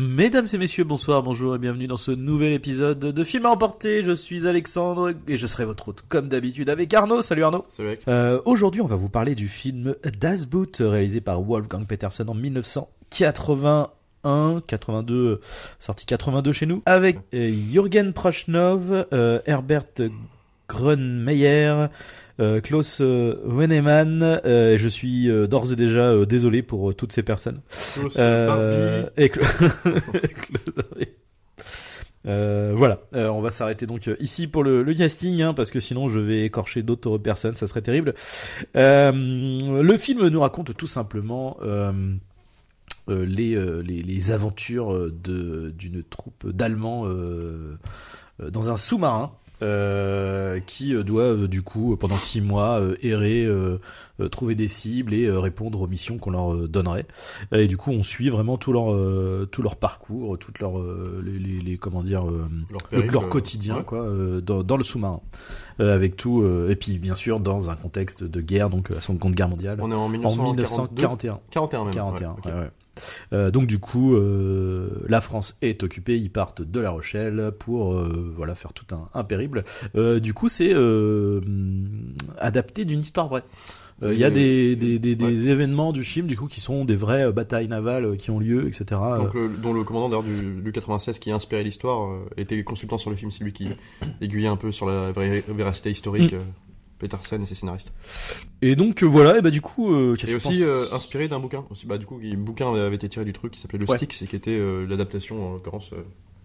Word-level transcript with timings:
Mesdames 0.00 0.46
et 0.50 0.56
messieurs, 0.56 0.84
bonsoir, 0.84 1.22
bonjour 1.22 1.54
et 1.54 1.58
bienvenue 1.58 1.86
dans 1.86 1.98
ce 1.98 2.10
nouvel 2.10 2.54
épisode 2.54 3.00
de 3.00 3.24
Film 3.24 3.44
à 3.44 3.50
emporter. 3.50 4.02
Je 4.02 4.12
suis 4.12 4.46
Alexandre 4.46 5.12
et 5.28 5.36
je 5.36 5.46
serai 5.46 5.66
votre 5.66 5.88
hôte 5.88 6.04
comme 6.08 6.26
d'habitude 6.26 6.70
avec 6.70 6.94
Arnaud. 6.94 7.20
Salut 7.20 7.44
Arnaud. 7.44 7.66
Salut. 7.68 7.98
Euh, 8.08 8.40
Aujourd'hui, 8.46 8.80
on 8.80 8.86
va 8.86 8.96
vous 8.96 9.10
parler 9.10 9.34
du 9.34 9.46
film 9.46 9.94
Das 10.18 10.46
Boot 10.46 10.78
réalisé 10.80 11.20
par 11.20 11.42
Wolfgang 11.42 11.86
Petersen 11.86 12.30
en 12.30 12.34
1981, 12.34 14.62
82, 14.66 15.42
sorti 15.78 16.06
82 16.06 16.52
chez 16.54 16.64
nous, 16.64 16.82
avec 16.86 17.18
euh, 17.34 17.52
Jürgen 17.70 18.14
Prochnov, 18.14 19.06
euh, 19.12 19.40
Herbert 19.44 19.84
Grunmeyer, 20.70 21.66
euh, 21.66 21.88
Klaus 22.60 23.00
euh, 23.00 23.36
Wennemann. 23.44 24.22
euh, 24.44 24.78
je 24.78 24.88
suis 24.88 25.28
euh, 25.30 25.46
d'ores 25.46 25.72
et 25.72 25.76
déjà 25.76 26.00
euh, 26.10 26.24
désolé 26.26 26.62
pour 26.62 26.90
euh, 26.90 26.94
toutes 26.94 27.12
ces 27.12 27.22
personnes. 27.22 27.60
Euh, 28.18 29.04
et 29.16 29.28
Cla-. 29.28 29.46
Euh, 32.26 32.74
voilà, 32.76 32.98
Euh, 33.14 33.28
on 33.28 33.40
va 33.40 33.50
s'arrêter 33.50 33.86
donc 33.86 34.06
euh, 34.06 34.14
ici 34.20 34.46
pour 34.46 34.62
le, 34.62 34.82
le 34.82 34.92
casting, 34.94 35.40
hein, 35.40 35.54
parce 35.54 35.70
que 35.70 35.80
sinon 35.80 36.10
je 36.10 36.20
vais 36.20 36.44
écorcher 36.44 36.82
d'autres 36.82 37.16
personnes, 37.16 37.56
ça 37.56 37.66
serait 37.66 37.80
terrible. 37.80 38.12
Euh, 38.76 39.10
le 39.12 39.96
film 39.96 40.28
nous 40.28 40.40
raconte 40.40 40.76
tout 40.76 40.86
simplement 40.86 41.56
euh, 41.62 41.92
euh, 43.08 43.24
les, 43.24 43.54
euh, 43.54 43.80
les, 43.82 44.02
les 44.02 44.32
aventures 44.32 44.92
euh, 44.92 45.10
d'une 45.74 46.02
troupe 46.02 46.46
d'Allemands 46.50 47.06
euh, 47.06 47.78
euh, 48.42 48.50
dans 48.50 48.70
un 48.70 48.76
sous-marin. 48.76 49.32
Euh, 49.62 50.60
qui 50.66 50.94
euh, 50.94 51.02
doivent 51.02 51.46
du 51.48 51.62
coup 51.62 51.96
pendant 51.96 52.16
six 52.16 52.40
mois 52.40 52.80
euh, 52.80 52.96
errer, 53.02 53.44
euh, 53.44 53.78
euh, 54.20 54.28
trouver 54.28 54.54
des 54.54 54.68
cibles 54.68 55.14
et 55.14 55.26
euh, 55.26 55.38
répondre 55.38 55.80
aux 55.80 55.86
missions 55.86 56.18
qu'on 56.18 56.30
leur 56.30 56.54
euh, 56.54 56.68
donnerait. 56.68 57.06
Et 57.52 57.66
du 57.68 57.76
coup, 57.76 57.90
on 57.90 58.02
suit 58.02 58.28
vraiment 58.30 58.56
tout 58.58 58.72
leur 58.72 58.92
euh, 58.92 59.48
tout 59.50 59.62
leur 59.62 59.76
parcours, 59.76 60.38
toutes 60.38 60.58
leurs 60.60 60.78
euh, 60.78 61.22
les, 61.24 61.38
les, 61.38 61.60
les- 61.60 61.76
comment 61.78 62.02
dire 62.02 62.28
euh, 62.28 62.46
Leur 62.70 62.82
périple, 62.88 63.12
leur 63.12 63.24
euh, 63.24 63.28
quotidien 63.28 63.76
ouais. 63.76 63.84
quoi 63.84 64.02
euh, 64.02 64.40
dans, 64.40 64.62
dans 64.62 64.76
le 64.76 64.84
sous-marin 64.84 65.20
Euh, 65.80 65.94
avec 65.94 66.16
tout 66.16 66.42
euh, 66.42 66.70
et 66.70 66.76
puis 66.76 66.98
bien 66.98 67.14
sûr 67.14 67.40
dans 67.40 67.70
un 67.70 67.74
contexte 67.76 68.22
de 68.24 68.40
guerre 68.40 68.70
donc 68.70 68.90
la 68.90 69.00
Seconde 69.00 69.34
Guerre 69.34 69.48
mondiale 69.48 69.78
On 69.80 69.90
est 69.90 69.94
en 69.94 70.00
en 70.04 70.08
1942. 70.08 70.62
1941 70.62 71.40
41 71.50 71.84
même. 71.84 71.94
41 71.94 72.28
ouais, 72.30 72.34
ok. 72.38 72.44
ouais, 72.46 72.52
ouais. 72.52 72.70
Euh, 73.32 73.50
donc 73.50 73.66
du 73.66 73.78
coup 73.78 74.14
euh, 74.14 75.04
la 75.08 75.20
France 75.20 75.56
est 75.62 75.82
occupée 75.82 76.18
ils 76.18 76.30
partent 76.30 76.62
de 76.62 76.80
La 76.80 76.90
Rochelle 76.90 77.52
pour 77.58 77.94
euh, 77.94 78.32
voilà 78.36 78.54
faire 78.54 78.72
tout 78.72 78.86
un, 78.94 79.08
un 79.14 79.24
périple 79.24 79.62
du 79.94 80.34
coup 80.34 80.48
c'est 80.48 80.74
adapté 82.38 82.84
d'une 82.84 83.00
histoire 83.00 83.28
vraie 83.28 83.42
il 84.02 84.14
y 84.18 84.24
a 84.24 84.30
des, 84.30 84.76
des, 84.76 84.98
des, 84.98 85.10
ouais. 85.10 85.30
des 85.30 85.50
événements 85.50 85.92
du 85.92 86.04
film 86.04 86.26
du 86.26 86.34
coup 86.34 86.46
qui 86.46 86.60
sont 86.62 86.86
des 86.86 86.96
vraies 86.96 87.30
batailles 87.32 87.68
navales 87.68 88.16
qui 88.16 88.30
ont 88.30 88.38
lieu 88.38 88.66
etc 88.66 88.98
Donc, 89.18 89.34
le- 89.34 89.48
dont 89.48 89.74
le 89.74 89.84
commandant 89.84 90.08
d'ailleurs 90.08 90.22
du, 90.24 90.62
du 90.62 90.72
96 90.72 91.18
qui 91.18 91.30
a 91.30 91.34
inspiré 91.34 91.62
l'histoire 91.64 92.08
était 92.38 92.64
consultant 92.64 92.96
sur 92.96 93.10
le 93.10 93.16
film, 93.16 93.30
c'est 93.30 93.44
lui 93.44 93.52
qui 93.52 93.68
aiguillait 94.22 94.48
un 94.48 94.56
peu 94.56 94.72
sur 94.72 94.86
la 94.86 95.12
vraie 95.12 95.44
véracité 95.48 95.90
historique. 95.90 96.32
Mm. 96.32 96.38
Petersen 97.00 97.42
et 97.42 97.46
ses 97.46 97.54
scénaristes. 97.56 97.92
et 98.62 98.76
donc 98.76 99.02
euh, 99.02 99.06
voilà 99.06 99.38
et 99.38 99.40
bah 99.42 99.50
du 99.50 99.60
coup 99.60 99.92
euh, 99.92 100.16
Et 100.28 100.34
aussi 100.36 100.46
penses 100.48 100.56
euh, 100.60 100.86
inspiré 100.92 101.26
d'un 101.26 101.40
bouquin. 101.40 101.64
Aussi, 101.70 101.86
bah, 101.86 101.98
du 101.98 102.06
coup, 102.06 102.20
un 102.22 102.36
bouquin 102.36 102.72
avait 102.74 102.94
été 102.96 103.08
tiré 103.08 103.24
du 103.24 103.32
truc 103.32 103.52
qui 103.52 103.60
s'appelait 103.60 103.78
Le 103.78 103.88
Ouais. 103.88 103.96
Styx 103.96 104.22
et 104.22 104.26
qui 104.26 104.36
était 104.36 104.58
euh, 104.58 104.86
l'adaptation, 104.86 105.48
en 105.48 105.52
l'occurrence, 105.54 105.90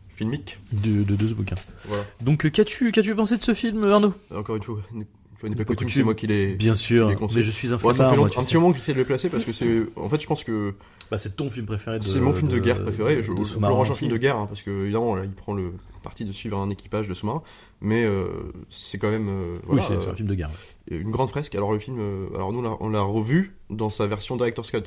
filmique. 0.10 0.60
de, 0.72 1.04
de, 1.04 1.16
de 1.16 1.28
ce 1.28 1.34
bouquin 1.34 1.56
Voilà. 1.86 2.04
donc 2.22 2.50
qu'as-tu 2.50 2.92
qu'as-tu 2.92 3.14
pensé 3.16 3.38
de 3.38 3.44
ce 3.44 3.54
film 3.54 3.84
Arnaud? 3.86 4.14
Encore 4.34 4.56
une 4.56 4.64
fois, 4.64 4.80
une 4.94 5.06
fois 5.36 5.50
n'est 5.50 5.56
pas 5.56 5.66
coutume, 5.66 5.90
c'est 5.90 6.04
moi 6.04 6.16
qui 6.16 6.28
l'ai. 6.28 6.56
Bien 6.56 6.74
sûr, 6.76 7.14
conseille. 7.16 7.40
mais 7.40 7.44
je 7.44 7.52
suis 7.52 7.74
un 7.74 7.78
Ouais, 7.78 7.94
ça 7.94 8.10
fait 8.10 8.16
long- 8.16 8.26
un 8.26 8.30
petit 8.30 8.56
moment 8.56 8.72
que 8.72 8.78
j'essaie 8.78 8.94
de 8.94 9.00
le 9.00 9.06
placer 9.06 9.30
parce 9.30 9.44
que 9.44 9.52
c'est. 9.52 9.84
En 9.98 10.08
fait, 10.08 10.22
je 10.22 10.28
pense 10.28 10.44
que 10.46 10.74
Bah, 11.12 11.18
c'est 11.18 11.36
ton 11.36 11.50
film 11.50 11.66
préféré. 11.66 12.00
de- 12.00 12.04
c'est 12.04 12.20
mon 12.20 12.34
film 12.34 12.50
de, 12.50 12.58
guerre 12.60 12.82
préféré. 12.82 13.18
Je, 13.18 13.22
je 13.24 13.32
le 13.34 13.44
sous-marin 13.44 13.74
range 13.74 13.92
en 13.92 13.94
film 13.94 14.12
de 14.12 14.18
guerre 14.18 14.38
hein, 14.38 14.46
parce 14.48 14.62
que 14.64 14.72
évidemment 14.72 15.16
là, 15.16 15.24
il 15.24 15.32
prend 15.32 15.54
le 15.54 15.74
parti 16.04 16.26
de 16.26 16.32
suivre 16.32 16.58
un 16.58 16.70
équipage 16.70 17.08
de 17.08 17.14
sous-marins, 17.14 17.42
mais 17.82 18.06
euh, 18.06 18.28
c'est 18.70 18.98
quand 18.98 19.10
même 19.10 19.28
euh, 19.30 19.56
Oui, 19.68 19.80
voilà, 19.80 19.84
c'est 19.84 20.08
euh, 20.08 20.12
un 20.12 20.14
film 20.16 20.28
de 20.28 20.36
guerre. 20.36 20.50
une 20.90 21.10
grande 21.12 21.30
fresque. 21.30 21.54
Alors 21.56 21.72
le 21.74 21.80
film, 21.80 21.98
euh, 22.00 22.28
alors 22.36 22.52
nous 22.54 22.64
on 22.80 22.90
l'a- 22.90 23.02
revu 23.02 23.56
dans 23.70 23.90
sa 23.90 24.08
version 24.08 24.36
director's 24.36 24.70
cut. 24.72 24.84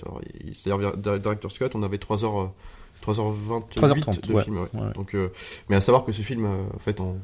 C'est-à-dire 0.53 0.97
director's 1.19 1.57
cut, 1.59 1.67
on 1.75 1.83
avait 1.83 1.99
3 1.99 2.25
heures. 2.25 2.41
euh, 2.41 2.47
3h28 3.01 3.79
3h30, 3.79 4.27
de 4.29 4.33
ouais, 4.35 4.43
film. 4.45 4.57
ouais. 4.59 4.69
ouais. 4.75 4.93
Donc, 4.97 5.15
euh, 5.15 5.29
mais 5.69 5.77
à 5.77 5.81
savoir 5.81 6.05
que 6.05 6.11
ce 6.11 6.23
film, 6.23 6.45
euh, 6.45 6.65
en 6.75 6.79
fait, 6.81 7.01
en 7.01 7.17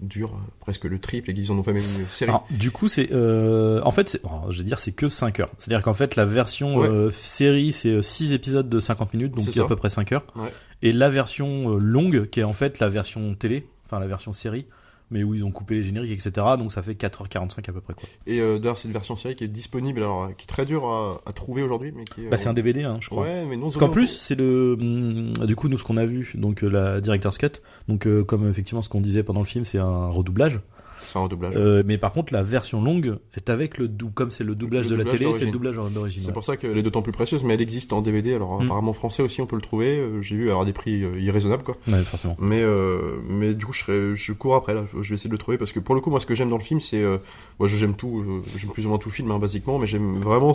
dure 0.00 0.30
euh, 0.34 0.50
presque 0.60 0.84
le 0.84 0.98
triple 0.98 1.30
et 1.30 1.34
qu'ils 1.34 1.50
en 1.52 1.56
ont 1.58 1.62
fait 1.62 1.72
même 1.72 1.82
une 1.82 2.08
série. 2.08 2.30
Alors, 2.30 2.46
du 2.50 2.70
coup, 2.70 2.88
c'est 2.88 3.10
euh, 3.12 3.80
en 3.84 3.90
fait, 3.90 4.08
c'est- 4.08 4.22
je 4.50 4.58
vais 4.58 4.64
dire, 4.64 4.78
c'est 4.78 4.92
que 4.92 5.08
5 5.08 5.40
heures. 5.40 5.50
C'est-à-dire 5.58 5.82
qu'en 5.82 5.94
fait, 5.94 6.16
la 6.16 6.24
version 6.24 6.76
Ouais. 6.76 6.88
euh, 6.88 7.10
série, 7.12 7.72
c'est 7.72 8.02
6 8.02 8.32
épisodes 8.34 8.68
de 8.68 8.80
50 8.80 9.14
minutes, 9.14 9.32
donc 9.34 9.44
C'est 9.44 9.60
à 9.60 9.64
peu 9.66 9.76
près 9.76 9.88
5 9.88 10.12
heures. 10.12 10.24
Ouais. 10.36 10.52
Et 10.82 10.92
la 10.92 11.08
version 11.10 11.74
euh, 11.74 11.78
longue, 11.78 12.28
qui 12.30 12.40
est 12.40 12.44
en 12.44 12.52
fait 12.52 12.78
la 12.80 12.88
version 12.88 13.34
télé, 13.34 13.66
enfin 13.86 13.98
la 14.00 14.06
version 14.06 14.32
série, 14.32 14.66
mais 15.14 15.22
où 15.22 15.32
ils 15.32 15.44
ont 15.44 15.52
coupé 15.52 15.76
les 15.76 15.84
génériques, 15.84 16.12
etc. 16.12 16.44
Donc 16.58 16.72
ça 16.72 16.82
fait 16.82 16.92
4h45 16.92 17.58
à 17.70 17.72
peu 17.72 17.80
près. 17.80 17.94
Quoi. 17.94 18.08
Et 18.26 18.40
euh, 18.40 18.58
d'ailleurs, 18.58 18.76
c'est 18.76 18.88
une 18.88 18.92
version 18.92 19.14
série 19.14 19.36
qui 19.36 19.44
est 19.44 19.48
disponible, 19.48 20.00
alors 20.00 20.24
euh, 20.24 20.28
qui 20.36 20.42
est 20.42 20.48
très 20.48 20.66
dure 20.66 20.86
à, 20.86 21.20
à 21.24 21.32
trouver 21.32 21.62
aujourd'hui, 21.62 21.92
mais 21.96 22.04
qui 22.04 22.26
est. 22.26 22.28
Bah, 22.28 22.36
c'est 22.36 22.48
un 22.48 22.52
DVD, 22.52 22.82
hein, 22.82 22.98
je 23.00 23.08
crois. 23.08 23.22
Ouais, 23.22 23.46
mais 23.46 23.56
non. 23.56 23.66
Parce 23.66 23.76
qu'en 23.76 23.88
plus, 23.88 24.08
c'est 24.08 24.34
le, 24.34 24.76
hum, 24.78 25.32
du 25.46 25.54
coup, 25.54 25.68
nous, 25.68 25.78
ce 25.78 25.84
qu'on 25.84 25.96
a 25.96 26.04
vu, 26.04 26.32
donc 26.34 26.64
euh, 26.64 26.68
la 26.68 27.00
director's 27.00 27.38
cut, 27.38 27.60
donc 27.86 28.08
euh, 28.08 28.24
comme 28.24 28.48
effectivement 28.50 28.82
ce 28.82 28.88
qu'on 28.88 29.00
disait 29.00 29.22
pendant 29.22 29.40
le 29.40 29.46
film, 29.46 29.64
c'est 29.64 29.78
un 29.78 30.08
redoublage. 30.08 30.60
C'est 31.04 31.18
un 31.18 31.22
redoublage. 31.22 31.54
Euh, 31.56 31.82
mais 31.86 31.98
par 31.98 32.12
contre, 32.12 32.32
la 32.32 32.42
version 32.42 32.82
longue 32.82 33.18
est 33.36 33.50
avec 33.50 33.78
le 33.78 33.88
dou 33.88 34.10
comme 34.10 34.30
c'est 34.30 34.44
le 34.44 34.54
doublage 34.54 34.86
Le 34.86 34.90
de 34.92 34.96
la 34.96 35.04
doublage 35.04 35.18
télé, 35.20 35.32
c'est 35.32 35.44
le 35.44 35.50
doublage 35.52 35.78
en- 35.78 35.88
d'origine. 35.88 36.20
C'est 36.20 36.28
ouais. 36.28 36.32
pour 36.32 36.44
ça 36.44 36.56
qu'elle 36.56 36.76
est 36.78 36.82
d'autant 36.82 37.02
plus 37.02 37.12
précieuse, 37.12 37.44
mais 37.44 37.54
elle 37.54 37.60
existe 37.62 37.92
en 37.92 38.00
DVD. 38.02 38.34
Alors 38.34 38.60
Mm. 38.60 38.64
apparemment 38.64 38.92
français 38.92 39.22
aussi, 39.22 39.40
on 39.40 39.46
peut 39.46 39.56
le 39.56 39.62
trouver. 39.62 39.98
Euh, 39.98 40.20
J'ai 40.22 40.36
vu 40.36 40.48
alors 40.50 40.64
des 40.64 40.72
prix 40.72 41.02
euh, 41.04 41.18
irraisonnables 41.20 41.62
quoi. 41.62 41.76
Ouais, 41.88 42.02
forcément. 42.02 42.36
Mais 42.40 42.62
euh, 42.62 43.16
mais 43.28 43.54
du 43.54 43.66
coup, 43.66 43.72
je 43.72 44.14
je 44.14 44.32
cours 44.32 44.54
après 44.54 44.74
là. 44.74 44.84
Je 45.00 45.08
vais 45.08 45.14
essayer 45.14 45.28
de 45.28 45.34
le 45.34 45.38
trouver 45.38 45.58
parce 45.58 45.72
que 45.72 45.80
pour 45.80 45.94
le 45.94 46.00
coup, 46.00 46.10
moi, 46.10 46.20
ce 46.20 46.26
que 46.26 46.34
j'aime 46.34 46.50
dans 46.50 46.58
le 46.58 46.62
film, 46.62 46.80
c'est, 46.80 47.02
euh, 47.02 47.18
moi, 47.58 47.68
j'aime 47.68 47.94
tout, 47.94 48.42
j'aime 48.56 48.70
plus 48.70 48.86
ou 48.86 48.88
moins 48.88 48.98
tout 48.98 49.10
film, 49.10 49.30
hein, 49.30 49.38
basiquement, 49.38 49.78
mais 49.78 49.86
j'aime 49.86 50.18
vraiment, 50.20 50.52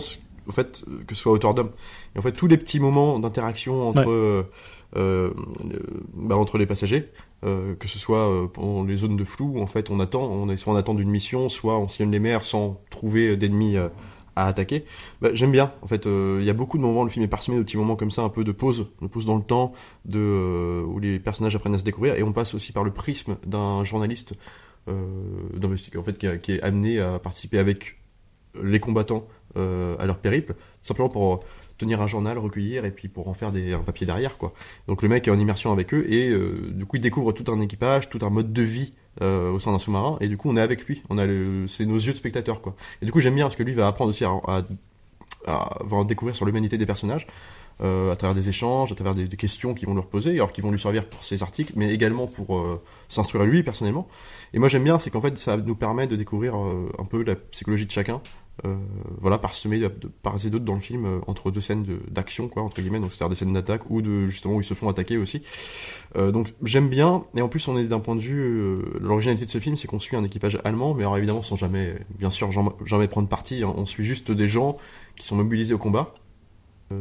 au 0.47 0.51
fait, 0.51 0.83
que 1.07 1.13
ce 1.15 1.21
soit 1.21 1.31
à 1.31 1.35
hauteur 1.35 1.53
d'homme. 1.53 1.69
Et 2.15 2.19
en 2.19 2.21
fait, 2.21 2.31
tous 2.31 2.47
les 2.47 2.57
petits 2.57 2.79
moments 2.79 3.19
d'interaction 3.19 3.89
entre, 3.89 4.05
Ouais. 4.07 4.45
Euh, 4.95 5.29
euh, 5.66 5.79
bah, 6.16 6.35
entre 6.35 6.57
les 6.57 6.66
passagers, 6.66 7.11
euh, 7.45 7.75
que 7.75 7.88
ce 7.88 8.00
soit 8.00 8.51
pendant 8.51 8.83
les 8.83 8.97
zones 8.97 9.17
de 9.17 9.23
flou, 9.23 9.53
où, 9.55 9.61
en 9.61 9.67
fait, 9.67 9.89
on 9.91 10.00
attend, 10.00 10.23
on 10.23 10.50
est 10.50 10.57
soit 10.57 10.73
en 10.73 10.75
attente 10.75 10.97
d'une 10.97 11.09
mission, 11.09 11.50
soit 11.50 11.79
on 11.79 11.88
sillonne 11.88 12.11
les 12.11 12.19
mers 12.19 12.44
sans 12.44 12.81
trouver 12.89 13.38
d'ennemis. 13.38 13.77
à 14.35 14.45
attaquer, 14.45 14.85
bah, 15.22 15.29
j'aime 15.33 15.51
bien. 15.51 15.73
En 15.81 15.88
fait, 15.88 16.05
il 16.05 16.44
y 16.45 16.50
a 16.50 16.53
beaucoup 16.53 16.77
de 16.77 16.83
moments, 16.83 17.03
le 17.03 17.09
film 17.09 17.25
est 17.25 17.29
parsemé 17.29 17.57
de 17.57 17.63
petits 17.63 17.75
moments 17.75 17.97
comme 17.97 18.11
ça, 18.11 18.22
un 18.22 18.29
peu 18.29 18.45
de 18.45 18.53
pause, 18.53 18.89
de 19.01 19.07
pause 19.07 19.25
dans 19.25 19.35
le 19.35 19.44
temps, 19.44 19.73
où 20.07 21.00
les 21.00 21.19
personnages 21.19 21.56
apprennent 21.56 21.75
à 21.75 21.77
se 21.77 21.83
découvrir, 21.83 22.16
et 22.16 22.23
on 22.23 22.31
passe 22.31 22.53
aussi 22.53 22.71
par 22.71 22.85
le 22.85 22.91
prisme 22.91 23.35
d'un 23.45 23.83
journaliste 23.83 24.35
euh, 24.88 25.94
en 25.97 26.03
fait, 26.03 26.17
qui, 26.17 26.51
est 26.53 26.61
amené 26.61 27.00
à 27.00 27.19
participer 27.19 27.59
avec 27.59 27.97
les 28.61 28.79
combattants 28.79 29.27
à 29.56 30.06
leur 30.06 30.19
périple, 30.19 30.56
simplement 30.81 31.09
pour 31.09 31.44
tenir 31.79 32.01
un 32.01 32.07
journal, 32.07 32.38
recueillir, 32.38 32.85
et 32.85 32.91
puis 32.91 33.07
pour 33.07 33.28
en 33.28 33.34
faire 33.34 33.50
un 33.50 33.79
papier 33.79 34.06
derrière, 34.06 34.38
quoi. 34.38 34.53
Donc 34.88 35.01
le 35.01 35.09
mec 35.09 35.28
est 35.28 35.31
en 35.31 35.40
immersion 35.40 35.72
avec 35.72 35.94
eux, 35.94 36.06
et 36.07 36.29
euh, 36.29 36.72
du 36.72 36.85
coup 36.85 36.98
il 36.98 37.01
découvre 37.01 37.31
tout 37.31 37.51
un 37.51 37.59
équipage, 37.62 38.09
tout 38.09 38.19
un 38.21 38.30
mode 38.30 38.53
de 38.53 38.62
vie 38.62 38.92
euh, 39.21 39.50
au 39.51 39.59
sein 39.59 39.71
d'un 39.71 39.80
sous-marin, 39.80 40.18
et 40.21 40.27
du 40.27 40.38
coup 40.38 40.50
on 40.50 40.57
est 40.57 40.62
avec 40.62 40.86
lui, 40.86 41.01
on 41.09 41.18
a 41.18 41.25
c'est 41.68 41.86
nos 41.86 41.95
yeux 41.95 42.12
de 42.12 42.18
spectateur, 42.18 42.62
quoi. 42.62 42.75
Et 43.01 43.06
du 43.06 43.12
coup 43.12 43.19
j'aime 43.19 43.36
bien 43.36 43.45
parce 43.45 43.56
que 43.56 43.63
lui 43.63 43.74
va 43.74 43.88
apprendre 43.88 44.09
aussi 44.09 44.25
à, 44.25 44.65
découvrir 46.06 46.36
sur 46.36 46.45
l'humanité 46.45 46.77
des 46.77 46.86
personnages. 46.86 47.25
euh, 47.81 48.12
à 48.12 48.18
travers 48.18 48.36
des 48.36 48.50
échanges, 48.50 48.92
à 48.92 48.95
travers 48.95 49.15
des, 49.15 49.25
questions 49.38 49.74
qui 49.74 49.86
vont 49.86 49.94
lui 49.94 50.01
reposer, 50.01 50.31
alors 50.31 50.51
qui 50.51 50.59
vont 50.59 50.69
lui 50.69 50.77
servir 50.77 51.06
pour 51.07 51.24
ses 51.24 51.44
articles, 51.44 51.71
mais 51.77 51.94
également 51.94 52.27
pour 52.27 52.81
s'instruire 53.07 53.45
lui 53.45 53.63
personnellement. 53.63 54.06
Et 54.53 54.59
moi 54.59 54.68
j'aime 54.68 54.83
bien, 54.83 55.00
c'est 55.00 55.12
qu'en 55.12 55.21
fait 55.21 55.38
ça 55.38 55.56
nous 55.56 55.75
permet 55.75 56.06
de 56.06 56.18
découvrir 56.18 56.56
un 56.56 57.06
peu 57.06 57.24
la 57.24 57.38
psychologie 57.38 57.86
de 57.86 57.92
chacun, 57.92 58.21
voilà, 59.21 59.38
parsemé 59.38 59.79
de, 59.79 59.88
part 59.88 60.35
et 60.45 60.50
d'autre 60.50 60.65
dans 60.65 60.73
le 60.73 60.79
film 60.79 61.06
euh, 61.06 61.19
entre 61.27 61.51
deux 61.51 61.61
scènes 61.61 61.85
d'action, 62.09 62.47
quoi, 62.47 62.63
entre 62.63 62.81
guillemets, 62.81 63.00
donc 63.00 63.11
c'est-à-dire 63.11 63.29
des 63.29 63.35
scènes 63.35 63.53
d'attaque 63.53 63.89
ou 63.89 64.01
de 64.01 64.27
justement 64.27 64.56
où 64.56 64.61
ils 64.61 64.65
se 64.65 64.73
font 64.73 64.89
attaquer 64.89 65.17
aussi. 65.17 65.41
Euh, 66.15 66.31
donc 66.31 66.50
j'aime 66.63 66.89
bien, 66.89 67.23
et 67.35 67.41
en 67.41 67.50
plus 67.50 67.67
on 67.67 67.77
est 67.77 67.85
d'un 67.85 68.00
point 68.00 68.15
de 68.15 68.21
vue, 68.21 68.39
euh, 68.39 68.81
l'originalité 69.00 69.45
de 69.45 69.51
ce 69.51 69.59
film, 69.59 69.77
c'est 69.77 69.88
qu'on 69.88 70.00
suit 70.00 70.15
un 70.15 70.23
équipage 70.23 70.59
allemand, 70.63 70.94
mais 70.94 71.03
alors 71.03 71.17
évidemment 71.17 71.41
sans 71.41 71.56
jamais, 71.56 71.95
bien 72.17 72.29
sûr, 72.29 72.50
jamais, 72.85 73.07
prendre 73.07 73.27
parti. 73.27 73.63
hein. 73.63 73.73
on 73.75 73.85
suit 73.85 74.06
juste 74.06 74.31
des 74.31 74.47
gens 74.47 74.77
qui 75.17 75.27
sont 75.27 75.35
mobilisés 75.35 75.73
au 75.73 75.77
combat 75.77 76.13
euh, 76.15 76.19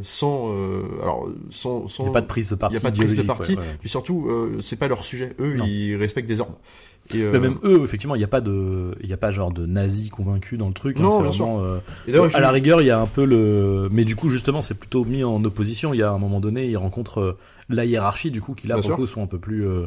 sans, 0.02 0.52
euh, 0.52 0.82
alors, 1.02 1.28
sans, 1.50 1.88
sans, 1.88 2.02
Il 2.02 2.06
n'y 2.06 2.10
a 2.10 2.12
pas 2.14 2.20
de 2.20 2.26
prise 2.26 2.48
de 2.50 2.54
il 2.54 2.58
parti. 2.58 2.74
y 2.74 2.78
a 2.78 2.80
pas 2.82 2.90
de 2.90 2.96
prise 2.96 3.14
de 3.14 3.22
parti. 3.22 3.52
ouais, 3.52 3.58
ouais. 3.58 3.64
Puis 3.80 3.88
surtout, 3.88 4.26
euh, 4.28 4.58
c'est 4.60 4.76
pas 4.76 4.88
leur 4.88 5.04
sujet. 5.04 5.34
Eux, 5.40 5.54
Non. 5.54 5.64
ils 5.66 5.96
respectent 5.96 6.28
des 6.28 6.40
ordres. 6.40 6.58
Et, 7.14 7.22
euh, 7.22 7.30
Mais 7.32 7.40
même 7.40 7.56
eux, 7.64 7.80
effectivement, 7.84 8.14
il 8.14 8.18
n'y 8.18 8.24
a 8.24 8.28
pas 8.28 8.42
de, 8.42 8.94
il 9.02 9.08
y 9.08 9.14
a 9.14 9.16
pas 9.16 9.30
genre 9.30 9.50
de 9.50 9.64
nazis 9.64 10.10
convaincus 10.10 10.58
dans 10.58 10.68
le 10.68 10.74
truc. 10.74 10.98
hein, 11.00 11.04
Non, 11.04 11.10
c'est 11.10 11.22
bien 11.22 11.30
sûr. 11.32 11.46
vraiment, 11.46 11.62
euh, 11.64 11.78
et 12.06 12.12
d'ailleurs, 12.12 12.36
à 12.36 12.40
la 12.40 12.50
rigueur, 12.50 12.82
il 12.82 12.86
y 12.86 12.90
a 12.90 13.00
un 13.00 13.06
peu 13.06 13.24
le, 13.24 13.88
mais 13.90 14.04
du 14.04 14.14
coup, 14.14 14.28
justement, 14.28 14.60
c'est 14.60 14.74
plutôt 14.78 15.06
mis 15.06 15.24
en 15.24 15.42
opposition. 15.44 15.94
Il 15.94 15.98
y 16.00 16.02
a 16.02 16.10
un 16.10 16.18
moment 16.18 16.40
donné, 16.40 16.66
ils 16.66 16.76
rencontrent 16.76 17.20
euh, 17.20 17.38
la 17.70 17.86
hiérarchie, 17.86 18.30
du 18.30 18.42
coup, 18.42 18.54
qui 18.54 18.66
là, 18.66 18.74
pour 18.74 18.80
le 18.82 18.86
sûr. 18.88 18.96
coup, 18.96 19.06
sont 19.06 19.22
un 19.22 19.26
peu 19.26 19.38
plus. 19.38 19.66
euh, 19.66 19.86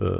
euh, 0.00 0.16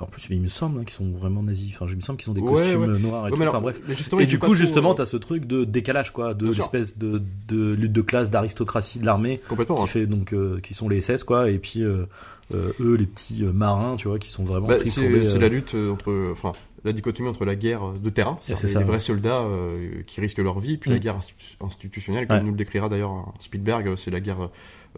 en 0.00 0.06
plus, 0.06 0.26
il 0.30 0.40
me 0.40 0.48
semble 0.48 0.80
hein, 0.80 0.84
qu'ils 0.84 0.94
sont 0.94 1.10
vraiment 1.10 1.42
nazis. 1.42 1.72
Enfin, 1.74 1.86
il 1.90 1.96
me 1.96 2.00
semble 2.00 2.18
qu'ils 2.18 2.30
ont 2.30 2.34
des 2.34 2.40
Ouais, 2.40 2.54
costumes 2.54 2.80
ouais. 2.92 2.98
noirs 2.98 3.22
et 3.22 3.24
Ouais, 3.24 3.30
tout. 3.32 3.36
mais 3.36 3.42
alors, 3.42 3.54
Enfin, 3.56 3.60
bref. 3.62 3.80
Et 4.20 4.26
du 4.26 4.38
coup, 4.38 4.54
justement, 4.54 4.92
euh, 4.92 4.94
t'as 4.94 5.04
ce 5.04 5.18
truc 5.18 5.44
de 5.46 5.64
décalage, 5.64 6.12
quoi, 6.12 6.32
de 6.34 6.46
l'espèce 6.50 6.96
de, 6.96 7.20
de 7.48 7.74
lutte 7.74 7.92
de 7.92 8.00
classe, 8.00 8.30
d'aristocratie 8.30 8.98
de 8.98 9.04
l'armée, 9.06 9.40
complètement. 9.48 9.76
qui 9.76 9.82
hein. 9.82 9.86
fait 9.86 10.06
donc, 10.06 10.32
euh, 10.32 10.58
qui 10.60 10.72
sont 10.74 10.88
les 10.88 11.00
SS, 11.02 11.24
quoi, 11.24 11.50
et 11.50 11.58
puis 11.58 11.82
euh, 11.82 12.06
euh, 12.54 12.72
eux, 12.80 12.94
les 12.94 13.06
petits 13.06 13.44
euh, 13.44 13.52
marins, 13.52 13.96
tu 13.96 14.08
vois, 14.08 14.18
qui 14.18 14.30
sont 14.30 14.42
vraiment 14.44 14.68
Bah, 14.68 14.76
c'est 14.84 15.02
euh, 15.02 15.38
la 15.38 15.48
lutte 15.48 15.74
euh, 15.74 15.92
entre, 15.92 16.30
enfin, 16.32 16.52
la 16.84 16.92
dichotomie 16.92 17.28
entre 17.28 17.44
la 17.44 17.54
guerre 17.54 17.92
de 17.92 18.10
terrain, 18.10 18.38
c'est 18.40 18.56
c'est-à-dire 18.56 18.80
les 18.80 18.86
vrais 18.86 19.00
soldats 19.00 19.40
euh, 19.42 20.02
qui 20.06 20.20
risquent 20.20 20.38
leur 20.38 20.58
vie, 20.60 20.76
puis 20.78 20.90
Mm. 20.90 20.94
la 20.94 20.98
guerre 20.98 21.18
institu- 21.18 21.56
institutionnelle, 21.60 22.26
comme 22.26 22.38
Ouais. 22.38 22.42
nous 22.42 22.50
le 22.52 22.56
décrira 22.56 22.88
d'ailleurs 22.88 23.10
un 23.10 23.32
Spielberg, 23.40 23.86
euh, 23.88 23.96
c'est 23.96 24.10
la 24.10 24.20
guerre 24.20 24.48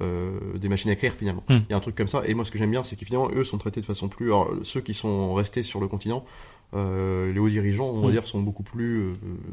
euh, 0.00 0.30
des 0.56 0.68
machines 0.70 0.88
à 0.90 0.94
écrire 0.94 1.12
finalement. 1.12 1.42
Mm. 1.48 1.54
Il 1.54 1.70
y 1.70 1.72
a 1.74 1.76
un 1.76 1.80
truc 1.80 1.94
comme 1.94 2.08
ça. 2.08 2.22
Et 2.26 2.32
moi, 2.34 2.44
ce 2.46 2.50
que 2.50 2.56
j'aime 2.58 2.70
bien, 2.70 2.82
c'est 2.82 2.96
que 2.96 3.04
finalement, 3.04 3.28
eux 3.34 3.44
sont 3.44 3.58
traités 3.58 3.80
de 3.80 3.86
façon 3.86 4.08
plus. 4.08 4.26
Alors, 4.28 4.50
ceux 4.62 4.80
qui 4.80 4.94
sont 4.94 5.34
restés 5.34 5.62
sur 5.62 5.80
le 5.80 5.86
continent, 5.88 6.24
euh, 6.24 6.51
les 6.74 7.38
hauts 7.38 7.48
dirigeants, 7.48 7.90
on 7.90 8.00
va 8.00 8.08
Mm. 8.08 8.12
dire, 8.12 8.26
sont 8.26 8.40
beaucoup 8.40 8.62
plus 8.62 9.00
euh, 9.00 9.12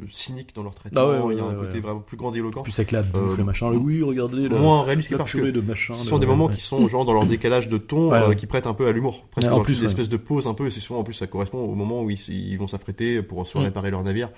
cyniques 0.10 0.56
dans 0.56 0.64
leur 0.64 0.74
traitement. 0.74 1.02
Ah 1.02 1.26
ouais, 1.26 1.34
Il 1.36 1.38
y 1.38 1.42
a 1.42 1.46
un 1.46 1.54
côté 1.54 1.80
vraiment 1.80 2.00
plus 2.00 2.18
grandiloquent, 2.18 2.62
plus 2.62 2.78
avec 2.80 2.92
la 2.92 3.04
bouffe, 3.04 3.34
Euh, 3.34 3.38
le 3.38 3.44
machin, 3.44 3.70
le 3.70 3.78
oui, 3.78 4.02
regardez, 4.04 4.48
la, 4.50 4.58
moins 4.58 4.84
réaliste 4.84 5.16
parce 5.18 5.34
que 5.34 5.50
de 5.50 5.62
machin. 5.62 5.94
ce 5.94 6.04
de- 6.04 6.08
sont 6.10 6.18
des 6.20 6.26
moments 6.28 6.48
qui 6.48 6.62
sont 6.62 6.88
genre 6.88 7.06
dans 7.06 7.14
leur 7.14 7.26
décalage 7.26 7.68
de 7.70 7.78
ton, 7.78 8.14
euh, 8.14 8.34
qui 8.34 8.46
prêtent 8.48 8.68
un 8.68 8.74
peu 8.74 8.88
à 8.88 8.92
l'humour. 8.92 9.26
Presque 9.32 9.52
en 9.52 9.62
plus, 9.62 9.80
une 9.80 9.86
espèce 9.86 10.10
de 10.10 10.18
pause 10.18 10.48
un 10.48 10.54
peu, 10.54 10.68
et 10.68 10.72
c'est 10.72 10.80
souvent 10.80 11.00
en 11.02 11.04
plus 11.04 11.14
ça 11.14 11.28
correspond 11.28 11.60
au 11.60 11.76
moment 11.76 12.02
où 12.04 12.10
ils, 12.10 12.20
ils 12.30 12.58
vont 12.58 12.68
s'affréter 12.68 13.22
pour 13.22 13.46
soit 13.46 13.62
réparer 13.62 13.92
leur 13.92 14.04
navire, 14.04 14.30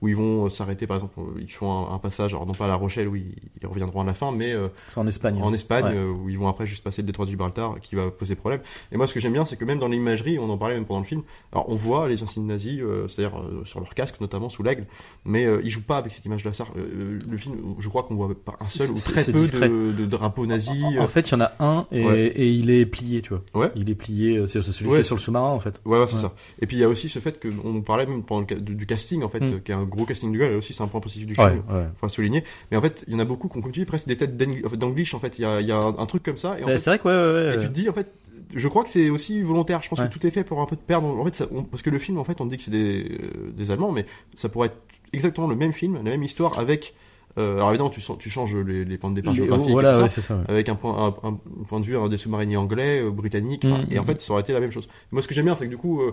où 0.00 0.08
ils 0.08 0.14
vont 0.16 0.46
euh, 0.46 0.48
s'arrêter 0.48 0.86
par 0.86 0.96
exemple, 0.96 1.18
euh, 1.18 1.40
ils 1.40 1.50
font 1.50 1.70
un, 1.72 1.94
un 1.94 1.98
passage, 1.98 2.32
alors 2.34 2.46
non 2.46 2.54
pas 2.54 2.66
à 2.66 2.68
La 2.68 2.76
Rochelle 2.76 3.08
où 3.08 3.16
ils, 3.16 3.34
ils 3.60 3.66
reviendront 3.66 4.00
à 4.00 4.04
la 4.04 4.14
fin, 4.14 4.30
mais 4.32 4.52
euh, 4.52 4.68
en 4.96 5.06
Espagne. 5.06 5.40
en 5.42 5.48
hein. 5.50 5.54
Espagne 5.54 5.84
Ouais. 5.86 5.96
euh, 5.96 6.10
où 6.10 6.28
ils 6.28 6.38
vont 6.38 6.48
après 6.48 6.66
juste 6.66 6.84
passer 6.84 7.02
le 7.02 7.06
détroit 7.06 7.24
de 7.26 7.30
Gibraltar 7.30 7.80
qui 7.80 7.94
va 7.96 8.10
poser 8.10 8.34
problème. 8.36 8.60
Et 8.92 8.96
moi 8.96 9.06
ce 9.06 9.14
que 9.14 9.20
j'aime 9.20 9.32
bien 9.32 9.44
c'est 9.44 9.56
que 9.56 9.64
même 9.64 9.78
dans 9.78 9.88
l'imagerie, 9.88 10.38
on 10.38 10.48
en 10.50 10.58
parlait 10.58 10.74
même 10.74 10.84
pendant 10.86 11.00
le 11.00 11.06
film, 11.06 11.22
alors 11.52 11.68
on 11.68 11.74
voit 11.74 12.08
les 12.08 12.22
insignes 12.22 12.46
nazis, 12.46 12.80
euh, 12.80 13.08
c'est-à-dire 13.08 13.38
euh, 13.38 13.64
sur 13.64 13.80
leur 13.80 13.94
casque 13.94 14.20
notamment 14.20 14.48
sous 14.48 14.62
l'aigle, 14.62 14.86
mais 15.24 15.44
euh, 15.46 15.60
ils 15.64 15.70
jouent 15.70 15.82
pas 15.82 15.98
avec 15.98 16.12
cette 16.12 16.24
image-là. 16.24 16.52
Ça, 16.52 16.64
euh, 16.76 17.18
le 17.28 17.36
film, 17.36 17.56
je 17.78 17.88
crois 17.88 18.04
qu'on 18.04 18.14
voit 18.14 18.28
pas 18.34 18.56
un 18.60 18.64
seul 18.64 18.90
ou 18.90 18.94
très 18.94 19.24
peu 19.24 19.32
de, 19.68 19.92
de 19.92 20.06
drapeaux 20.06 20.46
nazis. 20.46 20.82
En, 20.84 21.02
en 21.02 21.06
fait, 21.08 21.28
il 21.30 21.32
y 21.32 21.34
en 21.34 21.40
a 21.40 21.52
un 21.60 21.86
et, 21.90 22.04
Ouais. 22.04 22.26
et 22.28 22.48
il 22.50 22.70
est 22.70 22.86
plié, 22.86 23.20
tu 23.22 23.30
vois. 23.34 23.42
Ouais. 23.54 23.72
Il 23.74 23.90
est 23.90 23.94
plié, 23.94 24.46
c'est 24.46 24.62
celui 24.62 24.90
qui 24.90 24.96
est 24.96 25.02
sur 25.02 25.16
le 25.16 25.20
sous-marin 25.20 25.50
en 25.50 25.58
fait. 25.60 25.80
Ouais, 25.84 25.98
ouais, 25.98 26.06
c'est 26.06 26.18
ça. 26.18 26.34
Et 26.60 26.66
puis 26.66 26.76
il 26.76 26.80
y 26.80 26.84
a 26.84 26.88
aussi 26.88 27.08
ce 27.08 27.18
fait 27.18 27.38
que 27.40 27.48
on 27.64 27.80
parlait 27.82 28.06
même 28.06 28.22
pendant 28.22 28.46
le 28.48 28.60
du, 28.60 28.74
du 28.74 28.86
casting 28.86 29.22
en 29.22 29.28
fait, 29.28 29.38
Mm. 29.40 29.60
qui 29.62 29.72
est 29.72 29.74
un 29.74 29.84
gros 29.88 30.04
casting 30.04 30.30
du 30.32 30.38
gars, 30.38 30.46
et 30.46 30.54
aussi 30.54 30.72
c'est 30.72 30.82
un 30.82 30.86
point 30.88 31.00
positif 31.00 31.26
du 31.26 31.34
Ouais, 31.40 31.50
film. 31.50 31.62
ouais. 31.70 31.84
Faut 31.96 32.08
souligner. 32.08 32.44
Mais 32.70 32.76
en 32.76 32.80
fait, 32.80 33.04
il 33.08 33.12
y 33.14 33.16
en 33.16 33.20
a 33.20 33.24
beaucoup 33.24 33.48
qui 33.48 33.58
ont 33.58 33.60
comme 33.60 33.72
tu 33.72 33.80
dis 33.80 33.86
presque 33.86 34.06
des 34.08 34.16
têtes 34.16 34.36
d'Eng- 34.36 34.64
en 34.64 34.68
fait, 34.68 34.76
d'English 34.76 35.14
en 35.14 35.18
fait. 35.18 35.38
Il 35.38 35.42
y 35.42 35.44
a, 35.44 35.60
il 35.60 35.66
y 35.66 35.72
a 35.72 35.76
un, 35.76 35.98
un 35.98 36.06
truc 36.06 36.22
comme 36.22 36.36
ça. 36.36 36.58
Et, 36.58 36.64
Bah, 36.64 36.78
c'est 36.78 36.90
vrai 36.90 36.98
que 36.98 37.08
ouais, 37.08 37.14
ouais, 37.14 37.48
ouais. 37.48 37.54
et 37.56 37.58
tu 37.58 37.66
te 37.68 37.72
dis 37.72 37.88
en 37.88 37.92
fait, 37.92 38.08
je 38.54 38.68
crois 38.68 38.84
que 38.84 38.90
c'est 38.90 39.10
aussi 39.10 39.42
volontaire. 39.42 39.82
Je 39.82 39.88
pense 39.88 39.98
Ouais. 40.00 40.08
que 40.08 40.12
tout 40.12 40.26
est 40.26 40.30
fait 40.30 40.44
pour 40.44 40.60
un 40.60 40.66
peu 40.66 40.76
te 40.76 40.82
perdre. 40.82 41.08
En 41.08 41.24
fait, 41.24 41.34
ça- 41.34 41.46
on- 41.52 41.64
parce 41.64 41.82
que 41.82 41.90
le 41.90 41.98
film 41.98 42.18
en 42.18 42.24
fait, 42.24 42.40
on 42.40 42.46
dit 42.46 42.56
que 42.56 42.62
c'est 42.62 42.70
des, 42.70 43.04
euh, 43.22 43.50
des 43.56 43.70
Allemands, 43.70 43.92
mais 43.92 44.06
ça 44.34 44.48
pourrait 44.48 44.68
être 44.68 44.78
exactement 45.12 45.46
le 45.48 45.56
même 45.56 45.72
film, 45.72 45.96
la 45.96 46.02
même 46.02 46.22
histoire 46.22 46.58
avec. 46.58 46.94
Euh, 47.38 47.56
alors 47.56 47.70
évidemment, 47.70 47.90
tu, 47.90 48.00
changes 48.30 48.56
les, 48.56 48.84
les 48.84 48.98
points 48.98 49.10
de 49.10 49.14
départ 49.14 49.32
Les- 49.32 49.38
géographiques. 49.38 49.68
et 49.68 49.72
voilà, 49.72 49.90
tout 49.92 49.96
ça, 49.96 50.02
ouais, 50.02 50.08
c'est 50.08 50.20
ça. 50.20 50.36
ouais. 50.36 50.42
avec 50.48 50.68
un 50.68 50.74
point, 50.74 51.06
un, 51.22 51.28
un- 51.28 51.32
un 51.32 51.64
point 51.68 51.80
de 51.80 51.84
vue 51.86 51.96
un 51.96 52.08
des 52.08 52.18
sous-mariniers 52.18 52.56
anglais, 52.56 53.00
euh, 53.02 53.10
britanniques, 53.10 53.64
Mhm. 53.64 53.86
et 53.90 53.98
en 53.98 54.04
fait 54.04 54.20
ça 54.20 54.32
aurait 54.32 54.42
été 54.42 54.52
la 54.52 54.60
même 54.60 54.70
chose. 54.70 54.86
Moi 55.12 55.22
ce 55.22 55.28
que 55.28 55.34
j'aime 55.34 55.44
bien 55.46 55.56
c'est 55.56 55.64
que 55.66 55.70
du 55.70 55.76
coup 55.76 56.02
euh, 56.02 56.12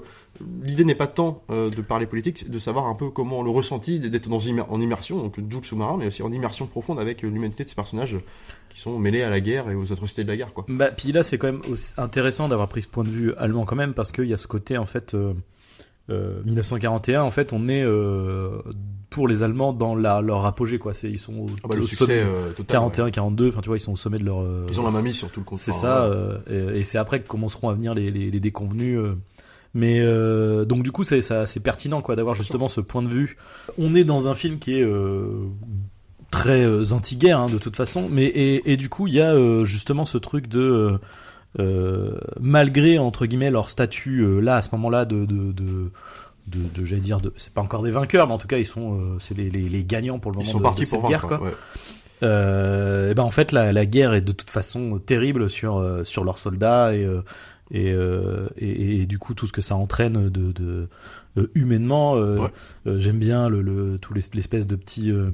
l'idée 0.63 0.83
n'est 0.85 0.95
pas 0.95 1.07
tant 1.07 1.43
euh, 1.49 1.69
de 1.69 1.81
parler 1.81 2.05
politique, 2.05 2.37
c'est 2.39 2.51
de 2.51 2.59
savoir 2.59 2.87
un 2.87 2.95
peu 2.95 3.09
comment 3.09 3.41
le 3.43 3.49
ressenti 3.49 3.99
d'être 3.99 4.29
dans 4.29 4.39
immer- 4.39 4.65
en 4.69 4.79
immersion, 4.79 5.17
donc 5.17 5.39
d'où 5.39 5.59
le 5.59 5.65
sous-marin, 5.65 5.97
mais 5.97 6.07
aussi 6.07 6.21
en 6.23 6.31
immersion 6.31 6.67
profonde 6.67 6.99
avec 6.99 7.21
l'humanité 7.21 7.63
de 7.63 7.69
ces 7.69 7.75
personnages 7.75 8.17
qui 8.69 8.79
sont 8.79 8.99
mêlés 8.99 9.21
à 9.23 9.29
la 9.29 9.39
guerre 9.39 9.69
et 9.69 9.75
aux 9.75 9.91
atrocités 9.93 10.23
de 10.23 10.29
la 10.29 10.35
guerre 10.37 10.53
quoi. 10.53 10.65
Bah, 10.67 10.91
puis 10.91 11.11
là, 11.11 11.23
c'est 11.23 11.37
quand 11.37 11.47
même 11.47 11.61
intéressant 11.97 12.47
d'avoir 12.49 12.67
pris 12.67 12.81
ce 12.81 12.87
point 12.87 13.03
de 13.05 13.09
vue 13.09 13.33
allemand 13.37 13.63
quand 13.65 13.75
même, 13.77 13.93
parce 13.93 14.11
qu'il 14.11 14.25
y 14.25 14.33
a 14.33 14.37
ce 14.37 14.47
côté, 14.47 14.77
en 14.77 14.85
fait, 14.85 15.13
euh, 16.09 16.39
euh, 16.39 16.43
1941, 16.45 17.21
en 17.23 17.31
fait, 17.31 17.51
on 17.53 17.67
est 17.67 17.83
euh, 17.83 18.49
pour 19.09 19.27
les 19.27 19.43
Allemands 19.43 19.73
dans 19.73 19.95
la, 19.95 20.21
leur 20.21 20.45
apogée, 20.45 20.77
quoi. 20.79 20.93
C'est, 20.93 21.09
ils 21.09 21.17
sont 21.19 21.33
au, 21.35 21.49
Ah 21.63 21.67
bah, 21.69 21.75
au 21.77 21.81
succès 21.83 22.05
sommet. 22.05 22.19
euh, 22.23 22.49
total. 22.51 22.65
41, 22.67 23.05
ouais. 23.05 23.11
42, 23.11 23.49
enfin, 23.49 23.61
tu 23.61 23.67
vois, 23.69 23.77
ils 23.77 23.81
sont 23.81 23.93
au 23.93 23.95
sommet 23.97 24.19
de 24.19 24.23
leur. 24.25 24.41
euh, 24.41 24.65
Ils 24.69 24.79
ont 24.79 24.83
la 24.85 24.91
mamie 24.91 25.13
sur 25.13 25.29
tout 25.31 25.39
le 25.39 25.45
compte. 25.45 25.57
C'est 25.57 25.71
ça, 25.71 26.09
ouais. 26.09 26.15
euh, 26.49 26.73
et, 26.75 26.79
et 26.79 26.83
c'est 26.83 26.97
après 26.97 27.21
que 27.21 27.27
commenceront 27.27 27.69
à 27.69 27.73
venir 27.73 27.93
les, 27.93 28.11
les, 28.11 28.29
les 28.31 28.39
déconvenus. 28.39 28.99
Mais 29.73 29.99
donc 30.65 30.83
du 30.83 30.91
coup, 30.93 31.03
c'est 31.03 31.21
c'est 31.21 31.59
pertinent 31.59 32.01
quoi 32.01 32.15
d'avoir 32.15 32.33
justement 32.35 32.67
ce 32.69 32.79
point 32.81 33.03
de 33.03 33.09
vue. 33.09 33.35
On 33.77 33.93
est 33.93 34.05
dans 34.05 34.29
un 34.29 34.33
film 34.35 34.57
qui 34.57 34.79
est 34.79 34.87
très 36.31 36.91
anti-guerre 36.93 37.39
hein, 37.39 37.49
de 37.49 37.57
toute 37.57 37.75
façon, 37.75 38.07
mais 38.09 38.25
et, 38.25 38.71
et 38.71 38.77
du 38.77 38.89
coup, 38.89 39.07
il 39.07 39.13
y 39.15 39.21
a 39.21 39.35
justement 39.63 40.05
ce 40.05 40.17
truc 40.17 40.47
de 40.47 40.99
malgré 42.39 42.97
entre 42.97 43.25
guillemets 43.25 43.51
leur 43.51 43.69
statut 43.69 44.21
euh, 44.21 44.39
là 44.39 44.57
à 44.57 44.61
ce 44.61 44.69
moment-là 44.73 45.05
de 45.05 45.25
de, 45.25 45.51
de 45.51 45.91
de, 46.47 46.59
de- 46.75 46.85
j'allais 46.85 47.01
dire 47.01 47.21
de 47.21 47.33
c'est 47.37 47.53
pas 47.53 47.61
encore 47.61 47.81
des 47.83 47.91
vainqueurs 47.91 48.27
mais 48.27 48.33
en 48.33 48.37
tout 48.37 48.47
cas 48.47 48.57
ils 48.57 48.65
sont 48.65 48.99
euh, 48.99 49.15
c'est 49.19 49.35
les, 49.37 49.49
les, 49.49 49.67
les 49.69 49.83
gagnants 49.85 50.19
pour 50.19 50.31
le 50.31 50.35
moment 50.37 50.47
Ils 50.47 50.51
sont 50.51 50.57
de, 50.59 50.63
partis 50.63 50.81
de 50.81 50.85
cette 50.87 50.99
pour 50.99 51.09
guerre 51.09 51.21
vaincre. 51.21 51.37
quoi 51.39 51.47
ouais. 51.47 51.53
euh, 52.23 53.11
et 53.11 53.13
ben 53.13 53.23
en 53.23 53.31
fait 53.31 53.51
la, 53.51 53.73
la 53.73 53.85
guerre 53.85 54.13
est 54.13 54.21
de 54.21 54.31
toute 54.31 54.49
façon 54.49 54.99
terrible 54.99 55.49
sur 55.49 55.77
euh, 55.77 56.03
sur 56.03 56.23
leurs 56.23 56.37
soldats 56.39 56.93
et 56.95 57.03
euh, 57.03 57.21
et, 57.71 57.91
euh, 57.93 58.47
et 58.57 59.01
et 59.01 59.05
du 59.07 59.17
coup 59.17 59.33
tout 59.33 59.47
ce 59.47 59.51
que 59.53 59.61
ça 59.61 59.75
entraîne 59.75 60.29
de, 60.29 60.51
de 60.51 60.63
euh, 60.63 60.87
humainement 61.55 62.15
euh, 62.15 62.37
Ouais. 62.37 62.47
euh, 62.87 62.99
j'aime 62.99 63.17
bien 63.19 63.49
le, 63.49 63.61
le 63.61 63.97
tout 63.97 64.13
l'es- 64.13 64.29
l'espèce 64.33 64.67
de 64.67 64.75
petit 64.75 65.11
euh, 65.11 65.31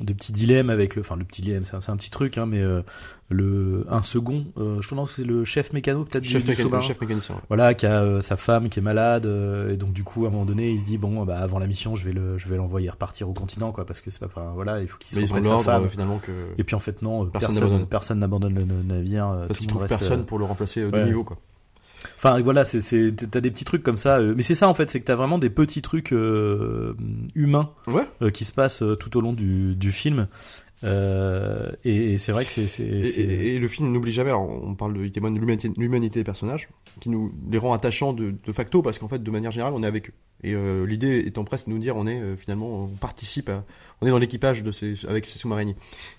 de 0.00 0.12
petit 0.12 0.32
dilemme 0.32 0.68
avec 0.70 0.94
le 0.96 1.00
enfin 1.00 1.16
le 1.16 1.24
petit 1.24 1.40
dilemme 1.42 1.64
c'est 1.64 1.74
un, 1.90 1.96
petit 1.96 2.10
truc 2.10 2.36
hein, 2.38 2.46
mais 2.46 2.60
euh, 2.60 2.82
le 3.30 3.86
un 3.88 4.02
second 4.02 4.44
euh, 4.58 4.80
je 4.82 4.88
pense 4.94 5.10
que 5.10 5.16
c'est 5.22 5.24
le 5.28 5.44
chef 5.44 5.72
mécano 5.72 6.04
peut-être 6.04 6.24
du, 6.24 6.28
Chef, 6.28 6.44
du 6.44 6.52
chef 6.82 7.00
mécanicien. 7.00 7.34
ouais. 7.36 7.40
voilà 7.48 7.74
qui 7.74 7.86
a 7.86 8.02
euh, 8.02 8.22
sa 8.22 8.36
femme 8.36 8.68
qui 8.68 8.80
est 8.80 8.82
malade 8.82 9.26
euh, 9.26 9.72
et 9.72 9.76
donc 9.76 9.92
du 9.92 10.04
coup 10.04 10.24
à 10.24 10.28
un 10.28 10.30
moment 10.30 10.44
donné 10.44 10.72
il 10.72 10.80
se 10.80 10.84
dit 10.84 10.98
bon 10.98 11.24
bah 11.24 11.38
avant 11.38 11.58
la 11.58 11.66
mission 11.66 11.96
je 11.96 12.04
vais 12.04 12.12
le 12.12 12.36
je 12.38 12.48
vais 12.48 12.56
l'envoyer 12.56 12.90
repartir 12.90 13.28
au 13.28 13.32
continent 13.32 13.72
quoi 13.72 13.86
parce 13.86 14.00
que 14.00 14.10
c'est 14.10 14.20
pas 14.20 14.26
enfin 14.26 14.52
voilà 14.54 14.82
il 14.82 14.88
faut 14.88 14.98
qu'il 14.98 15.18
de 15.20 15.26
sa 15.26 15.58
femme 15.60 15.84
euh, 15.84 15.88
finalement 15.88 16.18
que 16.18 16.32
et 16.58 16.64
puis 16.64 16.74
en 16.74 16.80
fait 16.80 17.02
non, 17.02 17.24
euh, 17.24 17.26
Personne 17.30 17.86
personne 17.86 18.18
n'abandonne. 18.18 18.54
le, 18.54 18.64
navire. 18.82 19.26
euh, 19.28 19.46
parce 19.46 19.58
qu'ils 19.58 19.68
trouvent 19.68 19.82
reste, 19.82 19.96
personne 19.96 20.20
euh, 20.20 20.24
pour 20.24 20.38
le 20.38 20.44
remplacer 20.44 20.80
euh, 20.82 20.90
de 20.90 20.96
ouais. 20.96 21.04
niveau 21.06 21.24
quoi. 21.24 21.38
Enfin 22.16 22.40
voilà, 22.42 22.64
c'est 22.64 22.80
t'as 23.30 23.40
des 23.40 23.50
petits 23.50 23.64
trucs 23.64 23.82
comme 23.82 23.96
ça. 23.96 24.18
euh, 24.18 24.34
mais 24.36 24.42
c'est 24.42 24.54
ça 24.54 24.68
en 24.68 24.74
fait, 24.74 24.90
c'est 24.90 25.00
que 25.00 25.04
t'as 25.04 25.14
vraiment 25.16 25.38
des 25.38 25.50
petits 25.50 25.82
trucs 25.82 26.12
euh, 26.12 26.94
humains 27.34 27.70
Ouais. 27.86 28.02
euh, 28.22 28.30
qui 28.30 28.44
se 28.44 28.52
passent 28.52 28.82
tout 28.98 29.16
au 29.16 29.20
long 29.20 29.32
du, 29.32 29.74
du 29.76 29.92
film. 29.92 30.28
Euh, 30.82 31.70
et, 31.84 32.14
et 32.14 32.18
c'est 32.18 32.32
vrai 32.32 32.44
que 32.46 32.50
c'est 32.50 32.62
Et, 32.82 33.04
c'est- 33.04 33.20
et- 33.22 33.54
et 33.54 33.58
le 33.58 33.68
film 33.68 33.92
n'oublie 33.92 34.12
jamais, 34.12 34.30
alors 34.30 34.48
on 34.48 34.74
parle 34.74 34.94
de, 34.94 35.04
il 35.04 35.10
témoigne 35.10 35.34
de 35.34 35.40
l'humanité, 35.78 36.20
des 36.20 36.24
personnages, 36.24 36.68
qui 37.00 37.10
nous 37.10 37.32
les 37.50 37.58
rend 37.58 37.74
attachants 37.74 38.14
de, 38.14 38.30
de 38.46 38.52
facto, 38.52 38.80
parce 38.80 38.98
qu'en 38.98 39.08
fait, 39.08 39.22
de 39.22 39.30
manière 39.30 39.50
générale, 39.50 39.74
on 39.76 39.82
est 39.82 39.86
avec 39.86 40.08
eux. 40.08 40.12
Et 40.42 40.54
l'idée 40.86 41.18
étant 41.26 41.44
presque 41.44 41.66
de 41.68 41.72
nous 41.74 41.78
dire, 41.78 41.98
on 41.98 42.06
est 42.06 42.18
finalement, 42.38 42.84
on 42.84 42.88
participe, 42.88 43.50
à, 43.50 43.62
on 44.00 44.06
est 44.06 44.10
dans 44.10 44.16
l'équipage 44.18 44.62
de 44.62 44.72
ces, 44.72 44.94
avec 45.06 45.26
ces 45.26 45.38
sous-mariniers. 45.38 45.76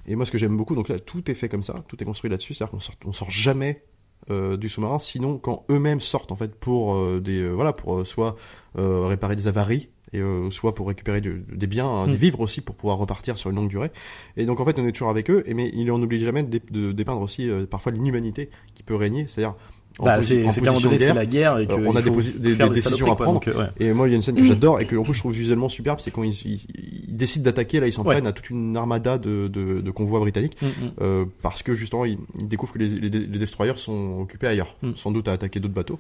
Et 0.07 0.15
moi, 0.15 0.27
ce 0.27 0.31
que 0.31 0.37
j'aime 0.37 0.55
beaucoup, 0.55 0.75
donc 0.75 0.89
là, 0.89 0.99
tout 0.99 1.31
est 1.31 1.33
fait 1.33 1.49
comme 1.49 1.63
ça, 1.63 1.83
tout 1.87 1.99
est 1.99 2.05
construit 2.05 2.29
là-dessus, 2.29 2.53
c'est-à-dire 2.53 2.69
qu'on 2.71 2.79
sort, 2.79 2.95
on 3.05 3.13
sort 3.13 3.31
jamais 3.31 3.81
euh, 4.29 4.55
du 4.57 4.69
sous-marin, 4.69 4.99
sinon 4.99 5.37
quand 5.37 5.65
eux-mêmes 5.69 5.99
sortent 5.99 6.31
en 6.31 6.35
fait 6.35 6.53
pour 6.55 6.93
euh, 6.95 7.19
des, 7.19 7.39
euh, 7.41 7.51
voilà, 7.51 7.73
pour 7.73 8.05
soit 8.05 8.35
réparer 8.75 9.35
des 9.35 9.47
avaries. 9.47 9.89
Et 10.13 10.19
soit 10.49 10.75
pour 10.75 10.89
récupérer 10.89 11.21
du- 11.21 11.45
des 11.53 11.67
biens, 11.67 11.87
hein, 11.87 12.05
des 12.05 12.15
Mm. 12.15 12.17
vivres 12.17 12.39
aussi 12.41 12.59
pour 12.59 12.75
pouvoir 12.75 12.97
repartir 12.97 13.37
sur 13.37 13.49
une 13.49 13.55
longue 13.55 13.69
durée. 13.69 13.91
Et 14.35 14.45
donc 14.45 14.59
en 14.59 14.65
fait 14.65 14.77
on 14.77 14.85
est 14.85 14.91
toujours 14.91 15.07
avec 15.07 15.29
eux, 15.31 15.41
et, 15.45 15.53
mais 15.53 15.71
il 15.73 15.89
en 15.89 16.01
oublie 16.01 16.19
jamais 16.19 16.43
de, 16.43 16.49
dé- 16.49 16.61
de 16.69 16.91
dépeindre 16.91 17.21
aussi 17.21 17.49
parfois 17.69 17.93
l'inhumanité 17.93 18.49
qui 18.75 18.83
peut 18.83 18.95
régner, 18.95 19.23
c'est-à-dire 19.29 19.55
bah, 20.01 20.21
c'est 20.21 20.35
qu'à 20.35 20.41
un 20.41 20.43
moment 20.43 20.53
position 20.73 20.89
donné 20.89 20.95
de 20.95 20.99
c'est 20.99 21.05
guerre. 21.05 21.15
la 21.15 21.25
guerre 21.25 21.57
et 21.59 21.67
que 21.67 21.73
on 21.75 21.95
a 21.95 22.01
des 22.01 22.69
décisions 22.73 23.05
à 23.13 23.15
quoi. 23.15 23.25
prendre. 23.25 23.39
Donc, 23.39 23.55
ouais. 23.55 23.67
Et 23.79 23.93
moi 23.93 24.09
il 24.09 24.11
y 24.11 24.13
a 24.13 24.17
une 24.17 24.21
scène 24.21 24.35
que 24.35 24.43
j'adore 24.43 24.81
et 24.81 24.85
que 24.85 24.97
en 24.97 25.03
plus 25.03 25.13
je 25.13 25.19
trouve 25.19 25.31
visuellement 25.31 25.69
superbe, 25.69 25.99
c'est 26.01 26.11
quand 26.11 26.23
ils, 26.23 26.33
ils- 26.33 26.65
ils 27.11 27.17
décident 27.17 27.43
d'attaquer, 27.45 27.79
là 27.79 27.87
ils 27.87 27.93
s'en 27.93 28.03
Ouais. 28.03 28.15
prennent 28.15 28.25
à 28.27 28.31
toute 28.31 28.49
une 28.49 28.75
armada 28.75 29.17
de, 29.19 29.47
de, 29.47 29.81
de 29.81 29.91
convois 29.91 30.19
britanniques. 30.21 30.59
Mm, 30.61 30.65
mm. 30.65 30.91
euh, 31.01 31.25
parce 31.43 31.61
que 31.61 31.75
justement 31.75 32.05
ils, 32.05 32.17
ils 32.39 32.47
découvrent 32.47 32.73
que 32.73 32.79
les, 32.79 32.87
les, 32.87 33.09
les 33.09 33.37
destroyers 33.37 33.75
sont 33.75 34.19
occupés 34.21 34.47
ailleurs, 34.47 34.75
Mm. 34.81 34.95
sans 34.95 35.11
doute 35.11 35.27
à 35.27 35.33
attaquer 35.33 35.59
d'autres 35.59 35.73
bateaux. 35.73 35.99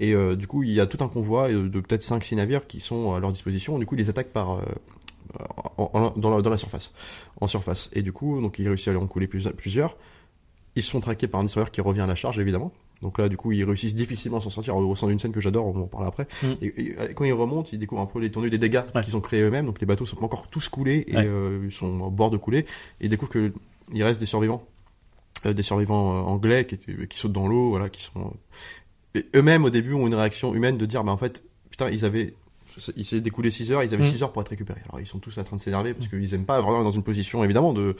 Et 0.00 0.14
euh, 0.14 0.34
du 0.36 0.46
coup 0.46 0.62
il 0.62 0.70
y 0.72 0.80
a 0.80 0.86
tout 0.86 1.02
un 1.04 1.08
convoi 1.08 1.50
euh, 1.50 1.68
de 1.68 1.80
peut-être 1.80 2.02
5-6 2.02 2.36
navires 2.36 2.66
qui 2.66 2.80
sont 2.80 3.12
à 3.14 3.20
leur 3.20 3.32
disposition. 3.32 3.78
Du 3.78 3.84
coup 3.86 3.94
ils 3.96 3.98
les 3.98 4.08
attaquent 4.10 4.32
par 4.32 4.60
en- 5.78 5.90
en- 5.94 6.12
dans, 6.16 6.34
la, 6.36 6.42
dans 6.42 6.50
la 6.50 6.56
surface, 6.58 6.92
en 7.40 7.46
surface. 7.46 7.90
Et 7.92 8.02
du 8.02 8.12
coup 8.12 8.40
donc 8.40 8.58
ils 8.58 8.68
réussissent 8.68 8.88
à 8.88 8.92
les 8.92 8.98
en 8.98 9.06
couler 9.06 9.26
plus- 9.26 9.48
plusieurs. 9.56 9.96
Ils 10.76 10.82
sont 10.82 11.00
traqués 11.00 11.28
par 11.28 11.40
un 11.40 11.44
destroyer 11.44 11.70
qui 11.70 11.80
revient 11.80 12.00
à 12.00 12.06
la 12.06 12.14
charge 12.14 12.38
évidemment. 12.38 12.72
Donc 13.02 13.18
là, 13.18 13.28
du 13.28 13.36
coup, 13.36 13.52
ils 13.52 13.64
réussissent 13.64 13.94
difficilement 13.94 14.38
à 14.38 14.40
s'en 14.40 14.50
sortir 14.50 14.76
au 14.76 14.96
sein 14.96 15.08
d'une 15.08 15.18
scène 15.18 15.32
que 15.32 15.40
j'adore, 15.40 15.66
on 15.66 15.82
en 15.82 15.86
parlera 15.86 16.08
après. 16.08 16.26
Mm. 16.42 16.46
Et, 16.62 16.66
et, 16.66 16.98
euh, 16.98 17.12
quand 17.14 17.24
ils 17.24 17.32
remontent, 17.32 17.68
ils 17.72 17.78
découvrent 17.78 18.00
un 18.02 18.06
peu 18.06 18.20
l'étendue 18.20 18.48
des 18.48 18.58
dégâts 18.58 18.82
Ouais. 18.94 19.00
qu'ils 19.02 19.16
ont 19.16 19.20
créés 19.20 19.42
eux-mêmes. 19.42 19.66
Donc 19.66 19.80
les 19.80 19.86
bateaux 19.86 20.06
sont 20.06 20.22
encore 20.24 20.46
tous 20.48 20.68
coulés 20.68 21.04
et 21.08 21.16
Ouais. 21.16 21.26
euh, 21.26 21.60
ils 21.64 21.72
sont 21.72 22.00
au 22.00 22.10
bord 22.10 22.30
de 22.30 22.36
couler. 22.36 22.60
Et 23.00 23.06
ils 23.06 23.08
découvrent 23.08 23.32
que 23.32 23.52
il 23.92 24.02
reste 24.04 24.20
des 24.20 24.26
survivants, 24.26 24.62
euh, 25.46 25.52
des 25.52 25.62
survivants 25.62 26.24
anglais 26.26 26.64
qui, 26.64 26.78
sautent 27.18 27.32
dans 27.32 27.48
l'eau, 27.48 27.70
voilà, 27.70 27.88
qui 27.88 28.02
sont 28.02 28.32
eux-mêmes 29.34 29.64
au 29.64 29.70
début 29.70 29.92
ont 29.92 30.06
une 30.06 30.14
réaction 30.14 30.54
humaine 30.54 30.78
de 30.78 30.86
dire, 30.86 31.04
bah 31.04 31.12
en 31.12 31.16
fait, 31.16 31.42
putain, 31.70 31.90
ils 31.90 32.04
avaient 32.04 32.34
il 32.96 33.04
s'est 33.04 33.20
découlé 33.20 33.50
6 33.50 33.72
heures, 33.72 33.82
ils 33.82 33.92
avaient 33.94 34.02
Mm. 34.02 34.12
6 34.12 34.22
heures 34.22 34.32
pour 34.32 34.42
être 34.42 34.48
récupérés. 34.48 34.80
Alors 34.88 35.00
ils 35.00 35.06
sont 35.06 35.18
tous 35.18 35.36
en 35.38 35.44
train 35.44 35.56
de 35.56 35.60
s'énerver 35.60 35.94
parce 35.94 36.08
qu'ils 36.08 36.34
aiment 36.34 36.44
pas 36.46 36.60
vraiment 36.60 36.82
dans 36.82 36.90
une 36.90 37.02
position 37.02 37.42
évidemment 37.44 37.72
de 37.72 37.96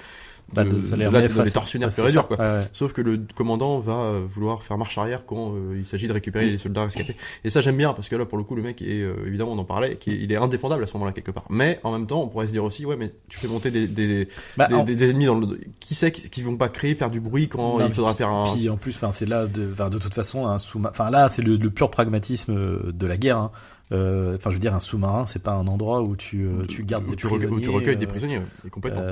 Bah, 0.53 0.65
de, 0.65 0.71
de- 0.77 0.81
ça 0.81 0.97
de, 0.97 1.05
de 1.05 1.27
face- 1.29 1.47
les 1.47 1.53
tortionnaires 1.53 1.89
ouais, 1.89 1.95
pur 1.95 2.09
et 2.09 2.11
dur 2.13 2.27
quoi. 2.29 2.37
Ouais. 2.39 2.61
Sauf 2.73 2.93
que 2.93 3.01
le 3.01 3.21
commandant 3.35 3.79
va 3.79 3.93
euh, 4.03 4.23
vouloir 4.29 4.63
faire 4.63 4.77
marche 4.77 4.99
arrière 4.99 5.25
quand 5.25 5.55
euh, 5.55 5.77
il 5.79 5.87
s'agit 5.87 6.09
de 6.09 6.13
récupérer 6.13 6.51
les 6.51 6.59
soldats 6.59 6.85
rescapés. 6.85 7.17
Et 7.45 7.51
ça 7.51 7.61
j'aime 7.61 7.77
bien 7.77 7.93
parce 7.93 8.09
que 8.09 8.17
là 8.17 8.27
pour 8.27 8.39
le 8.39 8.45
coup 8.45 8.55
le 8.55 8.63
mec 8.63 8.83
est 8.83 9.03
euh, 9.03 9.15
évidemment 9.27 9.53
on 9.53 9.59
en 9.59 9.65
parlait, 9.65 9.97
qui 9.97 10.11
est- 10.11 10.17
il 10.21 10.33
est 10.33 10.37
indéfendable 10.37 10.83
à 10.83 10.87
ce 10.87 10.95
moment-là 10.95 11.13
quelque 11.13 11.31
part. 11.31 11.45
Mais 11.49 11.79
en 11.85 11.93
même 11.93 12.07
temps 12.07 12.23
on 12.23 12.29
pourrait 12.29 12.47
se 12.49 12.53
dire 12.53 12.65
aussi 12.65 12.85
ouais 12.85 12.97
mais 12.97 13.13
tu 13.29 13.39
fais 13.39 13.49
monter 13.49 13.71
des 13.71 13.87
des, 13.87 14.29
Bah, 14.57 14.67
des, 14.67 14.75
en- 14.75 14.85
des 14.85 15.09
ennemis 15.11 15.27
dans 15.27 15.39
le 15.39 15.59
qui 15.81 15.95
sait 15.95 16.11
qui, 16.13 16.43
vont 16.43 16.57
pas 16.57 16.69
créer 16.69 16.95
faire 16.97 17.11
du 17.11 17.21
bruit 17.21 17.49
quand 17.49 17.79
Non, 17.79 17.87
il 17.87 17.93
faudra 17.95 18.11
puis- 18.13 18.19
faire 18.19 18.31
un 18.31 18.45
Puis 18.53 18.69
en 18.69 18.77
plus, 18.77 18.95
enfin 18.97 19.13
c'est 19.13 19.27
là, 19.27 19.47
de, 19.47 19.67
de 19.67 19.99
toute 19.99 20.15
façon, 20.15 20.47
un 20.47 20.59
sous 20.59 20.83
Enfin 20.85 21.11
là, 21.11 21.29
c'est 21.29 21.43
le, 21.43 21.57
le 21.57 21.71
pur 21.71 21.91
pragmatisme 21.91 22.53
euh, 22.57 22.93
de 22.93 23.07
la 23.07 23.17
guerre. 23.17 23.37
hein. 23.39 23.51
Euh, 23.93 24.35
Enfin, 24.37 24.51
je 24.51 24.55
veux 24.57 24.61
dire, 24.61 24.75
un 24.75 24.81
sous-marin, 24.81 25.27
c'est 25.27 25.43
pas 25.43 25.53
un 25.53 25.67
endroit 25.67 26.03
où 26.03 26.17
tu, 26.17 26.45
euh, 26.47 26.65
tu 26.67 26.83
gardes 26.85 27.05
où 27.05 27.11
des 27.11 27.17
tu, 27.17 27.27
recueilles- 27.27 27.47
où 27.47 27.51
prisonniers. 27.51 27.63
tu 27.65 27.71
recueilles 27.71 27.97
des 27.97 28.07
euh, 28.07 28.09
prisonniers 28.09 28.39
ouais, 28.39 28.71
complètement. 28.71 29.03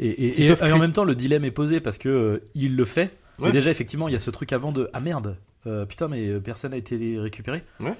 et, 0.00 0.26
et, 0.28 0.32
Qui 0.32 0.44
et- 0.44 0.48
peuvent 0.48 0.68
et 0.68 0.72
en 0.72 0.78
même 0.78 0.92
temps, 0.92 1.04
le 1.04 1.14
dilemme 1.14 1.44
est 1.44 1.50
posé 1.50 1.80
parce 1.80 1.98
que 1.98 2.42
il 2.54 2.76
le 2.76 2.84
fait. 2.84 3.16
Ouais. 3.38 3.46
Mais 3.46 3.52
déjà, 3.52 3.70
effectivement, 3.70 4.08
il 4.08 4.12
y 4.12 4.16
a 4.16 4.20
ce 4.20 4.30
truc 4.30 4.52
avant 4.52 4.70
de 4.72 4.88
ah 4.92 5.00
merde, 5.00 5.36
euh, 5.66 5.84
putain, 5.86 6.08
mais 6.08 6.38
personne 6.40 6.70
n'a 6.72 6.76
été 6.76 7.18
récupéré. 7.18 7.62
Ouais. 7.80 7.94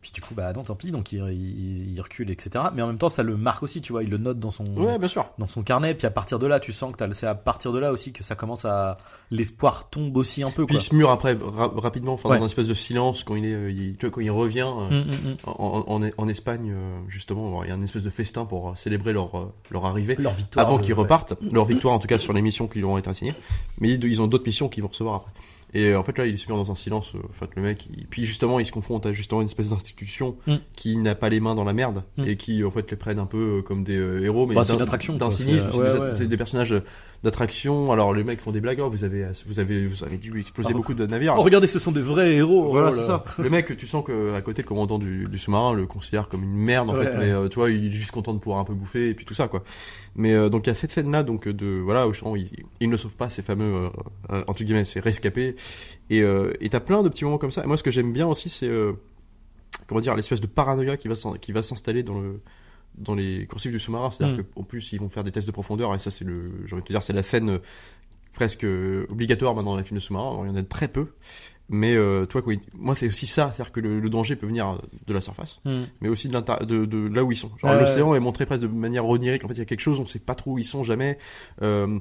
Puis 0.00 0.12
du 0.12 0.20
coup, 0.20 0.32
bah 0.34 0.52
non, 0.52 0.62
tant 0.62 0.76
pis. 0.76 0.92
Donc 0.92 1.10
il, 1.12 1.18
il, 1.32 1.92
il 1.92 2.00
recule, 2.00 2.30
etc. 2.30 2.66
Mais 2.72 2.82
en 2.82 2.86
même 2.86 2.98
temps, 2.98 3.08
ça 3.08 3.24
le 3.24 3.36
marque 3.36 3.64
aussi, 3.64 3.80
tu 3.80 3.92
vois. 3.92 4.04
Il 4.04 4.10
le 4.10 4.16
note 4.18 4.38
dans 4.38 4.52
son 4.52 4.64
Ouais 4.76 4.96
bien 4.96 5.08
sûr. 5.08 5.26
dans 5.38 5.48
son 5.48 5.62
carnet. 5.64 5.92
Puis 5.94 6.06
à 6.06 6.10
partir 6.12 6.38
de 6.38 6.46
là, 6.46 6.60
tu 6.60 6.72
sens 6.72 6.92
que 6.92 6.96
t'as- 6.98 7.12
c'est 7.12 7.26
à 7.26 7.34
partir 7.34 7.72
de 7.72 7.80
là 7.80 7.90
aussi 7.90 8.12
que 8.12 8.22
ça 8.22 8.36
commence 8.36 8.64
à 8.64 8.96
l'espoir 9.32 9.90
tombe 9.90 10.16
aussi 10.16 10.44
un 10.44 10.50
peu. 10.50 10.66
Puis 10.66 10.76
Quoi. 10.76 10.82
il 10.82 10.84
se 10.84 10.94
mure 10.94 11.10
après 11.10 11.36
ra- 11.40 11.72
rapidement, 11.74 12.12
enfin 12.12 12.28
Ouais. 12.28 12.36
dans 12.38 12.44
un 12.44 12.46
espèce 12.46 12.68
de 12.68 12.74
silence 12.74 13.24
quand 13.24 13.34
il 13.34 13.44
est, 13.44 13.52
euh, 13.52 13.70
il- 13.72 13.96
tu 13.96 14.06
vois, 14.06 14.14
quand 14.14 14.20
il 14.20 14.30
revient. 14.30 14.60
euh, 14.68 14.88
Mm, 15.04 15.08
mm, 15.10 15.30
mm. 15.32 15.36
En, 15.46 15.84
en, 15.88 16.10
en 16.16 16.28
Espagne, 16.28 16.72
euh, 16.72 16.98
justement, 17.08 17.64
il 17.64 17.68
y 17.68 17.72
a 17.72 17.74
un 17.74 17.80
espèce 17.80 18.04
de 18.04 18.10
festin 18.10 18.44
pour 18.44 18.76
célébrer 18.76 19.12
leur, 19.12 19.50
leur 19.70 19.84
arrivée. 19.84 20.14
Leur 20.18 20.32
victoire. 20.32 20.64
Avant 20.64 20.78
qu'ils 20.78 20.94
ouais. 20.94 21.00
repartent, 21.00 21.34
leur 21.50 21.64
victoire 21.64 21.92
en 21.94 21.98
tout 21.98 22.06
cas 22.08 22.18
sur 22.18 22.32
les 22.32 22.40
missions 22.42 22.68
qui 22.68 22.80
leur 22.80 22.90
ont 22.90 22.98
été 22.98 23.10
assignées, 23.10 23.34
mais 23.80 23.90
ils, 23.94 24.04
ils 24.04 24.20
ont 24.22 24.28
d'autres 24.28 24.46
missions 24.46 24.68
qu'ils 24.68 24.82
vont 24.84 24.88
recevoir 24.90 25.16
après. 25.16 25.32
Et 25.74 25.88
euh, 25.90 25.98
en 25.98 26.02
fait 26.02 26.16
là, 26.16 26.26
il 26.26 26.34
est 26.34 26.36
suivi 26.38 26.54
dans 26.56 26.70
un 26.70 26.74
silence. 26.74 27.14
euh, 27.14 27.18
En 27.28 27.32
fait, 27.34 27.50
le 27.54 27.62
mec, 27.62 27.88
il- 27.94 28.06
puis 28.06 28.24
justement, 28.24 28.58
il 28.58 28.64
se 28.66 28.72
confronte 28.72 29.04
à 29.06 29.12
justement 29.12 29.42
une 29.42 29.48
espèce 29.48 29.68
d'institution 29.70 30.36
Mm. 30.46 30.54
qui 30.74 30.96
n'a 30.96 31.14
pas 31.14 31.28
les 31.28 31.40
mains 31.40 31.54
dans 31.54 31.64
la 31.64 31.74
merde 31.74 32.04
Mm. 32.16 32.24
et 32.26 32.36
qui 32.36 32.64
en 32.64 32.70
fait 32.70 32.90
les 32.90 32.96
prennent 32.96 33.18
un 33.18 33.26
peu 33.26 33.58
euh, 33.58 33.62
comme 33.62 33.84
des 33.84 33.98
euh, 33.98 34.24
héros, 34.24 34.46
mais 34.46 34.54
Bah, 34.54 34.64
c'est 34.64 34.74
une 34.74 34.82
attraction, 34.82 35.14
d'un 35.16 35.30
cynisme. 35.30 35.68
Ouais, 35.74 35.80
ouais. 36.00 36.12
c'est 36.12 36.26
des 36.26 36.36
personnages 36.38 36.74
d'attraction. 37.22 37.92
Alors 37.92 38.14
les 38.14 38.24
mecs 38.24 38.40
font 38.40 38.52
des 38.52 38.60
blagues. 38.60 38.78
Oh, 38.82 38.88
vous 38.88 39.04
avez, 39.04 39.26
vous 39.46 39.60
avez, 39.60 39.86
vous 39.86 40.04
avez 40.04 40.18
dû 40.18 40.38
exploser 40.38 40.72
beaucoup 40.72 40.94
de 40.94 41.06
navires. 41.06 41.34
Oh, 41.38 41.42
regardez, 41.42 41.66
ce 41.66 41.78
sont 41.78 41.92
des 41.92 42.00
vrais 42.00 42.34
héros. 42.34 42.70
Voilà, 42.70 42.90
oh 42.90 42.96
c'est 42.96 43.04
ça. 43.04 43.24
Le 43.38 43.50
mec, 43.50 43.76
tu 43.76 43.86
sens 43.86 44.04
que 44.04 44.34
à 44.34 44.40
côté, 44.40 44.62
le 44.62 44.68
commandant 44.68 44.98
du, 44.98 45.24
du 45.24 45.38
sous-marin 45.38 45.74
le 45.74 45.86
considère 45.86 46.28
comme 46.28 46.42
une 46.44 46.56
merde 46.56 46.90
en 46.90 46.94
Ouais, 46.94 47.04
fait, 47.04 47.10
ouais. 47.10 47.18
mais 47.18 47.30
euh, 47.30 47.48
tu 47.48 47.56
vois, 47.58 47.70
il 47.70 47.86
est 47.86 47.90
juste 47.90 48.10
content 48.12 48.34
de 48.34 48.38
pouvoir 48.38 48.60
un 48.60 48.64
peu 48.64 48.74
bouffer 48.74 49.08
et 49.10 49.14
puis 49.14 49.24
tout 49.24 49.34
ça 49.34 49.48
quoi. 49.48 49.64
Mais 50.16 50.32
euh, 50.34 50.48
donc 50.48 50.66
il 50.66 50.70
y 50.70 50.72
a 50.72 50.74
cette 50.74 50.90
scène 50.90 51.10
là 51.12 51.22
donc 51.22 51.48
de 51.48 51.80
voilà, 51.84 52.08
où 52.08 52.12
il, 52.36 52.50
il 52.80 52.88
ne 52.90 52.96
sauve 52.96 53.16
pas 53.16 53.28
ces 53.28 53.42
fameux 53.42 53.86
euh, 53.86 53.88
euh, 54.32 54.44
entre 54.46 54.64
guillemets, 54.64 54.84
ces 54.84 55.00
rescapés 55.00 55.54
et 56.10 56.22
t'as 56.70 56.80
plein 56.80 57.02
de 57.02 57.08
petits 57.08 57.24
moments 57.24 57.38
comme 57.38 57.50
ça. 57.50 57.62
Et 57.64 57.66
moi, 57.66 57.76
ce 57.76 57.82
que 57.82 57.90
j'aime 57.90 58.12
bien 58.12 58.26
aussi, 58.26 58.48
c'est 58.48 58.70
comment 59.86 60.00
dire, 60.00 60.14
l'espèce 60.16 60.40
de 60.40 60.46
paranoïa 60.46 60.96
qui 60.96 61.08
va 61.08 61.14
qui 61.40 61.52
va 61.52 61.62
s'installer 61.62 62.02
dans 62.02 62.18
le 62.20 62.40
dans 62.98 63.14
les 63.14 63.46
coursives 63.46 63.72
du 63.72 63.78
sous-marin, 63.78 64.10
c'est-à-dire 64.10 64.38
Mm. 64.38 64.44
qu'en 64.54 64.62
plus 64.64 64.92
ils 64.92 65.00
vont 65.00 65.08
faire 65.08 65.22
des 65.22 65.30
tests 65.32 65.46
de 65.46 65.52
profondeur 65.52 65.94
et 65.94 65.98
ça 65.98 66.10
c'est 66.10 66.24
le, 66.24 66.50
j'ai 66.66 66.74
envie 66.74 66.82
de 66.82 66.88
te 66.88 66.92
dire, 66.92 67.02
c'est 67.02 67.12
la 67.12 67.22
scène 67.22 67.50
euh, 67.50 67.58
presque 68.32 68.64
euh, 68.64 69.06
obligatoire 69.10 69.54
maintenant 69.54 69.72
dans 69.72 69.76
les 69.78 69.84
films 69.84 69.98
de 69.98 70.02
sous-marins. 70.02 70.28
Alors, 70.32 70.46
Il 70.46 70.50
y 70.50 70.52
en 70.52 70.56
a 70.56 70.62
très 70.62 70.88
peu, 70.88 71.06
mais 71.68 71.94
euh, 71.96 72.24
toi, 72.26 72.40
quoi, 72.42 72.54
moi 72.74 72.94
c'est 72.94 73.06
aussi 73.08 73.26
ça, 73.26 73.50
c'est-à-dire 73.52 73.72
que 73.72 73.80
le, 73.80 74.00
le 74.00 74.10
danger 74.10 74.36
peut 74.36 74.46
venir 74.46 74.80
de 75.06 75.12
la 75.14 75.20
surface, 75.20 75.60
Mm. 75.64 75.78
mais 76.00 76.08
aussi 76.08 76.28
de, 76.28 76.64
de, 76.64 76.84
de 76.86 77.08
là 77.14 77.24
où 77.24 77.32
ils 77.32 77.36
sont. 77.36 77.50
L'océan 77.64 78.14
est 78.14 78.20
montré 78.20 78.46
presque 78.46 78.62
de 78.62 78.68
manière 78.68 79.06
onirique. 79.06 79.44
En 79.44 79.48
fait, 79.48 79.54
il 79.54 79.58
y 79.58 79.62
a 79.62 79.66
quelque 79.66 79.80
chose, 79.80 79.98
on 80.00 80.06
sait 80.06 80.18
pas 80.18 80.34
trop 80.34 80.52
où 80.52 80.58
ils 80.58 80.64
sont 80.64 80.82
jamais. 80.84 81.18
Euh, 81.62 81.98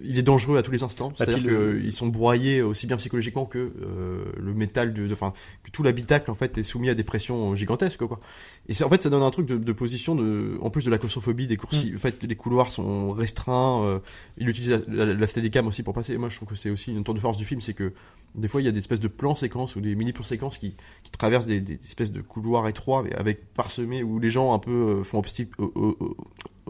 il 0.00 0.16
est 0.16 0.22
dangereux 0.22 0.56
à 0.58 0.62
tous 0.62 0.70
les 0.70 0.84
instants. 0.84 1.08
Bah, 1.08 1.14
C'est-à-dire 1.18 1.42
le- 1.44 1.80
qu'ils 1.80 1.92
sont 1.92 2.06
broyés 2.06 2.62
aussi 2.62 2.86
bien 2.86 2.96
psychologiquement 2.98 3.44
que 3.46 3.58
euh, 3.58 4.24
le 4.38 4.54
métal, 4.54 4.94
enfin 5.10 5.32
que 5.64 5.72
tout 5.72 5.82
l'habitacle 5.82 6.30
en 6.30 6.34
fait 6.36 6.56
est 6.56 6.62
soumis 6.62 6.88
à 6.88 6.94
des 6.94 7.02
pressions 7.02 7.56
gigantesques 7.56 8.06
quoi. 8.06 8.20
Et 8.68 8.84
en 8.84 8.88
fait 8.88 9.02
ça 9.02 9.10
donne 9.10 9.22
un 9.24 9.30
truc 9.30 9.46
de, 9.46 9.56
de 9.58 9.72
position 9.72 10.14
de, 10.14 10.56
en 10.62 10.70
plus 10.70 10.84
de 10.84 10.90
la 10.90 10.98
claustrophobie 10.98 11.48
des 11.48 11.56
coursives. 11.56 11.94
Mm. 11.94 11.96
En 11.96 12.00
fait, 12.00 12.22
les 12.22 12.36
couloirs 12.36 12.70
sont 12.70 13.10
restreints. 13.12 13.82
euh, 13.82 13.98
il 14.38 14.48
utilise 14.48 14.70
la, 14.88 15.04
la, 15.04 15.14
la 15.14 15.26
steadicam 15.26 15.66
aussi 15.66 15.82
pour 15.82 15.94
passer. 15.94 16.12
Et 16.14 16.18
moi, 16.18 16.28
je 16.28 16.36
trouve 16.36 16.48
que 16.48 16.54
c'est 16.54 16.70
aussi 16.70 16.92
une 16.92 17.02
tour 17.02 17.14
de 17.14 17.20
force 17.20 17.36
du 17.38 17.44
film, 17.44 17.60
c'est 17.60 17.74
que 17.74 17.92
des 18.36 18.46
fois 18.48 18.62
il 18.62 18.64
y 18.64 18.68
a 18.68 18.72
des 18.72 18.78
espèces 18.78 19.00
de 19.00 19.08
plans 19.08 19.34
séquences 19.34 19.74
ou 19.76 19.80
des 19.80 19.94
mini 19.96 20.12
plans 20.12 20.22
séquences 20.22 20.58
qui, 20.58 20.74
qui 21.02 21.10
traversent 21.10 21.46
des, 21.46 21.60
des 21.60 21.74
espèces 21.74 22.12
de 22.12 22.20
couloirs 22.22 22.66
étroits, 22.68 23.02
mais 23.02 23.14
avec 23.16 23.52
parsemés 23.52 24.02
où 24.04 24.18
les 24.20 24.30
gens 24.30 24.54
un 24.54 24.58
peu 24.58 24.70
euh, 24.70 25.02
font 25.02 25.20
euh, 25.60 25.92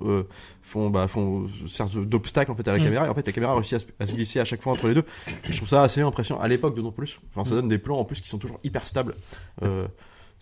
euh, 0.02 0.22
font 0.62 0.90
bah 0.90 1.06
font 1.06 1.46
d'obstacle 2.06 2.50
en 2.50 2.54
fait 2.54 2.66
à 2.66 2.72
la 2.72 2.78
Mm. 2.78 2.82
caméra 2.84 3.06
et 3.06 3.08
en 3.10 3.14
fait 3.14 3.26
la 3.26 3.32
caméra 3.32 3.54
réussit 3.54 3.74
à, 3.74 3.78
se- 3.80 3.86
à 4.00 4.06
se 4.06 4.14
glisser 4.14 4.40
à 4.40 4.44
chaque 4.44 4.62
fois 4.62 4.72
entre 4.72 4.88
les 4.88 4.94
deux 4.94 5.04
Et 5.48 5.52
je 5.52 5.56
trouve 5.58 5.68
ça 5.68 5.82
assez 5.82 6.00
impressionnant 6.00 6.40
à 6.40 6.48
l'époque 6.48 6.74
de 6.74 6.80
non 6.82 6.90
plus 6.90 7.20
enfin 7.30 7.44
ça 7.44 7.52
Mm. 7.54 7.58
donne 7.58 7.68
des 7.68 7.78
plans 7.78 7.98
en 7.98 8.04
plus 8.04 8.20
qui 8.20 8.28
sont 8.28 8.38
toujours 8.38 8.58
hyper 8.64 8.86
stables 8.88 9.14
euh, 9.62 9.86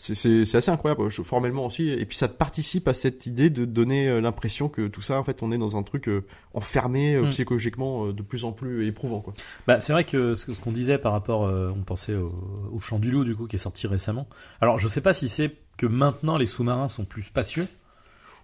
c'est- 0.02 0.54
assez 0.56 0.70
incroyable 0.70 1.10
formellement 1.10 1.66
aussi 1.66 1.88
et 1.90 2.04
puis 2.06 2.16
ça 2.16 2.28
participe 2.28 2.88
à 2.88 2.94
cette 2.94 3.26
idée 3.26 3.50
de 3.50 3.64
donner 3.64 4.08
euh, 4.08 4.20
l'impression 4.20 4.68
que 4.68 4.88
tout 4.88 5.02
ça 5.02 5.18
en 5.18 5.24
fait 5.24 5.42
on 5.42 5.52
est 5.52 5.58
dans 5.58 5.76
un 5.76 5.82
truc 5.82 6.08
euh, 6.08 6.24
enfermé 6.54 7.14
euh, 7.14 7.24
Mm. 7.24 7.28
psychologiquement 7.30 8.06
de 8.08 8.22
plus 8.22 8.44
en 8.44 8.52
plus 8.52 8.86
éprouvant 8.86 9.20
quoi 9.20 9.34
Bah, 9.66 9.78
c'est 9.80 9.92
vrai 9.92 10.04
que 10.04 10.34
ce 10.34 10.50
qu'on 10.52 10.72
disait 10.72 10.98
par 10.98 11.12
rapport, 11.12 11.44
euh, 11.46 11.70
on 11.76 11.82
pensait 11.82 12.14
au, 12.14 12.32
au 12.72 12.78
Chant 12.78 12.98
du 12.98 13.10
Loup, 13.10 13.24
du 13.24 13.34
coup, 13.36 13.46
qui 13.46 13.56
est 13.56 13.58
sorti 13.58 13.86
récemment. 13.86 14.26
Alors, 14.60 14.78
je 14.78 14.88
sais 14.88 15.00
pas 15.02 15.12
si 15.12 15.28
c'est 15.28 15.54
que 15.76 15.86
maintenant 15.86 16.36
les 16.38 16.46
sous-marins 16.46 16.88
sont 16.88 17.04
plus 17.04 17.22
spacieux, 17.22 17.66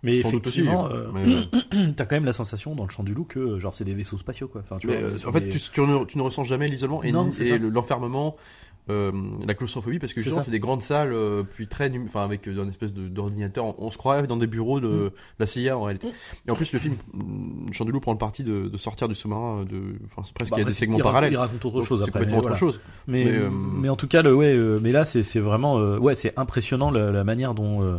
mais 0.02 0.20
Sans 0.20 0.28
effectivement, 0.28 0.88
euh, 0.90 1.06
euh, 1.16 1.44
mais, 1.72 1.92
t'as 1.96 2.04
quand 2.04 2.16
même 2.16 2.26
la 2.26 2.32
sensation 2.32 2.74
dans 2.74 2.84
le 2.84 2.90
Chant 2.90 3.02
du 3.02 3.14
Loup 3.14 3.24
que, 3.24 3.58
genre, 3.58 3.74
c'est 3.74 3.84
des 3.84 3.94
vaisseaux 3.94 4.18
spatiaux, 4.18 4.46
quoi. 4.46 4.60
Enfin, 4.62 4.76
tu 4.78 4.86
Mais, 4.86 5.00
vois, 5.00 5.08
euh, 5.10 5.16
sur 5.16 5.30
en 5.30 5.32
fait, 5.32 5.40
des- 5.40 5.48
tu, 5.50 5.58
tu 5.58 5.80
ne, 5.80 6.04
tu 6.04 6.18
ne 6.18 6.22
ressens 6.22 6.44
jamais 6.44 6.68
l'isolement 6.68 7.02
et, 7.02 7.10
l'enfermement, 7.58 8.36
euh, 8.88 9.12
la 9.46 9.54
claustrophobie, 9.54 9.98
parce 9.98 10.12
que 10.12 10.20
justement, 10.20 10.42
c'est 10.42 10.50
des 10.50 10.60
grandes 10.60 10.82
salles, 10.82 11.12
euh, 11.12 11.42
puis 11.42 11.66
très, 11.66 11.92
enfin, 12.06 12.22
avec 12.24 12.46
euh, 12.46 12.62
un 12.62 12.68
espèce 12.68 12.92
d'ordinateur. 12.94 13.64
On, 13.64 13.74
on 13.78 13.90
se 13.90 13.98
croirait 13.98 14.26
dans 14.26 14.36
des 14.36 14.46
bureaux 14.46 14.80
de 14.80 14.86
Mm. 14.86 15.10
la 15.40 15.46
CIA 15.46 15.76
en 15.78 15.82
réalité. 15.82 16.08
Et 16.46 16.50
en 16.50 16.54
plus, 16.54 16.72
le 16.72 16.78
film, 16.78 16.94
mm, 17.14 17.72
Chandelou 17.72 18.00
prend 18.00 18.12
le 18.12 18.18
parti 18.18 18.44
de, 18.44 18.68
de 18.68 18.76
sortir 18.76 19.08
du 19.08 19.14
sous-marin, 19.14 19.64
de, 19.64 19.96
enfin, 20.06 20.22
c'est 20.24 20.34
presque 20.34 20.50
Bah, 20.52 20.58
il 20.58 20.60
y 20.60 20.62
a 20.62 20.62
après, 20.62 20.70
des 20.70 20.76
segments 20.76 20.98
parallèles. 20.98 21.32
Il 21.32 21.36
raconte 21.36 21.64
autre 21.64 21.82
chose 21.82 22.04
C'est 22.04 22.10
complètement 22.10 22.32
mais 22.34 22.38
autre 22.38 22.48
voilà. 22.48 22.58
chose. 22.58 22.80
Mais, 23.06 23.24
Mais, 23.24 23.32
mais, 23.32 23.88
euh, 23.88 23.92
en 23.92 23.96
tout 23.96 24.08
cas, 24.08 24.22
le, 24.22 24.34
ouais, 24.34 24.54
euh, 24.54 24.78
mais 24.82 24.92
là, 24.92 25.04
c'est 25.04 25.22
c'est 25.22 25.40
vraiment, 25.40 25.78
euh, 25.78 25.98
ouais, 25.98 26.14
c'est 26.14 26.38
impressionnant 26.38 26.90
la, 26.90 27.10
la 27.10 27.24
manière 27.24 27.54
dont, 27.54 27.82
euh, 27.82 27.98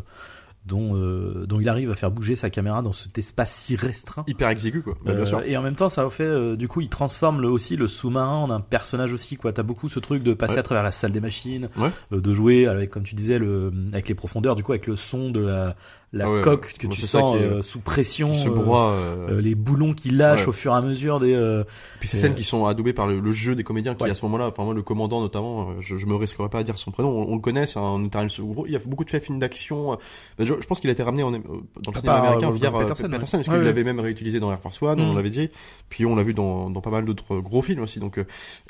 dont, 0.68 0.96
euh, 0.96 1.46
dont 1.48 1.60
il 1.60 1.70
arrive 1.70 1.90
à 1.92 1.96
faire 1.96 2.12
bouger 2.12 2.36
sa 2.36 2.50
caméra 2.50 2.82
dans 2.82 2.92
cet 2.94 3.18
espace 3.18 3.54
si 3.54 3.76
restreint. 3.76 4.24
Hyper 4.28 4.50
exigu, 4.50 4.82
quoi. 4.84 4.96
Bien 5.04 5.14
Euh, 5.16 5.26
sûr. 5.26 5.42
et 5.46 5.56
en 5.58 5.62
même 5.64 5.76
temps, 5.76 5.90
ça 5.90 6.08
fait, 6.10 6.24
euh, 6.24 6.56
du 6.56 6.68
coup, 6.68 6.82
il 6.82 6.90
transforme 6.90 7.42
le, 7.42 7.50
aussi 7.50 7.76
le 7.76 7.88
sous-marin 7.88 8.36
en 8.38 8.50
un 8.52 8.60
personnage 8.62 9.14
aussi, 9.14 9.38
quoi. 9.38 9.54
T'as 9.54 9.64
beaucoup 9.64 9.90
ce 9.90 10.00
truc 10.00 10.24
de 10.24 10.34
passer 10.34 10.54
Ouais. 10.56 10.60
à 10.60 10.64
travers 10.64 10.84
la 10.84 10.92
salle 10.92 11.12
des 11.12 11.22
machines, 11.22 11.70
Ouais. 11.78 11.90
euh, 12.12 12.22
de 12.22 12.34
jouer 12.34 12.68
avec, 12.68 12.90
comme 12.90 13.04
tu 13.04 13.16
disais, 13.16 13.40
le, 13.40 13.72
avec 13.94 14.10
les 14.10 14.16
profondeurs, 14.16 14.56
du 14.56 14.64
coup, 14.64 14.74
avec 14.74 14.88
le 14.88 14.96
son 14.96 15.32
de 15.32 15.40
la, 15.40 15.76
la 16.14 16.26
Ah 16.26 16.32
ouais, 16.32 16.42
coque 16.42 16.74
que 16.80 16.88
tu 16.88 17.02
sens 17.02 17.36
qui 17.38 17.44
euh, 17.44 17.62
sous 17.62 17.82
pression, 17.82 18.34
se 18.34 18.48
euh, 18.48 18.52
broie. 18.54 18.92
euh, 18.92 19.28
euh, 19.32 19.42
les 19.42 19.56
boulons 19.56 19.94
qui 19.94 20.10
lâchent 20.10 20.44
Ouais. 20.44 20.48
au 20.48 20.52
fur 20.54 20.72
et 20.74 20.76
à 20.78 20.82
mesure 20.82 21.20
des. 21.20 21.34
euh, 21.34 21.64
Puis 22.00 22.08
ces 22.08 22.18
scènes 22.18 22.32
euh, 22.32 22.36
qui 22.36 22.46
sont 22.46 22.66
adoubées 22.66 22.94
par 22.94 23.08
le, 23.08 23.20
le 23.20 23.32
jeu 23.34 23.56
des 23.56 23.64
comédiens 23.64 23.94
qui 23.94 24.04
Ouais. 24.06 24.10
à 24.12 24.16
ce 24.16 24.24
moment-là, 24.26 24.48
enfin 24.48 24.64
moi 24.64 24.74
le 24.74 24.82
commandant 24.84 25.20
notamment, 25.20 25.82
je, 25.82 25.98
je 25.98 26.06
me 26.06 26.16
risquerais 26.16 26.48
pas 26.50 26.60
à 26.60 26.64
dire 26.64 26.78
son 26.80 26.92
prénom, 26.92 27.10
on, 27.10 27.32
on 27.32 27.36
le 27.36 27.42
connaît, 27.42 27.68
c'est 27.68 27.80
un 27.80 28.04
éternel 28.06 28.30
second. 28.30 28.64
Il 28.66 28.72
y 28.72 28.76
a 28.78 28.80
beaucoup 28.86 29.04
de 29.04 29.10
films 29.20 29.40
d'action. 29.40 29.98
je, 30.40 30.46
je 30.46 30.54
pense 30.68 30.80
qu'il 30.80 30.90
a 30.90 30.94
été 30.94 31.04
ramené 31.04 31.24
en, 31.24 31.32
dans 31.32 31.40
le 31.40 31.44
Ah, 31.94 32.00
cinéma 32.00 32.16
américain 32.20 32.52
via 32.52 32.72
Peterson, 32.72 33.10
Peterson, 33.10 33.38
parce 33.40 33.50
qu'il 33.50 33.66
l'avait 33.66 33.84
même 33.84 34.00
réutilisé 34.00 34.40
dans 34.40 34.52
Air 34.52 34.62
Force 34.62 34.82
One, 34.82 35.02
on 35.02 35.12
Mm. 35.12 35.16
l'avait 35.18 35.30
dit. 35.30 35.50
Puis 35.90 36.06
on 36.06 36.16
l'a 36.16 36.24
vu 36.24 36.34
dans, 36.34 36.70
dans 36.70 36.82
pas 36.82 36.90
mal 36.90 37.04
d'autres 37.06 37.38
gros 37.40 37.62
films 37.62 37.82
aussi. 37.84 38.00
Donc 38.00 38.20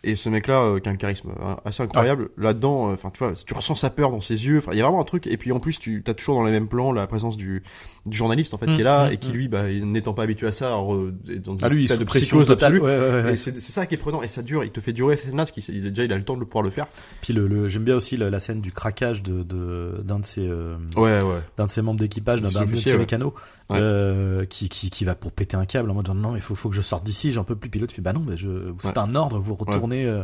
et 0.04 0.16
ce 0.16 0.30
mec-là 0.30 0.80
qui 0.82 0.90
a 0.90 0.92
un 0.92 0.96
charisme 0.96 1.30
euh, 1.40 1.54
assez 1.66 1.84
incroyable 1.84 2.30
là-dedans. 2.38 2.92
Enfin 2.92 3.12
tu 3.12 3.20
vois, 3.20 3.34
tu 3.34 3.54
ressens 3.54 3.76
sa 3.76 3.90
peur 3.92 4.10
dans 4.12 4.20
ses 4.20 4.48
yeux. 4.48 4.58
Enfin 4.58 4.72
il 4.74 4.78
y 4.80 4.82
a 4.82 4.86
vraiment 4.86 5.02
un 5.02 5.06
truc. 5.06 5.28
Et 5.28 5.38
puis 5.38 5.52
en 5.52 5.60
plus 5.60 5.78
tu 5.78 6.04
as 6.08 6.14
toujours 6.16 6.36
dans 6.36 6.44
les 6.44 6.52
mêmes 6.52 6.68
plans 6.68 6.92
la 6.92 7.06
présence 7.06 7.27
du, 7.36 7.64
du 8.06 8.16
journaliste 8.18 8.54
en 8.54 8.58
fait 8.58 8.68
Mm, 8.68 8.76
qui 8.76 8.82
est 8.82 8.84
là 8.86 9.10
mm, 9.10 9.12
et 9.14 9.18
qui 9.18 9.30
mm. 9.32 9.34
lui, 9.34 9.48
bah, 9.50 9.64
n'étant 9.68 10.14
pas 10.14 10.24
habitué 10.24 10.48
à 10.48 10.52
ça, 10.54 10.68
alors, 10.68 10.96
euh, 10.96 11.14
est 11.30 11.40
dans 11.40 11.58
Ah, 11.62 11.66
un 11.66 11.70
lui, 11.70 11.80
il 11.80 11.82
est 11.82 11.86
état 11.88 11.96
sous 11.96 12.00
de 12.02 12.06
psychose 12.10 12.52
absolue. 12.52 12.80
Ouais, 12.80 12.98
ouais, 12.98 13.24
ouais. 13.24 13.34
Et 13.34 13.36
c'est 13.36 13.60
ça 13.60 13.86
qui 13.86 13.96
est 13.96 13.98
prenant 13.98 14.22
et 14.22 14.28
ça 14.30 14.44
dure, 14.44 14.64
il 14.64 14.72
te 14.72 14.80
fait 14.80 14.94
durer 14.94 15.18
cette 15.18 15.34
natte, 15.34 15.50
parce 15.54 15.66
qu'il 15.66 15.76
il- 15.76 15.84
déjà 15.92 16.04
il 16.06 16.14
a 16.14 16.18
le 16.18 16.24
temps 16.24 16.38
de 16.38 16.44
pouvoir 16.46 16.64
le 16.64 16.70
faire. 16.70 16.86
Puis 17.22 17.34
le, 17.34 17.48
le- 17.48 17.68
j'aime 17.68 17.84
bien 17.84 17.96
aussi 17.96 18.16
la, 18.16 18.30
la 18.30 18.40
scène 18.40 18.62
du 18.62 18.72
craquage 18.72 19.24
de 19.24 19.44
de- 19.44 20.02
d'un 20.06 20.20
de, 20.20 20.26
ses 20.26 20.48
euh, 20.48 20.78
Ouais, 20.96 21.22
ouais. 21.24 21.42
d'un 21.58 21.66
de 21.66 21.72
ses 21.72 21.82
membres 21.82 22.00
d'équipage, 22.00 22.42
d'un 22.42 22.64
de 22.66 22.78
ses 22.78 22.98
mécanos, 22.98 23.34
euh, 23.72 24.46
qui, 24.46 24.70
qui 24.70 24.90
qui 24.90 25.04
va 25.06 25.16
pour 25.16 25.32
péter 25.32 25.58
un 25.58 25.66
câble 25.66 25.90
en 25.90 25.94
mode 25.96 26.08
non 26.10 26.36
il 26.36 26.42
faut 26.42 26.56
faut 26.56 26.70
que 26.70 26.76
je 26.76 26.82
sorte 26.82 27.04
d'ici, 27.04 27.32
j'en 27.32 27.44
peux 27.44 27.56
plus. 27.56 27.70
Pilote 27.70 27.92
fait 27.92 28.02
bah 28.02 28.14
non, 28.14 28.24
je, 28.36 28.48
c'est 28.82 28.98
un 28.98 29.14
ordre, 29.16 29.40
vous 29.40 29.56
retournez. 29.56 30.06
euh, 30.06 30.24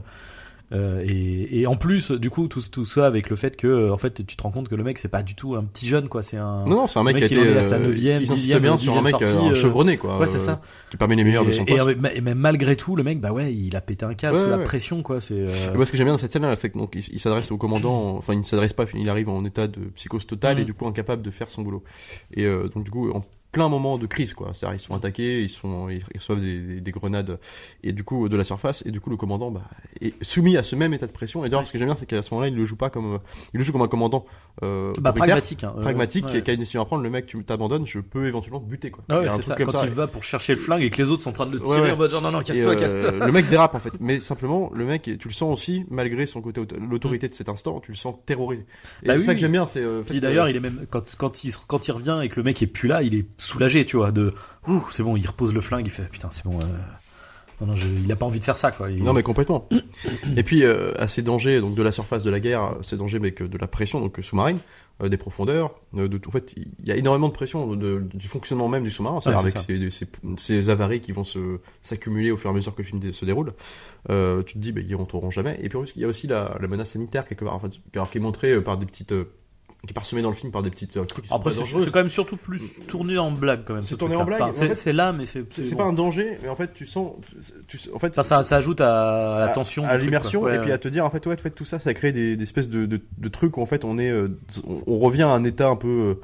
Euh, 0.74 1.04
et, 1.06 1.62
et 1.62 1.68
en 1.68 1.76
plus, 1.76 2.12
du 2.12 2.30
coup, 2.30 2.48
tout, 2.48 2.62
tout 2.72 2.86
ça 2.86 3.06
avec 3.06 3.30
le 3.30 3.36
fait 3.36 3.56
que, 3.56 3.68
euh, 3.68 3.94
en 3.94 3.98
fait, 3.98 4.26
tu 4.26 4.36
te 4.36 4.44
rends 4.44 4.52
compte 4.52 4.70
que 4.70 4.76
le 4.76 4.84
mec, 4.84 4.98
c'est 4.98 5.08
pas 5.08 5.22
du 5.22 5.36
tout 5.36 5.56
un 5.56 5.64
petit 5.64 5.88
jeune, 5.88 6.08
quoi. 6.08 6.24
C'est 6.24 6.38
un. 6.38 6.66
Non, 6.66 6.76
non, 6.76 6.88
c'est 6.88 7.00
un 7.00 7.04
mec, 7.04 7.18
qui 7.18 7.36
est 7.36 7.58
à 7.58 7.64
sa 7.64 7.76
euh, 7.76 7.80
neuvième, 7.80 8.22
il 8.22 8.24
insiste 8.24 8.38
dixième, 8.38 8.62
bien 8.62 8.78
sur 8.78 8.98
un 8.98 9.02
mec 9.02 9.12
sortie, 9.12 9.48
un 9.48 9.54
chevronné 9.54 9.98
quoi. 9.98 10.18
ouais, 10.18 10.28
c'est 10.28 10.40
ça. 10.40 10.62
Qui 10.90 10.98
parmi 10.98 11.16
les 11.16 11.24
meilleurs 11.24 11.46
de 11.46 11.52
son 11.52 11.66
poste. 11.66 11.98
et, 12.16 12.22
mais 12.22 12.34
malgré 12.34 12.76
tout, 12.76 12.96
le 12.96 13.04
mec, 13.04 13.20
bah 13.20 13.32
ouais, 13.32 13.54
il 13.54 13.76
a 13.76 13.82
pété 13.82 14.06
un 14.06 14.14
câble 14.14 14.38
Ouais, 14.38 14.44
sous 14.44 14.50
la 14.50 14.58
pression, 14.58 15.04
quoi. 15.04 15.20
C'est. 15.20 15.36
euh, 15.36 15.76
moi, 15.76 15.86
ce 15.86 15.92
que 15.92 15.98
j'aime 15.98 16.08
bien 16.08 16.14
dans 16.14 16.20
cette 16.20 16.34
scène-là, 16.34 16.56
c'est 16.58 16.76
donc 16.76 16.96
il, 16.96 17.20
s'adresse 17.20 17.52
au 17.52 17.58
commandant, 17.58 18.16
enfin 18.18 18.34
il 18.34 18.40
ne 18.40 18.44
s'adresse 18.44 18.74
pas, 18.74 18.86
il 18.96 19.10
arrive 19.10 19.30
en 19.30 19.46
état 19.46 19.68
de 19.68 19.80
psychose 19.96 20.26
totale 20.26 20.60
et 20.60 20.66
du 20.66 20.74
coup 20.74 20.88
incapable 20.88 21.22
de 21.22 21.30
faire 21.30 21.50
son 21.50 21.62
boulot. 21.62 21.84
Et 22.34 22.46
euh, 22.46 22.68
donc 22.70 22.84
du 22.84 22.92
coup, 22.92 23.12
en 23.12 23.24
plein 23.54 23.70
moment 23.70 23.98
de 23.98 24.06
crise, 24.08 24.34
quoi. 24.34 24.52
C'est-à-dire 24.54 24.76
ils 24.76 24.80
sont 24.82 24.94
attaqués, 24.96 25.42
ils 25.44 25.50
sont, 25.50 25.88
ils 25.88 26.02
reçoivent 26.16 26.42
des, 26.42 26.60
des, 26.60 26.82
des 26.82 26.92
grenades 26.92 27.40
et 27.84 27.94
du 27.94 28.04
coup 28.04 28.28
de 28.28 28.36
la 28.36 28.44
surface 28.44 28.84
et 28.86 28.92
du 28.92 29.00
coup 29.00 29.10
le 29.10 29.16
commandant 29.16 29.50
bah, 29.52 29.62
est 30.02 30.14
soumis 30.22 30.58
à 30.58 30.64
ce 30.64 30.76
même 30.76 30.94
état 30.94 31.08
de 31.08 31.12
pression. 31.14 31.46
Et 31.46 31.50
d'ailleurs, 31.50 31.66
ce 31.66 31.72
que 31.72 31.78
j'aime 31.78 31.88
bien, 31.88 31.96
c'est 31.96 32.06
qu'à 32.06 32.22
ce 32.22 32.34
moment-là, 32.34 32.50
il 32.50 32.56
le 32.56 32.66
joue 32.66 32.76
pas 32.76 32.90
comme, 32.90 33.20
il 33.54 33.58
le 33.60 33.64
joue 33.64 33.72
comme 33.72 33.82
un 33.84 33.88
commandant 33.88 34.26
euh, 34.64 34.92
bah, 35.00 35.14
pragmatique. 35.14 35.64
Hein, 35.64 35.74
pragmatique, 35.80 36.26
ouais. 36.26 36.40
et 36.40 36.42
qui 36.42 36.52
a 36.52 36.54
une 36.56 36.60
décision 36.60 36.82
à 36.82 36.86
prendre. 36.86 37.04
Le 37.04 37.10
mec, 37.10 37.26
tu 37.28 37.42
t'abandonnes, 37.46 37.86
je 37.86 38.00
peux 38.00 38.26
éventuellement 38.26 38.60
te 38.60 38.68
buter, 38.68 38.92
quoi. 38.92 39.04
Ah 39.10 39.20
ouais, 39.22 39.30
c'est 39.30 39.42
ça. 39.44 39.56
comme 39.56 39.68
Quand 39.68 39.78
ça. 39.78 39.86
il 39.86 39.94
va 39.94 40.08
pour 40.08 40.24
chercher 40.24 40.54
le 40.54 40.60
flingue 40.60 40.82
et 40.82 40.90
que 40.90 41.02
les 41.02 41.10
autres 41.10 41.22
sont 41.24 41.30
en 41.30 41.34
train 41.34 41.46
de 41.46 41.52
le 41.52 41.60
tirer 41.60 41.80
Ouais, 41.80 41.86
ouais. 41.88 41.92
en 41.94 41.98
mode 41.98 42.12
genre 42.12 42.22
non 42.22 42.32
non 42.32 42.42
Et, 42.42 42.44
casse-toi 42.44 42.72
euh, 42.74 42.76
casse-toi. 42.76 43.12
le 43.12 43.32
mec 43.32 43.48
dérape 43.50 43.76
en 43.76 43.80
fait, 43.80 43.94
mais 44.00 44.20
simplement 44.20 44.72
le 44.74 44.86
mec, 44.86 45.04
tu 45.04 45.28
le 45.28 45.34
sens 45.34 45.54
aussi 45.54 45.86
malgré 45.92 46.26
son 46.26 46.42
côté 46.42 46.60
auto- 46.62 46.76
l'autorité 46.80 47.28
de 47.28 47.34
cet 47.36 47.50
instant, 47.50 47.80
tu 47.80 47.92
le 47.92 47.98
sens 47.98 48.16
terrorisé. 48.26 48.64
Et 49.04 49.08
Bah 49.08 49.14
c'est 49.14 49.20
oui, 49.20 49.26
ça 49.26 49.34
que 49.36 49.40
j'aime 49.40 49.52
bien, 49.52 49.68
c'est. 49.68 49.82
euh, 49.82 50.02
d'ailleurs, 50.22 50.46
euh, 50.46 50.50
il 50.50 50.56
est 50.56 50.60
même 50.60 50.86
quand 50.90 51.16
quand 51.18 51.44
il 51.44 51.54
quand 51.68 51.88
il 51.88 51.92
revient 51.92 52.20
et 52.24 52.30
que 52.30 52.36
le 52.38 52.44
mec 52.44 52.62
est 52.62 52.68
plus 52.68 52.88
là, 52.88 53.02
il 53.04 53.16
est 53.16 53.26
soulagé, 53.44 53.86
tu 53.86 53.98
vois, 53.98 54.12
de 54.12 54.34
ouh, 54.68 54.84
c'est 54.92 55.04
bon, 55.04 55.16
il 55.18 55.28
repose 55.28 55.54
le 55.54 55.62
flingue, 55.62 55.86
il 55.86 55.92
fait 55.92 56.10
putain, 56.10 56.30
c'est 56.32 56.44
bon. 56.46 56.58
euh, 56.60 56.64
Non 57.62 57.68
non, 57.68 57.76
je- 57.76 57.86
il 57.88 58.12
a 58.12 58.16
pas 58.16 58.26
envie 58.26 58.40
de 58.40 58.44
faire 58.44 58.58
ça 58.58 58.72
quoi. 58.72 58.90
Il- 58.90 59.04
Non 59.04 59.14
mais 59.14 59.22
complètement. 59.24 59.70
Et 60.36 60.44
puis 60.44 60.64
euh, 60.66 60.92
à 60.98 61.08
ces 61.08 61.22
dangers 61.22 61.62
donc 61.62 61.76
de 61.76 61.84
la 61.84 61.92
surface 61.92 62.24
de 62.24 62.32
la 62.32 62.40
guerre, 62.40 62.76
ces 62.82 62.98
dangers 62.98 63.20
mais 63.20 63.32
que 63.32 63.44
de 63.44 63.58
la 63.58 63.68
pression 63.68 64.00
donc 64.02 64.18
sous-marine, 64.22 64.58
euh, 65.02 65.08
des 65.08 65.18
profondeurs, 65.18 65.76
de 65.94 66.18
tout. 66.18 66.30
En 66.30 66.32
fait, 66.32 66.54
il 66.58 66.66
y 66.88 66.92
a 66.92 66.96
énormément 66.96 67.28
de 67.28 67.34
pression 67.34 67.76
de, 67.76 68.04
du 68.14 68.28
fonctionnement 68.28 68.68
même 68.70 68.84
du 68.84 68.90
sous-marin, 68.92 69.22
c'est-à-dire 69.22 69.40
avec 69.42 69.90
ces, 69.92 69.92
ces, 69.92 70.08
ces 70.38 70.70
avaries 70.72 71.00
qui 71.02 71.12
vont 71.12 71.24
se 71.24 71.60
s'accumuler 71.82 72.32
au 72.32 72.38
fur 72.38 72.50
et 72.50 72.54
à 72.54 72.56
mesure 72.56 72.74
que 72.76 72.82
le 72.82 72.88
film 72.88 73.00
dé- 73.00 73.14
se 73.14 73.24
déroule. 73.24 73.54
Tu 74.10 74.54
te 74.54 74.58
dis 74.58 74.72
bah, 74.72 74.82
ils 74.86 74.96
rentreront 74.96 75.30
jamais. 75.30 75.58
Et 75.62 75.70
puis 75.70 75.78
il 75.96 76.02
y 76.02 76.06
a 76.06 76.08
aussi 76.08 76.28
la, 76.28 76.56
la 76.60 76.68
menace 76.68 76.92
sanitaire 76.92 77.26
quelque 77.28 77.46
part, 77.46 77.56
en 77.56 77.60
fait, 77.60 77.72
alors, 77.94 78.10
qui 78.10 78.18
est 78.18 78.22
montrée 78.22 78.62
par 78.62 78.78
des 78.78 78.86
petites 78.86 79.14
qui 79.86 79.92
est 79.92 79.94
parsemée 79.94 80.22
dans 80.22 80.30
le 80.30 80.36
film 80.36 80.52
par 80.52 80.62
des 80.62 80.70
petites 80.70 80.96
euh, 80.96 81.04
trucs 81.04 81.26
qui 81.26 81.30
sont 81.30 81.36
Après, 81.36 81.50
pas 81.50 81.56
c'est 81.56 81.60
dangereuses. 81.62 81.84
c'est 81.86 81.92
quand 81.92 82.00
même 82.00 82.10
surtout 82.10 82.38
plus 82.38 82.62
tourné 82.88 83.18
en 83.18 83.32
blague 83.32 83.64
quand 83.66 83.74
même. 83.74 83.84
C'est 83.84 83.90
ce 83.90 83.96
tourné 83.96 84.16
truc-là. 84.16 84.24
en 84.36 84.38
blague, 84.38 84.42
Enfin, 84.42 84.50
mais 84.52 84.56
en 84.56 84.60
c'est 84.60 84.68
fait, 84.70 84.76
c'est 84.76 84.94
là, 84.94 85.12
mais 85.12 85.26
c'est 85.26 85.40
C'est 85.50 85.64
c'est 85.64 85.66
c'est 85.70 85.72
bon. 85.76 85.84
pas 85.84 85.90
un 85.90 85.94
danger, 85.94 86.38
mais 86.42 86.48
en 86.48 86.56
fait 86.56 86.74
tu 86.74 86.86
sens, 86.86 87.12
tu, 87.68 87.78
en 87.94 88.00
fait 88.00 88.14
Ça, 88.14 88.24
ça, 88.24 88.44
ça 88.44 88.56
ajoute 88.58 88.80
à 88.80 89.40
la 89.40 89.50
tension, 89.50 89.84
à, 89.84 89.88
du 89.88 89.92
truc, 89.96 90.04
l'immersion, 90.06 90.40
quoi. 90.40 90.50
Ouais, 90.52 90.56
et 90.56 90.60
puis 90.60 90.68
ouais. 90.70 90.74
à 90.74 90.78
te 90.78 90.88
dire 90.88 91.06
en 91.06 91.10
fait 91.10 91.26
ouais, 91.28 91.34
en 91.34 91.38
fait 91.38 91.50
tout 91.52 91.66
ça, 91.66 91.80
ça 91.80 91.94
crée 91.94 92.14
des, 92.14 92.38
des 92.38 92.44
espèces 92.44 92.70
de, 92.70 92.86
de, 92.86 93.02
de 93.18 93.28
trucs 93.30 93.58
où 93.58 93.62
en 93.62 93.66
fait 93.66 93.84
on 93.84 94.00
est, 94.00 94.10
euh, 94.10 94.30
on, 94.66 94.84
on 94.88 95.00
revient 95.00 95.24
à 95.24 95.30
un 95.30 95.44
état 95.44 95.68
un 95.68 95.76
peu 95.76 95.88
euh, 95.88 96.22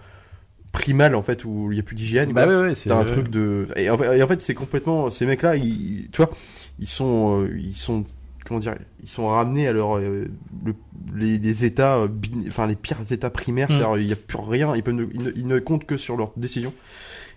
primal 0.72 1.14
en 1.16 1.24
fait 1.24 1.44
où 1.44 1.70
il 1.72 1.76
y 1.78 1.80
a 1.82 1.84
plus 1.84 1.96
d'hygiène. 1.96 2.32
Bah 2.32 2.46
quoi. 2.46 2.56
ouais, 2.56 2.62
ouais, 2.68 2.74
c'est 2.74 2.88
T'as 2.90 2.96
un 2.96 3.00
ouais. 3.00 3.06
truc 3.08 3.28
de, 3.30 3.68
et 3.76 3.90
en 3.90 3.98
fait, 3.98 4.18
et 4.18 4.24
en 4.24 4.28
fait, 4.28 4.40
c'est 4.40 4.54
complètement 4.56 5.12
ces 5.12 5.26
mecs-là, 5.26 5.58
ils, 5.58 6.08
tu 6.14 6.18
vois, 6.22 6.32
ils 6.80 6.88
sont, 6.88 7.42
euh, 7.42 7.58
ils 7.60 7.76
sont 7.76 8.06
comment 8.50 8.60
dire, 8.60 8.76
ils 9.02 9.08
sont 9.08 9.28
ramenés 9.30 9.68
à 9.68 9.72
leur 9.72 9.98
euh, 9.98 10.28
le- 10.66 10.76
les, 11.16 11.38
les 11.38 11.64
états, 11.64 11.98
euh, 12.00 12.08
enfin 12.50 12.68
les 12.68 12.76
pires 12.76 13.00
états 13.12 13.30
primaires, 13.30 13.70
Mm. 13.70 13.74
c'est-à-dire 13.78 13.98
il 13.98 14.08
y 14.08 14.12
a 14.12 14.18
plus 14.18 14.40
rien, 14.40 14.76
ils, 14.76 14.84
peuvent 14.84 14.96
ne, 14.96 15.06
ils, 15.14 15.22
ne, 15.24 15.32
ils 15.36 15.48
ne 15.48 15.60
comptent 15.60 15.86
que 15.86 15.96
sur 15.98 16.18
leurs 16.18 16.34
décisions. 16.36 16.74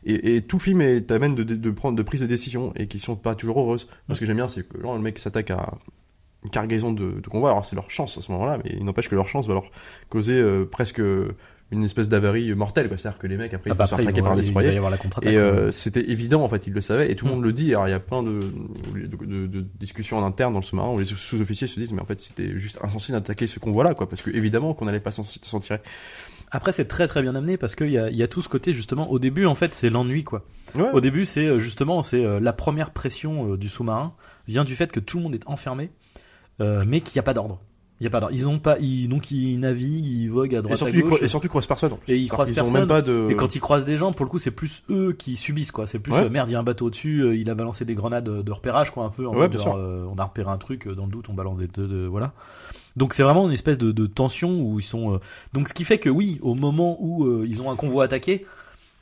Et, 0.05 0.35
et 0.37 0.43
tout 0.43 0.57
le 0.57 0.63
film 0.63 0.81
est- 0.83 1.03
t'amène 1.03 1.37
de, 1.37 1.45
de, 1.45 1.55
de 1.55 1.71
prendre 1.71 1.97
de 1.97 2.03
prises 2.03 2.23
de 2.23 2.27
décision 2.27 2.73
et 2.75 2.89
qui 2.89 2.99
sont 2.99 3.15
pas 3.15 3.37
toujours 3.37 3.61
heureuses. 3.61 3.87
Moi, 4.09 4.17
ce 4.17 4.21
que 4.21 4.27
j'aime 4.27 4.37
bien, 4.37 4.49
c'est 4.49 4.67
que 4.69 4.81
genre, 4.83 4.97
le 4.97 5.01
mec 5.03 5.19
s'attaque 5.21 5.53
à 5.53 5.75
une 6.43 6.51
cargaison 6.51 6.93
de, 6.93 7.21
de 7.21 7.29
convois. 7.29 7.51
Alors 7.51 7.65
c'est 7.65 7.77
leur 7.77 7.89
chance 7.89 8.19
à 8.19 8.21
ce 8.21 8.33
moment-là, 8.33 8.59
mais 8.65 8.73
il 8.77 8.85
n'empêche 8.85 9.09
que 9.09 9.15
leur 9.15 9.29
chance 9.29 9.47
va 9.47 9.55
leur 9.55 9.71
causer 10.09 10.35
euh, 10.41 10.65
presque 10.65 11.01
une 11.73 11.83
espèce 11.85 12.09
d'avarie 12.09 12.55
mortelle. 12.55 12.87
quoi. 12.89 12.97
C'est-à-dire 12.97 13.19
que 13.19 13.27
les 13.27 13.37
mecs 13.37 13.53
après 13.55 13.71
Ah 13.71 13.75
ils 13.75 13.77
bah 13.79 13.85
vont 13.85 13.97
se 13.97 14.03
attaquer 14.03 14.23
par 14.23 14.37
la 14.91 14.97
contre-attaque. 14.99 15.33
Et 15.33 15.37
euh, 15.37 15.73
c'était 15.73 16.09
évident 16.11 16.43
en 16.45 16.49
fait, 16.49 16.67
il 16.67 16.73
le 16.73 16.81
savait 16.81 17.11
et 17.11 17.17
tout 17.17 17.25
le 17.25 17.33
Mm. 17.33 17.35
monde 17.35 17.45
le 17.45 17.53
dit. 17.53 17.71
Alors 17.75 17.89
il 17.89 17.91
y 17.91 17.95
a 17.95 18.01
plein 18.01 18.23
de, 18.23 18.41
de, 18.95 19.17
de- 19.25 19.47
de 19.47 19.67
discussions 19.81 20.19
en 20.19 20.25
interne 20.25 20.53
dans 20.53 20.61
le 20.61 20.65
sous-marin 20.65 20.91
où 20.93 20.99
les 20.99 21.05
sous-officiers 21.05 21.67
se 21.67 21.81
disent 21.81 21.93
mais 21.93 22.03
en 22.03 22.07
fait 22.07 22.21
c'était 22.21 22.57
juste 22.59 22.79
insensé 22.83 23.13
d'attaquer 23.13 23.47
ce 23.47 23.59
convoi 23.59 23.83
là 23.85 23.95
quoi 23.95 24.09
parce 24.09 24.23
que 24.23 24.31
évidemment 24.31 24.75
qu'on 24.75 24.85
n'allait 24.85 25.01
pas 25.01 25.11
s'en 25.11 25.25
tirer. 25.61 25.81
Après, 26.55 26.71
c'est 26.73 26.85
très 26.85 27.09
très 27.09 27.23
bien 27.23 27.35
amené 27.35 27.57
parce 27.57 27.75
qu'il 27.75 27.89
y 27.91 27.97
a, 27.97 28.11
il 28.11 28.17
y 28.17 28.23
a 28.23 28.29
tout 28.29 28.43
ce 28.43 28.49
côté 28.51 28.75
justement. 28.75 29.11
Au 29.11 29.19
début, 29.19 29.47
en 29.47 29.55
fait, 29.55 29.73
c'est 29.73 29.89
l'ennui 29.89 30.23
quoi. 30.23 30.45
Ouais. 30.75 30.91
Au 30.93 31.01
début, 31.01 31.25
c'est 31.25 31.47
euh, 31.47 31.59
justement 31.59 32.03
c'est 32.03 32.23
euh, 32.23 32.41
la 32.41 32.53
première 32.53 32.91
pression 32.91 33.53
euh, 33.53 33.57
du 33.57 33.71
sous-marin 33.71 34.13
vient 34.47 34.65
du 34.65 34.77
fait 34.77 34.93
que 34.93 35.01
tout 35.01 35.17
le 35.17 35.23
monde 35.23 35.35
est 35.35 35.47
enfermé, 35.49 35.91
euh, 36.61 36.85
mais 36.87 37.01
qu'il 37.01 37.17
n'y 37.17 37.21
a 37.21 37.23
pas 37.23 37.33
d'ordre. 37.33 37.59
Il 38.03 38.05
y 38.05 38.09
a 38.09 38.11
pas. 38.11 38.29
Ils 38.33 38.49
ont 38.49 38.59
pas, 38.59 38.77
ils, 38.81 39.07
donc 39.07 39.31
ils 39.31 39.57
naviguent, 39.61 40.05
ils 40.07 40.27
voguent 40.29 40.57
à 40.57 40.59
Et 40.59 40.63
droite 40.63 40.77
surtout, 40.79 40.93
à 40.93 40.97
ils 40.99 41.03
gauche. 41.03 41.21
cro- 41.21 41.25
et 41.25 41.29
surtout 41.29 41.47
ils 41.47 41.51
croisent 41.51 41.69
personne. 41.69 41.93
Et 42.09 42.17
ils 42.17 42.29
croisent 42.29 42.51
personne. 42.53 42.75
ont 42.77 42.79
même 42.81 42.89
pas 42.89 43.01
de. 43.01 43.29
Et 43.31 43.37
quand 43.37 43.55
ils 43.55 43.61
croisent 43.61 43.85
des 43.85 43.97
gens, 43.97 44.13
pour 44.13 44.27
le 44.27 44.31
coup, 44.31 44.41
c'est 44.41 44.51
plus 44.51 44.83
eux 44.91 45.13
qui 45.17 45.37
subissent 45.37 45.71
quoi. 45.71 45.87
C'est 45.87 46.01
plus 46.01 46.13
Ouais. 46.13 46.23
euh, 46.25 46.29
merde, 46.29 46.51
il 46.51 46.55
y 46.55 46.57
a 46.57 46.59
un 46.59 46.65
bateau 46.65 46.87
au-dessus, 46.87 47.21
euh, 47.21 47.37
il 47.37 47.49
a 47.49 47.55
balancé 47.55 47.85
des 47.85 47.95
grenades 47.95 48.25
de 48.29 48.51
repérage 48.53 48.91
quoi, 48.91 49.05
un 49.05 49.11
peu. 49.11 49.27
En 49.29 49.33
Ouais, 49.35 49.39
mode 49.49 49.57
genre, 49.57 49.77
euh, 49.79 50.05
on 50.13 50.19
a 50.19 50.25
repéré 50.25 50.51
un 50.51 50.59
truc 50.59 50.89
euh, 50.89 50.95
dans 50.97 51.05
le 51.07 51.13
doute, 51.13 51.27
on 51.29 51.35
balance 51.35 51.59
des 51.59 51.69
de, 51.69 51.87
de- 51.87 52.07
voilà. 52.07 52.33
Donc 52.97 53.15
c'est 53.15 53.23
vraiment 53.23 53.47
une 53.47 53.53
espèce 53.55 53.79
de, 53.79 53.93
de 53.93 54.07
tension 54.07 54.61
où 54.61 54.81
ils 54.81 54.85
sont. 54.85 55.15
euh, 55.15 55.19
Donc 55.53 55.69
ce 55.69 55.73
qui 55.75 55.85
fait 55.85 55.99
que 55.99 56.11
oui, 56.11 56.39
au 56.43 56.55
moment 56.57 56.97
où 57.01 57.25
euh, 57.25 57.47
ils 57.49 57.63
ont 57.63 57.71
un 57.71 57.77
convoi 57.77 58.03
attaqué. 58.05 58.45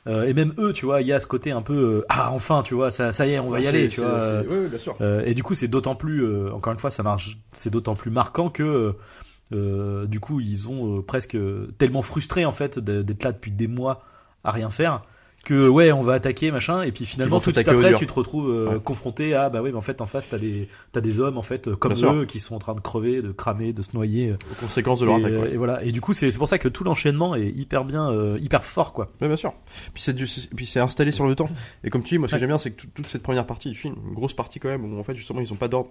Euh, 0.07 0.25
et 0.25 0.33
même 0.33 0.53
eux, 0.57 0.73
tu 0.73 0.85
vois, 0.85 1.01
il 1.01 1.07
y 1.07 1.13
a 1.13 1.19
ce 1.19 1.27
côté 1.27 1.51
un 1.51 1.61
peu 1.61 1.73
euh, 1.73 2.05
ah 2.09 2.31
enfin, 2.31 2.63
tu 2.63 2.73
vois, 2.73 2.89
ça, 2.89 3.13
ça 3.13 3.27
y 3.27 3.33
est, 3.33 3.39
on 3.39 3.49
va 3.49 3.59
y 3.59 3.67
aller, 3.67 3.87
tu 3.87 4.01
vois. 4.01 4.41
bien 4.43 4.79
sûr. 4.79 4.95
euh, 5.01 5.23
et 5.25 5.33
du 5.33 5.43
coup, 5.43 5.53
c'est 5.53 5.67
d'autant 5.67 5.95
plus, 5.95 6.25
euh, 6.25 6.51
encore 6.51 6.73
une 6.73 6.79
fois, 6.79 6.91
ça 6.91 7.03
marche, 7.03 7.37
c'est 7.51 7.69
d'autant 7.69 7.95
plus 7.95 8.11
marquant 8.11 8.49
que, 8.49 8.95
du 9.51 10.19
coup, 10.19 10.39
ils 10.39 10.69
ont 10.69 11.01
presque 11.01 11.37
tellement 11.77 12.01
frustrés 12.01 12.45
en 12.45 12.51
fait 12.51 12.79
d'être 12.79 13.23
là 13.23 13.31
depuis 13.31 13.51
des 13.51 13.67
mois 13.67 14.03
à 14.43 14.51
rien 14.51 14.69
faire 14.69 15.03
que 15.43 15.67
ouais, 15.67 15.91
on 15.91 16.03
va 16.03 16.13
attaquer 16.13 16.51
machin, 16.51 16.83
et 16.83 16.91
puis 16.91 17.05
finalement 17.05 17.39
tout 17.39 17.49
de 17.51 17.55
suite 17.55 17.67
après, 17.67 17.95
tu 17.95 18.05
te 18.05 18.13
retrouves 18.13 18.49
euh, 18.51 18.73
Ouais. 18.75 18.79
confronté 18.79 19.33
à 19.33 19.49
bah 19.49 19.61
oui, 19.63 19.71
mais 19.71 19.77
en 19.77 19.81
fait 19.81 19.99
en 20.01 20.05
face 20.05 20.27
t'as 20.29 20.37
des 20.37 20.67
t'as 20.91 21.01
des 21.01 21.19
hommes 21.19 21.37
en 21.37 21.41
fait 21.41 21.67
euh, 21.67 21.75
comme 21.75 21.93
Bien 21.93 21.99
sûr. 22.01 22.13
eux 22.13 22.25
qui 22.25 22.39
sont 22.39 22.53
en 22.53 22.59
train 22.59 22.75
de 22.75 22.79
crever, 22.79 23.23
de 23.23 23.31
cramer, 23.31 23.73
de 23.73 23.81
se 23.81 23.89
noyer. 23.95 24.29
euh, 24.29 24.37
Aux 24.51 24.55
conséquences 24.61 24.99
de 24.99 25.05
leur 25.07 25.17
et, 25.17 25.25
attaque. 25.25 25.41
ouais. 25.41 25.53
et 25.53 25.57
voilà. 25.57 25.83
Et 25.83 25.91
du 25.91 25.99
coup, 25.99 26.13
c'est 26.13 26.31
pour 26.37 26.47
ça 26.47 26.59
que 26.59 26.67
tout 26.67 26.83
l'enchaînement 26.83 27.35
est 27.35 27.47
hyper 27.49 27.85
bien, 27.85 28.11
euh, 28.11 28.37
hyper 28.39 28.63
fort 28.63 28.93
quoi. 28.93 29.09
Ouais, 29.19 29.27
bien 29.27 29.35
sûr. 29.35 29.53
Puis 29.93 30.03
c'est 30.03 30.15
puis 30.55 30.65
c'est 30.67 30.79
installé 30.79 31.11
sur 31.11 31.25
le 31.25 31.35
temps. 31.35 31.49
Et 31.83 31.89
comme 31.89 32.03
tu 32.03 32.13
dis, 32.15 32.19
moi 32.19 32.27
ce 32.27 32.33
que 32.33 32.39
j'aime 32.39 32.49
bien, 32.49 32.57
c'est 32.59 32.71
que 32.71 32.81
tout- 32.81 32.87
toute 32.93 33.09
cette 33.09 33.23
première 33.23 33.47
partie 33.47 33.69
du 33.69 33.75
film, 33.75 33.95
une 34.07 34.13
grosse 34.13 34.33
partie 34.35 34.59
quand 34.59 34.69
même, 34.69 34.85
où 34.93 34.99
en 34.99 35.03
fait 35.03 35.15
justement 35.15 35.41
ils 35.41 35.51
ont 35.51 35.57
pas 35.57 35.67
d'ordre. 35.67 35.89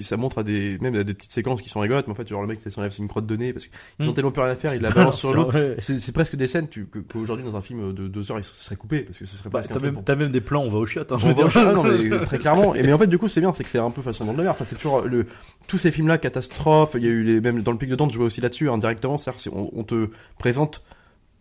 Ça 0.00 0.16
montre 0.16 0.38
à 0.38 0.42
des 0.42 0.78
même 0.80 0.94
à 0.94 1.04
des 1.04 1.14
petites 1.14 1.32
séquences 1.32 1.62
qui 1.62 1.68
sont 1.68 1.80
rigolotes, 1.80 2.06
mais 2.06 2.12
en 2.12 2.16
fait 2.16 2.28
genre 2.28 2.40
le 2.42 2.48
mec 2.48 2.60
s'enlève 2.60 2.92
c'est 2.92 2.98
une 3.02 3.08
crotte 3.08 3.26
de 3.26 3.36
nez 3.36 3.52
parce 3.52 3.66
qu'ils 3.66 4.08
ont 4.08 4.12
Mm. 4.12 4.14
tellement 4.14 4.32
rien 4.34 4.44
à 4.46 4.56
faire, 4.56 4.72
il 4.72 4.76
C'est 4.76 4.82
la 4.82 4.88
pas 4.90 4.94
balance 4.96 5.18
sur 5.18 5.34
l'autre. 5.34 5.74
C'est 5.78 6.12
presque 6.12 6.36
des 6.36 6.48
scènes 6.48 6.68
qu'aujourd'hui 7.12 7.44
dans 7.44 7.56
un 7.56 7.60
film 7.60 7.92
de 7.92 8.08
deux 8.08 8.30
heures 8.30 8.38
il 8.38 8.44
se 8.44 8.54
serait 8.54 8.76
coupé 8.76 9.02
parce 9.02 9.18
que 9.18 9.26
ce 9.26 9.36
serait 9.36 9.50
Bah, 9.50 9.60
un 9.60 9.62
t'as 9.62 9.80
même, 9.80 10.02
t'as 10.04 10.14
même 10.16 10.30
des 10.30 10.40
plans, 10.40 10.62
on 10.62 10.68
va 10.70 10.78
au 10.78 10.86
chiottes. 10.86 11.12
Hein, 11.12 11.18
On 11.22 11.28
va 11.32 11.44
au 11.44 11.50
chat, 11.50 11.72
non, 11.72 11.82
mais 11.84 12.20
très 12.26 12.38
clairement. 12.38 12.74
Et 12.74 12.82
mais 12.82 12.92
en 12.92 12.98
fait, 12.98 13.06
du 13.06 13.18
coup, 13.18 13.28
c'est 13.28 13.40
bien, 13.40 13.52
c'est 13.52 13.64
que 13.64 13.70
c'est 13.70 13.78
un 13.78 13.90
peu 13.90 14.02
façon 14.02 14.24
dans 14.24 14.32
le 14.32 14.42
mer. 14.42 14.50
Enfin, 14.50 14.64
c'est 14.64 14.76
toujours 14.76 15.02
le 15.02 15.26
tous 15.66 15.78
ces 15.78 15.90
films-là, 15.90 16.18
catastrophes. 16.18 16.92
Il 16.96 17.04
y 17.04 17.08
a 17.08 17.10
eu 17.10 17.22
les 17.22 17.40
même 17.40 17.62
dans 17.62 17.72
le 17.72 17.78
pic 17.78 17.88
de 17.90 17.94
Dante, 17.96 18.10
je 18.10 18.16
jouais 18.16 18.26
aussi 18.26 18.40
là-dessus 18.40 18.68
indirectement. 18.70 19.18
C'est- 19.18 19.30
on, 19.52 19.70
on 19.78 19.82
te 19.84 20.08
présente 20.38 20.82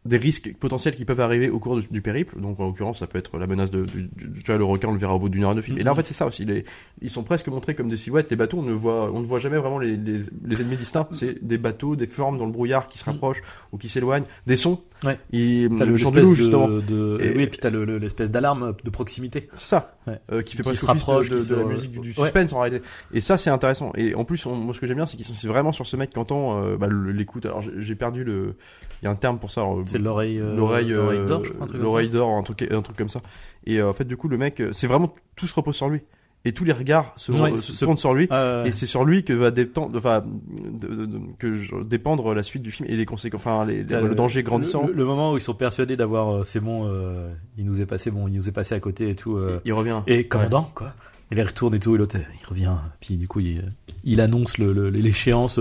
des 0.05 0.17
risques 0.17 0.55
potentiels 0.59 0.95
qui 0.95 1.03
peuvent 1.03 1.19
arriver 1.19 1.49
au 1.49 1.57
cours 1.59 1.79
du, 1.79 1.87
du 1.89 2.01
périple. 2.01 2.39
Donc, 2.39 2.59
en 2.59 2.65
l'occurrence, 2.67 2.99
ça 2.99 3.07
peut 3.07 3.17
être 3.17 3.37
la 3.37 3.47
menace 3.47 3.71
de, 3.71 3.85
du, 3.85 4.03
du- 4.03 4.33
tu 4.43 4.45
vois, 4.45 4.57
le 4.57 4.63
requin, 4.63 4.89
on 4.89 4.93
le 4.93 4.99
verra 4.99 5.15
au 5.15 5.19
bout 5.19 5.29
d'une 5.29 5.43
heure 5.43 5.55
de 5.55 5.61
film. 5.61 5.77
Et 5.79 5.83
là, 5.83 5.91
en 5.91 5.95
fait, 5.95 6.05
c'est 6.05 6.13
ça 6.13 6.27
aussi. 6.27 6.45
Les, 6.45 6.63
ils 7.01 7.09
sont 7.09 7.23
presque 7.23 7.47
montrés 7.47 7.73
comme 7.75 7.89
des 7.89 7.97
silhouettes. 7.97 8.29
Les 8.29 8.35
bateaux, 8.35 8.59
on 8.59 8.63
ne 8.63 8.71
voit, 8.71 9.11
on 9.11 9.19
ne 9.21 9.25
voit 9.25 9.39
jamais 9.39 9.57
vraiment 9.57 9.79
les, 9.79 9.97
les, 9.97 10.19
les 10.45 10.61
ennemis 10.61 10.77
distincts. 10.77 11.07
C'est 11.11 11.43
des 11.43 11.57
bateaux, 11.57 11.95
des 11.95 12.07
formes 12.07 12.37
dans 12.37 12.45
le 12.45 12.51
brouillard 12.51 12.87
qui 12.87 12.97
se 12.99 13.05
rapprochent 13.05 13.41
ou 13.71 13.77
qui 13.77 13.89
s'éloignent, 13.89 14.25
des 14.45 14.55
sons. 14.55 14.81
Ouais. 15.03 15.19
Et, 15.33 15.67
T'as 15.77 15.85
le 15.85 15.97
chant 15.97 16.09
de 16.11 16.15
l'espèce 16.15 16.23
loup, 16.23 16.29
de, 16.29 16.35
justement. 16.35 16.67
de- 16.69 17.17
Et- 17.21 17.35
oui, 17.35 17.43
et 17.43 17.47
puis 17.47 17.59
t'as 17.59 17.69
le- 17.69 17.83
le- 17.83 17.97
l'espèce 17.97 18.31
d'alarme 18.31 18.73
de 18.83 18.89
proximité. 18.89 19.49
C'est 19.53 19.65
ça. 19.67 19.97
Ouais. 20.07 20.19
Euh, 20.31 20.41
qui 20.41 20.55
fait 20.55 20.63
Qui 20.63 20.69
presque 20.69 20.81
de- 20.83 20.87
rapproche, 20.87 21.29
de, 21.29 21.39
qui 21.39 21.49
de 21.49 21.55
la 21.55 21.63
musique 21.65 21.91
du, 21.91 21.99
du 21.99 22.09
Ouais. 22.09 22.13
suspense 22.13 22.53
en 22.53 22.59
réalité. 22.61 22.81
Et 23.13 23.21
ça 23.21 23.37
c'est 23.37 23.49
intéressant. 23.49 23.91
Et 23.97 24.15
en 24.15 24.23
plus, 24.23 24.45
on- 24.45 24.55
moi 24.55 24.73
ce 24.73 24.79
que 24.79 24.87
j'aime 24.87 24.95
bien, 24.97 25.05
c'est 25.05 25.17
qu'ils 25.17 25.25
sont 25.25 25.47
vraiment 25.49 25.73
sur 25.73 25.85
ce 25.85 25.97
mec 25.97 26.11
qui 26.11 26.19
entend 26.19 26.63
euh, 26.63 26.77
bah, 26.77 26.87
l'écoute. 27.13 27.45
Alors 27.45 27.61
j'ai 27.61 27.71
j'ai 27.79 27.95
perdu 27.95 28.23
le. 28.23 28.55
Il 29.01 29.05
y 29.05 29.07
a 29.07 29.11
un 29.11 29.15
terme 29.15 29.37
pour 29.37 29.51
ça. 29.51 29.61
alors, 29.61 29.81
C'est 29.97 30.03
l'oreille, 30.03 30.39
euh, 30.39 30.55
l'oreille, 30.55 30.91
euh, 30.93 30.97
l'oreille 31.03 31.25
d'or, 31.25 31.45
je 31.45 31.51
crois, 31.51 31.63
un 31.63 31.67
truc 31.67 31.77
comme 31.79 31.85
l'oreille 31.85 32.09
d'or, 32.09 32.29
un 32.29 32.43
truc, 32.43 32.67
un 32.71 32.81
truc 32.81 32.97
comme 32.97 33.09
ça. 33.09 33.21
Et 33.65 33.77
euh, 33.79 33.89
en 33.89 33.93
fait, 33.93 34.05
du 34.05 34.17
coup, 34.17 34.27
le 34.27 34.37
mec, 34.37 34.61
c'est 34.71 34.87
vraiment 34.87 35.13
tout 35.35 35.47
se 35.47 35.55
repose 35.55 35.75
sur 35.75 35.89
lui. 35.89 36.01
Et 36.47 36.51
tous 36.51 36.63
les 36.63 36.73
regards 36.73 37.11
se, 37.17 37.31
Ouais, 37.31 37.57
se 37.57 37.73
se- 37.73 37.83
tournent 37.83 37.97
sur 37.97 38.13
lui. 38.13 38.27
Euh, 38.31 38.65
Et 38.65 38.71
c'est 38.71 38.85
sur 38.85 39.03
lui 39.03 39.23
que 39.23 39.33
va 39.33 39.49
dépendre, 39.49 39.97
enfin, 39.97 40.23
de- 40.23 40.87
de- 40.93 41.05
de- 41.07 41.19
que 41.39 41.55
je- 41.55 41.81
dépendre 41.83 42.35
la 42.35 42.43
suite 42.43 42.61
du 42.61 42.69
film 42.69 42.87
et 42.87 42.95
les 42.95 43.05
conséquences, 43.07 43.41
enfin, 43.41 43.65
les- 43.65 43.81
le, 43.81 44.13
danger 44.13 44.43
grandissant. 44.43 44.85
Le, 44.85 44.93
le 44.93 45.05
moment 45.05 45.31
où 45.33 45.37
ils 45.37 45.41
sont 45.41 45.55
persuadés 45.55 45.97
d'avoir, 45.97 46.29
euh, 46.35 46.43
c'est 46.43 46.59
bon, 46.59 46.87
euh, 46.87 47.29
il 47.57 47.65
nous 47.65 47.81
est 47.81 47.87
passé, 47.87 48.11
bon, 48.11 48.27
il 48.27 48.35
nous 48.35 48.47
est 48.47 48.51
passé 48.51 48.75
à 48.75 48.79
côté 48.79 49.09
et 49.09 49.15
tout. 49.15 49.39
Il 49.65 49.73
revient. 49.73 50.01
et 50.05 50.27
commandant, 50.27 50.69
quoi. 50.75 50.93
Et 51.31 51.35
il 51.35 51.41
retourne 51.41 51.73
et 51.73 51.79
tout, 51.79 51.95
et 51.95 51.97
l'autre, 51.97 52.17
il 52.39 52.45
revient. 52.47 52.75
Puis 52.99 53.17
du 53.17 53.27
coup, 53.27 53.39
il, 53.39 53.63
il 54.03 54.21
annonce 54.21 54.59
l'échéance 54.59 55.59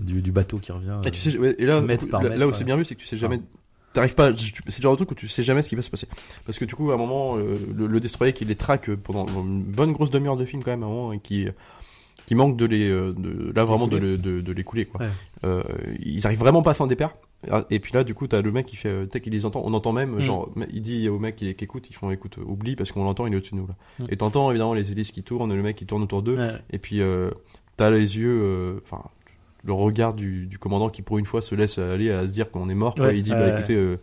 du, 0.00 0.22
du 0.22 0.32
bateau 0.32 0.58
qui 0.58 0.72
revient. 0.72 0.98
Et 1.04 1.10
tu 1.10 1.18
sais, 1.18 1.38
ouais, 1.38 1.54
et 1.58 1.66
là, 1.66 1.80
mètre 1.80 2.06
coup, 2.06 2.12
là, 2.12 2.20
mètre, 2.20 2.36
là 2.36 2.46
où 2.46 2.50
ouais. 2.50 2.56
c'est 2.56 2.64
bien 2.64 2.76
vu, 2.76 2.84
c'est 2.84 2.94
que 2.94 3.00
tu 3.00 3.06
sais 3.06 3.16
jamais. 3.16 3.40
T'arrives 3.92 4.14
pas. 4.14 4.30
C'est 4.34 4.78
le 4.78 4.82
genre 4.82 4.92
de 4.92 4.96
truc 4.96 5.10
où 5.10 5.14
tu 5.14 5.28
sais 5.28 5.42
jamais 5.42 5.60
ce 5.62 5.68
qui 5.68 5.74
va 5.76 5.82
se 5.82 5.90
passer. 5.90 6.08
Parce 6.46 6.58
que 6.58 6.64
du 6.64 6.74
coup, 6.74 6.90
à 6.92 6.94
un 6.94 6.98
moment, 6.98 7.36
euh, 7.36 7.56
le, 7.74 7.86
le 7.86 8.00
destroyer 8.00 8.32
qui 8.32 8.44
les 8.46 8.56
traque 8.56 8.90
pendant 8.94 9.26
une 9.26 9.62
bonne 9.62 9.92
grosse 9.92 10.10
demi-heure 10.10 10.36
de 10.38 10.46
film 10.46 10.62
quand 10.62 10.70
même, 10.70 10.82
à 10.82 10.86
un 10.86 10.88
moment, 10.88 11.12
et 11.12 11.18
qui 11.18 11.46
qui 12.24 12.36
manque 12.36 12.56
de 12.56 12.64
les, 12.66 12.88
euh, 12.88 13.12
de, 13.12 13.52
là 13.54 13.64
vraiment 13.64 13.88
de, 13.88 13.96
les 14.52 14.64
couler 14.64 14.86
quoi. 14.86 15.00
Ouais. 15.02 15.08
Euh, 15.44 15.62
ils 16.00 16.24
arrivent 16.24 16.38
vraiment 16.38 16.62
pas 16.62 16.70
à 16.70 16.74
s'en 16.74 16.86
dépaire. 16.86 17.12
Et 17.70 17.80
puis 17.80 17.92
là, 17.92 18.04
du 18.04 18.14
coup, 18.14 18.28
t'as 18.28 18.40
le 18.40 18.52
mec 18.52 18.64
qui 18.66 18.76
fait, 18.76 18.88
euh, 18.88 19.06
peut-être 19.06 19.24
qu'il 19.24 19.32
les 19.32 19.44
entend, 19.44 19.62
on 19.64 19.74
entend 19.74 19.90
même, 19.90 20.14
Mm. 20.14 20.20
genre, 20.20 20.48
il 20.72 20.80
dit 20.80 21.08
au 21.08 21.18
mec 21.18 21.34
qui, 21.34 21.52
qui 21.56 21.64
écoute, 21.64 21.86
ils 21.90 21.94
font, 21.94 22.12
écoute, 22.12 22.38
oublie 22.46 22.76
parce 22.76 22.92
qu'on 22.92 23.02
l'entend, 23.02 23.26
il 23.26 23.32
est 23.34 23.36
au-dessus 23.36 23.56
de 23.56 23.60
nous 23.60 23.66
là. 23.66 23.74
Mm. 23.98 24.04
Et 24.10 24.16
t'entends 24.16 24.50
évidemment 24.50 24.74
les 24.74 24.92
hélices 24.92 25.10
qui 25.10 25.24
tournent, 25.24 25.52
le 25.52 25.62
mec 25.62 25.74
qui 25.74 25.84
tourne 25.84 26.04
autour 26.04 26.22
d'eux, 26.22 26.36
Ouais. 26.36 26.52
et 26.70 26.78
puis 26.78 27.00
euh, 27.00 27.30
t'as 27.76 27.90
les 27.90 28.16
yeux, 28.16 28.40
euh, 28.40 28.78
enfin, 28.84 29.02
le 29.64 29.72
regard 29.72 30.14
du, 30.14 30.46
du 30.46 30.58
commandant 30.58 30.88
qui 30.90 31.02
pour 31.02 31.18
une 31.18 31.26
fois 31.26 31.42
se 31.42 31.54
laisse 31.54 31.78
aller 31.78 32.10
à 32.10 32.26
se 32.26 32.32
dire 32.32 32.50
qu'on 32.50 32.68
est 32.68 32.74
mort. 32.74 32.94
quoi. 32.94 33.12
Il 33.12 33.22
dit, 33.22 33.30
bah 33.30 33.56
écoutez, 33.56 33.74
euh, 33.74 33.98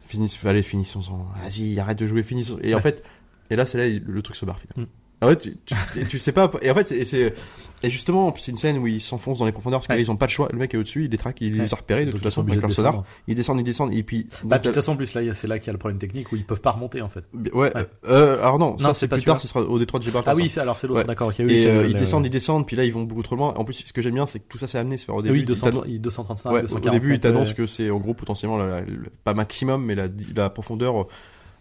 finissons, 0.00 0.46
allez, 0.48 0.62
finissons-en. 0.62 1.26
Vas-y, 1.42 1.78
arrête 1.80 1.98
de 1.98 2.06
jouer, 2.06 2.22
finissons. 2.22 2.58
Et 2.62 2.74
en 2.74 2.80
fait, 2.80 3.02
et 3.50 3.56
là, 3.56 3.66
c'est 3.66 3.78
là 3.78 4.00
le 4.04 4.22
truc 4.22 4.36
se 4.36 4.44
barre 4.44 4.58
finalement. 4.58 4.90
Mm. 4.90 4.97
Ah 5.20 5.26
ouais, 5.26 5.36
tu, 5.36 5.56
tu, 5.64 5.74
tu- 6.08 6.18
sais 6.18 6.30
pas. 6.32 6.50
Et 6.62 6.70
en 6.70 6.74
fait, 6.74 6.86
c'est- 6.86 7.04
c'est 7.04 7.34
et 7.82 7.90
justement, 7.90 8.34
c'est 8.38 8.50
une 8.52 8.58
scène 8.58 8.78
où 8.78 8.86
ils 8.88 9.00
s'enfoncent 9.00 9.38
dans 9.38 9.46
les 9.46 9.52
profondeurs 9.52 9.78
parce 9.80 9.88
Ouais. 9.88 9.94
là, 9.96 10.00
ils 10.00 10.10
ont 10.10 10.16
pas 10.16 10.26
le 10.26 10.30
choix. 10.30 10.48
Le 10.52 10.58
mec 10.58 10.74
est 10.74 10.76
au-dessus, 10.76 11.04
il 11.04 11.10
les 11.10 11.18
traque, 11.18 11.40
il 11.40 11.52
Ouais. 11.56 11.62
les 11.64 11.72
a 11.72 11.76
repérés 11.76 12.00
de 12.06 12.06
Donc, 12.10 12.14
toute 12.20 12.24
façon 12.24 12.42
avec 12.46 12.60
leur 12.60 12.72
sonar. 12.72 13.04
Ils 13.28 13.34
descendent, 13.36 13.60
ils 13.60 13.64
descendent, 13.64 13.92
et 13.94 14.02
puis. 14.02 14.26
Bah, 14.44 14.58
de 14.58 14.64
toute 14.64 14.74
façon, 14.74 14.92
en 14.92 14.96
plus, 14.96 15.14
là, 15.14 15.32
c'est 15.32 15.46
là 15.48 15.58
qu'il 15.58 15.68
y 15.68 15.70
a 15.70 15.72
le 15.72 15.78
problème 15.78 15.98
technique 15.98 16.30
où 16.32 16.36
ils 16.36 16.44
peuvent 16.44 16.60
pas 16.60 16.70
remonter, 16.72 17.02
en 17.02 17.08
fait. 17.08 17.24
Ouais. 17.52 17.72
Ouais. 17.76 17.86
Euh, 18.08 18.38
alors 18.40 18.58
non, 18.58 18.72
Non, 18.72 18.78
ça 18.78 18.94
c'est 18.94 19.08
plus 19.08 19.22
tard, 19.22 19.40
ce 19.40 19.46
sera 19.48 19.60
au 19.62 19.78
détroit 19.78 19.98
de 20.00 20.04
Gibraltar. 20.04 20.34
Ah 20.34 20.36
oui, 20.36 20.48
c'est, 20.48 20.60
alors 20.60 20.78
c'est 20.78 20.86
l'autre, 20.86 21.04
d'accord. 21.04 21.28
ok, 21.28 21.36
oui, 21.40 21.52
et 21.62 21.66
euh, 21.66 21.86
ils 21.88 21.94
descendent, 21.96 22.26
ils 22.26 22.30
descendent, 22.30 22.66
puis 22.66 22.76
là 22.76 22.84
ils 22.84 22.92
vont 22.92 23.02
beaucoup 23.02 23.22
trop 23.22 23.36
loin. 23.36 23.54
En 23.56 23.64
plus, 23.64 23.74
ce 23.86 23.92
que 23.92 24.02
j'aime 24.02 24.14
bien, 24.14 24.26
c'est 24.26 24.38
que 24.40 24.48
tout 24.48 24.58
ça 24.58 24.66
c'est 24.68 24.78
amené. 24.78 24.96
C'est 24.98 25.10
au 25.10 25.20
début, 25.22 25.34
oui, 25.34 25.40
ils 25.40 25.44
200, 25.46 25.66
t'annoncent- 25.66 25.84
il- 25.88 26.00
235, 26.00 26.50
Ouais, 26.52 26.62
240. 26.62 26.86
au 26.86 26.98
début, 27.00 27.14
ils 27.14 27.20
t'annoncent 27.20 27.50
ouais. 27.50 27.54
que 27.56 27.66
c'est 27.66 27.90
en 27.90 27.98
gros 27.98 28.14
potentiellement 28.14 28.58
pas 29.24 29.34
maximum, 29.34 29.84
mais 29.84 29.94
la, 29.94 30.06
la 30.34 30.50
profondeur 30.50 31.06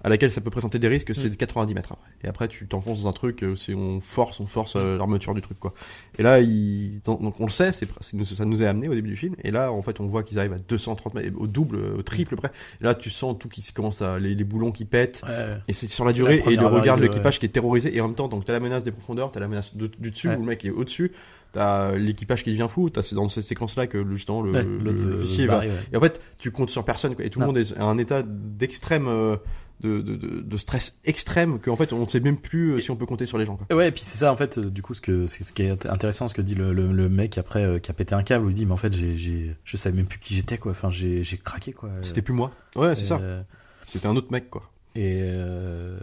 à 0.04 0.10
laquelle 0.10 0.32
ça 0.32 0.42
peut 0.42 0.50
présenter 0.52 0.80
des 0.80 0.88
risques, 0.88 1.14
c'est 1.16 1.28
Mm. 1.28 1.32
de 1.32 1.36
90 1.36 1.74
mètres 1.74 1.92
après. 1.94 2.10
Et 2.24 2.28
après, 2.28 2.48
tu 2.48 2.68
t'enfonces 2.68 3.04
dans 3.04 3.10
un 3.10 3.14
truc, 3.14 3.44
euh, 3.44 3.56
c'est 3.56 3.74
on 3.74 4.00
force, 4.00 4.40
on 4.40 4.46
force 4.46 4.74
euh, 4.76 4.98
l'armature 4.98 5.34
du 5.34 5.42
truc 5.42 5.60
quoi. 5.60 5.74
Et 6.20 6.24
là, 6.24 6.40
ils, 6.40 7.02
donc 7.06 7.40
on 7.40 7.46
le 7.46 7.52
sait, 7.52 7.72
c'est 7.72 7.88
ça 8.02 8.46
nous 8.46 8.62
est 8.62 8.68
amené 8.68 8.88
au 8.90 8.94
début 8.94 9.10
du 9.10 9.16
film. 9.16 9.36
Et 9.44 9.52
là, 9.52 9.72
en 9.72 9.82
fait, 9.82 10.00
on 10.00 10.08
voit 10.08 10.24
qu'ils 10.24 10.38
arrivent 10.40 10.54
à 10.54 10.58
230 10.60 11.14
mètres, 11.16 11.32
au 11.38 11.48
double, 11.48 11.78
au 11.98 12.02
triple 12.04 12.36
près. 12.36 12.52
Et 12.82 12.84
là, 12.84 12.94
tu 12.96 13.10
sens 13.10 13.36
tout 13.40 13.50
qui 13.50 13.62
se 13.62 13.74
commence 13.74 14.02
à 14.02 14.20
les, 14.20 14.36
les 14.36 14.44
boulons 14.44 14.72
qui 14.72 14.86
pètent. 14.86 15.22
Ouais. 15.28 15.58
Et 15.68 15.74
c'est 15.74 15.88
sur 15.88 16.06
la 16.06 16.14
durée 16.14 16.42
la 16.46 16.52
et 16.52 16.56
le 16.56 16.66
regard 16.68 16.98
de 16.98 17.02
l'équipage 17.02 17.40
qui 17.40 17.46
est 17.46 17.50
terrorisé 17.50 17.96
et 17.96 18.02
en 18.02 18.08
même 18.08 18.16
temps 18.16 18.28
donc 18.28 18.46
t'as 18.46 18.54
la 18.54 18.60
menace 18.60 18.84
des 18.84 18.92
profondeurs, 18.92 19.32
t'as 19.32 19.40
la 19.40 19.48
menace 19.48 19.76
de- 19.76 19.88
du 20.00 20.12
dessus 20.12 20.28
Ouais. 20.30 20.36
où 20.36 20.40
le 20.42 20.46
mec 20.46 20.64
est 20.66 20.70
au-dessus, 20.70 21.12
t'as 21.52 21.94
l'équipage 21.96 22.44
qui 22.44 22.52
devient 22.52 22.68
fou, 22.70 22.90
t'as 22.90 23.04
c'est 23.04 23.16
dans 23.16 23.28
cette 23.30 23.44
séquence 23.46 23.76
là 23.76 23.88
que 23.88 23.98
le- 23.98 24.16
justement 24.16 24.42
le, 24.42 24.52
Ouais, 24.52 24.64
le- 24.64 24.92
veut 24.92 25.12
l'officier 25.12 25.44
se 25.46 25.48
va 25.48 25.60
ouais. 25.60 25.70
et 25.92 25.98
en 25.98 26.00
fait 26.00 26.22
tu 26.38 26.52
comptes 26.52 26.70
sur 26.70 26.84
personne 26.86 27.16
quoi, 27.16 27.26
et 27.26 27.30
tout 27.30 27.40
le 27.40 27.46
monde 27.46 27.58
est 27.58 27.76
à 27.78 27.84
un 27.86 27.98
état 27.98 28.24
d'extrême 28.24 29.08
euh, 29.08 29.38
de, 29.82 30.02
de, 30.02 30.16
de, 30.16 30.42
de 30.42 30.58
stress 30.58 30.96
extrême 31.06 31.60
qu'en 31.60 31.76
fait 31.76 31.94
on 31.94 32.02
ne 32.02 32.08
sait 32.08 32.20
même 32.20 32.38
plus 32.38 32.72
euh, 32.74 32.80
si 32.80 32.90
on 32.92 32.96
peut 32.96 33.06
compter 33.06 33.26
sur 33.26 33.38
les 33.38 33.46
gens 33.46 33.58
quoi. 33.58 33.76
Ouais, 33.78 33.90
et 33.90 33.92
puis 33.92 34.02
c'est 34.06 34.18
ça 34.18 34.32
en 34.34 34.38
fait. 34.38 34.58
euh, 34.58 34.70
Du 34.70 34.82
coup, 34.82 34.94
ce 34.94 35.02
que 35.02 35.28
ce 35.28 35.54
qui 35.54 35.62
est 35.64 35.86
intéressant, 35.86 36.28
ce 36.28 36.34
que 36.34 36.42
dit 36.42 36.56
le, 36.56 36.74
le, 36.74 36.92
le 36.92 37.10
mec 37.10 37.38
après 37.38 37.64
euh, 37.64 37.80
qui 37.80 37.92
a 37.92 37.94
pété 37.94 38.16
un 38.16 38.24
câble, 38.24 38.46
où 38.46 38.50
il 38.50 38.54
se 38.54 38.58
dit 38.58 38.66
mais 38.66 38.74
en 38.74 38.78
fait, 38.78 38.94
j'ai, 38.94 39.56
je 39.64 39.78
savais 39.78 39.96
même 39.96 40.08
plus 40.08 40.20
qui 40.20 40.34
j'étais 40.34 40.58
quoi. 40.58 40.72
Enfin, 40.72 40.90
j'ai, 40.90 41.24
j'ai 41.24 41.38
craqué 41.38 41.74
quoi. 41.74 41.90
C'était 42.02 42.22
plus 42.24 42.34
moi. 42.34 42.52
Ouais, 42.76 42.96
c'est 42.96 43.06
ça. 43.06 43.20
Euh, 43.22 43.42
C'était 43.86 44.08
un 44.08 44.16
autre 44.16 44.32
mec 44.32 44.50
quoi. 44.50 44.64
Et 44.96 45.20
euh, 45.22 45.98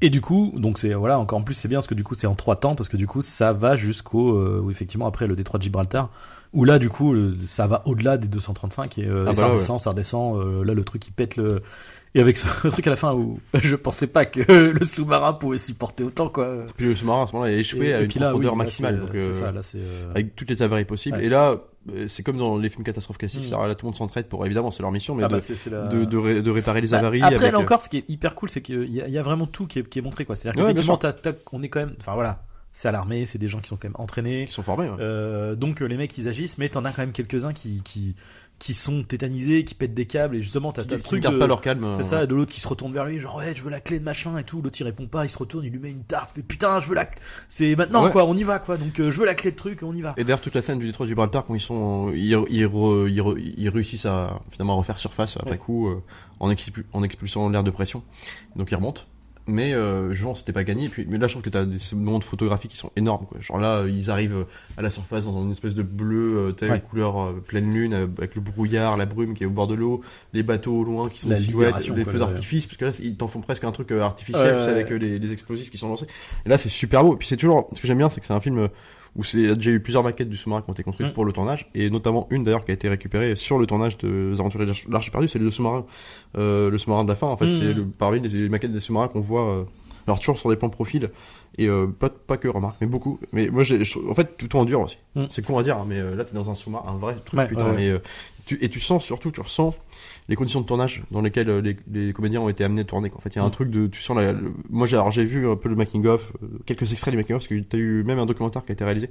et 0.00 0.10
du 0.10 0.20
coup, 0.20 0.52
donc 0.56 0.78
c'est 0.78 0.92
voilà 0.94 1.18
encore 1.20 1.38
en 1.38 1.42
plus 1.42 1.54
c'est 1.54 1.68
bien 1.68 1.78
parce 1.78 1.86
que 1.86 1.94
du 1.94 2.02
coup 2.02 2.14
c'est 2.14 2.26
en 2.26 2.34
trois 2.34 2.56
temps 2.56 2.74
parce 2.74 2.88
que 2.88 2.96
du 2.96 3.06
coup 3.06 3.22
ça 3.22 3.52
va 3.52 3.76
jusqu'au 3.76 4.68
effectivement 4.70 5.06
après 5.06 5.26
le 5.28 5.36
détroit 5.36 5.58
de 5.58 5.62
Gibraltar 5.62 6.10
où 6.52 6.64
là 6.64 6.78
du 6.78 6.88
coup 6.88 7.14
ça 7.46 7.66
va 7.66 7.82
au-delà 7.86 8.18
des 8.18 8.28
235 8.28 8.98
et, 8.98 9.06
euh, 9.06 9.24
Ah 9.26 9.30
et 9.30 9.34
bah 9.34 9.40
ça 9.42 9.46
redescend, 9.48 9.78
ça 9.80 9.90
redescend. 9.90 10.38
euh, 10.40 10.64
là 10.64 10.74
le 10.74 10.84
truc 10.84 11.06
il 11.06 11.12
pète 11.12 11.36
le 11.36 11.62
et 12.16 12.20
avec 12.20 12.36
ce 12.36 12.46
truc 12.70 12.86
à 12.86 12.90
la 12.90 12.96
fin 12.96 13.12
où 13.14 13.38
je 13.54 13.76
pensais 13.76 14.06
pas 14.08 14.24
que 14.24 14.40
le 14.72 14.84
sous-marin 14.84 15.34
pouvait 15.34 15.58
supporter 15.58 16.02
autant 16.02 16.28
quoi. 16.28 16.64
Puis 16.76 16.86
le 16.86 16.94
sous-marin 16.96 17.24
à 17.24 17.26
ce 17.28 17.32
moment-là 17.34 17.52
est 17.52 17.58
échoué 17.60 17.88
Et- 17.88 17.94
à 17.94 18.00
et 18.00 18.04
une 18.04 18.08
là, 18.20 18.30
profondeur 18.30 18.52
oui, 18.52 18.58
là, 18.58 18.64
maximale 18.64 19.00
donc 19.00 19.14
euh, 19.14 19.32
ça 19.32 19.52
là 19.52 19.62
c'est 19.62 19.78
euh, 19.78 20.10
avec 20.10 20.34
toutes 20.34 20.50
les 20.50 20.62
avaries 20.62 20.84
possibles. 20.84 21.18
Ouais. 21.18 21.26
Et 21.26 21.28
là, 21.28 21.56
euh, 21.94 22.06
c'est 22.08 22.22
comme 22.24 22.36
dans 22.38 22.56
les 22.58 22.68
films 22.68 22.82
catastrophes 22.84 23.18
classiques, 23.18 23.42
Mm. 23.44 23.50
ça, 23.50 23.66
là 23.66 23.74
tout 23.74 23.84
le 23.86 23.88
monde 23.88 23.96
s'entraide 23.96 24.26
pour 24.26 24.44
évidemment 24.46 24.70
c'est 24.72 24.82
leur 24.82 24.90
mission, 24.92 25.14
mais 25.14 25.22
ah 25.24 25.28
de, 25.28 25.34
bah, 25.36 25.40
la- 25.70 25.86
de, 25.88 26.04
de, 26.04 26.16
ré- 26.16 26.42
de 26.42 26.50
réparer 26.50 26.80
les 26.80 26.88
Bah, 26.88 26.98
avaries. 26.98 27.22
Après, 27.22 27.36
avec, 27.36 27.52
là 27.52 27.58
encore, 27.60 27.84
ce 27.84 27.88
qui 27.88 27.98
est 27.98 28.04
hyper 28.10 28.34
cool, 28.34 28.48
c'est 28.50 28.60
qu'il 28.62 28.92
y, 28.92 29.00
a- 29.00 29.06
il 29.06 29.12
y 29.14 29.18
a 29.18 29.22
vraiment 29.22 29.46
tout 29.46 29.66
qui 29.66 29.78
est, 29.80 29.88
qui 29.88 29.98
est 29.98 30.02
montré, 30.02 30.24
quoi. 30.24 30.34
C'est-à-dire 30.36 30.60
Ouais, 30.64 30.72
qu'effectivement, 30.72 30.98
on 31.52 31.62
est 31.62 31.68
quand 31.68 31.80
même, 31.80 31.94
enfin 32.00 32.14
voilà, 32.14 32.42
c'est 32.78 32.88
à 32.88 32.92
l'armée, 32.92 33.24
c'est 33.24 33.38
des 33.38 33.48
gens 33.48 33.60
qui 33.60 33.68
sont 33.68 33.76
quand 33.76 33.88
même 33.88 33.96
entraînés. 33.98 34.44
qui 34.46 34.52
sont 34.52 34.62
formés. 34.62 34.86
ouais. 34.86 34.96
Euh, 35.00 35.54
donc 35.54 35.80
euh, 35.80 35.86
les 35.86 35.96
mecs 35.96 36.16
ils 36.18 36.28
agissent, 36.28 36.58
mais 36.58 36.68
t'en 36.68 36.84
as 36.84 36.92
quand 36.92 37.00
même 37.00 37.12
quelques-uns 37.12 37.54
qui, 37.54 37.80
qui, 37.82 38.14
qui 38.58 38.74
sont 38.74 39.02
tétanisés, 39.02 39.64
qui 39.64 39.74
pètent 39.74 39.94
des 39.94 40.04
câbles, 40.04 40.36
et 40.36 40.42
justement 40.42 40.72
t'as 40.72 40.82
qui, 40.84 40.90
ce 40.90 40.96
qui 40.96 41.02
truc 41.04 41.22
gardent 41.22 41.36
de- 41.36 41.40
pas 41.40 41.46
leur 41.46 41.62
calme. 41.62 41.92
C'est 41.94 42.00
euh, 42.00 42.04
ça, 42.04 42.26
de 42.26 42.34
l'autre 42.34 42.52
qui 42.52 42.60
se 42.60 42.68
retourne 42.68 42.92
vers 42.92 43.06
lui, 43.06 43.18
genre 43.18 43.36
ouais, 43.36 43.54
je 43.56 43.62
veux 43.62 43.70
la 43.70 43.80
clé 43.80 43.98
de 43.98 44.04
machin 44.04 44.36
et 44.36 44.44
tout. 44.44 44.60
L'autre 44.60 44.76
il 44.78 44.84
répond 44.84 45.06
pas, 45.06 45.24
il 45.24 45.30
se 45.30 45.38
retourne, 45.38 45.64
il 45.64 45.72
lui 45.72 45.78
met 45.78 45.90
une 45.90 46.04
tarte, 46.04 46.34
mais 46.36 46.42
putain, 46.42 46.80
je 46.80 46.88
veux 46.88 46.94
la. 46.94 47.08
C'est 47.48 47.74
maintenant 47.76 48.04
Ouais. 48.04 48.10
quoi, 48.10 48.26
on 48.26 48.36
y 48.36 48.44
va 48.44 48.58
quoi. 48.58 48.76
Donc 48.76 49.00
euh, 49.00 49.10
je 49.10 49.20
veux 49.20 49.26
la 49.26 49.34
clé 49.34 49.52
de 49.52 49.56
truc, 49.56 49.82
on 49.82 49.94
y 49.94 50.02
va. 50.02 50.12
Et 50.18 50.24
d'ailleurs 50.24 50.42
toute 50.42 50.54
la 50.54 50.60
scène 50.60 50.78
du 50.78 50.84
détroit 50.86 51.06
de 51.06 51.08
Gibraltar 51.08 51.46
quand 51.46 51.54
ils 51.54 51.60
sont 51.60 52.12
ils, 52.12 52.24
ils, 52.50 52.66
re- 52.66 53.08
ils, 53.10 53.20
re- 53.22 53.54
ils 53.56 53.68
réussissent 53.70 54.04
à 54.04 54.38
finalement 54.50 54.74
à 54.74 54.76
refaire 54.76 54.98
surface 54.98 55.38
après 55.38 55.56
coup 55.56 55.88
euh, 55.88 56.02
en, 56.40 56.50
expul- 56.52 56.84
en 56.92 57.02
expulsant 57.02 57.48
l'air 57.48 57.64
de 57.64 57.70
pression 57.70 58.02
donc 58.54 58.70
ils 58.70 58.74
remontent 58.74 59.04
mais 59.48 59.72
euh, 59.74 60.12
genre 60.12 60.36
c'était 60.36 60.52
pas 60.52 60.64
gagné 60.64 60.84
et 60.86 60.88
puis 60.88 61.06
mais 61.08 61.18
là 61.18 61.26
je 61.28 61.34
trouve 61.34 61.42
que 61.42 61.50
t'as 61.50 61.64
des 61.64 61.76
moments 61.94 62.18
de 62.18 62.24
photographie 62.24 62.66
qui 62.68 62.76
sont 62.76 62.90
énormes 62.96 63.26
quoi. 63.26 63.38
Genre 63.40 63.58
là 63.58 63.84
ils 63.86 64.10
arrivent 64.10 64.44
à 64.76 64.82
la 64.82 64.90
surface 64.90 65.24
dans 65.26 65.40
une 65.42 65.52
espèce 65.52 65.74
de 65.76 65.82
bleu 65.84 66.36
euh, 66.48 66.52
telle 66.52 66.70
Ouais. 66.72 66.80
couleur 66.80 67.20
euh, 67.20 67.44
pleine 67.46 67.72
lune 67.72 67.94
euh, 67.94 68.06
avec 68.18 68.34
le 68.34 68.40
brouillard 68.40 68.96
la 68.96 69.06
brume 69.06 69.34
qui 69.34 69.44
est 69.44 69.46
au 69.46 69.50
bord 69.50 69.68
de 69.68 69.74
l'eau 69.74 70.00
les 70.32 70.42
bateaux 70.42 70.74
au 70.74 70.84
loin 70.84 71.08
qui 71.08 71.20
sont 71.20 71.28
des 71.28 71.36
silhouettes 71.36 71.86
les 71.88 72.04
feux 72.04 72.18
d'artifice 72.18 72.66
parce 72.66 72.76
que 72.76 72.84
là 72.86 72.90
ils 73.00 73.16
t'en 73.16 73.28
font 73.28 73.40
presque 73.40 73.62
un 73.64 73.72
truc 73.72 73.92
artificiel 73.92 74.54
Ouais, 74.54 74.58
tu 74.58 74.64
sais, 74.64 74.66
ouais, 74.72 74.80
avec 74.80 74.90
les, 74.90 75.18
les 75.20 75.32
explosifs 75.32 75.70
qui 75.70 75.78
sont 75.78 75.88
lancés. 75.88 76.06
Et 76.44 76.48
là 76.48 76.58
c'est 76.58 76.68
super 76.68 77.04
beau. 77.04 77.14
Et 77.14 77.16
puis 77.18 77.28
c'est 77.28 77.36
toujours 77.36 77.68
ce 77.72 77.80
que 77.80 77.86
j'aime 77.86 77.98
bien 77.98 78.08
c'est 78.08 78.20
que 78.20 78.26
c'est 78.26 78.32
un 78.34 78.40
film 78.40 78.68
où 79.16 79.24
c'est 79.24 79.38
il 79.38 79.46
y 79.46 79.50
a 79.50 79.54
déjà 79.54 79.70
eu 79.70 79.80
plusieurs 79.80 80.02
maquettes 80.04 80.28
du 80.28 80.36
sous-marin 80.36 80.62
qui 80.62 80.70
ont 80.70 80.72
été 80.72 80.82
construites 80.82 81.10
Mm. 81.10 81.14
pour 81.14 81.24
le 81.24 81.32
tournage 81.32 81.68
et 81.74 81.88
notamment 81.90 82.26
une 82.30 82.44
d'ailleurs 82.44 82.64
qui 82.64 82.70
a 82.70 82.74
été 82.74 82.88
récupérée 82.88 83.34
sur 83.36 83.58
le 83.58 83.66
tournage 83.66 83.96
de 83.98 84.30
Les 84.32 84.40
Aventuriers 84.40 84.66
de 84.66 84.72
l'Arche- 84.92 85.10
perdue 85.10 85.28
c'est 85.28 85.38
le 85.38 85.50
sous-marin 85.50 85.84
euh, 86.38 86.70
le 86.70 86.78
sous-marin 86.78 87.04
de 87.04 87.08
la 87.08 87.14
fin 87.14 87.26
en 87.26 87.36
fait 87.36 87.46
Mm. 87.46 87.50
c'est 87.50 87.72
le 87.72 87.84
parmi 87.86 88.20
les, 88.20 88.28
les 88.28 88.48
maquettes 88.48 88.72
des 88.72 88.80
sous-marins 88.80 89.08
qu'on 89.08 89.20
voit 89.20 89.46
euh, 89.48 89.64
alors 90.06 90.18
toujours 90.20 90.38
sur 90.38 90.50
des 90.50 90.56
plans 90.56 90.68
de 90.68 90.72
profil 90.74 91.10
et 91.58 91.68
euh, 91.68 91.86
pas 91.86 92.10
pas 92.10 92.36
que 92.36 92.48
remarque 92.48 92.76
mais 92.80 92.86
beaucoup 92.86 93.18
mais 93.32 93.48
moi 93.48 93.62
j'ai 93.62 93.80
en 94.08 94.14
fait 94.14 94.36
tout 94.36 94.54
en 94.56 94.64
dur 94.64 94.80
aussi 94.80 94.98
Mm. 95.14 95.24
c'est 95.28 95.44
con 95.44 95.56
à 95.58 95.62
dire 95.62 95.78
hein, 95.78 95.86
mais 95.88 95.98
euh, 96.00 96.14
là 96.14 96.24
t'es 96.24 96.34
dans 96.34 96.50
un 96.50 96.54
sous-marin 96.54 96.92
un 96.92 96.98
vrai 96.98 97.14
truc 97.24 97.38
Ouais, 97.40 97.48
putain 97.48 97.72
ouais, 97.74 97.88
euh, 97.88 97.98
tu 98.44 98.58
et 98.62 98.68
tu 98.68 98.80
sens 98.80 99.02
surtout 99.04 99.30
tu 99.30 99.40
ressens 99.40 99.74
les 100.28 100.34
conditions 100.36 100.60
de 100.60 100.66
tournage 100.66 101.04
dans 101.10 101.20
lesquelles 101.20 101.48
euh, 101.48 101.60
les, 101.60 101.76
les 101.92 102.12
comédiens 102.12 102.40
ont 102.40 102.48
été 102.48 102.64
amenés 102.64 102.80
à 102.80 102.84
tourner 102.84 103.10
quoi. 103.10 103.18
en 103.18 103.20
fait 103.20 103.30
il 103.34 103.36
y 103.36 103.38
a 103.40 103.44
un 103.44 103.48
Mm. 103.48 103.50
truc 103.52 103.70
de 103.70 103.86
tu 103.86 104.00
sens 104.02 104.16
la, 104.16 104.32
le- 104.32 104.52
moi 104.70 104.86
j'ai 104.86 104.96
alors 104.96 105.10
j'ai 105.12 105.24
vu 105.24 105.48
un 105.48 105.56
peu 105.56 105.68
le 105.68 105.76
making 105.76 106.04
of 106.06 106.32
euh, 106.42 106.46
quelques 106.66 106.90
extraits 106.92 107.12
du 107.12 107.16
making 107.18 107.36
of 107.36 107.40
parce 107.40 107.48
que 107.48 107.60
t'as 107.60 107.78
eu 107.78 108.02
même 108.02 108.18
un 108.18 108.26
documentaire 108.26 108.64
qui 108.64 108.72
a 108.72 108.74
été 108.74 108.84
réalisé 108.84 109.08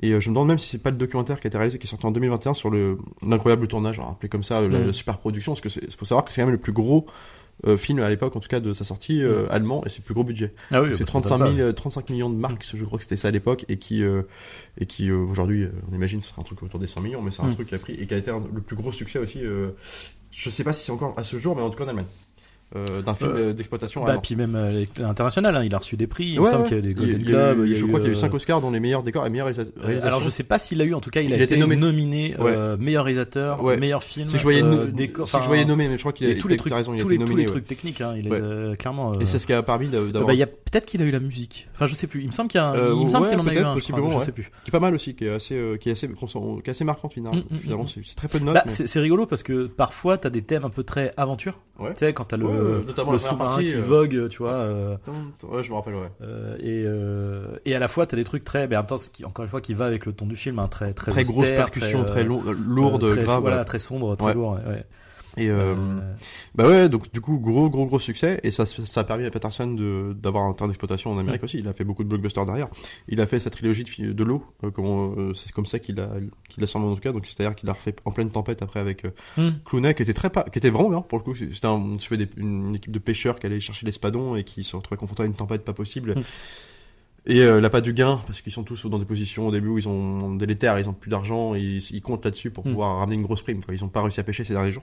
et 0.00 0.12
euh, 0.12 0.20
je 0.20 0.28
me 0.30 0.34
demande 0.34 0.48
même 0.48 0.58
si 0.58 0.68
c'est 0.68 0.78
pas 0.82 0.90
le 0.90 0.96
documentaire 0.96 1.40
qui 1.40 1.46
a 1.46 1.48
été 1.48 1.58
réalisé 1.58 1.78
qui 1.78 1.86
est 1.86 1.90
sorti 1.90 2.06
en 2.06 2.12
2021 2.12 2.54
sur 2.54 2.70
le 2.70 2.96
l'incroyable 3.26 3.66
tournage 3.66 3.98
alors, 3.98 4.12
appelé 4.12 4.28
comme 4.28 4.42
ça 4.44 4.60
la, 4.60 4.78
Mm. 4.78 4.86
la 4.86 4.92
super 4.92 5.18
production 5.18 5.52
parce 5.52 5.60
que 5.60 5.68
c'est 5.68 5.90
faut 5.94 6.04
savoir 6.04 6.24
que 6.24 6.32
c'est 6.32 6.40
quand 6.40 6.46
même 6.46 6.54
le 6.54 6.60
plus 6.60 6.72
gros 6.72 7.06
euh, 7.66 7.76
film 7.76 8.00
à 8.00 8.08
l'époque 8.08 8.34
en 8.34 8.40
tout 8.40 8.48
cas 8.48 8.60
de 8.60 8.72
sa 8.72 8.82
sortie 8.84 9.22
euh, 9.22 9.46
allemand 9.50 9.82
et 9.84 9.88
c'est 9.88 9.98
le 9.98 10.04
plus 10.04 10.14
gros 10.14 10.24
budget 10.24 10.52
Ah 10.70 10.80
oui, 10.82 10.88
c'est 10.94 11.00
bah, 11.04 11.06
35 11.06 11.38
m'étonne 11.38 11.56
000, 11.56 11.68
euh, 11.68 11.72
35 11.72 12.10
millions 12.10 12.30
de 12.30 12.34
marques, 12.36 12.64
je 12.74 12.84
crois 12.84 12.98
que 12.98 13.04
c'était 13.04 13.16
ça 13.16 13.28
à 13.28 13.30
l'époque, 13.30 13.64
et 13.68 13.76
qui, 13.76 14.02
euh, 14.02 14.22
et 14.78 14.86
qui 14.86 15.10
euh, 15.10 15.16
aujourd'hui, 15.18 15.68
on 15.90 15.94
imagine, 15.94 16.20
ce 16.20 16.30
sera 16.30 16.40
un 16.40 16.44
truc 16.44 16.60
autour 16.62 16.80
des 16.80 16.86
100 16.88 17.02
millions, 17.02 17.20
mais 17.22 17.30
c'est 17.30 17.42
un 17.42 17.48
Mm. 17.48 17.54
truc 17.54 17.68
qui 17.68 17.74
a 17.74 17.78
pris 17.78 17.92
et 17.94 18.06
qui 18.06 18.14
a 18.14 18.16
été 18.16 18.30
un- 18.32 18.42
le 18.52 18.62
plus 18.62 18.74
gros 18.74 18.90
succès 18.90 19.18
aussi. 19.20 19.40
Je 20.32 20.50
sais 20.50 20.64
pas 20.64 20.72
si 20.72 20.84
c'est 20.84 20.92
encore 20.92 21.14
à 21.18 21.24
ce 21.24 21.38
jour, 21.38 21.54
mais 21.54 21.62
en 21.62 21.70
tout 21.70 21.78
cas 21.78 21.84
en 21.84 21.88
Allemagne. 21.88 22.06
Euh, 22.74 23.02
d'un 23.02 23.14
film 23.14 23.30
Euh, 23.30 23.36
euh, 23.50 23.52
d'exploitation. 23.52 24.02
Bah, 24.04 24.16
puis 24.22 24.34
même 24.34 24.54
euh, 24.54 24.84
l'international, 24.98 25.54
hein, 25.56 25.62
il 25.64 25.74
a 25.74 25.78
reçu 25.78 25.96
des 25.96 26.06
prix. 26.06 26.24
Il 26.28 26.40
Ouais, 26.40 26.46
me 26.46 26.50
semble 26.50 26.62
ouais. 26.62 26.68
qu'il 26.68 26.76
y 26.78 26.80
a 26.80 26.84
eu 26.84 26.86
des 26.88 26.94
Golden 26.94 27.22
Globes. 27.22 27.66
eu- 27.66 27.74
je 27.74 27.84
crois 27.86 27.98
qu'il 27.98 28.08
y 28.08 28.10
a 28.10 28.14
eu 28.14 28.16
euh, 28.16 28.20
5 28.20 28.32
Oscars 28.34 28.60
dont 28.62 28.70
les 28.70 28.80
meilleurs 28.80 29.02
décors 29.02 29.26
et 29.26 29.30
meilleures 29.30 29.48
réalisa- 29.48 29.72
réalisations. 29.76 30.08
alors 30.08 30.22
je 30.22 30.30
sais 30.30 30.42
pas 30.42 30.58
s'il 30.58 30.78
l'a 30.78 30.84
eu, 30.84 30.94
en 30.94 31.00
tout 31.00 31.10
cas 31.10 31.20
il, 31.20 31.26
Il 31.28 31.32
a, 31.34 31.36
été 31.36 31.44
été 31.54 31.56
nommé. 31.58 31.76
nominé, 31.76 32.34
meilleur 32.78 33.04
réalisateur, 33.04 33.62
meilleur 33.78 34.02
film, 34.02 34.26
c'est 34.26 34.32
que 34.34 34.38
je 34.38 34.42
voyais, 34.42 34.62
no- 34.62 34.84
décor, 34.86 35.28
c'est 35.28 35.38
voyais 35.40 35.64
nommé, 35.64 35.88
mais 35.88 35.94
je 35.96 36.00
crois 36.00 36.12
qu'il 36.12 36.30
a, 36.30 36.34
tous 36.34 36.48
les 36.48 36.56
trucs, 36.56 36.72
raison, 36.72 36.94
il 36.94 37.00
a 37.00 37.02
tous 37.02 37.08
les, 37.08 37.18
tous 37.18 37.44
trucs 37.44 37.66
techniques, 37.66 38.00
hein, 38.00 38.14
il 38.16 38.26
est 38.32 38.76
clairement. 38.78 39.18
Et 39.20 39.26
c'est 39.26 39.38
ce 39.38 39.46
qui 39.46 39.52
a 39.52 39.62
permis 39.62 39.88
d'avoir 39.88 40.26
bah, 40.26 40.32
il 40.34 40.38
y 40.38 40.42
a 40.42 40.46
peut-être 40.46 40.86
qu'il 40.86 41.02
a 41.02 41.04
eu 41.04 41.10
la 41.10 41.20
musique. 41.20 41.68
Enfin, 41.74 41.86
je 41.86 41.94
sais 41.94 42.06
plus. 42.06 42.20
Il 42.22 42.26
me 42.28 42.32
semble 42.32 42.48
qu'il 42.48 42.60
me 42.60 43.08
semble 43.10 43.26
en 43.26 43.46
a 43.46 43.54
eu 43.54 43.58
un. 43.58 43.76
je 43.76 44.24
sais 44.24 44.32
plus. 44.32 44.50
qui 44.64 44.70
est 44.70 44.72
pas 44.72 44.80
mal 44.80 44.94
aussi, 44.94 45.14
qui 45.14 45.26
est 45.26 45.30
assez, 45.30 45.76
qui 45.80 45.88
est 45.88 45.92
assez, 45.92 46.08
qui 46.08 46.24
est 46.66 46.70
assez 46.70 46.84
marquante 46.84 47.12
finalement. 47.12 47.42
Mm, 47.50 47.54
mm, 47.54 47.58
finalement, 47.58 47.84
mm. 47.84 48.02
c'est 48.04 48.14
très 48.16 48.28
peu 48.28 48.38
de 48.40 48.44
notes. 48.44 48.54
Bah, 48.54 48.62
c'est 48.66 49.00
rigolo 49.00 49.26
parce 49.26 49.42
que 49.42 49.66
parfois 49.66 50.16
t'as 50.16 50.30
des 50.30 50.42
thèmes 50.42 50.64
un 50.64 50.70
peu 50.70 50.84
très 50.84 51.12
aventure. 51.16 51.60
Tu 51.78 51.86
sais, 51.96 52.12
quand 52.12 52.24
t'as 52.24 52.36
le, 52.36 52.46
Ouais, 52.62 52.84
notamment 52.86 53.12
le 53.12 53.18
sous-marin 53.18 53.58
qui 53.62 53.74
euh, 53.74 53.80
vogue, 53.80 54.28
tu 54.28 54.38
vois. 54.38 54.52
euh, 54.52 54.96
Ouais, 55.48 55.62
je 55.62 55.70
me 55.70 55.74
rappelle, 55.76 55.94
ouais. 55.94 56.10
euh, 56.22 56.56
et, 56.60 56.84
euh, 56.86 57.44
et 57.64 57.74
à 57.74 57.78
la 57.78 57.88
fois 57.88 58.06
t'as 58.06 58.16
des 58.16 58.24
trucs 58.24 58.44
très, 58.44 58.66
mais 58.68 58.76
en 58.76 58.80
même 58.80 58.86
temps, 58.86 58.96
qui, 59.12 59.24
encore 59.24 59.44
une 59.44 59.50
fois, 59.50 59.60
qui 59.60 59.74
va 59.74 59.86
avec 59.86 60.06
le 60.06 60.12
ton 60.12 60.26
du 60.26 60.36
film, 60.36 60.58
hein, 60.58 60.68
très 60.68 60.92
très, 60.94 61.10
Très 61.12 61.24
grosse 61.24 61.48
percussion, 61.50 62.04
très, 62.04 62.12
très 62.12 62.20
euh, 62.24 62.54
lourde, 62.64 63.04
euh, 63.04 63.12
très, 63.14 63.24
grave. 63.24 63.40
Voilà, 63.40 63.64
très 63.64 63.78
sombre, 63.78 64.16
très 64.16 64.34
lourd. 64.34 64.58
ouais. 64.66 64.84
Et 65.36 65.48
euh, 65.48 65.74
Euh, 65.74 66.14
bah 66.54 66.68
ouais, 66.68 66.88
donc 66.88 67.10
du 67.12 67.20
coup 67.20 67.38
gros 67.38 67.70
gros 67.70 67.86
gros 67.86 67.98
succès 67.98 68.38
et 68.42 68.50
ça 68.50 68.66
ça 68.66 69.00
a 69.00 69.04
permis 69.04 69.24
à 69.24 69.30
Peterson 69.30 69.66
de 69.66 70.14
d'avoir 70.18 70.44
un 70.44 70.52
terrain 70.52 70.68
d'exploitation 70.68 71.10
en 71.10 71.18
Amérique 71.18 71.42
aussi. 71.44 71.58
Il 71.58 71.68
a 71.68 71.72
fait 71.72 71.84
beaucoup 71.84 72.04
de 72.04 72.08
blockbusters 72.08 72.44
derrière. 72.44 72.68
Il 73.08 73.20
a 73.20 73.26
fait 73.26 73.38
sa 73.38 73.48
trilogie 73.50 73.84
de, 73.84 74.12
de 74.12 74.24
l'eau, 74.24 74.44
euh, 74.64 74.70
comme 74.70 74.86
euh, 74.86 75.34
c'est 75.34 75.50
comme 75.52 75.64
ça 75.66 75.78
qu'il 75.78 75.98
a 76.00 76.10
qu'il 76.50 76.62
a 76.62 76.66
sorti 76.66 76.86
en 76.86 76.94
tout 76.94 77.00
cas. 77.00 77.12
Donc 77.12 77.26
c'est-à-dire 77.26 77.54
qu'il 77.56 77.68
a 77.70 77.72
refait 77.72 77.94
en 78.04 78.10
pleine 78.12 78.30
tempête 78.30 78.62
après 78.62 78.80
avec 78.80 79.06
Hmm. 79.36 79.50
Clooney 79.64 79.94
qui 79.94 80.02
était 80.02 80.12
très 80.12 80.28
pas, 80.30 80.44
qui 80.44 80.58
était 80.58 80.70
vraiment 80.70 80.90
bien 80.90 81.00
pour 81.00 81.16
le 81.18 81.24
coup. 81.24 81.34
C'était 81.34 81.66
un, 81.66 81.92
je 81.98 82.06
fais 82.06 82.16
des- 82.18 82.28
une, 82.36 82.68
une 82.68 82.74
équipe 82.76 82.92
de 82.92 82.98
pêcheurs 82.98 83.38
qui 83.38 83.46
allait 83.46 83.60
chercher 83.60 83.86
l'espadon 83.86 84.36
et 84.36 84.44
qui 84.44 84.64
se 84.64 84.76
retrouvait 84.76 84.98
confronté 84.98 85.22
à 85.22 85.26
une 85.26 85.34
tempête 85.34 85.64
pas 85.64 85.72
possible. 85.72 86.14
Hmm. 86.18 86.22
Et 87.24 87.40
euh, 87.42 87.60
l'appât 87.60 87.80
du 87.80 87.92
gain, 87.92 88.20
parce 88.26 88.40
qu'ils 88.40 88.52
sont 88.52 88.64
tous 88.64 88.86
dans 88.86 88.98
des 88.98 89.04
positions 89.04 89.46
au 89.46 89.52
début 89.52 89.68
où 89.68 89.78
ils 89.78 89.88
ont 89.88 90.34
délétères, 90.34 90.78
ils 90.80 90.88
ont 90.88 90.92
plus 90.92 91.08
d'argent, 91.08 91.54
ils, 91.54 91.78
ils 91.78 92.02
comptent 92.02 92.24
là-dessus 92.24 92.50
pour 92.50 92.66
Mm. 92.66 92.70
pouvoir 92.70 92.98
ramener 92.98 93.14
une 93.14 93.22
grosse 93.22 93.42
prime. 93.42 93.60
Ils 93.70 93.84
ont 93.84 93.88
pas 93.88 94.02
réussi 94.02 94.18
à 94.18 94.24
pêcher 94.24 94.42
ces 94.42 94.54
derniers 94.54 94.72
jours. 94.72 94.82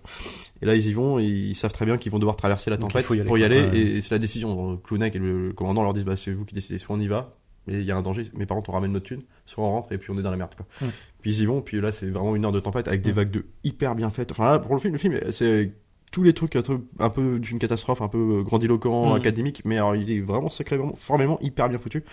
Et 0.62 0.66
là, 0.66 0.74
ils 0.76 0.88
y 0.88 0.94
vont, 0.94 1.20
et 1.20 1.26
ils 1.26 1.56
savent 1.56 1.74
très 1.74 1.86
bien 1.86 1.98
qu'ils 1.98 2.12
vont 2.14 2.20
devoir 2.20 2.38
traverser 2.38 2.70
la 2.70 2.78
tempête 2.78 3.06
y 3.12 3.24
pour 3.24 3.38
y 3.38 3.44
aller, 3.44 3.62
Ouais. 3.64 3.78
et, 3.78 4.02
c'est 4.02 4.12
la 4.12 4.20
décision. 4.20 4.78
Clounek 4.78 5.16
et 5.16 5.20
le, 5.20 5.52
commandant 5.54 5.84
leur 5.84 5.94
disent, 5.94 6.06
bah, 6.06 6.16
c'est 6.16 6.32
vous 6.32 6.46
qui 6.46 6.56
décidez, 6.56 6.80
soit 6.80 6.96
on 6.96 7.00
y 7.02 7.08
va, 7.10 7.36
mais 7.68 7.74
il 7.74 7.84
y 7.84 7.92
a 7.92 7.98
un 7.98 8.02
danger, 8.02 8.24
mes 8.34 8.46
parents 8.46 8.64
on 8.66 8.72
ramène 8.72 8.94
notre 8.94 9.06
thune, 9.08 9.22
soit 9.46 9.64
on 9.64 9.70
rentre, 9.72 9.92
et 9.92 9.98
puis 9.98 10.10
on 10.12 10.18
est 10.18 10.22
dans 10.24 10.32
la 10.32 10.38
merde, 10.38 10.56
quoi. 10.56 10.66
Mm. 10.82 10.92
Puis 11.22 11.36
ils 11.36 11.42
y 11.42 11.46
vont, 11.46 11.62
puis 11.62 11.82
là, 11.82 11.92
c'est 11.92 12.10
vraiment 12.10 12.38
une 12.38 12.46
heure 12.46 12.54
de 12.54 12.62
tempête 12.62 12.88
avec 12.88 13.02
des 13.02 13.12
Mm. 13.12 13.16
vagues 13.16 13.32
de 13.32 13.46
hyper 13.66 13.96
bien 13.96 14.10
faites. 14.10 14.32
Enfin, 14.32 14.52
là, 14.52 14.60
pour 14.60 14.74
le 14.74 14.80
film, 14.80 14.94
le 14.94 15.00
film, 15.00 15.20
c'est 15.32 15.74
tous 16.12 16.24
les 16.24 16.34
trucs 16.34 16.56
un 16.56 16.62
peu, 16.62 16.80
un 17.00 17.10
peu 17.10 17.40
d'une 17.40 17.60
catastrophe, 17.60 18.02
un 18.02 18.08
peu 18.08 18.44
grandiloquent, 18.44 19.14
Mm. 19.14 19.18
académique, 19.18 19.62
mais 19.66 19.78
alors 19.78 19.96
il 19.96 20.12
est 20.12 20.22
vraiment 20.22 20.50
sacrément, 20.50 20.96
formellement 20.96 21.40
hyper 21.42 21.70
bien 21.70 21.78
foutu. 21.80 22.04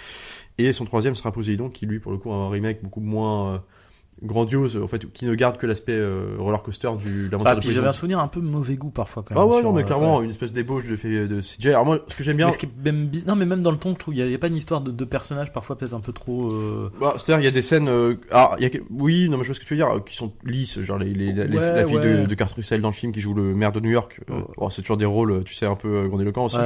Et 0.59 0.73
son 0.73 0.85
troisième 0.85 1.15
sera 1.15 1.33
Poséidon, 1.33 1.69
qui 1.71 1.87
lui, 1.87 1.99
pour 1.99 2.13
le 2.13 2.19
coup, 2.19 2.31
a 2.33 2.37
un 2.37 2.49
remake 2.51 2.83
beaucoup 2.83 3.01
moins 3.01 3.55
euh, 3.55 3.59
grandiose, 4.23 4.79
en 4.83 4.87
fait, 4.87 5.13
qui 5.13 5.27
ne 5.27 5.35
garde 5.35 5.59
que 5.59 5.67
l'aspect 5.67 5.93
euh, 5.93 6.37
roller 6.39 6.63
coaster 6.63 6.89
du 7.05 7.29
l'aventure 7.29 7.51
Ah, 7.51 7.55
de 7.57 7.61
puis 7.61 7.71
j'avais 7.71 7.89
un 7.89 7.93
souvenir 7.93 8.19
un 8.19 8.29
peu 8.29 8.41
mauvais 8.41 8.77
goût 8.77 8.91
parfois 8.91 9.23
quand 9.23 9.35
même. 9.35 9.43
Ah 9.43 9.47
ouais, 9.47 9.61
sur, 9.61 9.65
non, 9.65 9.73
mais 9.75 9.83
euh, 9.83 9.85
clairement, 9.85 10.19
ouais. 10.19 10.25
une 10.25 10.31
espèce 10.31 10.53
d'ébauche 10.53 10.87
de, 10.89 10.97
fait, 10.97 11.29
de 11.29 11.41
CGI. 11.43 11.69
Alors 11.69 11.85
moi, 11.85 11.99
ce 12.09 12.17
que 12.17 12.25
j'aime 12.25 12.39
bien, 12.39 12.47
Mais 12.47 12.53
ce 12.53 12.59
qui 12.59 12.67
est 12.67 12.71
même 12.85 13.11
Non, 13.27 13.37
mais 13.37 13.45
même 13.45 13.61
dans 13.61 13.71
le 13.71 13.77
ton, 13.77 13.91
je 13.95 13.99
trouve 13.99 14.15
il 14.15 14.27
y 14.31 14.35
a, 14.35 14.39
pas 14.39 14.47
une 14.49 14.57
histoire 14.57 14.81
de, 14.81 14.91
de 14.91 15.05
personnages 15.05 15.53
parfois 15.53 15.77
peut-être 15.77 15.93
un 15.95 16.01
peu 16.01 16.13
trop. 16.13 16.51
euh, 16.51 16.91
bah, 17.01 17.15
c'est-à-dire, 17.19 17.43
il 17.43 17.45
y 17.45 17.49
a 17.49 17.53
des 17.53 17.63
scènes, 17.63 17.89
euh, 17.89 18.15
il 18.59 18.63
y 18.65 18.67
a, 18.67 18.71
oui, 18.91 19.29
non, 19.29 19.37
mais 19.37 19.43
je 19.45 19.49
vois 19.49 19.55
ce 19.55 19.61
que 19.61 19.67
tu 19.67 19.75
veux 19.75 19.79
dire, 19.81 19.91
euh, 19.95 20.01
qui 20.01 20.17
sont 20.17 20.33
lisses, 20.45 20.81
genre 20.81 20.99
les, 20.99 21.13
les, 21.13 21.33
les- 21.33 21.57
Ouais, 21.59 21.73
la 21.75 21.85
fille 21.87 21.97
de, 21.97 22.01
ouais. 22.21 22.27
de 22.27 22.35
Kurt 22.35 22.53
Russell 22.53 22.81
dans 22.81 22.89
le 22.89 22.95
film 22.95 23.13
qui 23.13 23.21
joue 23.21 23.35
le 23.35 23.55
maire 23.55 23.73
de 23.73 23.81
New 23.81 23.91
York. 23.91 24.21
bon, 24.57 24.71
c'est 24.71 24.81
toujours 24.83 24.97
des 24.97 25.05
rôles, 25.05 25.45
tu 25.45 25.55
sais, 25.55 25.67
un 25.67 25.77
peu 25.77 26.09
grandiloquents 26.09 26.47
aussi. 26.47 26.57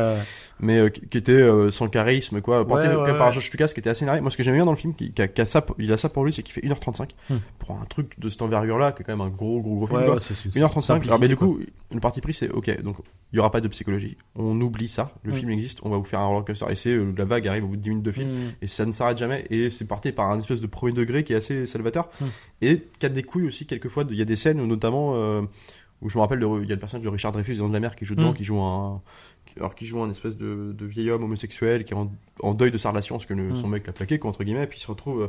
Mais 0.62 0.78
euh, 0.78 0.88
qui 0.90 1.16
était 1.18 1.32
euh, 1.32 1.70
sans 1.70 1.88
charisme 1.88 2.40
quoi 2.40 2.66
porté 2.66 2.88
Ouais, 2.88 2.94
ouais, 2.96 3.16
par. 3.16 3.32
George 3.32 3.50
Lucas 3.50 3.68
qui 3.68 3.80
était 3.80 3.90
assez 3.90 4.04
narré 4.04 4.20
moi 4.20 4.30
ce 4.30 4.36
que 4.36 4.42
j'aime 4.42 4.54
bien 4.54 4.64
dans 4.64 4.70
le 4.72 4.76
film 4.76 4.94
qui, 4.94 5.12
qui 5.12 5.22
a, 5.22 5.28
qui 5.28 5.40
a 5.40 5.46
ça 5.46 5.64
il 5.78 5.90
a 5.92 5.96
ça 5.96 6.08
pour 6.08 6.24
lui 6.24 6.32
c'est 6.32 6.42
qu'il 6.42 6.52
fait 6.52 6.60
1h35 6.66 7.08
Hmm. 7.30 7.36
pour 7.58 7.72
un 7.72 7.84
truc 7.86 8.18
de 8.20 8.28
cette 8.28 8.42
envergure 8.42 8.78
là 8.78 8.92
qui 8.92 9.02
est 9.02 9.04
quand 9.04 9.16
même 9.16 9.26
un 9.26 9.30
gros 9.30 9.60
gros 9.60 9.76
gros 9.76 9.86
film 9.86 10.04
quoi. 10.04 10.14
ouais, 10.14 10.20
c'est- 10.20 10.34
c'est- 10.34 10.50
1h35 10.50 10.80
simplicité, 10.80 11.08
alors 11.10 11.20
mais 11.20 11.28
du 11.28 11.36
quoi. 11.36 11.46
coup 11.48 11.60
le 11.94 12.00
parti 12.00 12.20
pris 12.20 12.34
c'est 12.34 12.50
ok 12.50 12.82
donc 12.82 12.96
il 13.32 13.36
y 13.36 13.38
aura 13.40 13.50
pas 13.50 13.60
de 13.60 13.68
psychologie 13.68 14.16
on 14.36 14.60
oublie 14.60 14.88
ça 14.88 15.12
le 15.22 15.32
Hmm. 15.32 15.36
film 15.36 15.50
existe 15.50 15.78
on 15.82 15.88
va 15.90 15.96
vous 15.96 16.04
faire 16.04 16.20
un 16.20 16.24
roller 16.26 16.44
coaster 16.44 16.66
et 16.70 16.74
c'est 16.74 16.90
euh, 16.90 17.12
la 17.16 17.24
vague 17.24 17.46
arrive 17.48 17.64
au 17.64 17.68
bout 17.68 17.76
de 17.76 17.82
10 17.82 17.88
minutes 17.90 18.04
de 18.04 18.12
film 18.12 18.30
Mm. 18.30 18.36
et 18.62 18.66
ça 18.66 18.84
ne 18.86 18.92
s'arrête 18.92 19.18
jamais 19.18 19.46
et 19.50 19.70
c'est 19.70 19.86
porté 19.86 20.12
par 20.12 20.30
un 20.30 20.38
espèce 20.40 20.60
de 20.60 20.66
premier 20.66 20.92
degré 20.92 21.24
qui 21.24 21.32
est 21.32 21.36
assez 21.36 21.66
salvateur 21.66 22.08
Hmm. 22.20 22.26
et 22.62 22.82
qui 22.98 23.06
a 23.06 23.08
des 23.08 23.22
couilles 23.22 23.46
aussi 23.46 23.66
quelquefois 23.66 24.04
il 24.10 24.16
y 24.16 24.22
a 24.22 24.26
des 24.26 24.36
scènes 24.36 24.60
où 24.60 24.66
notamment 24.66 25.12
euh, 25.14 25.42
où 26.02 26.08
je 26.08 26.16
me 26.16 26.22
rappelle 26.22 26.40
il 26.62 26.68
y 26.68 26.72
a 26.72 26.74
le 26.74 26.78
personnage 26.78 27.04
de 27.04 27.10
Richard 27.10 27.32
Dreyfuss 27.32 27.58
dans 27.58 27.68
de 27.68 27.74
la 27.74 27.80
mer 27.80 27.94
qui 27.94 28.04
joue 28.06 28.14
dedans 28.14 28.30
Hmm. 28.30 28.34
qui 28.34 28.44
joue 28.44 28.58
un 28.60 29.02
alors 29.58 29.74
qui 29.74 29.86
joue 29.86 30.02
un 30.02 30.10
espèce 30.10 30.36
de, 30.36 30.72
de 30.76 30.86
vieil 30.86 31.10
homme 31.10 31.24
homosexuel 31.24 31.84
qui 31.84 31.92
est 31.92 31.96
en, 31.96 32.10
en 32.40 32.54
deuil 32.54 32.70
de 32.70 32.78
sa 32.78 32.90
relation 32.90 33.16
parce 33.16 33.26
que 33.26 33.34
le- 33.34 33.54
son 33.54 33.68
mec 33.68 33.86
l'a 33.86 33.92
plaqué 33.92 34.18
quoi, 34.18 34.30
entre 34.30 34.44
guillemets 34.44 34.64
et 34.64 34.66
puis 34.66 34.78
il 34.78 34.82
se 34.82 34.88
retrouve 34.88 35.22
euh, 35.22 35.28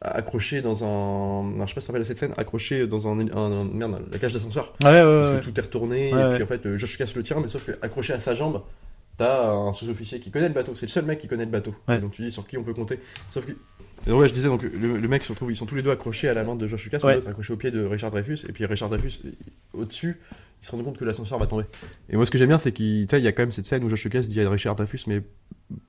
accroché 0.00 0.62
dans 0.62 0.84
un 0.84 1.44
je 1.64 1.68
sais 1.68 1.74
pas 1.74 1.80
si 1.80 1.86
ça 1.86 1.86
s'appelle 1.88 2.06
cette 2.06 2.18
scène 2.18 2.34
accroché 2.36 2.86
dans 2.86 3.08
un, 3.08 3.18
un- 3.20 3.36
un- 3.36 3.64
merde 3.64 4.02
la 4.10 4.18
cage 4.18 4.32
d'ascenseur. 4.32 4.72
Ouais, 4.82 4.90
ouais, 4.90 5.02
parce 5.02 5.28
ouais. 5.28 5.40
que 5.40 5.44
tout 5.44 5.58
est 5.58 5.62
retourné 5.62 6.08
et 6.08 6.34
puis 6.34 6.42
en 6.42 6.46
fait 6.46 6.76
Josh 6.76 6.98
casse 6.98 7.14
le 7.14 7.22
tien 7.22 7.38
mais 7.40 7.48
sauf 7.48 7.64
que 7.64 7.72
accroché 7.82 8.12
à 8.12 8.20
sa 8.20 8.34
jambe 8.34 8.62
t'as 9.16 9.46
un 9.52 9.72
sous-officier 9.74 10.20
qui 10.20 10.30
connaît 10.30 10.48
le 10.48 10.54
bateau. 10.54 10.74
C'est 10.74 10.86
le 10.86 10.90
seul 10.90 11.04
mec 11.04 11.18
qui 11.18 11.28
connaît 11.28 11.44
le 11.44 11.50
bateau. 11.50 11.74
Donc 11.86 12.12
tu 12.12 12.22
dis 12.22 12.32
sur 12.32 12.46
qui 12.46 12.56
on 12.56 12.64
peut 12.64 12.72
compter. 12.72 12.98
Sauf 13.30 13.44
que 13.44 13.52
et 14.06 14.10
donc 14.10 14.20
ouais, 14.20 14.28
je 14.28 14.34
disais 14.34 14.48
donc 14.48 14.62
le, 14.62 14.98
le 14.98 15.08
mec 15.08 15.22
se 15.24 15.32
retrouve 15.32 15.50
ils 15.52 15.56
sont 15.56 15.66
tous 15.66 15.74
les 15.74 15.82
deux 15.82 15.90
accrochés 15.90 16.28
à 16.28 16.34
la 16.34 16.44
main 16.44 16.54
de 16.56 16.66
Josh 16.66 16.84
Lucas 16.84 16.98
Ouais. 17.04 17.14
l'autre 17.14 17.28
accroché 17.28 17.52
au 17.52 17.56
pied 17.56 17.70
de 17.70 17.84
Richard 17.84 18.10
Dreyfus 18.10 18.38
et 18.48 18.52
puis 18.52 18.64
Richard 18.66 18.88
Dreyfus 18.88 19.20
au 19.72 19.84
dessus 19.84 20.16
il 20.62 20.66
se 20.66 20.70
rend 20.72 20.82
compte 20.82 20.96
que 20.96 21.04
l'ascenseur 21.04 21.38
va 21.40 21.46
tomber. 21.46 21.64
Et 22.08 22.14
moi 22.16 22.24
ce 22.24 22.30
que 22.30 22.38
j'aime 22.38 22.48
bien 22.48 22.58
c'est 22.58 22.72
qu'il 22.72 23.02
y 23.10 23.26
a 23.26 23.32
quand 23.32 23.42
même 23.42 23.52
cette 23.52 23.66
scène 23.66 23.82
où 23.84 23.88
Josh 23.88 24.04
Lucas 24.04 24.20
dit 24.20 24.40
à 24.40 24.48
Richard 24.50 24.74
Dreyfus 24.76 25.04
mais 25.08 25.22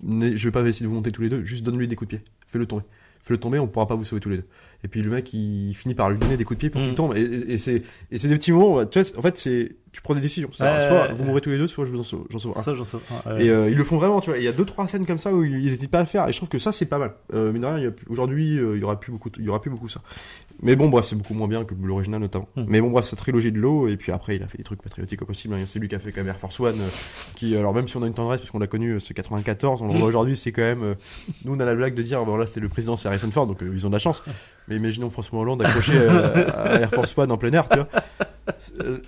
ne- 0.02 0.36
je 0.36 0.44
vais 0.48 0.52
pas 0.52 0.62
essayer 0.68 0.84
de 0.86 0.90
vous 0.90 0.96
monter 0.96 1.12
tous 1.12 1.22
les 1.22 1.30
deux 1.30 1.44
juste 1.44 1.64
donne-lui 1.64 1.88
des 1.88 1.96
coups 1.96 2.12
de 2.12 2.18
pied. 2.18 2.26
Fais-le 2.48 2.66
tomber. 2.66 2.84
Fais-le 3.22 3.40
tomber 3.40 3.60
on 3.60 3.68
pourra 3.68 3.88
pas 3.88 3.96
vous 3.96 4.04
sauver 4.04 4.20
tous 4.20 4.30
les 4.30 4.38
deux. 4.38 4.46
Et 4.84 4.88
puis 4.88 5.02
le 5.02 5.10
mec 5.12 5.32
il 5.34 5.74
finit 5.76 5.94
par 5.96 6.10
lui 6.10 6.18
donner 6.18 6.38
des 6.38 6.44
coups 6.44 6.58
de 6.58 6.60
pied 6.60 6.70
pour 6.70 6.82
Mhm. 6.82 6.88
qu'il 6.88 6.96
tombe. 6.96 7.16
Et, 7.16 7.22
et- 7.22 7.54
et 7.54 7.58
c'est 7.58 7.84
et 8.12 8.18
c'est 8.18 8.28
des 8.28 8.36
petits 8.36 8.52
moments 8.52 8.86
tu 8.86 9.00
vois 9.00 9.18
en 9.18 9.22
fait 9.22 9.38
c'est 9.38 9.76
tu 9.94 10.02
prends 10.02 10.14
des 10.16 10.20
décisions 10.22 10.50
Ouais, 10.60 10.80
soit 10.88 11.14
vous 11.14 11.24
mourrez 11.24 11.40
tous 11.40 11.52
les 11.52 11.58
deux 11.58 11.68
soit 11.68 11.86
je 11.86 11.92
vous 11.92 12.00
en 12.00 12.04
sauve, 12.04 12.26
j'en 12.30 12.40
sauve 12.40 12.52
un 12.58 12.60
Ça, 12.62 12.74
j'en 12.76 12.84
sais. 12.84 12.98
ouais. 13.28 13.46
et 13.46 13.50
euh, 13.50 13.70
ils 13.70 13.78
le 13.78 13.84
font 13.86 13.98
vraiment, 13.98 14.20
tu 14.20 14.30
vois. 14.32 14.38
Il 14.40 14.44
y 14.44 14.48
a 14.50 14.52
deux 14.52 14.66
trois 14.66 14.86
scènes 14.88 15.06
comme 15.06 15.18
ça 15.20 15.32
où 15.34 15.44
ils 15.44 15.64
n'hésitent 15.64 15.90
pas 15.92 16.00
à 16.00 16.02
le 16.02 16.08
faire, 16.08 16.28
et 16.28 16.34
je 16.34 16.38
trouve 16.38 16.50
que 16.50 16.60
ça 16.60 16.72
c'est 16.74 16.86
pas 16.88 16.98
mal. 16.98 17.14
Euh, 17.34 17.52
mine 17.54 17.62
de 17.62 17.68
rien, 17.68 17.94
aujourd'hui, 18.10 18.58
euh, 18.60 18.76
il 18.76 18.82
y 18.82 18.84
aura 18.84 19.00
plus 19.00 19.12
beaucoup, 19.12 19.30
il 19.38 19.46
y 19.46 19.50
aura 19.50 19.62
plus 19.62 19.70
beaucoup 19.72 19.88
ça. 19.88 20.02
Mais 20.62 20.76
bon, 20.76 20.88
bref, 20.88 21.06
c'est 21.06 21.16
beaucoup 21.18 21.34
moins 21.34 21.48
bien 21.48 21.66
que 21.66 21.74
l'original 21.84 22.22
notamment. 22.22 22.48
Hmm. 22.56 22.66
Mais 22.68 22.80
bon, 22.80 22.90
bref, 22.92 23.06
sa 23.06 23.16
trilogie 23.16 23.52
de 23.52 23.58
l'eau, 23.60 23.88
et 23.88 23.98
puis 23.98 24.12
après, 24.12 24.36
il 24.38 24.44
a 24.44 24.48
fait 24.48 24.58
des 24.58 24.64
trucs 24.64 24.82
patriotiques 24.82 25.22
au 25.22 25.26
possible. 25.26 25.56
hein. 25.56 25.64
C'est 25.66 25.80
lui 25.80 25.88
qui 25.90 25.96
a 25.96 26.00
fait 26.00 26.12
quand 26.12 26.22
même 26.22 26.30
Air 26.30 26.38
Force 26.40 26.60
One, 26.60 26.76
euh, 26.80 26.88
qui, 27.36 27.56
alors 27.58 27.74
même 27.74 27.88
si 27.88 27.98
on 27.98 28.04
a 28.04 28.08
une 28.08 28.14
tendresse 28.14 28.40
parce 28.40 28.52
qu'on 28.52 28.60
l'a 28.60 28.68
connu, 28.68 28.92
euh, 28.92 29.00
c'est 29.00 29.14
94, 29.14 29.82
on 29.82 29.92
le 29.92 30.00
Hmm. 30.00 30.04
aujourd'hui, 30.04 30.38
c'est 30.38 30.52
quand 30.52 30.62
même. 30.62 30.84
euh, 30.84 30.94
nous, 31.44 31.54
on 31.56 31.60
a 31.60 31.66
la 31.66 31.76
blague 31.76 31.96
de 31.96 32.02
dire, 32.04 32.24
bon 32.24 32.38
là, 32.38 32.46
c'est 32.46 32.60
le 32.60 32.70
président, 32.70 32.96
c'est 32.98 33.08
Harrison 33.10 33.30
Ford, 33.32 33.48
donc 33.48 33.60
ils 33.62 33.86
ont 33.86 33.90
de 33.90 33.96
la 33.96 34.00
chance. 34.00 34.24
Mais 34.68 34.76
imaginons 34.78 35.10
François 35.10 35.40
Hollande 35.40 35.62
accroché 35.64 35.94
euh, 35.96 36.50
à 36.56 36.80
Air 36.80 36.90
Force 36.92 37.18
One 37.18 37.32
en 37.32 37.38
plein 37.38 37.52
air, 37.52 37.68
tu 37.70 37.78
vois. 37.80 37.88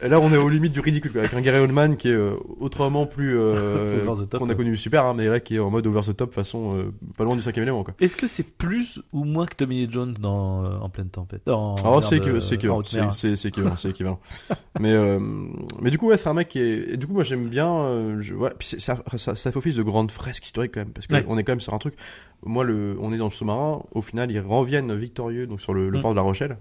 Là, 0.01 0.19
on 0.21 0.31
est 0.31 0.37
aux 0.37 0.47
limites 0.49 0.71
du 0.71 0.79
ridicule, 0.79 1.11
quoi, 1.11 1.21
avec 1.21 1.33
un 1.33 1.41
Gary 1.41 1.59
Oldman 1.59 1.97
qui 1.97 2.07
est 2.09 2.13
euh, 2.13 2.35
autrement 2.59 3.05
plus 3.05 3.37
euh, 3.37 4.01
Over 4.07 4.23
the 4.23 4.29
top, 4.29 4.39
qu'on 4.39 4.45
a 4.45 4.49
ouais. 4.49 4.55
connu 4.55 4.77
super, 4.77 5.03
hein, 5.05 5.13
mais 5.15 5.27
là 5.27 5.39
qui 5.41 5.55
est 5.55 5.59
en 5.59 5.69
mode 5.69 5.85
over 5.87 6.01
the 6.01 6.15
top, 6.15 6.33
façon 6.33 6.77
euh, 6.77 6.93
pas 7.17 7.23
loin 7.25 7.35
du 7.35 7.41
cinquième 7.41 7.63
élément, 7.63 7.83
quoi. 7.83 7.93
Est-ce 7.99 8.15
que 8.15 8.27
c'est 8.27 8.47
plus 8.57 9.01
ou 9.11 9.25
moins 9.25 9.45
que 9.45 9.55
Tommy 9.55 9.85
Lee 9.85 9.91
Jones 9.91 10.13
dans 10.19 10.63
euh, 10.63 10.77
En 10.81 10.89
pleine 10.89 11.09
tempête? 11.09 11.41
Dans, 11.45 11.75
Oh, 11.75 11.89
merde, 11.89 12.03
c'est 12.03 12.19
que 12.21 12.39
c'est 12.39 12.57
que 12.57 12.67
équivalent, 12.67 13.11
c'est 13.77 13.89
équivalent. 13.89 14.19
mais 14.79 14.93
euh, 14.93 15.19
mais 15.81 15.89
du 15.91 15.97
coup 15.97 16.07
ouais, 16.07 16.17
c'est 16.17 16.29
un 16.29 16.33
mec 16.33 16.47
qui 16.49 16.59
est 16.59 16.93
et 16.93 16.97
du 16.97 17.05
coup 17.07 17.13
moi 17.13 17.23
j'aime 17.23 17.47
bien 17.47 17.67
euh, 17.73 18.21
je 18.21 18.33
voilà, 18.33 18.55
puis 18.55 18.67
c'est- 18.67 18.79
ça, 18.79 18.97
ça 19.17 19.35
ça 19.35 19.51
fait 19.51 19.57
office 19.57 19.75
de 19.75 19.83
grande 19.83 20.11
fresque 20.11 20.45
historique 20.45 20.71
quand 20.73 20.81
même 20.81 20.89
parce 20.93 21.07
que 21.07 21.13
Ouais. 21.13 21.25
on 21.27 21.37
est 21.37 21.43
quand 21.43 21.51
même 21.53 21.59
sur 21.59 21.73
un 21.73 21.77
truc 21.77 21.95
moi 22.45 22.63
le 22.63 22.97
on 23.01 23.11
est 23.13 23.17
dans 23.17 23.25
le 23.25 23.31
sous-marin, 23.31 23.81
au 23.93 24.01
final 24.01 24.31
ils 24.31 24.39
reviennent 24.39 24.93
victorieux 24.95 25.44
donc 25.47 25.61
sur 25.61 25.73
le, 25.73 25.89
le 25.89 25.97
Mm. 25.97 26.01
port 26.01 26.11
de 26.11 26.15
la 26.15 26.21
Rochelle 26.21 26.57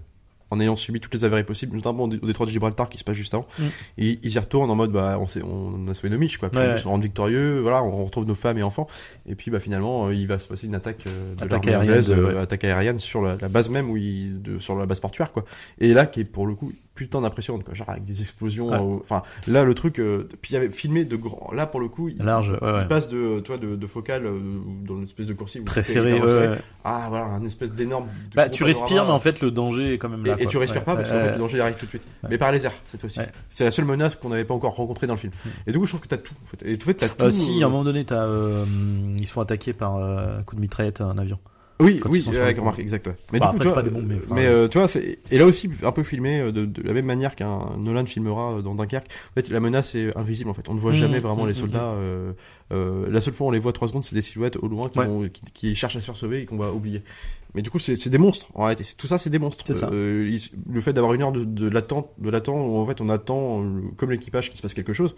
en 0.51 0.59
ayant 0.59 0.75
subi 0.75 0.99
toutes 0.99 1.13
les 1.15 1.23
avaries 1.23 1.43
possibles, 1.43 1.75
notamment 1.75 2.03
au, 2.03 2.07
détroit 2.07 2.45
de 2.45 2.51
Gibraltar 2.51 2.87
qui 2.87 2.99
se 2.99 3.03
passe 3.03 3.15
juste 3.17 3.33
avant. 3.33 3.47
Mm. 3.57 3.63
Et 3.97 4.19
ils 4.21 4.31
y 4.35 4.37
retournent 4.39 4.69
en 4.69 4.75
mode 4.75 4.91
bah 4.91 5.19
on, 5.19 5.25
on 5.43 5.87
a 5.87 5.93
sauvé 5.95 6.09
nos 6.11 6.19
miches 6.19 6.37
quoi, 6.37 6.49
puis 6.49 6.59
Ouais, 6.59 6.67
on 6.67 6.71
ouais. 6.73 6.77
se 6.77 6.87
rend 6.87 6.99
victorieux, 6.99 7.59
voilà, 7.61 7.83
on 7.83 8.05
retrouve 8.05 8.25
nos 8.27 8.35
femmes 8.35 8.59
et 8.59 8.63
enfants. 8.63 8.87
Et 9.27 9.33
puis 9.33 9.49
bah 9.49 9.59
finalement 9.59 10.05
euh, 10.07 10.13
il 10.13 10.27
va 10.27 10.37
se 10.37 10.47
passer 10.47 10.67
une 10.67 10.75
attaque 10.75 11.07
euh, 11.07 11.33
de 11.35 11.43
Attaque 11.45 11.67
aérienne 11.67 11.81
anglaise, 11.89 12.07
de- 12.09 12.13
euh, 12.15 12.33
ouais. 12.35 12.39
attaque 12.39 12.63
aérienne 12.63 12.99
sur 12.99 13.23
la, 13.23 13.37
la 13.41 13.49
base 13.49 13.69
même 13.69 13.89
où 13.89 13.97
il, 13.97 14.41
de, 14.43 14.59
sur 14.59 14.77
la 14.77 14.85
base 14.85 14.99
portuaire 14.99 15.31
quoi. 15.31 15.45
Et 15.79 15.93
là 15.95 16.05
qui 16.05 16.19
est 16.21 16.25
pour 16.25 16.45
le 16.45 16.53
coup 16.53 16.71
putain 16.95 17.21
d'impressionnante 17.21 17.63
quoi, 17.65 17.73
genre 17.73 17.89
avec 17.89 18.05
des 18.05 18.21
explosions. 18.21 18.69
Ouais. 18.69 18.77
euh, 18.79 18.99
Enfin 19.01 19.21
là 19.47 19.63
le 19.63 19.73
truc, 19.75 19.99
euh, 19.99 20.27
puis 20.41 20.51
il 20.51 20.53
y 20.55 20.57
avait 20.57 20.69
filmé 20.71 21.05
de 21.05 21.15
grand, 21.15 21.51
là 21.53 21.67
pour 21.67 21.79
le 21.81 21.87
coup 21.89 22.07
il, 22.09 22.17
Large, 22.23 22.51
ouais, 22.51 22.57
il 22.61 22.67
ouais. 22.67 22.87
passe 22.87 23.07
de 23.07 23.41
toi 23.41 23.57
de, 23.57 23.75
de 23.75 23.87
focale 23.87 24.25
euh, 24.25 24.39
dans 24.87 24.95
une 24.97 25.03
espèce 25.03 25.27
de 25.27 25.33
coursive 25.33 25.63
Très 25.65 25.83
serré. 25.83 26.19
serré. 26.27 26.57
Ah 26.83 27.07
voilà 27.09 27.25
un 27.25 27.43
espèce 27.43 27.71
d'énorme. 27.73 28.07
Bah, 28.33 28.47
tu 28.49 28.63
panorama. 28.63 28.65
respires, 28.65 29.05
mais 29.05 29.11
en 29.11 29.19
fait, 29.19 29.41
le 29.41 29.51
danger 29.51 29.93
est 29.93 29.97
quand 29.97 30.09
même 30.09 30.25
Et, 30.25 30.29
là. 30.29 30.35
et 30.35 30.43
quoi. 30.43 30.51
tu 30.51 30.57
respires 30.57 30.83
pas 30.83 30.95
parce 30.95 31.09
ouais, 31.11 31.21
fait 31.25 31.31
le 31.33 31.37
danger 31.37 31.59
arrive 31.61 31.75
tout 31.75 31.85
de 31.85 31.89
suite. 31.89 32.03
Mais 32.29 32.37
par 32.37 32.51
les 32.51 32.65
airs 32.65 32.73
cette 32.91 33.01
fois-ci. 33.01 33.19
C'est 33.49 33.65
la 33.65 33.71
seule 33.71 33.85
menace 33.85 34.15
qu'on 34.15 34.29
n'avait 34.29 34.45
pas 34.45 34.53
encore 34.53 34.75
rencontrée 34.75 35.07
dans 35.07 35.15
le 35.15 35.19
film. 35.19 35.33
Et 35.67 35.71
du 35.71 35.79
coup 35.79 35.85
je 35.85 35.91
trouve 35.91 36.01
que 36.01 36.07
t'as 36.07 36.17
tout. 36.17 36.33
En 36.43 36.47
fait. 36.47 36.65
Et 36.65 36.77
tout 36.77 36.85
fait 36.87 36.93
t'as 36.93 37.09
tout. 37.09 37.23
Euh, 37.25 37.31
si, 37.31 37.61
à 37.61 37.65
euh, 37.65 37.67
un 37.67 37.69
moment 37.71 37.83
donné, 37.83 38.05
t'as, 38.05 38.23
euh, 38.25 38.63
ils 39.19 39.27
se 39.27 39.33
font 39.33 39.41
attaquer 39.41 39.73
par 39.73 39.97
euh, 39.97 40.39
un 40.39 40.43
coup 40.43 40.55
de 40.55 40.61
mitraillette 40.61 41.01
à 41.01 41.05
un 41.05 41.17
avion. 41.17 41.39
Oui, 41.81 41.99
quand 41.99 42.09
oui, 42.09 42.21
remarque, 42.61 42.79
exact. 42.79 43.07
Ouais. 43.07 43.15
Mais 43.33 43.39
Bah, 43.39 43.47
du 43.47 43.49
coup, 43.49 43.55
après, 43.57 43.65
tu 43.65 43.67
c'est 43.67 43.73
vois, 43.73 43.83
pas 43.83 43.89
des 43.89 43.91
bombes, 43.91 44.05
mais, 44.07 44.15
enfin, 44.15 44.35
mais 44.35 44.47
ouais. 44.47 44.47
euh, 44.47 44.67
tu 44.69 44.77
vois, 44.77 44.87
c'est 44.87 45.19
et 45.29 45.37
là 45.37 45.45
aussi 45.45 45.69
un 45.83 45.91
peu 45.91 46.03
filmé 46.03 46.39
euh, 46.39 46.51
de, 46.53 46.65
de 46.65 46.81
la 46.83 46.93
même 46.93 47.05
manière 47.05 47.35
qu'un 47.35 47.75
Nolan 47.77 48.05
filmera 48.05 48.53
euh, 48.53 48.61
dans 48.61 48.75
Dunkerque. 48.75 49.07
En 49.31 49.33
fait, 49.41 49.49
la 49.49 49.59
menace 49.59 49.93
est 49.93 50.15
invisible. 50.15 50.49
En 50.49 50.53
fait, 50.53 50.69
on 50.69 50.73
ne 50.73 50.79
voit 50.79 50.91
Mhm, 50.91 50.97
jamais 50.97 51.19
vraiment 51.19 51.41
mhm, 51.41 51.49
les 51.49 51.53
soldats. 51.53 51.83
euh, 51.91 52.31
euh, 52.73 53.05
la 53.09 53.21
seule 53.21 53.33
fois 53.33 53.45
où 53.47 53.49
on 53.49 53.53
les 53.53 53.59
voit 53.59 53.73
trois 53.73 53.87
secondes, 53.87 54.03
c'est 54.03 54.15
des 54.15 54.21
silhouettes 54.21 54.57
au 54.57 54.67
loin 54.67 54.89
qui, 54.89 54.99
Ouais. 54.99 55.05
vont- 55.07 55.29
qui, 55.29 55.41
qui 55.53 55.75
cherchent 55.75 55.95
à 55.97 55.99
se 56.01 56.05
faire 56.05 56.17
sauver 56.17 56.41
et 56.41 56.45
qu'on 56.45 56.57
va 56.57 56.71
oublier. 56.71 57.03
Mais 57.53 57.61
du 57.61 57.69
coup, 57.69 57.79
c'est 57.79 58.09
des 58.09 58.17
monstres. 58.17 58.47
En 58.53 58.63
réalité, 58.65 58.83
tout 58.97 59.07
ça, 59.07 59.17
c'est 59.17 59.29
des 59.29 59.39
monstres. 59.39 59.63
Ça. 59.73 59.87
Euh, 59.93 60.29
le 60.69 60.81
fait 60.81 60.91
d'avoir 60.91 61.13
une 61.13 61.21
heure 61.21 61.31
de, 61.31 61.45
de 61.45 61.69
l'attente, 61.69 62.09
de 62.17 62.29
l'attente 62.29 62.55
où 62.57 62.75
en 62.77 62.85
fait 62.85 62.99
on 62.99 63.07
attend, 63.07 63.63
euh, 63.63 63.81
comme 63.95 64.11
l'équipage, 64.11 64.49
qu'il 64.49 64.57
se 64.57 64.61
passe 64.61 64.73
quelque 64.73 64.91
chose, 64.91 65.15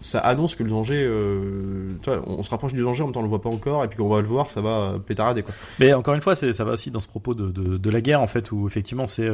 ça 0.00 0.18
annonce 0.18 0.56
que 0.56 0.64
le 0.64 0.70
danger. 0.70 1.04
Euh, 1.08 1.92
vois, 2.04 2.22
on, 2.26 2.38
on 2.38 2.42
se 2.42 2.50
rapproche 2.50 2.72
du 2.74 2.82
danger, 2.82 3.02
en 3.02 3.06
même 3.06 3.14
temps 3.14 3.20
on 3.20 3.24
le 3.24 3.28
voit 3.28 3.40
pas 3.42 3.50
encore, 3.50 3.84
et 3.84 3.88
puis 3.88 3.98
quand 3.98 4.04
on 4.04 4.08
va 4.08 4.20
le 4.20 4.26
voir, 4.26 4.50
ça 4.50 4.60
va 4.62 4.96
pétarader 5.06 5.42
quoi. 5.44 5.54
Mais 5.78 5.92
encore 5.92 6.14
une 6.14 6.22
fois, 6.22 6.34
ça 6.34 6.64
va 6.64 6.72
aussi 6.72 6.90
dans 6.90 6.98
ce 7.00 7.06
propos 7.08 7.34
de, 7.34 7.50
de, 7.50 7.76
de 7.76 7.90
la 7.90 8.00
guerre, 8.00 8.20
en 8.20 8.26
fait, 8.26 8.50
où 8.50 8.66
effectivement, 8.66 9.06
c'est 9.06 9.28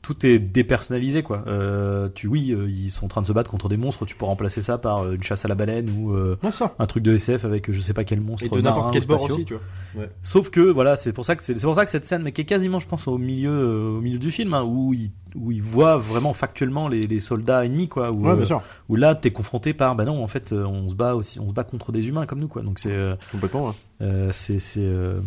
tout 0.00 0.24
est 0.24 0.38
dépersonnalisé, 0.38 1.22
quoi. 1.22 1.42
Euh, 1.48 2.08
tu, 2.14 2.28
oui, 2.28 2.52
euh, 2.52 2.68
ils 2.70 2.90
sont 2.90 3.06
en 3.06 3.08
train 3.08 3.20
de 3.20 3.26
se 3.26 3.32
battre 3.32 3.50
contre 3.50 3.68
des 3.68 3.76
monstres. 3.76 4.06
Tu 4.06 4.14
peux 4.14 4.24
remplacer 4.24 4.62
ça 4.62 4.78
par 4.78 5.00
euh, 5.00 5.14
une 5.14 5.22
chasse 5.22 5.44
à 5.44 5.48
la 5.48 5.54
baleine 5.56 5.90
ou 5.90 6.14
euh, 6.14 6.36
Ouais, 6.42 6.52
ça. 6.52 6.74
un 6.78 6.86
truc 6.86 7.02
de 7.02 7.12
SF 7.12 7.44
avec 7.44 7.70
je 7.72 7.80
sais 7.80 7.92
pas 7.94 8.04
quel 8.04 8.20
monstre 8.20 8.46
Et 8.46 8.48
de 8.48 8.60
n'importe 8.60 8.88
ou 8.88 8.90
quel 8.92 9.06
bord 9.06 9.22
aussi, 9.24 9.44
tu 9.44 9.54
vois. 9.94 10.06
Sauf 10.22 10.50
que 10.50 10.60
voilà, 10.60 10.96
c'est 10.96 11.12
pour 11.12 11.24
ça 11.24 11.34
que 11.36 11.42
c'est, 11.44 11.58
c'est 11.58 11.66
pour 11.66 11.74
ça 11.74 11.84
que 11.84 11.90
cette 11.90 12.04
scène, 12.04 12.22
mais 12.22 12.32
qui 12.32 12.42
est 12.42 12.46
quasiment, 12.46 12.78
je 12.80 12.86
pense, 12.86 13.08
au 13.08 13.18
milieu, 13.18 13.50
euh, 13.50 13.98
au 13.98 14.00
milieu 14.00 14.18
du 14.18 14.30
film, 14.30 14.54
hein, 14.54 14.62
où 14.62 14.94
il 14.94 15.10
où 15.34 15.52
il 15.52 15.60
voit 15.62 15.98
vraiment 15.98 16.32
factuellement 16.32 16.88
les, 16.88 17.06
les 17.06 17.20
soldats 17.20 17.64
ennemis, 17.66 17.88
quoi. 17.88 18.10
Où, 18.10 18.24
Ouais, 18.24 18.30
euh, 18.30 18.36
bien 18.36 18.46
sûr. 18.46 18.62
où 18.88 18.96
là, 18.96 19.14
t'es 19.14 19.30
confronté 19.30 19.74
par, 19.74 19.94
bah 19.94 20.04
non, 20.06 20.22
en 20.24 20.26
fait, 20.28 20.52
on 20.52 20.88
se 20.88 20.94
bat 20.94 21.14
aussi, 21.14 21.38
on 21.38 21.48
se 21.48 21.52
bat 21.52 21.64
contre 21.64 21.92
des 21.92 22.08
humains 22.08 22.24
comme 22.24 22.38
nous, 22.38 22.48
quoi. 22.48 22.62
Donc 22.62 22.78
c'est 22.78 22.92
euh, 22.92 23.14
Complètement, 23.30 23.66
ouais. 23.66 23.72
Euh, 24.00 24.28
c'est 24.32 24.58
c'est 24.60 24.80
euh, 24.80 25.20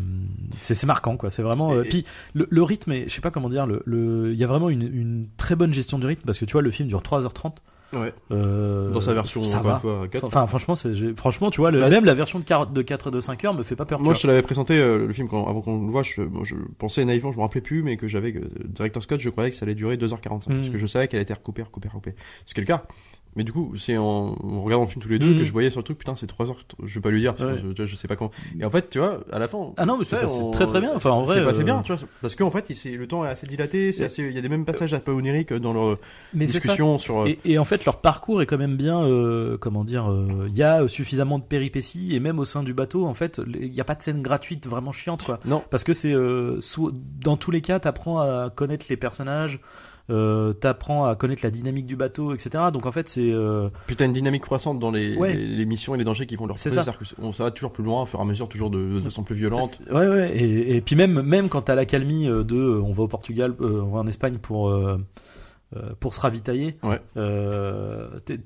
marquant 0.85 1.17
quoi 1.17 1.29
c'est 1.29 1.41
vraiment 1.41 1.73
euh, 1.73 1.81
puis 1.81 2.05
le, 2.33 2.47
le 2.49 2.63
rythme 2.63 2.91
est, 2.93 3.09
je 3.09 3.13
sais 3.15 3.21
pas 3.21 3.31
comment 3.31 3.49
dire 3.49 3.65
le 3.67 3.81
le 3.85 4.31
il 4.31 4.37
y 4.37 4.43
a 4.43 4.47
vraiment 4.47 4.69
une, 4.69 4.83
une 4.83 5.27
très 5.37 5.55
bonne 5.55 5.73
gestion 5.73 5.99
du 5.99 6.07
rythme 6.07 6.23
parce 6.25 6.37
que 6.39 6.45
tu 6.45 6.53
vois 6.53 6.61
le 6.61 6.71
film 6.71 6.87
dure 6.87 7.01
3h30 7.01 7.53
Ouais. 7.93 8.13
Euh, 8.31 8.87
Dans 8.87 9.01
sa 9.01 9.13
version, 9.13 9.43
ça 9.43 9.59
va. 9.59 9.75
fois, 9.79 10.07
4. 10.09 10.23
Enfin, 10.23 10.47
franchement, 10.47 10.75
c'est, 10.75 10.93
franchement, 11.17 11.51
tu 11.51 11.59
vois, 11.59 11.71
le, 11.71 11.81
Bah, 11.81 11.89
même 11.89 12.05
la 12.05 12.13
version 12.13 12.39
de 12.39 12.45
4 12.45 12.71
de 12.71 12.81
4 12.81 13.11
de 13.11 13.19
5 13.19 13.43
heures 13.43 13.53
me 13.53 13.63
fait 13.63 13.75
pas 13.75 13.83
peur. 13.83 13.99
Moi, 13.99 14.13
je 14.13 14.21
te 14.21 14.27
l'avais 14.27 14.41
présenté 14.43 14.79
euh, 14.79 15.07
le 15.07 15.11
film 15.11 15.27
quand, 15.27 15.45
avant 15.45 15.59
qu'on 15.59 15.77
le 15.83 15.91
voit. 15.91 16.01
Je, 16.01 16.21
moi, 16.21 16.43
je 16.45 16.55
pensais 16.77 17.03
naïvement, 17.03 17.33
je 17.33 17.37
me 17.37 17.41
rappelais 17.41 17.59
plus, 17.59 17.83
mais 17.83 17.97
que 17.97 18.07
j'avais 18.07 18.33
euh, 18.33 18.47
Director 18.63 19.03
Scott, 19.03 19.19
je 19.19 19.29
croyais 19.29 19.49
que 19.49 19.57
ça 19.57 19.65
allait 19.65 19.75
durer 19.75 19.97
2h45 19.97 20.29
parce 20.29 20.47
Mm. 20.47 20.71
que 20.71 20.77
je 20.77 20.87
savais 20.87 21.09
qu'elle 21.09 21.19
était 21.19 21.33
recoupée, 21.33 21.63
recoupée, 21.63 21.89
recoupée. 21.89 22.15
Ce 22.45 22.53
qui 22.53 22.61
est 22.61 22.63
le 22.63 22.67
cas. 22.67 22.85
Mais 23.37 23.43
du 23.45 23.53
coup, 23.53 23.73
c'est 23.77 23.95
en, 23.97 24.03
en 24.43 24.61
regardant 24.63 24.83
le 24.83 24.89
film 24.89 25.01
tous 25.01 25.07
les 25.09 25.17
deux 25.17 25.37
que 25.37 25.43
je 25.45 25.51
voyais 25.53 25.69
sur 25.69 25.79
le 25.79 25.85
truc, 25.85 25.97
putain, 25.97 26.15
c'est 26.17 26.27
3 26.27 26.49
heures. 26.49 26.57
Je 26.83 26.95
vais 26.95 26.99
pas 27.01 27.09
lui 27.11 27.21
dire 27.21 27.33
parce 27.33 27.49
Ouais. 27.49 27.61
que 27.61 27.73
je, 27.77 27.85
je 27.85 27.95
sais 27.95 28.07
pas 28.09 28.17
quand. 28.17 28.29
Et 28.59 28.65
en 28.65 28.69
fait, 28.69 28.89
tu 28.89 28.99
vois, 28.99 29.19
à 29.31 29.39
la 29.39 29.47
fin. 29.47 29.71
Ah 29.77 29.85
non, 29.85 29.97
mais 29.97 30.03
c'est 30.03 30.17
on- 30.25 30.51
très 30.51 30.65
très 30.65 30.81
bien. 30.81 30.91
Enfin, 30.95 31.11
en 31.11 31.21
vrai, 31.23 31.37
c'est 31.37 31.45
passé 31.45 31.61
euh, 31.61 31.63
bien, 31.63 31.81
tu 31.81 31.93
vois. 31.93 32.01
Parce 32.21 32.35
qu'en 32.35 32.51
fait, 32.51 32.69
il, 32.69 32.97
le 32.97 33.07
temps 33.07 33.23
est 33.25 33.29
assez 33.29 33.47
dilaté, 33.47 33.93
c'est 33.93 34.03
assez, 34.03 34.23
il 34.23 34.33
y 34.33 34.37
a 34.37 34.41
des 34.41 34.49
mêmes 34.49 34.65
passages 34.65 34.93
un 34.93 34.99
peu 34.99 35.11
oniriques 35.11 35.53
dans 35.53 35.71
leur 35.71 35.97
mais 36.33 36.45
ça. 36.45 36.53
discussion 36.59 36.97
sur. 36.97 37.21
euh, 37.21 37.27
Et, 37.27 37.39
et 37.45 37.57
en 37.57 37.63
fait, 37.63 37.85
leur 37.85 38.01
parcours 38.01 38.41
est 38.41 38.45
quand 38.45 38.57
même 38.57 38.75
bien, 38.75 39.01
euh, 39.01 39.57
comment 39.57 39.85
dire, 39.85 40.11
euh, 40.11 40.47
il 40.49 40.55
y 40.55 40.63
a 40.63 40.85
suffisamment 40.89 41.39
de 41.39 41.43
péripéties 41.45 42.13
et 42.15 42.19
même 42.19 42.37
au 42.37 42.45
sein 42.45 42.63
du 42.63 42.73
bateau, 42.73 43.05
en 43.05 43.13
fait, 43.13 43.39
il 43.61 43.71
n'y 43.71 43.79
a 43.79 43.85
pas 43.85 43.95
de 43.95 44.03
scène 44.03 44.21
gratuite 44.21 44.67
vraiment 44.67 44.91
chiante, 44.91 45.23
quoi. 45.23 45.39
Non. 45.45 45.63
Parce 45.69 45.85
que 45.85 45.93
c'est, 45.93 46.11
euh, 46.13 46.59
dans 47.21 47.37
tous 47.37 47.51
les 47.51 47.61
cas, 47.61 47.79
t'apprends 47.79 48.19
à 48.19 48.49
connaître 48.53 48.87
les 48.89 48.97
personnages, 48.97 49.59
euh, 50.11 50.53
t'apprends 50.53 51.05
à 51.05 51.15
connaître 51.15 51.41
la 51.43 51.49
dynamique 51.49 51.85
du 51.87 51.95
bateau, 51.95 52.33
etc. 52.33 52.65
Donc 52.73 52.85
en 52.85 52.91
fait, 52.91 53.09
c'est, 53.09 53.31
euh, 53.31 53.69
Puis 53.87 53.95
t'as 53.95 54.05
une 54.05 54.13
dynamique 54.13 54.43
croissante 54.43 54.77
dans 54.77 54.91
les, 54.91 55.15
Ouais. 55.15 55.33
les, 55.33 55.47
les 55.47 55.65
missions 55.65 55.95
et 55.95 55.97
les 55.97 56.03
dangers 56.03 56.25
qui 56.27 56.35
vont 56.35 56.45
leur 56.45 56.57
proposer. 56.57 56.83
ça. 56.83 56.93
On- 57.21 57.33
ça 57.33 57.45
va 57.45 57.51
toujours 57.51 57.71
plus 57.71 57.83
loin, 57.83 58.03
au 58.03 58.05
fur 58.05 58.19
et 58.19 58.21
à 58.21 58.25
mesure, 58.25 58.47
toujours 58.49 58.69
de, 58.69 58.77
de 58.95 58.99
façon 58.99 59.23
plus 59.23 59.35
violente. 59.35 59.81
Ouais, 59.91 60.07
ouais. 60.07 60.31
Et, 60.37 60.75
et 60.75 60.81
puis 60.81 60.95
même, 60.95 61.21
même 61.21 61.49
quand 61.49 61.61
t'as 61.61 61.75
l'accalmie 61.75 62.27
euh, 62.27 62.43
de, 62.43 62.55
euh, 62.57 62.81
on 62.83 62.91
va 62.91 63.03
au 63.03 63.07
Portugal, 63.07 63.53
euh, 63.61 63.81
on 63.81 63.91
va 63.91 63.99
en 63.99 64.07
Espagne 64.07 64.37
pour. 64.37 64.71
pour 66.01 66.13
se 66.13 66.19
ravitailler, 66.19 66.75
Ouais. 66.83 66.99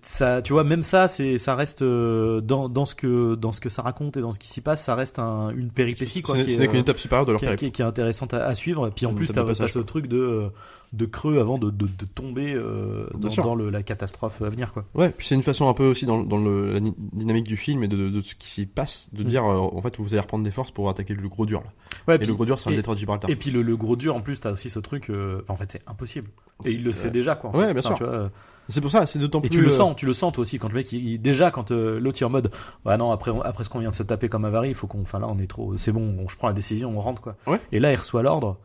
ça, 0.02 0.42
tu 0.42 0.54
vois, 0.54 0.64
même 0.64 0.84
ça, 0.84 1.08
c'est, 1.08 1.38
ça 1.38 1.56
reste 1.56 1.84
dans, 1.84 2.70
dans 2.70 2.86
ce 2.86 2.94
que 2.96 3.34
dans 3.36 3.52
ce 3.52 3.62
que 3.62 3.70
ça 3.70 3.82
raconte 3.82 4.16
et 4.18 4.22
dans 4.22 4.32
ce 4.32 4.38
qui 4.40 4.48
s'y 4.48 4.62
passe, 4.62 4.84
ça 4.84 4.94
reste 4.96 5.18
un, 5.20 5.50
une 5.50 5.72
péripétie 5.72 6.22
quoi, 6.22 6.36
Ce 6.42 6.60
n'est 6.60 6.68
qu'une 6.68 6.80
étape 6.82 7.00
supérieure 7.00 7.26
de 7.26 7.32
leur 7.32 7.42
qui, 7.42 7.48
qui 7.56 7.66
est- 7.66 7.72
qui 7.72 7.82
est 7.82 7.86
intéressante 7.86 8.34
à, 8.36 8.46
à 8.46 8.54
suivre. 8.56 8.90
Puis 8.96 9.06
en 9.08 9.14
plus, 9.16 9.32
t'as, 9.32 9.44
t'as 9.44 9.68
ce 9.68 9.80
truc 9.80 10.08
de 10.08 10.50
de 10.94 11.06
creux 11.06 11.40
avant 11.40 11.58
de, 11.58 11.70
de, 11.70 11.86
de 11.88 12.06
tomber 12.06 12.54
euh, 12.54 13.08
dans, 13.18 13.30
sûr. 13.30 13.44
dans 13.44 13.56
le, 13.56 13.70
la 13.70 13.84
catastrophe 13.84 14.42
à 14.42 14.50
venir 14.50 14.72
quoi. 14.74 14.86
Ouais, 14.94 15.10
puis 15.10 15.28
c'est 15.28 15.36
une 15.36 15.44
façon 15.44 15.68
un 15.68 15.74
peu 15.74 15.86
aussi 15.88 16.06
dans, 16.06 16.24
dans 16.24 16.38
le, 16.38 16.74
la 16.74 16.80
dynamique 17.14 17.44
du 17.46 17.58
film 17.58 17.84
et 17.84 17.88
de, 17.88 18.10
de, 18.10 18.22
ce 18.22 18.36
qui 18.36 18.48
s'y 18.50 18.66
passe, 18.66 19.10
de 19.14 19.24
Mm. 19.24 19.28
dire 19.28 19.46
euh, 19.46 19.58
en 19.58 19.82
fait 19.82 19.98
vous 19.98 20.14
allez 20.14 20.22
reprendre 20.22 20.44
des 20.44 20.52
forces 20.52 20.72
pour 20.72 20.90
attaquer 20.90 21.14
le 21.14 21.28
gros 21.28 21.46
dur 21.46 21.62
là. 21.62 21.72
Ouais, 22.08 22.16
Et 22.16 22.20
puis- 22.20 22.28
le 22.28 22.34
gros 22.36 22.46
dur 22.46 22.60
c'est 22.60 22.70
un 22.70 22.74
et- 22.74 22.76
détroit 22.78 22.96
de 22.96 23.00
Gibraltar. 23.00 23.30
Et 23.30 23.36
puis 23.36 23.52
le, 23.52 23.62
le 23.62 23.78
gros 23.78 23.96
dur 23.96 24.16
en 24.16 24.22
plus, 24.22 24.40
t'as 24.40 24.52
aussi 24.52 24.70
ce 24.70 24.80
truc. 24.80 25.10
euh, 25.10 25.42
en 25.50 25.56
fait, 25.56 25.72
c'est 25.72 25.82
impossible. 25.90 26.30
Et 26.64 26.72
il 26.72 26.84
le 26.84 26.92
sait 26.94 27.12
déjà 27.12 27.36
quoi. 27.36 27.50
en 27.50 27.58
Ouais, 27.58 27.68
fait. 27.68 27.74
bien 27.74 27.82
sûr. 27.82 28.30
C'est 28.68 28.82
pour 28.82 28.90
ça, 28.90 29.06
c'est 29.06 29.20
d'autant 29.20 29.38
Et 29.40 29.42
plus. 29.42 29.50
tu 29.50 29.62
le 29.62 29.70
sens, 29.70 29.96
tu 29.96 30.08
le 30.08 30.14
sens 30.14 30.34
toi 30.34 30.42
aussi 30.42 30.58
quand 30.58 30.70
le 30.70 30.74
mec, 30.74 30.92
il, 30.92 31.08
il- 31.08 31.20
déjà 31.22 31.52
quand 31.52 31.70
euh, 31.72 32.00
l'autre 32.00 32.20
est 32.20 32.26
en 32.26 32.32
mode, 32.32 32.50
ouais 32.86 32.98
non 32.98 33.12
après 33.12 33.32
après 33.44 33.64
ce 33.64 33.70
qu'on 33.70 33.78
vient 33.80 33.92
de 33.92 33.96
se 33.96 34.02
taper 34.02 34.28
comme 34.28 34.44
avarie, 34.44 34.70
il 34.70 34.74
faut 34.76 34.88
qu'on, 34.88 35.04
enfin 35.04 35.20
là 35.20 35.28
on 35.30 35.38
est 35.38 35.46
trop, 35.46 35.78
c'est 35.78 35.92
bon, 35.92 36.16
on- 36.20 36.28
je 36.30 36.36
prends 36.36 36.48
la 36.48 36.54
décision, 36.54 36.92
on 36.98 37.00
rentre 37.00 37.22
quoi. 37.22 37.36
Ouais. 37.46 37.60
Et 37.72 37.80
là 37.80 37.92
il 37.92 37.96
reçoit 37.96 38.24
l'ordre, 38.24 38.58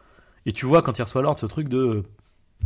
et 0.47 0.53
tu 0.53 0.67
vois 0.67 0.83
quand 0.83 0.99
il 0.99 1.03
reçoit 1.03 1.23
l'ordre 1.23 1.39
ce 1.39 1.47
truc 1.47 1.69
de, 1.69 2.03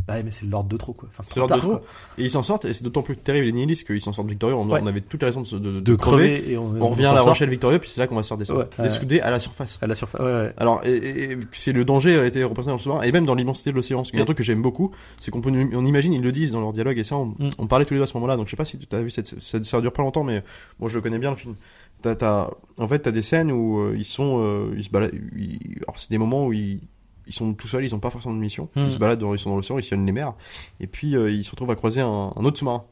bah 0.07 0.21
mais 0.23 0.29
c'est 0.31 0.45
l'ordre 0.45 0.69
de 0.69 0.77
trop 0.77 0.91
quoi. 0.93 1.07
Enfin, 1.09 1.23
C'est 1.23 1.37
l'ordre 1.37 1.55
de 1.55 1.59
trop. 1.61 1.69
quoi. 1.77 1.81
Et 2.17 2.23
ils 2.25 2.29
s'en 2.29 2.43
sortent, 2.43 2.65
et 2.65 2.73
c'est 2.73 2.83
d'autant 2.83 3.01
plus 3.01 3.15
terrible 3.17 3.47
et 3.47 3.51
nihiliste 3.53 3.87
qu'ils 3.87 4.01
s'en 4.01 4.11
sortent 4.11 4.27
victorieux. 4.27 4.53
On, 4.55 4.67
Ouais. 4.69 4.79
on 4.83 4.87
avait 4.87 4.99
toutes 5.01 5.21
les 5.21 5.27
raisons 5.27 5.41
de, 5.41 5.47
se- 5.47 5.55
de, 5.55 5.71
de 5.71 5.79
De 5.79 5.95
crever. 5.95 6.39
crever 6.39 6.51
et 6.53 6.57
on, 6.57 6.65
On 6.81 6.89
revient 6.89 7.05
à 7.05 7.13
La 7.13 7.21
Rochelle 7.21 7.49
victorieux, 7.49 7.79
puis 7.79 7.89
c'est 7.89 7.99
là 8.01 8.07
qu'on 8.07 8.15
va 8.15 8.21
se 8.23 8.33
redescendre. 8.33 8.59
Ouais, 8.59 8.65
ouais. 8.65 9.21
À 9.21 9.31
la 9.31 9.39
surface. 9.39 9.79
à 9.81 9.87
la 9.87 9.95
surface. 9.95 10.21
Ouais. 10.21 10.53
Alors, 10.57 10.81
et, 10.85 10.91
et- 10.95 11.31
et 11.31 11.37
c'est 11.53 11.71
le 11.71 11.85
danger 11.85 12.19
a 12.19 12.25
été 12.25 12.43
représenté 12.43 12.71
dans 12.71 12.77
le 12.77 12.81
sous-marin 12.81 13.01
et 13.03 13.11
même 13.11 13.25
dans 13.25 13.35
l'immensité 13.35 13.71
de 13.71 13.75
l'océan. 13.75 14.03
Qu'il 14.03 14.15
y 14.15 14.17
a 14.17 14.19
un 14.19 14.21
Ouais. 14.21 14.25
truc 14.25 14.37
que 14.37 14.43
j'aime 14.43 14.61
beaucoup, 14.61 14.91
c'est 15.19 15.31
qu'on 15.31 15.41
peut, 15.41 15.49
on 15.73 15.85
imagine, 15.85 16.13
ils 16.13 16.21
le 16.21 16.31
disent 16.31 16.51
dans 16.51 16.61
leur 16.61 16.73
dialogue 16.73 16.97
et 16.99 17.03
ça, 17.03 17.15
on, 17.15 17.27
Mm. 17.27 17.49
on 17.57 17.67
parlait 17.67 17.85
tous 17.85 17.93
les 17.93 17.99
deux 17.99 18.03
à 18.03 18.07
ce 18.07 18.15
moment-là. 18.15 18.35
Donc 18.37 18.45
je 18.47 18.51
sais 18.51 18.57
pas 18.57 18.65
si 18.65 18.77
tu 18.77 18.95
as 18.95 19.01
vu 19.01 19.09
cette, 19.09 19.39
ça, 19.41 19.63
ça 19.63 19.81
dure 19.81 19.93
pas 19.93 20.03
longtemps, 20.03 20.23
mais 20.23 20.43
moi 20.79 20.89
je 20.89 20.95
le 20.95 21.01
connais 21.01 21.19
bien 21.19 21.29
le 21.31 21.35
film. 21.37 21.55
T'as, 22.01 22.15
t'as- 22.15 22.49
en 22.77 22.87
fait, 22.87 22.99
t'as 22.99 23.11
des 23.11 23.21
scènes 23.23 23.51
où 23.51 23.79
euh, 23.79 23.95
ils 23.97 24.05
sont, 24.05 24.39
euh, 24.43 24.73
ils 24.77 24.83
se 24.83 24.89
baladent. 24.89 25.13
ils- 25.35 25.79
alors 25.87 25.97
c'est 25.97 26.11
des 26.11 26.17
moments 26.17 26.45
où 26.45 26.53
ils, 26.53 26.81
ils 27.27 27.33
sont 27.33 27.53
tout 27.53 27.67
seuls, 27.67 27.83
ils 27.85 27.93
ont 27.95 27.99
pas 27.99 28.09
forcément 28.09 28.33
de 28.35 28.39
mission. 28.39 28.69
Ils 28.75 28.91
se 28.91 28.97
baladent, 28.97 29.19
dans, 29.19 29.33
ils 29.33 29.39
sont 29.39 29.49
dans 29.49 29.55
l'océan, 29.55 29.77
ils 29.77 29.83
sillonnent 29.83 30.05
les 30.05 30.11
mers, 30.11 30.33
et 30.79 30.87
puis 30.87 31.15
euh, 31.15 31.31
ils 31.31 31.43
se 31.43 31.51
retrouvent 31.51 31.71
à 31.71 31.75
croiser 31.75 32.01
un, 32.01 32.33
un 32.35 32.43
autre 32.45 32.57
sous-marin 32.57 32.83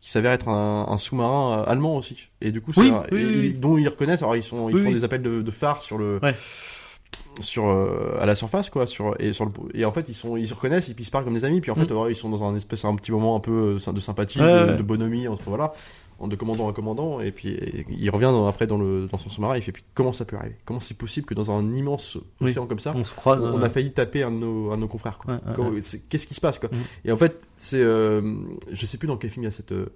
qui 0.00 0.10
s'avère 0.10 0.32
être 0.32 0.48
un, 0.48 0.86
un 0.88 0.96
sous-marin 0.98 1.60
euh, 1.60 1.70
allemand 1.70 1.96
aussi. 1.96 2.28
Et 2.40 2.50
du 2.52 2.60
coup, 2.60 2.72
c'est 2.72 2.82
Oui, 2.82 2.90
un- 2.90 3.02
oui, 3.12 3.20
et- 3.22 3.40
oui, 3.40 3.52
dont 3.54 3.78
ils 3.78 3.88
reconnaissent. 3.88 4.22
Alors 4.22 4.36
ils 4.36 4.42
sont, 4.42 4.68
ils 4.68 4.74
Oui, 4.76 4.82
font 4.84 4.90
des 4.92 5.04
appels 5.04 5.22
de, 5.22 5.40
de 5.42 5.50
phare 5.50 5.80
sur 5.80 5.96
le 5.98 6.20
Ouais. 6.22 6.34
sur 7.40 7.66
euh, 7.68 8.16
à 8.20 8.26
la 8.26 8.34
surface 8.34 8.70
quoi 8.70 8.86
sur 8.86 9.14
et 9.20 9.32
sur 9.32 9.44
le 9.44 9.50
et 9.74 9.84
en 9.84 9.92
fait 9.92 10.08
ils 10.08 10.14
sont 10.14 10.36
ils 10.36 10.48
se 10.48 10.54
reconnaissent 10.54 10.88
et 10.88 10.94
puis 10.94 11.02
ils 11.02 11.06
se 11.06 11.10
parlent 11.10 11.24
comme 11.24 11.34
des 11.34 11.44
amis 11.44 11.60
puis 11.60 11.70
en 11.70 11.74
fait 11.74 11.90
Mm. 11.90 11.96
euh, 11.96 12.10
ils 12.10 12.16
sont 12.16 12.30
dans 12.30 12.44
un 12.44 12.54
espèce 12.56 12.84
un 12.84 12.94
petit 12.94 13.12
moment 13.12 13.36
un 13.36 13.40
peu 13.40 13.74
de 13.74 14.00
sympathie 14.00 14.40
Ouais, 14.40 14.46
de, 14.64 14.70
ouais. 14.70 14.76
de 14.76 14.82
bonhomie 14.82 15.28
entre 15.28 15.42
voilà 15.46 15.72
de 16.20 16.34
commandant 16.36 16.68
à 16.68 16.72
commandant 16.72 17.20
et 17.20 17.30
puis 17.30 17.50
et 17.50 17.84
il 17.90 18.08
revient 18.10 18.24
dans- 18.32 18.46
après 18.48 18.66
dans 18.66 18.78
le 18.78 19.06
dans 19.06 19.18
son 19.18 19.28
sous-marin 19.28 19.56
il 19.56 19.62
fait 19.62 19.72
puis 19.72 19.84
comment 19.94 20.12
ça 20.12 20.24
peut 20.24 20.36
arriver? 20.36 20.56
Comment 20.64 20.80
c'est 20.80 20.96
possible 20.96 21.26
que 21.26 21.34
dans 21.34 21.50
un 21.50 21.72
immense 21.74 22.16
Oui. 22.40 22.50
océan 22.50 22.66
comme 22.66 22.78
ça 22.78 22.92
On 22.94 23.04
se 23.04 23.14
croise. 23.14 23.42
on, 23.42 23.54
on 23.54 23.60
euh, 23.60 23.64
a 23.64 23.68
failli 23.70 23.92
taper 23.92 24.22
un 24.22 24.30
de 24.32 24.36
nos, 24.38 24.70
un 24.72 24.76
de 24.76 24.80
nos 24.80 24.88
confrères. 24.88 25.18
Ouais, 25.28 25.34
ouais, 25.58 25.66
ouais. 25.68 25.80
Qu'est-ce 26.08 26.26
qui 26.26 26.34
se 26.34 26.40
passe 26.40 26.58
quoi? 26.58 26.70
Mhm. 26.72 26.78
Et 27.04 27.12
en 27.12 27.16
fait, 27.16 27.48
c'est, 27.56 27.82
euh, 27.82 28.22
je 28.72 28.86
sais 28.86 28.96
plus 28.98 29.06
dans 29.08 29.16
quel 29.18 29.30
film 29.30 29.42
il 29.42 29.46
y 29.46 29.48
a 29.48 29.50
cette, 29.50 29.72
euh, 29.72 29.86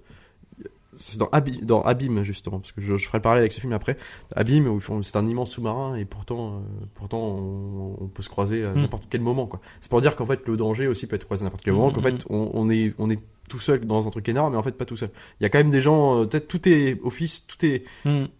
c'est 0.93 1.17
dans, 1.19 1.81
Abîme 1.83 2.23
justement, 2.23 2.59
parce 2.59 2.71
que 2.71 2.81
je, 2.81 2.97
je 2.97 3.05
ferai 3.07 3.17
le 3.19 3.21
parallèle 3.21 3.41
avec 3.43 3.51
ce 3.53 3.59
film 3.61 3.73
après. 3.73 3.97
Abîme 4.35 4.67
où 4.67 4.75
ils 4.75 4.81
font, 4.81 5.01
c'est 5.03 5.17
un 5.17 5.25
immense 5.25 5.51
sous-marin 5.51 5.95
et 5.95 6.05
pourtant, 6.05 6.55
euh, 6.55 6.59
pourtant 6.95 7.19
on, 7.21 7.95
on 8.01 8.07
peut 8.07 8.23
se 8.23 8.29
croiser 8.29 8.65
à 8.65 8.73
Mhm. 8.73 8.81
n'importe 8.81 9.05
quel 9.09 9.21
moment 9.21 9.47
quoi. 9.47 9.61
C'est 9.79 9.89
pour 9.89 10.01
dire 10.01 10.15
qu'en 10.15 10.25
fait 10.25 10.47
le 10.47 10.57
danger 10.57 10.87
aussi 10.87 11.07
peut 11.07 11.15
être 11.15 11.25
croisé 11.25 11.43
à 11.43 11.45
n'importe 11.45 11.63
quel 11.63 11.73
moment, 11.73 11.91
qu'en 11.91 12.01
fait 12.01 12.25
on, 12.29 12.51
on 12.53 12.69
est, 12.69 12.93
on 12.99 13.09
est 13.09 13.19
tout 13.49 13.59
seul 13.59 13.85
dans 13.85 14.07
un 14.07 14.11
truc 14.11 14.27
énorme, 14.29 14.53
mais 14.53 14.57
en 14.57 14.63
fait 14.63 14.71
pas 14.77 14.85
tout 14.85 14.95
seul. 14.95 15.09
Il 15.39 15.43
y 15.43 15.45
a 15.45 15.49
quand 15.49 15.57
même 15.57 15.71
des 15.71 15.81
gens, 15.81 16.21
euh, 16.21 16.25
peut-être 16.25 16.47
tout 16.47 16.67
est 16.69 16.99
office, 17.03 17.45
tout 17.47 17.65
est 17.65 17.83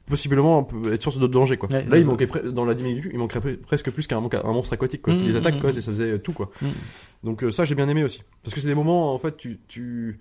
possiblement 0.05 0.67
être 0.91 1.01
source 1.03 1.19
de 1.19 1.27
danger 1.27 1.57
quoi. 1.57 1.69
Ouais, 1.71 1.85
Là 1.85 1.97
il 1.97 2.05
manquait 2.05 2.27
dans 2.51 2.65
la 2.65 2.77
jeu, 2.77 3.09
il 3.11 3.17
manquerait 3.19 3.39
pre- 3.39 3.57
presque 3.57 3.91
plus 3.91 4.07
qu'un 4.07 4.19
mon- 4.19 4.29
un 4.33 4.51
monstre 4.53 4.73
aquatique 4.73 5.01
quoi, 5.01 5.15
qui 5.15 5.25
les 5.25 5.35
attaque 5.35 5.55
mhm, 5.55 5.61
quoi, 5.61 5.69
et 5.71 5.81
ça 5.81 5.91
faisait 5.91 6.19
tout 6.19 6.33
quoi. 6.33 6.49
Donc 7.23 7.43
euh, 7.43 7.51
ça 7.51 7.65
j'ai 7.65 7.75
bien 7.75 7.87
aimé 7.87 8.03
aussi 8.03 8.21
parce 8.43 8.53
que 8.55 8.61
c'est 8.61 8.67
des 8.67 8.75
moments 8.75 9.13
en 9.13 9.19
fait 9.19 9.37
tu 9.37 9.59
tu 9.67 10.19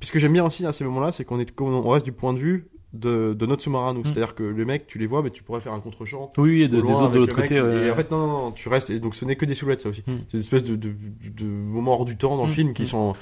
puis 0.00 0.06
ce 0.08 0.12
que 0.12 0.18
j'aime 0.18 0.32
bien 0.32 0.44
aussi 0.44 0.66
à 0.66 0.72
ces 0.72 0.82
moments-là 0.84 1.12
c'est 1.12 1.24
qu'on 1.24 1.38
est 1.38 1.48
on 1.60 1.88
reste 1.88 2.04
du 2.06 2.12
point 2.12 2.32
de 2.32 2.38
vue 2.38 2.66
de, 2.92 3.34
de 3.34 3.46
notre 3.46 3.62
sous-marin 3.62 3.92
nous, 3.94 4.00
Mhm. 4.00 4.06
c'est-à-dire 4.06 4.34
que 4.34 4.42
les 4.42 4.64
mecs 4.64 4.88
tu 4.88 4.98
les 4.98 5.06
vois 5.06 5.22
mais 5.22 5.30
tu 5.30 5.44
pourrais 5.44 5.60
faire 5.60 5.72
un 5.72 5.78
contre-champ 5.80 6.28
Oui, 6.38 6.62
et 6.62 6.68
de- 6.68 6.80
des 6.80 6.90
autres 6.92 7.10
de 7.10 7.18
l'autre 7.20 7.36
le 7.36 7.42
mec, 7.42 7.48
côté. 7.50 7.86
et 7.86 7.90
en 7.90 7.94
fait 7.94 8.10
non, 8.10 8.18
non, 8.18 8.26
non, 8.46 8.50
tu 8.52 8.68
restes 8.68 8.90
et 8.90 8.98
donc 8.98 9.14
ce 9.14 9.24
n'est 9.24 9.36
que 9.36 9.44
des 9.44 9.54
silhouettes 9.54 9.80
ça 9.80 9.88
aussi. 9.90 10.02
Mhm. 10.08 10.20
C'est 10.26 10.34
une 10.38 10.40
espèce 10.40 10.64
de, 10.64 10.74
de, 10.74 10.92
de 11.22 11.44
moments 11.44 11.92
hors 11.94 12.04
du 12.04 12.16
temps 12.16 12.36
dans 12.36 12.42
le 12.44 12.48
Mhm. 12.48 12.54
film 12.54 12.72
qui 12.74 12.86
sont 12.86 13.14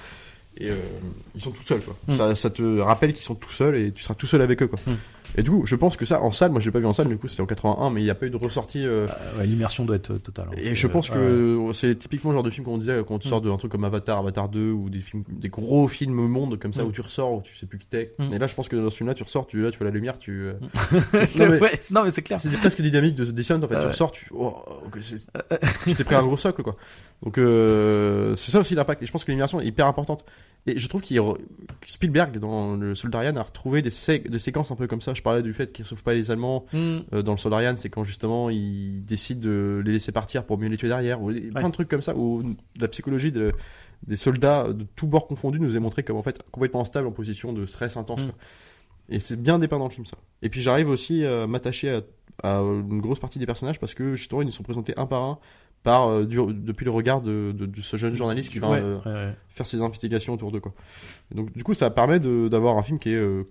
et 0.56 0.70
euh, 0.70 0.74
ils 1.34 1.40
sont 1.40 1.50
tout 1.50 1.62
seuls 1.62 1.82
quoi. 1.82 1.96
Ça, 2.14 2.34
ça 2.34 2.48
te 2.50 2.78
rappelle 2.80 3.12
qu'ils 3.12 3.22
sont 3.24 3.34
tout 3.34 3.50
seuls 3.50 3.76
et 3.76 3.92
tu 3.92 4.02
seras 4.02 4.14
tout 4.14 4.26
seul 4.26 4.40
avec 4.40 4.62
eux 4.62 4.66
quoi. 4.68 4.78
Et 5.36 5.42
du 5.42 5.50
coup, 5.50 5.66
je 5.66 5.76
pense 5.76 5.96
que 5.96 6.04
ça 6.04 6.20
en 6.22 6.30
salle, 6.30 6.50
moi 6.50 6.60
j'ai 6.60 6.70
pas 6.70 6.78
vu 6.78 6.86
en 6.86 6.92
salle 6.92 7.08
du 7.08 7.16
coup, 7.18 7.28
c'était 7.28 7.42
en 7.42 7.46
81 7.46 7.90
mais 7.90 8.00
il 8.00 8.04
n'y 8.04 8.10
a 8.10 8.14
pas 8.14 8.26
eu 8.26 8.30
de 8.30 8.36
ressortie 8.36 8.84
euh, 8.86 9.06
Ah, 9.10 9.38
ouais, 9.38 9.46
L'immersion 9.46 9.84
doit 9.84 9.96
être 9.96 10.12
euh, 10.14 10.18
totale. 10.18 10.46
hein. 10.50 10.56
et 10.56 10.74
je 10.74 10.86
pense 10.86 11.10
que 11.10 11.70
c'est 11.74 11.94
typiquement 11.96 12.30
le 12.30 12.36
genre 12.36 12.42
de 12.42 12.50
film 12.50 12.64
qu'on 12.64 12.78
disait 12.78 13.02
quand 13.06 13.18
tu 13.18 13.28
Mm. 13.28 13.30
sors 13.30 13.40
d'un 13.42 13.56
truc 13.56 13.70
comme 13.72 13.84
Avatar, 13.84 14.18
Avatar 14.18 14.48
2 14.48 14.70
ou 14.72 14.88
des 14.90 15.00
films, 15.00 15.24
des 15.28 15.48
gros 15.50 15.86
films 15.88 16.14
monde 16.14 16.58
comme 16.58 16.72
ça 16.72 16.82
Mm. 16.82 16.86
où 16.86 16.92
tu 16.92 17.00
ressors 17.02 17.32
où 17.34 17.42
tu 17.42 17.54
sais 17.54 17.66
plus 17.66 17.78
qui 17.78 17.86
t'es. 17.86 18.12
Mm. 18.18 18.32
Et 18.32 18.38
là, 18.38 18.46
je 18.46 18.54
pense 18.54 18.68
que 18.68 18.76
dans 18.76 18.90
ce 18.90 18.96
film-là, 18.96 19.14
tu 19.14 19.22
ressors, 19.22 19.46
tu 19.46 19.60
là, 19.62 19.70
tu 19.70 19.78
vois 19.78 19.86
la 19.86 19.92
lumière, 19.92 20.18
tu. 20.18 20.32
euh, 20.46 20.54
Non, 21.38 21.48
mais- 21.50 21.60
ouais, 21.60 21.80
non, 21.90 22.04
mais 22.04 22.10
c'est 22.10 22.22
clair. 22.22 22.38
C'est 22.38 22.50
presque 22.58 22.80
dynamique 22.80 23.14
de 23.14 23.24
The 23.24 23.30
Descent 23.32 23.62
en 23.62 23.68
fait. 23.68 23.74
Ah 23.76 23.80
tu 23.82 23.86
ressors, 23.88 24.12
tu. 24.12 24.26
Oh, 24.32 24.54
tu 25.84 25.94
t'es 25.94 26.04
pris 26.04 26.14
un 26.14 26.22
gros 26.22 26.36
socle 26.36 26.62
quoi. 26.62 26.76
Donc 27.22 27.36
c'est 28.36 28.50
ça 28.50 28.60
aussi 28.60 28.74
l'impact. 28.74 29.02
Et 29.02 29.06
je 29.06 29.12
pense 29.12 29.24
que 29.24 29.30
l'immersion 29.30 29.60
est 29.60 29.66
hyper 29.66 29.86
importante. 29.86 30.24
Et 30.66 30.78
je 30.78 30.88
trouve 30.88 31.00
qu'il 31.00 31.18
re- 31.18 31.38
Spielberg 31.86 32.38
dans 32.38 32.74
le 32.74 32.94
Soldarian 32.94 33.34
a 33.36 33.42
retrouvé 33.42 33.80
des, 33.80 33.90
sé- 33.90 34.18
des 34.18 34.38
séquences 34.38 34.70
un 34.70 34.76
peu 34.76 34.86
comme 34.86 35.00
ça. 35.00 35.14
Je 35.14 35.22
parlais 35.28 35.42
du 35.42 35.52
fait 35.52 35.72
qu'il 35.72 35.82
ne 35.84 35.86
sauve 35.88 36.02
pas 36.02 36.14
les 36.14 36.30
Allemands 36.30 36.64
Hmm. 36.72 36.98
euh, 37.12 37.22
dans 37.22 37.32
le 37.32 37.38
Soldarian, 37.38 37.74
c'est 37.76 37.90
quand 37.90 38.04
justement 38.04 38.50
il 38.50 39.04
décide 39.04 39.40
de 39.40 39.82
les 39.84 39.92
laisser 39.92 40.12
partir 40.12 40.44
pour 40.44 40.58
mieux 40.58 40.68
les 40.68 40.76
tuer 40.76 40.88
derrière, 40.88 41.22
ou 41.22 41.30
plein 41.32 41.68
de 41.68 41.72
trucs 41.72 41.88
comme 41.88 42.02
ça, 42.02 42.14
où 42.16 42.42
la 42.80 42.88
psychologie 42.88 43.32
de- 43.32 43.52
des 44.06 44.16
soldats 44.16 44.72
de 44.72 44.86
tous 44.96 45.06
bords 45.06 45.26
confondus 45.26 45.58
nous 45.60 45.76
est 45.76 45.80
montrée 45.80 46.02
comme 46.04 46.16
en 46.16 46.22
fait 46.22 46.42
complètement 46.50 46.80
instable 46.80 47.06
en 47.08 47.12
position 47.12 47.52
de 47.52 47.66
stress 47.66 47.96
intense. 47.96 48.22
Mm. 48.22 48.26
quoi. 48.28 48.34
Et 49.10 49.18
c'est 49.20 49.40
bien 49.40 49.58
dépeint 49.58 49.78
dans 49.78 49.86
le 49.88 49.90
film 49.90 50.06
ça. 50.06 50.16
Et 50.42 50.48
puis 50.50 50.60
j'arrive 50.60 50.88
aussi 50.88 51.24
à 51.24 51.46
m'attacher 51.46 51.90
à, 51.90 52.02
à 52.48 52.60
une 52.60 53.00
grosse 53.00 53.18
partie 53.20 53.38
des 53.38 53.46
personnages 53.46 53.80
parce 53.80 53.94
que 53.94 54.14
justement 54.14 54.42
ils 54.42 54.52
sont 54.52 54.62
présentés 54.62 54.92
un 54.98 55.06
par 55.06 55.22
un 55.24 55.38
par 55.82 56.08
euh, 56.08 56.24
du- 56.26 56.52
depuis 56.52 56.84
le 56.84 56.90
regard 56.90 57.20
de, 57.22 57.52
de- 57.56 57.64
de 57.66 57.80
ce 57.80 57.96
jeune 57.96 58.14
journaliste 58.14 58.52
qui 58.52 58.58
va 58.58 58.68
Ouais, 58.70 58.80
euh, 58.82 58.98
ouais, 59.06 59.12
ouais. 59.12 59.34
faire 59.48 59.66
ses 59.66 59.80
investigations 59.80 60.34
autour 60.34 60.52
d'eux 60.52 60.60
quoi. 60.60 60.74
Et 61.32 61.34
donc 61.36 61.52
du 61.56 61.64
coup 61.64 61.72
ça 61.74 61.88
permet 61.90 62.20
de- 62.20 62.48
d'avoir 62.48 62.76
un 62.78 62.82
film 62.82 62.98
qui 62.98 63.10
est 63.10 63.14
euh, 63.16 63.44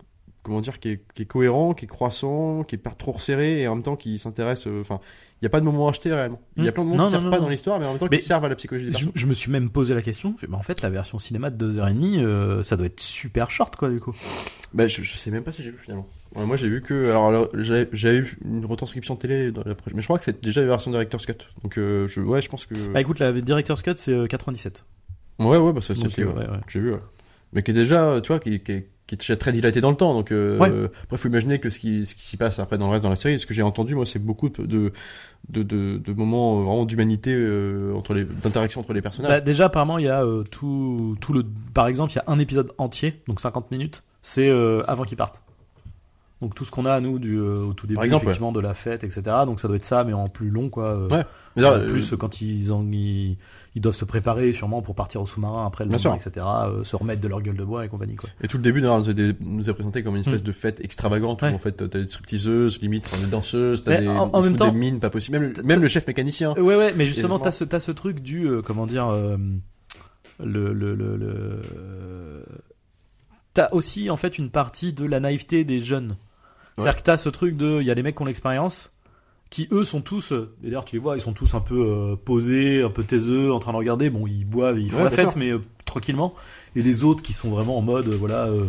comment 0.48 0.62
dire 0.62 0.80
qui 0.80 0.90
est, 0.90 1.02
qui 1.14 1.22
est 1.22 1.26
cohérent, 1.26 1.74
qui 1.76 1.86
est 1.86 1.88
croissant, 1.88 2.64
qui 2.64 2.74
est 2.76 2.80
pas 2.80 2.90
trop 2.92 3.12
resserré 3.12 3.62
et 3.62 3.68
en 3.68 3.76
même 3.76 3.84
temps 3.84 3.96
qui 3.96 4.18
s'intéresse 4.18 4.66
euh, 4.66 4.82
enfin 4.82 5.00
il 5.40 5.46
y 5.46 5.48
a 5.48 5.50
pas 5.50 5.60
de 5.60 5.66
moment 5.66 5.88
acheté 5.88 6.12
réellement. 6.12 6.42
Il 6.56 6.64
y 6.64 6.68
a 6.68 6.72
Mm. 6.72 6.74
plein 6.74 6.84
de 6.84 6.90
moments 6.90 7.04
Non, 7.04 7.10
qui 7.10 7.10
non, 7.10 7.12
servent 7.12 7.24
non, 7.26 7.30
pas 7.32 7.38
non. 7.38 7.44
dans 7.44 7.50
l'histoire 7.50 7.80
mais 7.80 7.86
en 7.86 7.90
même 7.92 8.00
temps 8.00 8.08
Mais 8.10 8.18
qui 8.18 8.24
servent 8.24 8.46
à 8.46 8.50
la 8.50 8.56
psychologie 8.56 8.86
des 8.88 8.94
Je, 8.98 9.06
je 9.14 9.26
me 9.28 9.34
suis 9.36 9.52
même 9.52 9.70
posé 9.70 9.94
la 9.94 10.02
question. 10.02 10.34
Mais 10.48 10.56
en 10.56 10.64
fait, 10.64 10.82
la 10.82 10.90
version 10.90 11.20
cinéma 11.20 11.52
de 11.52 11.72
2h30, 11.72 12.18
euh, 12.24 12.64
ça 12.64 12.76
doit 12.76 12.88
être 12.88 13.00
super 13.00 13.52
short, 13.52 13.76
quoi, 13.76 13.90
du 13.90 14.00
coup. 14.00 14.16
Bah, 14.74 14.88
je, 14.88 15.04
je 15.04 15.16
sais 15.16 15.30
même 15.30 15.44
pas 15.44 15.52
si 15.52 15.62
j'ai 15.62 15.70
vu 15.70 15.78
finalement. 15.78 16.08
Ouais, 16.36 16.44
moi 16.46 16.56
j'ai 16.58 16.68
vu 16.68 16.82
que 16.82 17.10
alors, 17.12 17.48
j'avais 17.54 18.18
eu 18.18 18.38
une 18.44 18.66
retranscription 18.66 19.16
télé 19.16 19.52
dans 19.52 19.62
la 19.64 19.76
mais 19.94 20.02
je 20.02 20.08
crois 20.08 20.18
que 20.18 20.26
c'est 20.26 20.44
déjà 20.44 20.62
la 20.62 20.68
version 20.68 20.90
director's 20.92 21.26
cut. 21.28 21.34
Donc 21.64 21.78
euh, 21.78 22.08
je 22.08 22.20
ouais, 22.22 22.42
je 22.42 22.50
pense 22.50 22.66
que 22.66 22.74
Bah 22.92 23.00
écoute, 23.02 23.20
la 23.20 23.32
Director's 23.32 23.82
Cut, 23.84 23.94
c'est 23.98 24.12
euh, 24.14 24.26
97. 24.28 24.86
Ouais 25.40 25.58
ouais 25.58 25.72
bah 25.72 25.82
c'est 25.82 25.94
euh, 25.94 26.26
ouais, 26.26 26.34
ouais. 26.34 26.48
J'ai 26.68 26.80
vu 26.80 26.94
ouais. 26.94 27.00
Mais 27.54 27.64
qui 27.64 27.72
est 27.72 27.74
déjà, 27.74 28.20
tu 28.22 28.28
vois, 28.30 28.40
qui, 28.40 28.60
qui, 28.60 28.72
est- 28.72 28.90
qui 29.08 29.16
est 29.16 29.18
déjà 29.20 29.38
très 29.38 29.52
dilaté 29.54 29.80
dans 29.80 29.90
le 29.92 29.96
temps. 29.96 30.14
Donc, 30.14 30.32
euh, 30.34 30.58
Ouais. 30.60 30.90
après, 31.04 31.18
faut 31.18 31.30
imaginer 31.30 31.60
que 31.60 31.70
ce 31.70 31.80
qui, 31.80 32.06
ce 32.06 32.14
qui 32.14 32.24
s'y 32.26 32.36
passe 32.38 32.60
après 32.60 32.78
dans 32.78 32.88
le 32.88 32.92
reste 32.92 33.04
dans 33.04 33.10
la 33.10 33.16
série, 33.16 33.40
ce 33.40 33.46
que 33.46 33.54
j'ai 33.54 33.62
entendu, 33.64 33.96
moi, 33.96 34.06
c'est 34.06 34.20
beaucoup 34.20 34.50
de, 34.50 34.92
de, 35.50 35.64
de, 35.64 36.14
moments 36.14 36.60
euh, 36.60 36.64
vraiment 36.64 36.86
d'humanité, 36.86 37.34
euh, 37.34 37.94
entre 37.96 38.14
les, 38.14 38.26
d'interaction 38.26 38.82
entre 38.82 38.92
les 38.94 39.02
personnages. 39.02 39.30
Bah, 39.32 39.40
déjà, 39.40 39.66
apparemment, 39.68 39.98
il 39.98 40.06
y 40.06 40.10
a 40.10 40.24
euh, 40.26 40.44
tout, 40.44 41.16
tout 41.22 41.32
le. 41.32 41.44
Par 41.74 41.88
exemple, 41.88 42.12
il 42.12 42.18
y 42.18 42.20
a 42.20 42.24
un 42.28 42.38
épisode 42.40 42.72
entier, 42.78 43.22
donc 43.28 43.40
50 43.40 43.72
minutes, 43.72 44.04
c'est 44.22 44.50
avant 44.88 45.04
qu'ils 45.06 45.16
partent. 45.18 45.42
Donc 46.40 46.54
tout 46.54 46.64
ce 46.64 46.70
qu'on 46.70 46.86
a, 46.86 47.00
nous, 47.00 47.18
du, 47.18 47.36
euh, 47.40 47.62
au 47.64 47.74
tout 47.74 47.88
début, 47.88 48.04
exemple, 48.04 48.26
effectivement, 48.26 48.52
de 48.52 48.60
la 48.60 48.76
fête, 48.76 49.04
etc. 49.04 49.22
Donc 49.48 49.60
ça 49.60 49.68
doit 49.68 49.78
être 49.78 49.86
ça, 49.86 50.04
mais 50.04 50.14
en 50.14 50.28
plus 50.28 50.52
long, 50.52 50.70
quoi. 50.70 50.86
euh, 50.86 51.08
Ouais. 51.10 51.26
En 51.66 51.80
plus, 51.88 52.14
euh, 52.14 52.16
quand 52.18 52.42
ils, 52.42 52.72
en, 52.72 52.86
ils, 52.92 53.38
ils 53.74 53.82
doivent 53.82 53.96
se 53.96 54.06
préparer 54.06 54.54
sûrement 54.54 54.84
pour 54.84 54.94
partir 54.94 55.20
au 55.20 55.26
sous-marin 55.26 55.66
après 55.66 55.84
le 55.86 55.92
lendemain, 55.92 56.14
etc. 56.16 56.46
euh, 56.68 56.84
se 56.84 56.96
remettre 56.96 57.22
de 57.22 57.28
leur 57.28 57.42
gueule 57.42 57.58
de 57.58 57.64
bois 57.64 57.84
et 57.86 57.90
compagnie, 57.90 58.16
quoi. 58.16 58.30
Et 58.44 58.48
tout 58.48 58.58
le 58.58 58.64
début 58.64 58.82
d'ailleurs, 58.82 59.02
nous, 59.40 59.70
a 59.72 59.74
présenté 59.74 60.04
comme 60.04 60.14
une 60.14 60.22
espèce 60.22 60.44
de 60.44 60.52
fête 60.52 60.80
extravagante 60.80 61.42
Hmm. 61.42 61.46
Ouais. 61.46 61.52
où 61.54 61.56
en 61.56 61.60
fait 61.60 61.72
t'as 61.72 61.88
des 61.88 62.06
stripteaseuses, 62.06 62.82
limite 62.84 63.10
t'as 63.10 63.18
des 63.26 63.32
danseuses, 63.32 63.82
t'as 63.82 63.98
des, 64.00 64.08
en- 64.08 64.30
en 64.32 64.40
des- 64.42 64.48
même 64.50 64.58
temps- 64.58 64.72
des 64.72 64.78
mines 64.78 65.00
pas 65.00 65.10
possibles, 65.10 65.40
même, 65.40 65.54
le- 65.58 65.64
même 65.64 65.82
le 65.82 65.88
chef 65.88 66.06
mécanicien. 66.06 66.54
Ouais, 66.54 66.76
ouais, 66.76 66.94
mais 66.96 67.08
justement, 67.08 67.40
t'as 67.40 67.52
ce, 67.52 67.64
t'as 67.64 67.80
ce 67.80 67.92
truc 67.92 68.20
du, 68.20 68.46
euh, 68.48 68.62
comment 68.62 68.86
dire, 68.86 69.08
euh, 69.08 69.38
le, 70.40 70.72
le, 70.72 70.94
le, 70.94 71.18
le- 71.18 71.62
t'as 73.54 73.70
aussi 73.72 74.10
en 74.12 74.18
fait 74.18 74.38
une 74.38 74.52
partie 74.52 74.94
de 74.94 75.06
la 75.06 75.20
naïveté 75.20 75.64
des 75.64 75.80
jeunes. 75.80 76.16
C'est-à-dire 76.78 76.98
que 76.98 77.04
t'as 77.04 77.18
ce 77.18 77.30
truc 77.30 77.58
de, 77.58 77.80
il 77.82 77.88
y 77.88 77.92
a 77.92 77.96
des 77.96 78.04
mecs 78.04 78.16
qui 78.16 78.22
ont 78.22 78.26
l'expérience, 78.26 78.92
qui 79.50 79.68
eux 79.72 79.84
sont 79.84 80.02
tous, 80.02 80.34
d'ailleurs 80.62 80.86
tu 80.86 80.96
les 80.98 81.00
vois, 81.02 81.16
ils 81.16 81.22
sont 81.22 81.34
tous 81.34 81.54
un 81.56 81.60
peu 81.62 81.76
euh, 81.88 82.16
posés, 82.16 82.84
un 82.84 82.90
peu 82.90 83.04
taiseux, 83.04 83.52
en 83.52 83.60
train 83.60 83.72
de 83.72 83.78
regarder. 83.78 84.10
Bon, 84.10 84.28
ils 84.28 84.46
boivent, 84.46 84.80
ils 84.80 84.92
font 84.92 84.98
Ouais, 85.00 85.04
la 85.06 85.10
fête, 85.12 85.32
sûr. 85.32 85.40
mais 85.40 85.52
euh, 85.52 85.60
tranquillement. 85.86 86.34
Et 86.76 86.84
les 86.84 87.04
autres 87.04 87.22
qui 87.24 87.34
sont 87.34 87.50
vraiment 87.50 87.78
en 87.78 87.82
mode, 87.82 88.08
euh, 88.10 88.16
voilà. 88.18 88.46
euh, 88.48 88.66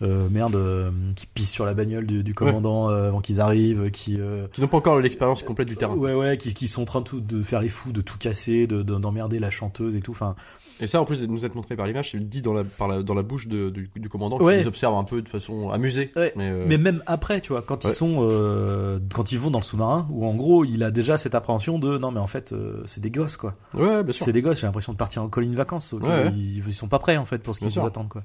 euh, 0.00 0.28
merde, 0.30 0.54
euh, 0.54 0.92
qui 1.16 1.26
pissent 1.26 1.50
sur 1.50 1.64
la 1.64 1.74
bagnole 1.74 2.06
du, 2.06 2.22
du 2.22 2.32
commandant 2.32 2.88
euh, 2.88 3.08
avant 3.08 3.20
qu'ils 3.20 3.40
arrivent, 3.40 3.90
qui 3.90 4.20
euh, 4.20 4.46
Qui 4.52 4.60
n'ont 4.60 4.68
pas 4.68 4.76
encore 4.76 5.00
l'expérience 5.00 5.42
complète 5.42 5.66
du 5.66 5.76
terrain. 5.76 5.96
Ouais, 5.96 6.14
ouais, 6.14 6.38
qui, 6.38 6.54
qui 6.54 6.68
sont 6.68 6.82
en 6.82 6.84
train 6.84 7.00
de, 7.00 7.18
de 7.18 7.42
faire 7.42 7.58
les 7.60 7.68
fous, 7.68 7.90
de 7.90 8.00
tout 8.00 8.16
casser, 8.16 8.68
de, 8.68 8.82
de- 8.82 8.96
d'emmerder 8.98 9.40
la 9.40 9.50
chanteuse 9.50 9.96
et 9.96 10.00
tout. 10.00 10.12
Enfin, 10.12 10.36
Et 10.80 10.86
ça, 10.86 11.00
en 11.00 11.04
plus 11.04 11.20
de 11.20 11.26
nous 11.26 11.44
être 11.44 11.54
montré 11.54 11.76
par 11.76 11.86
l'image, 11.86 12.10
c'est 12.12 12.18
dit 12.28 12.42
dans 12.42 12.52
la, 12.52 12.62
par 12.64 12.88
la, 12.88 13.02
dans 13.02 13.14
la 13.14 13.22
bouche 13.22 13.48
de- 13.48 13.70
du, 13.70 13.90
du 13.96 14.08
commandant 14.08 14.38
Ouais. 14.38 14.54
qui 14.54 14.60
les 14.60 14.66
observe 14.66 14.94
un 14.96 15.04
peu 15.04 15.22
de 15.22 15.28
façon 15.28 15.70
amusée. 15.70 16.12
Ouais. 16.16 16.32
Mais, 16.36 16.48
euh, 16.50 16.64
mais 16.68 16.78
même 16.78 17.02
après, 17.06 17.40
tu 17.40 17.52
vois, 17.52 17.62
quand 17.62 17.84
ils 17.84 17.92
sont, 17.92 18.18
euh, 18.30 18.98
quand 19.14 19.32
ils 19.32 19.38
vont 19.38 19.50
dans 19.50 19.58
le 19.58 19.64
sous-marin, 19.64 20.06
où 20.10 20.24
en 20.26 20.34
gros, 20.34 20.64
il 20.64 20.82
a 20.82 20.90
déjà 20.90 21.18
cette 21.18 21.34
appréhension 21.34 21.78
de 21.78 21.98
non, 21.98 22.10
mais 22.12 22.20
en 22.20 22.26
fait, 22.26 22.52
euh, 22.52 22.82
c'est 22.86 23.00
des 23.00 23.10
gosses, 23.10 23.36
quoi. 23.36 23.56
ouais, 23.74 24.02
bien 24.04 24.12
sûr. 24.12 24.24
C'est 24.26 24.32
des 24.32 24.42
gosses. 24.42 24.60
J'ai 24.60 24.66
l'impression 24.66 24.92
de 24.92 24.98
partir 24.98 25.22
en 25.22 25.28
colline 25.28 25.54
vacances. 25.54 25.94
Ils, 26.36 26.58
ils 26.66 26.74
sont 26.74 26.88
pas 26.88 26.98
prêts 26.98 27.16
en 27.16 27.24
fait 27.24 27.38
pour 27.42 27.54
ce 27.54 27.60
qu'ils 27.60 27.68
nous 27.76 27.86
attendent, 27.86 28.08
quoi. 28.08 28.22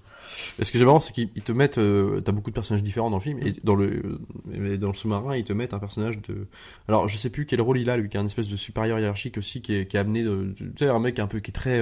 Et 0.59 0.63
ce 0.63 0.71
que 0.71 0.77
j'aime 0.77 0.87
marrant, 0.87 0.99
c'est 0.99 1.13
qu'ils 1.13 1.29
ils 1.35 1.41
te 1.41 1.51
mettent, 1.51 1.79
t'as 2.23 2.31
beaucoup 2.31 2.49
de 2.51 2.55
personnages 2.55 2.83
différents 2.83 3.09
dans 3.09 3.17
le 3.17 3.23
film, 3.23 3.39
et 3.39 3.53
dans 3.63 3.75
le, 3.75 4.19
et 4.53 4.77
dans 4.77 4.89
le 4.89 4.93
sous-marin, 4.93 5.35
ils 5.35 5.43
te 5.43 5.53
mettent 5.53 5.73
un 5.73 5.79
personnage 5.79 6.19
de, 6.21 6.47
alors 6.87 7.07
je 7.07 7.17
sais 7.17 7.29
plus 7.29 7.45
quel 7.45 7.61
rôle 7.61 7.79
il 7.79 7.89
a, 7.89 7.97
lui, 7.97 8.09
qui 8.09 8.17
est 8.17 8.19
un 8.19 8.25
espèce 8.25 8.47
de 8.49 8.55
supérieur 8.57 8.99
hiérarchique 8.99 9.37
aussi, 9.37 9.61
qui 9.61 9.73
est, 9.75 9.87
qui 9.87 9.97
est 9.97 9.99
amené 9.99 10.23
de, 10.23 10.53
tu 10.57 10.71
sais, 10.77 10.87
un 10.89 10.99
mec 10.99 11.19
un 11.19 11.27
peu, 11.27 11.39
qui 11.39 11.51
est 11.51 11.53
très 11.53 11.79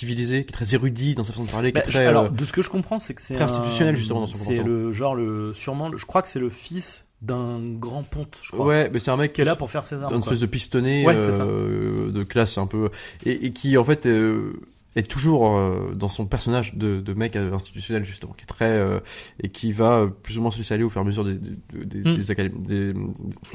civilisé, 0.00 0.44
qui 0.44 0.50
est 0.50 0.52
très 0.52 0.74
érudit 0.74 1.14
dans 1.14 1.24
sa 1.24 1.32
façon 1.32 1.44
de 1.44 1.50
parler, 1.50 1.68
qui 1.70 1.74
Bah, 1.74 1.80
est 1.86 1.90
je- 1.90 1.96
très, 1.96 2.06
alors, 2.06 2.24
euh, 2.24 2.28
de 2.30 2.44
ce 2.44 2.52
que 2.52 2.62
je 2.62 2.70
comprends, 2.70 2.98
c'est 2.98 3.14
que 3.14 3.22
c'est 3.22 3.34
très 3.34 3.42
un- 3.44 3.46
institutionnel, 3.46 3.96
justement, 3.96 4.20
dans 4.20 4.26
son 4.26 4.34
C'est 4.34 4.62
le 4.62 4.92
genre 4.92 5.14
le, 5.14 5.52
sûrement, 5.54 5.88
le- 5.88 5.98
je 5.98 6.06
crois 6.06 6.22
que 6.22 6.28
c'est 6.28 6.40
le 6.40 6.50
fils 6.50 7.06
d'un 7.22 7.60
grand 7.78 8.02
ponte, 8.02 8.40
je 8.42 8.50
crois, 8.52 8.64
ouais, 8.66 8.90
mais 8.92 8.98
c'est 8.98 9.10
un 9.10 9.16
mec 9.18 9.32
qui 9.34 9.42
est 9.42 9.44
là 9.44 9.54
pour 9.56 9.70
faire 9.70 9.84
ses 9.86 10.02
armes. 10.02 10.14
une 10.14 10.20
espèce 10.20 10.40
de 10.40 10.46
pistonné 10.46 11.04
Ouais, 11.06 11.18
euh, 11.40 12.10
de 12.10 12.22
classe 12.22 12.56
un 12.56 12.66
peu 12.66 12.88
et, 13.26 13.46
et 13.46 13.50
qui 13.50 13.76
en 13.76 13.84
fait 13.84 14.06
euh, 14.06 14.54
est 14.96 15.08
toujours 15.08 15.56
euh, 15.56 15.92
dans 15.94 16.08
son 16.08 16.26
personnage 16.26 16.74
de, 16.74 17.00
de 17.00 17.14
mec 17.14 17.36
euh, 17.36 17.52
institutionnel 17.52 18.04
justement 18.04 18.32
qui 18.32 18.42
est 18.42 18.46
très 18.46 18.72
euh, 18.72 18.98
et 19.42 19.48
qui 19.48 19.70
va 19.72 19.98
euh, 20.00 20.06
plus 20.08 20.38
ou 20.38 20.42
moins 20.42 20.50
se 20.50 20.58
laisser 20.58 20.74
aller 20.74 20.82
au 20.82 20.88
fur 20.90 21.00
et 21.00 21.04
à 21.04 21.06
mesure 21.06 21.24
des 21.24 21.34
des, 21.34 21.84
des, 21.84 22.10
Mm. 22.10 22.16
des, 22.16 22.32
académ- 22.32 22.62
des- 22.66 22.92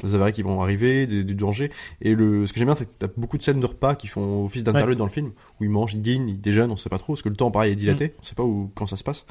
des 0.02 0.14
avaries 0.14 0.32
qui 0.32 0.42
vont 0.42 0.62
arriver 0.62 1.06
des, 1.06 1.24
du 1.24 1.34
danger 1.34 1.70
et 2.00 2.14
le 2.14 2.46
ce 2.46 2.52
que 2.52 2.58
j'aime 2.58 2.68
bien 2.68 2.76
c'est 2.76 2.86
que 2.86 2.94
t'as 2.98 3.08
beaucoup 3.18 3.36
de 3.36 3.42
scènes 3.42 3.60
de 3.60 3.66
repas 3.66 3.94
qui 3.96 4.06
font 4.06 4.44
office 4.46 4.64
d'interlude 4.64 4.96
dans 4.98 5.04
le 5.04 5.10
film 5.10 5.32
où 5.60 5.64
ils 5.64 5.70
mangent 5.70 5.92
ils 5.94 6.00
dînent 6.02 6.28
ils 6.28 6.40
déjeunent 6.40 6.70
on 6.70 6.76
sait 6.76 6.88
pas 6.88 6.98
trop 6.98 7.12
parce 7.12 7.22
que 7.22 7.28
le 7.28 7.36
temps 7.36 7.50
pareil 7.50 7.72
est 7.72 7.76
dilaté 7.76 8.06
Mm. 8.06 8.10
on 8.20 8.22
sait 8.24 8.34
pas 8.34 8.44
où 8.44 8.70
quand 8.74 8.86
ça 8.86 8.96
se 8.96 9.04
passe 9.04 9.26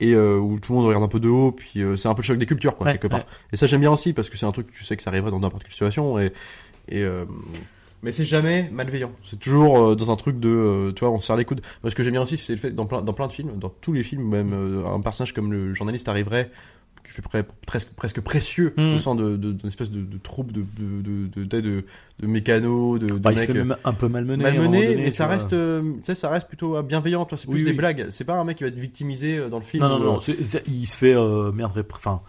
et 0.00 0.14
euh, 0.14 0.36
où 0.38 0.58
tout 0.58 0.72
le 0.72 0.78
monde 0.78 0.86
regarde 0.86 1.04
un 1.04 1.08
peu 1.08 1.20
de 1.20 1.28
haut 1.28 1.52
puis 1.52 1.80
euh, 1.82 1.96
c'est 1.96 2.08
un 2.08 2.14
peu 2.14 2.22
le 2.22 2.26
choc 2.26 2.38
des 2.38 2.46
cultures 2.46 2.76
quoi 2.76 2.86
Ouais, 2.88 2.92
quelque 2.94 3.06
part 3.06 3.20
ouais. 3.20 3.26
et 3.52 3.56
ça 3.56 3.66
j'aime 3.66 3.80
bien 3.80 3.92
aussi 3.92 4.12
parce 4.12 4.28
que 4.30 4.36
c'est 4.36 4.46
un 4.46 4.52
truc 4.52 4.70
tu 4.72 4.84
sais 4.84 4.96
que 4.96 5.02
ça 5.02 5.10
arriverait 5.10 5.30
dans 5.30 5.38
n'importe 5.40 5.62
quelle 5.62 5.72
situation 5.72 6.18
et 6.18 6.32
et 6.88 7.02
euh, 7.02 7.24
mais 8.06 8.12
c'est 8.12 8.24
jamais 8.24 8.70
malveillant. 8.72 9.10
C'est 9.24 9.38
toujours 9.38 9.78
euh, 9.78 9.94
dans 9.96 10.10
un 10.10 10.16
truc 10.16 10.40
de, 10.40 10.48
euh, 10.48 10.92
tu 10.92 11.00
vois, 11.04 11.10
on 11.12 11.18
se 11.18 11.26
serre 11.26 11.36
les 11.36 11.44
coudes. 11.44 11.60
Moi, 11.82 11.90
ce 11.90 11.94
que 11.96 12.02
j'aime 12.02 12.12
bien 12.12 12.22
aussi, 12.22 12.38
c'est 12.38 12.52
le 12.54 12.58
fait 12.58 12.70
dans 12.70 12.86
plein, 12.86 13.02
dans 13.02 13.12
plein 13.12 13.26
de 13.26 13.32
films, 13.32 13.58
dans 13.58 13.68
tous 13.68 13.92
les 13.92 14.02
films, 14.04 14.22
même 14.26 14.52
euh, 14.54 14.86
un 14.86 15.00
personnage 15.00 15.34
comme 15.34 15.52
le 15.52 15.74
journaliste 15.74 16.08
arriverait, 16.08 16.50
qui 17.04 17.12
fait 17.12 17.22
presque, 17.66 17.88
presque 17.94 18.20
précieux 18.20 18.74
Mm. 18.76 18.94
au 18.94 18.98
sein 19.00 19.14
de, 19.14 19.36
de, 19.36 19.52
d'une 19.52 19.68
espèce 19.68 19.90
de, 19.90 20.00
de 20.00 20.18
troupe 20.18 20.50
de, 20.52 20.64
de, 20.78 21.44
de, 21.60 22.26
mécanos, 22.26 22.98
de, 22.98 23.12
Bah, 23.12 23.32
il 23.32 23.36
se 23.38 23.42
mecs. 23.42 23.52
fait 23.52 23.58
même 23.64 23.76
un 23.84 23.92
peu 23.92 24.08
malmené. 24.08 24.44
donné, 24.56 24.96
mais 24.96 25.10
ça 25.10 25.26
reste, 25.26 25.52
euh, 25.52 25.82
ça 26.02 26.28
reste 26.30 26.48
plutôt 26.48 26.82
bienveillant. 26.82 27.24
tu 27.24 27.30
vois, 27.30 27.38
C'est 27.38 27.46
plus 27.48 27.58
Oui, 27.58 27.64
des 27.64 27.70
oui. 27.70 27.76
blagues. 27.76 28.06
C'est 28.10 28.24
pas 28.24 28.34
un 28.34 28.44
mec 28.44 28.56
qui 28.56 28.64
va 28.64 28.68
être 28.68 28.78
victimisé 28.78 29.48
dans 29.50 29.58
le 29.58 29.64
film. 29.64 29.82
Non, 29.84 29.98
non, 29.98 30.04
non, 30.14 30.18
il 30.68 30.86
se 30.86 30.96
fait 30.96 31.14
merde, 31.52 31.84
enfin, 31.92 32.22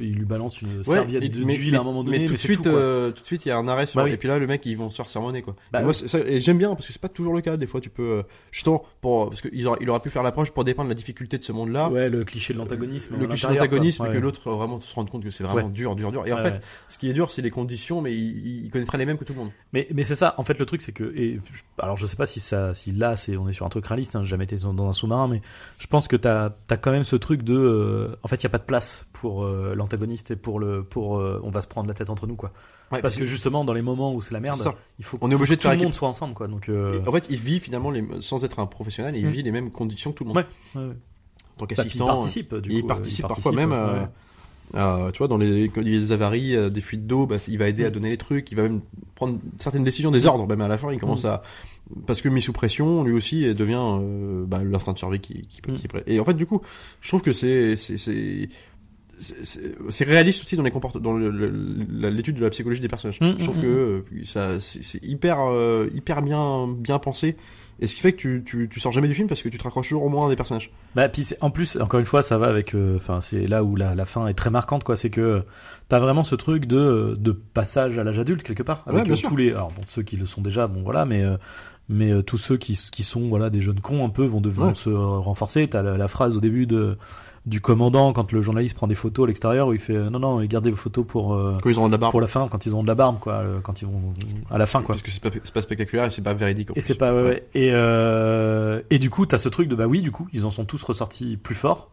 il, 0.00 0.14
lui 0.16 0.24
balance 0.24 0.60
une 0.62 0.68
Ouais, 0.78 0.82
serviette 0.84 1.22
mais- 1.22 1.28
d'huile 1.28 1.76
à 1.76 1.80
un 1.80 1.84
moment 1.84 2.04
donné, 2.04 2.20
mais 2.20 2.26
tout 2.26 2.32
de 2.32 2.38
suite, 2.38 2.62
tout, 2.62 2.68
euh, 2.68 3.10
tout 3.10 3.20
de 3.22 3.26
suite, 3.26 3.44
il 3.46 3.48
y 3.48 3.52
a 3.52 3.56
un 3.56 3.68
arrêt 3.68 3.86
sur. 3.86 3.98
Bah 3.98 4.04
oui. 4.04 4.12
Et 4.12 4.16
puis 4.16 4.28
là, 4.28 4.38
le 4.38 4.46
mec, 4.46 4.64
ils 4.66 4.76
vont 4.76 4.90
se 4.90 4.96
faire 4.96 5.08
sermonner, 5.08 5.42
quoi. 5.42 5.54
Bah 5.72 5.80
et 5.80 5.84
moi, 5.84 5.92
c'est 5.92 6.08
ça- 6.08 6.18
et 6.20 6.40
j'aime 6.40 6.58
bien 6.58 6.74
parce 6.74 6.86
que 6.86 6.92
c'est 6.92 7.00
pas 7.02 7.08
toujours 7.08 7.34
le 7.34 7.40
cas. 7.40 7.56
Des 7.56 7.66
fois, 7.66 7.80
tu 7.80 7.90
peux, 7.90 8.02
euh, 8.02 8.22
justement, 8.52 8.84
pour 9.00 9.28
parce 9.30 9.40
qu'il 9.40 9.66
aura, 9.66 9.76
il 9.80 9.88
aura 9.90 10.00
pu 10.02 10.10
faire 10.10 10.22
l'approche 10.22 10.50
pour 10.50 10.64
dépeindre 10.64 10.88
la 10.88 10.94
difficulté 10.94 11.38
de 11.38 11.42
ce 11.42 11.52
monde-là. 11.52 11.90
Ouais, 11.90 12.08
le 12.08 12.24
cliché 12.24 12.52
de 12.52 12.58
l'antagonisme. 12.58 13.16
Le 13.18 13.26
cliché 13.26 13.46
de 13.48 13.54
l'antagonisme, 13.54 14.04
et 14.04 14.08
que 14.08 14.14
Ouais. 14.14 14.20
l'autre 14.20 14.48
euh, 14.48 14.54
vraiment 14.56 14.80
se 14.80 14.94
rende 14.94 15.10
compte 15.10 15.24
que 15.24 15.30
c'est 15.30 15.44
vraiment 15.44 15.66
Ouais. 15.66 15.72
dur, 15.72 15.96
dur, 15.96 16.12
dur. 16.12 16.26
Et 16.26 16.32
en 16.32 16.36
Ouais, 16.36 16.42
fait, 16.42 16.50
ouais. 16.56 16.60
ce 16.88 16.98
qui 16.98 17.08
est 17.08 17.12
dur, 17.12 17.30
c'est 17.30 17.42
les 17.42 17.50
conditions, 17.50 18.00
mais 18.00 18.12
il, 18.14 18.64
il 18.64 18.70
connaîtrait 18.70 18.98
les 18.98 19.06
mêmes 19.06 19.16
que 19.18 19.24
tout 19.24 19.32
le 19.32 19.38
monde. 19.40 19.50
Mais, 19.72 19.86
mais 19.94 20.04
c'est 20.04 20.14
ça, 20.14 20.34
en 20.38 20.44
fait, 20.44 20.58
le 20.58 20.66
truc, 20.66 20.80
c'est 20.82 20.92
que. 20.92 21.12
Et, 21.16 21.38
alors, 21.78 21.96
je 21.96 22.06
sais 22.06 22.16
pas 22.16 22.26
si, 22.26 22.40
ça, 22.40 22.74
si 22.74 22.92
là, 22.92 23.16
c'est, 23.16 23.36
on 23.36 23.48
est 23.48 23.52
sur 23.52 23.66
un 23.66 23.68
truc 23.68 23.86
réaliste, 23.86 24.16
hein, 24.16 24.22
j'ai 24.22 24.30
jamais 24.30 24.44
été 24.44 24.56
dans 24.56 24.88
un 24.88 24.92
sous-marin, 24.92 25.28
mais 25.28 25.40
je 25.78 25.86
pense 25.86 26.08
que 26.08 26.16
t'as 26.16 26.50
as 26.70 26.76
quand 26.76 26.90
même 26.90 27.04
ce 27.04 27.16
truc 27.16 27.42
de. 27.42 27.54
euh, 27.54 28.16
en 28.22 28.28
fait, 28.28 28.36
il 28.36 28.46
n'y 28.46 28.48
a 28.48 28.50
pas 28.50 28.58
de 28.58 28.64
place 28.64 29.06
pour 29.12 29.44
euh, 29.44 29.74
l'antagoniste 29.78 30.30
et 30.32 30.36
pour 30.36 30.58
le. 30.60 30.82
Pour, 30.84 31.16
euh, 31.18 31.40
on 31.42 31.50
va 31.50 31.62
se 31.62 31.68
prendre 31.68 31.88
la 31.88 31.94
tête 31.94 32.10
entre 32.10 32.26
nous, 32.26 32.36
quoi. 32.36 32.52
Parce 32.90 33.16
que 33.16 33.24
justement, 33.24 33.64
dans 33.64 33.72
les 33.72 33.82
moments 33.82 34.12
où 34.14 34.20
c'est 34.20 34.34
la 34.34 34.40
merde, 34.40 34.62
il 34.98 35.04
faut, 35.04 35.16
On 35.22 35.28
est 35.28 35.30
faut 35.32 35.36
obligé 35.38 35.56
que 35.56 35.62
de 35.62 35.68
tout 35.68 35.76
le 35.78 35.82
monde 35.84 35.94
soit 35.94 36.08
ensemble, 36.08 36.34
quoi. 36.34 36.48
Donc, 36.48 36.68
euh, 36.68 37.00
en 37.06 37.12
fait, 37.12 37.26
il 37.30 37.38
vit 37.38 37.60
finalement, 37.60 37.90
les, 37.90 38.04
sans 38.20 38.44
être 38.44 38.58
un 38.58 38.66
professionnel, 38.66 39.16
il 39.16 39.24
Mm. 39.26 39.30
vit 39.30 39.42
les 39.42 39.52
mêmes 39.52 39.70
conditions 39.70 40.12
que 40.12 40.18
tout 40.18 40.24
le 40.24 40.28
monde. 40.28 40.36
Ouais, 40.36 40.46
ouais, 40.74 40.86
ouais. 40.88 40.94
En 41.56 41.60
tant 41.60 41.66
Bah, 41.66 41.74
qu'assistant. 41.76 42.04
il 42.04 42.08
participe, 42.08 42.54
du 42.56 42.70
il 42.72 42.80
coup, 42.82 42.86
participe 42.88 43.24
euh, 43.24 43.28
parfois 43.28 43.52
même 43.52 43.72
à- 43.72 45.10
tu 45.12 45.18
vois 45.18 45.28
dans 45.28 45.38
les 45.38 45.70
quand 45.70 45.80
il 45.80 45.88
y 45.94 45.96
a 45.96 45.98
des 45.98 46.12
avaries 46.12 46.54
euh, 46.54 46.68
des 46.68 46.82
fuites 46.82 47.06
d'eau 47.06 47.26
bah, 47.26 47.36
il 47.48 47.56
va 47.58 47.68
aider 47.70 47.84
à 47.86 47.90
donner 47.90 48.10
les 48.10 48.18
trucs 48.18 48.52
il 48.52 48.54
va 48.54 48.64
même 48.64 48.82
prendre 49.14 49.38
certaines 49.56 49.82
décisions 49.82 50.10
des 50.10 50.26
ordres 50.26 50.46
même 50.46 50.60
à 50.60 50.68
la 50.68 50.76
fin 50.76 50.92
il 50.92 51.00
commence 51.00 51.24
à 51.24 51.42
parce 52.06 52.20
que 52.20 52.28
mis 52.28 52.42
sous 52.42 52.52
pression 52.52 53.02
lui 53.02 53.14
aussi 53.14 53.40
il 53.40 53.54
devient 53.54 53.80
euh, 53.80 54.44
bah, 54.46 54.62
l'instinct 54.62 54.92
de 54.92 54.98
survie 54.98 55.20
qui, 55.20 55.46
qui, 55.48 55.62
qui 55.62 55.88
et 56.06 56.20
en 56.20 56.24
fait 56.26 56.34
du 56.34 56.44
coup 56.44 56.60
je 57.00 57.08
trouve 57.08 57.22
que 57.22 57.32
c'est 57.32 57.76
c'est 57.76 57.96
c'est 59.18 60.04
réaliste 60.04 60.42
aussi 60.42 60.56
dans 60.56 60.62
les 60.62 60.70
comportements 60.70 61.12
dans 61.12 61.16
l'étude 62.08 62.36
de 62.36 62.42
la 62.42 62.50
psychologie 62.50 62.80
des 62.80 62.88
personnages. 62.88 63.20
Mm, 63.20 63.34
je 63.38 63.44
trouve 63.44 63.58
mm, 63.58 63.62
que 63.62 63.66
euh, 63.66 64.02
ça 64.24 64.60
c'est 64.60 65.02
hyper 65.02 65.40
euh, 65.40 65.88
hyper 65.94 66.22
bien 66.22 66.68
bien 66.68 66.98
pensé. 66.98 67.36
Et 67.80 67.86
ce 67.86 67.94
qui 67.94 68.00
fait 68.00 68.10
que 68.10 68.16
tu, 68.16 68.42
tu, 68.44 68.68
tu 68.68 68.80
sors 68.80 68.90
jamais 68.90 69.06
du 69.06 69.14
film 69.14 69.28
parce 69.28 69.40
que 69.40 69.48
tu 69.48 69.56
te 69.56 69.62
raccroches 69.62 69.86
toujours 69.86 70.02
au 70.02 70.08
moins 70.08 70.26
à 70.26 70.30
des 70.30 70.34
personnages. 70.34 70.72
Bah 70.96 71.08
puis 71.08 71.24
en 71.40 71.50
plus 71.50 71.76
encore 71.80 72.00
une 72.00 72.06
fois 72.06 72.22
ça 72.22 72.36
va 72.36 72.48
avec 72.48 72.74
euh, 72.74 72.96
enfin 72.96 73.20
c'est 73.20 73.46
là 73.46 73.62
où 73.62 73.76
la, 73.76 73.94
la 73.94 74.04
fin 74.04 74.26
est 74.26 74.34
très 74.34 74.50
marquante 74.50 74.82
quoi. 74.82 74.96
C'est 74.96 75.10
que 75.10 75.20
euh, 75.20 75.40
t'as 75.88 76.00
vraiment 76.00 76.24
ce 76.24 76.34
truc 76.34 76.66
de 76.66 77.14
de 77.16 77.30
passage 77.30 77.96
à 77.98 78.04
l'âge 78.04 78.18
adulte 78.18 78.42
quelque 78.42 78.64
part. 78.64 78.82
Avec 78.86 79.06
Ouais, 79.06 79.16
tous 79.16 79.36
les 79.36 79.52
alors 79.52 79.70
bon 79.70 79.82
ceux 79.86 80.02
qui 80.02 80.16
le 80.16 80.26
sont 80.26 80.40
déjà 80.40 80.66
bon 80.66 80.82
voilà 80.82 81.04
mais 81.04 81.22
mais 81.88 82.10
euh, 82.12 82.22
tous 82.22 82.38
ceux 82.38 82.56
qui 82.56 82.78
qui 82.92 83.02
sont 83.02 83.28
voilà 83.28 83.50
des 83.50 83.60
jeunes 83.60 83.80
cons 83.80 84.04
un 84.04 84.10
peu 84.10 84.24
vont 84.26 84.40
devoir 84.40 84.68
Ouais. 84.68 84.74
se 84.74 84.90
renforcer. 84.90 85.68
T'as 85.68 85.82
la, 85.82 85.96
la 85.96 86.08
phrase 86.08 86.36
au 86.36 86.40
début 86.40 86.66
de 86.66 86.96
du 87.46 87.62
commandant 87.62 88.12
quand 88.12 88.30
le 88.32 88.42
journaliste 88.42 88.76
prend 88.76 88.86
des 88.88 88.94
photos 88.94 89.24
à 89.24 89.26
l'extérieur 89.28 89.68
où 89.68 89.72
il 89.72 89.78
fait 89.78 89.94
euh, 89.96 90.10
non 90.10 90.18
non 90.18 90.44
gardez 90.44 90.70
vos 90.70 90.76
photos 90.76 91.06
pour 91.06 91.32
euh, 91.32 91.54
quand 91.62 91.70
ils 91.70 91.80
ont 91.80 91.86
de 91.86 91.92
la 91.92 91.96
barbe. 91.96 92.10
pour 92.10 92.20
la 92.20 92.26
fin 92.26 92.46
quand 92.48 92.66
ils 92.66 92.74
ont 92.74 92.82
de 92.82 92.88
la 92.88 92.94
barbe 92.94 93.18
quoi 93.20 93.34
euh, 93.34 93.60
quand 93.62 93.80
ils 93.80 93.86
vont 93.86 94.12
à 94.50 94.58
la 94.58 94.66
fin 94.66 94.82
quoi. 94.82 94.94
Parce 94.94 95.02
que 95.02 95.10
c'est 95.10 95.22
pas, 95.22 95.30
c'est 95.42 95.54
pas 95.54 95.62
spectaculaire 95.62 96.04
et 96.04 96.10
c'est 96.10 96.20
pas 96.20 96.34
véridique 96.34 96.70
en 96.72 96.74
et 96.74 96.82
c'est 96.82 96.96
pas 96.96 97.14
ouais, 97.14 97.22
ouais. 97.22 97.48
Et 97.54 97.70
euh, 97.72 98.82
et 98.90 98.98
du 98.98 99.08
coup 99.08 99.24
t'as 99.24 99.38
ce 99.38 99.48
truc 99.48 99.68
de 99.68 99.74
bah 99.74 99.86
oui 99.86 100.02
du 100.02 100.10
coup 100.10 100.28
ils 100.34 100.44
en 100.44 100.50
sont 100.50 100.66
tous 100.66 100.82
ressortis 100.82 101.38
plus 101.38 101.54
forts, 101.54 101.90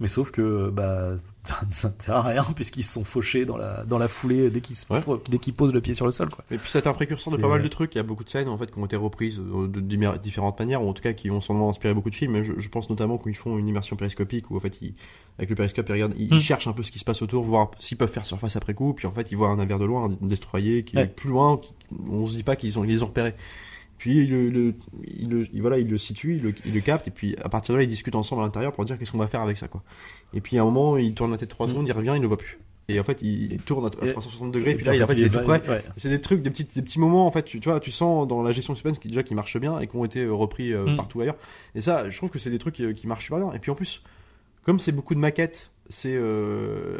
mais 0.00 0.08
sauf 0.08 0.30
que 0.30 0.70
bah 0.70 1.10
ça 1.70 1.88
ne 1.88 1.94
sert 2.02 2.16
à 2.16 2.22
rien 2.22 2.44
puisqu'ils 2.56 2.82
se 2.82 2.92
sont 2.94 3.04
fauchés 3.04 3.44
dans 3.44 3.56
la 3.56 3.84
dans 3.84 3.98
la 3.98 4.08
foulée 4.08 4.50
dès 4.50 4.60
qu'ils 4.60 4.76
Ouais. 4.90 5.00
dès 5.30 5.38
qu'ils 5.38 5.54
posent 5.54 5.72
le 5.72 5.80
pied 5.80 5.94
sur 5.94 6.06
le 6.06 6.12
sol 6.12 6.28
quoi. 6.28 6.44
Et 6.50 6.56
puis 6.58 6.68
c'est 6.68 6.86
un 6.86 6.92
précurseur 6.92 7.32
de 7.36 7.40
pas 7.40 7.48
mal 7.48 7.60
euh, 7.60 7.64
de 7.64 7.68
trucs. 7.68 7.94
Il 7.94 7.98
y 7.98 8.00
a 8.00 8.04
beaucoup 8.04 8.24
de 8.24 8.28
scènes 8.30 8.48
en 8.48 8.56
fait 8.58 8.70
qui 8.70 8.78
ont 8.78 8.84
été 8.86 8.96
reprises 8.96 9.38
euh, 9.40 9.68
de, 9.68 9.80
différentes 10.18 10.58
manières, 10.58 10.82
ou 10.82 10.88
en 10.88 10.92
tout 10.92 11.02
cas 11.02 11.12
qui 11.12 11.30
ont 11.30 11.40
sûrement 11.40 11.68
inspiré 11.68 11.94
beaucoup 11.94 12.10
de 12.10 12.14
films. 12.14 12.32
Mais 12.32 12.42
je, 12.44 12.52
je 12.58 12.68
pense 12.68 12.90
notamment 12.90 13.18
quand 13.18 13.30
ils 13.30 13.36
font 13.36 13.58
une 13.58 13.68
immersion 13.68 13.96
périscopique, 13.96 14.50
où 14.50 14.56
en 14.56 14.60
fait 14.60 14.78
ils, 14.82 14.94
avec 15.38 15.50
le 15.50 15.56
périscope 15.56 15.88
ils 15.88 15.92
regardent, 15.92 16.14
ils, 16.18 16.28
Hmm. 16.28 16.34
ils 16.34 16.40
cherchent 16.40 16.66
un 16.66 16.72
peu 16.72 16.82
ce 16.82 16.90
qui 16.90 16.98
se 16.98 17.04
passe 17.04 17.22
autour, 17.22 17.42
voir 17.44 17.70
s'ils 17.78 17.98
peuvent 17.98 18.10
faire 18.10 18.24
surface 18.24 18.56
après 18.56 18.74
coup. 18.74 18.94
Puis 18.94 19.06
en 19.06 19.12
fait 19.12 19.30
ils 19.30 19.36
voient 19.36 19.48
un 19.50 19.56
navire 19.56 19.78
de 19.78 19.84
loin, 19.84 20.10
un 20.10 20.26
destroyer 20.26 20.84
qui 20.84 20.96
Ouais. 20.96 21.04
est 21.04 21.06
plus 21.06 21.30
loin. 21.30 21.58
Qui, 21.58 21.72
on 22.10 22.26
se 22.26 22.32
dit 22.34 22.42
pas 22.44 22.56
qu'ils 22.56 22.78
ont 22.78 22.84
ils 22.84 22.90
les 22.90 23.02
ont 23.02 23.06
repérés. 23.06 23.34
Puis 24.02 24.24
il 24.24 24.30
le, 24.32 24.50
le- 24.50 24.74
il 25.06 25.28
le- 25.28 25.46
il- 25.52 25.60
voilà, 25.60 25.78
il 25.78 25.88
le 25.88 25.96
situe, 25.96 26.34
il 26.38 26.42
le, 26.42 26.54
il 26.66 26.74
le 26.74 26.80
capte, 26.80 27.06
et 27.06 27.12
puis 27.12 27.36
à 27.40 27.48
partir 27.48 27.72
de 27.72 27.78
là, 27.78 27.84
ils 27.84 27.88
discutent 27.88 28.16
ensemble 28.16 28.42
à 28.42 28.46
l'intérieur 28.46 28.72
pour 28.72 28.84
dire 28.84 28.98
qu'est-ce 28.98 29.12
qu'on 29.12 29.18
va 29.18 29.28
faire 29.28 29.42
avec 29.42 29.56
ça, 29.56 29.68
quoi. 29.68 29.84
Et 30.34 30.40
puis 30.40 30.58
à 30.58 30.62
un 30.62 30.64
moment, 30.64 30.96
il 30.96 31.14
tourne 31.14 31.30
la 31.30 31.36
tête 31.36 31.50
3 31.50 31.66
Mm. 31.66 31.70
secondes, 31.70 31.86
il 31.86 31.92
revient, 31.92 32.12
il 32.16 32.20
ne 32.22 32.26
voit 32.26 32.36
plus. 32.36 32.58
Et 32.88 32.98
en 32.98 33.04
fait, 33.04 33.22
il, 33.22 33.58
tourne 33.58 33.84
à 33.84 33.90
à 34.02 34.06
Et- 34.08 34.10
360 34.10 34.50
degrés, 34.50 34.72
et 34.72 34.74
puis 34.74 34.84
là, 34.84 34.96
il, 34.96 35.04
en 35.04 35.06
fait, 35.06 35.14
il 35.14 35.22
est 35.22 35.28
tout. 35.30 35.48
Ouais. 35.48 35.60
C'est 35.96 36.08
des 36.08 36.20
trucs, 36.20 36.42
des 36.42 36.50
petits, 36.50 36.64
des 36.64 36.82
petits 36.82 36.98
moments 36.98 37.28
en 37.28 37.30
fait. 37.30 37.44
Tu, 37.44 37.60
tu 37.60 37.68
vois, 37.68 37.78
tu 37.78 37.92
sens 37.92 38.26
dans 38.26 38.42
la 38.42 38.50
gestion 38.50 38.72
de 38.72 38.76
suspense 38.76 38.98
qui 38.98 39.06
déjà 39.06 39.22
qui 39.22 39.36
marche 39.36 39.56
bien 39.56 39.78
et 39.78 39.86
qui 39.86 39.94
ont 39.94 40.04
été 40.04 40.22
euh, 40.22 40.32
repris 40.32 40.72
euh, 40.72 40.84
Mm. 40.86 40.96
partout 40.96 41.20
ailleurs. 41.20 41.36
Et 41.76 41.80
ça, 41.80 42.10
je 42.10 42.16
trouve 42.16 42.30
que 42.30 42.40
c'est 42.40 42.50
des 42.50 42.58
trucs 42.58 42.74
qui, 42.74 42.92
qui 42.94 43.06
marchent 43.06 43.24
super 43.26 43.38
bien. 43.38 43.52
Et 43.52 43.60
puis 43.60 43.70
en 43.70 43.76
plus, 43.76 44.02
comme 44.64 44.78
c'est 44.80 44.92
beaucoup 44.92 45.14
de 45.14 45.20
maquettes, 45.20 45.70
c'est 45.88 46.14
euh, 46.14 46.96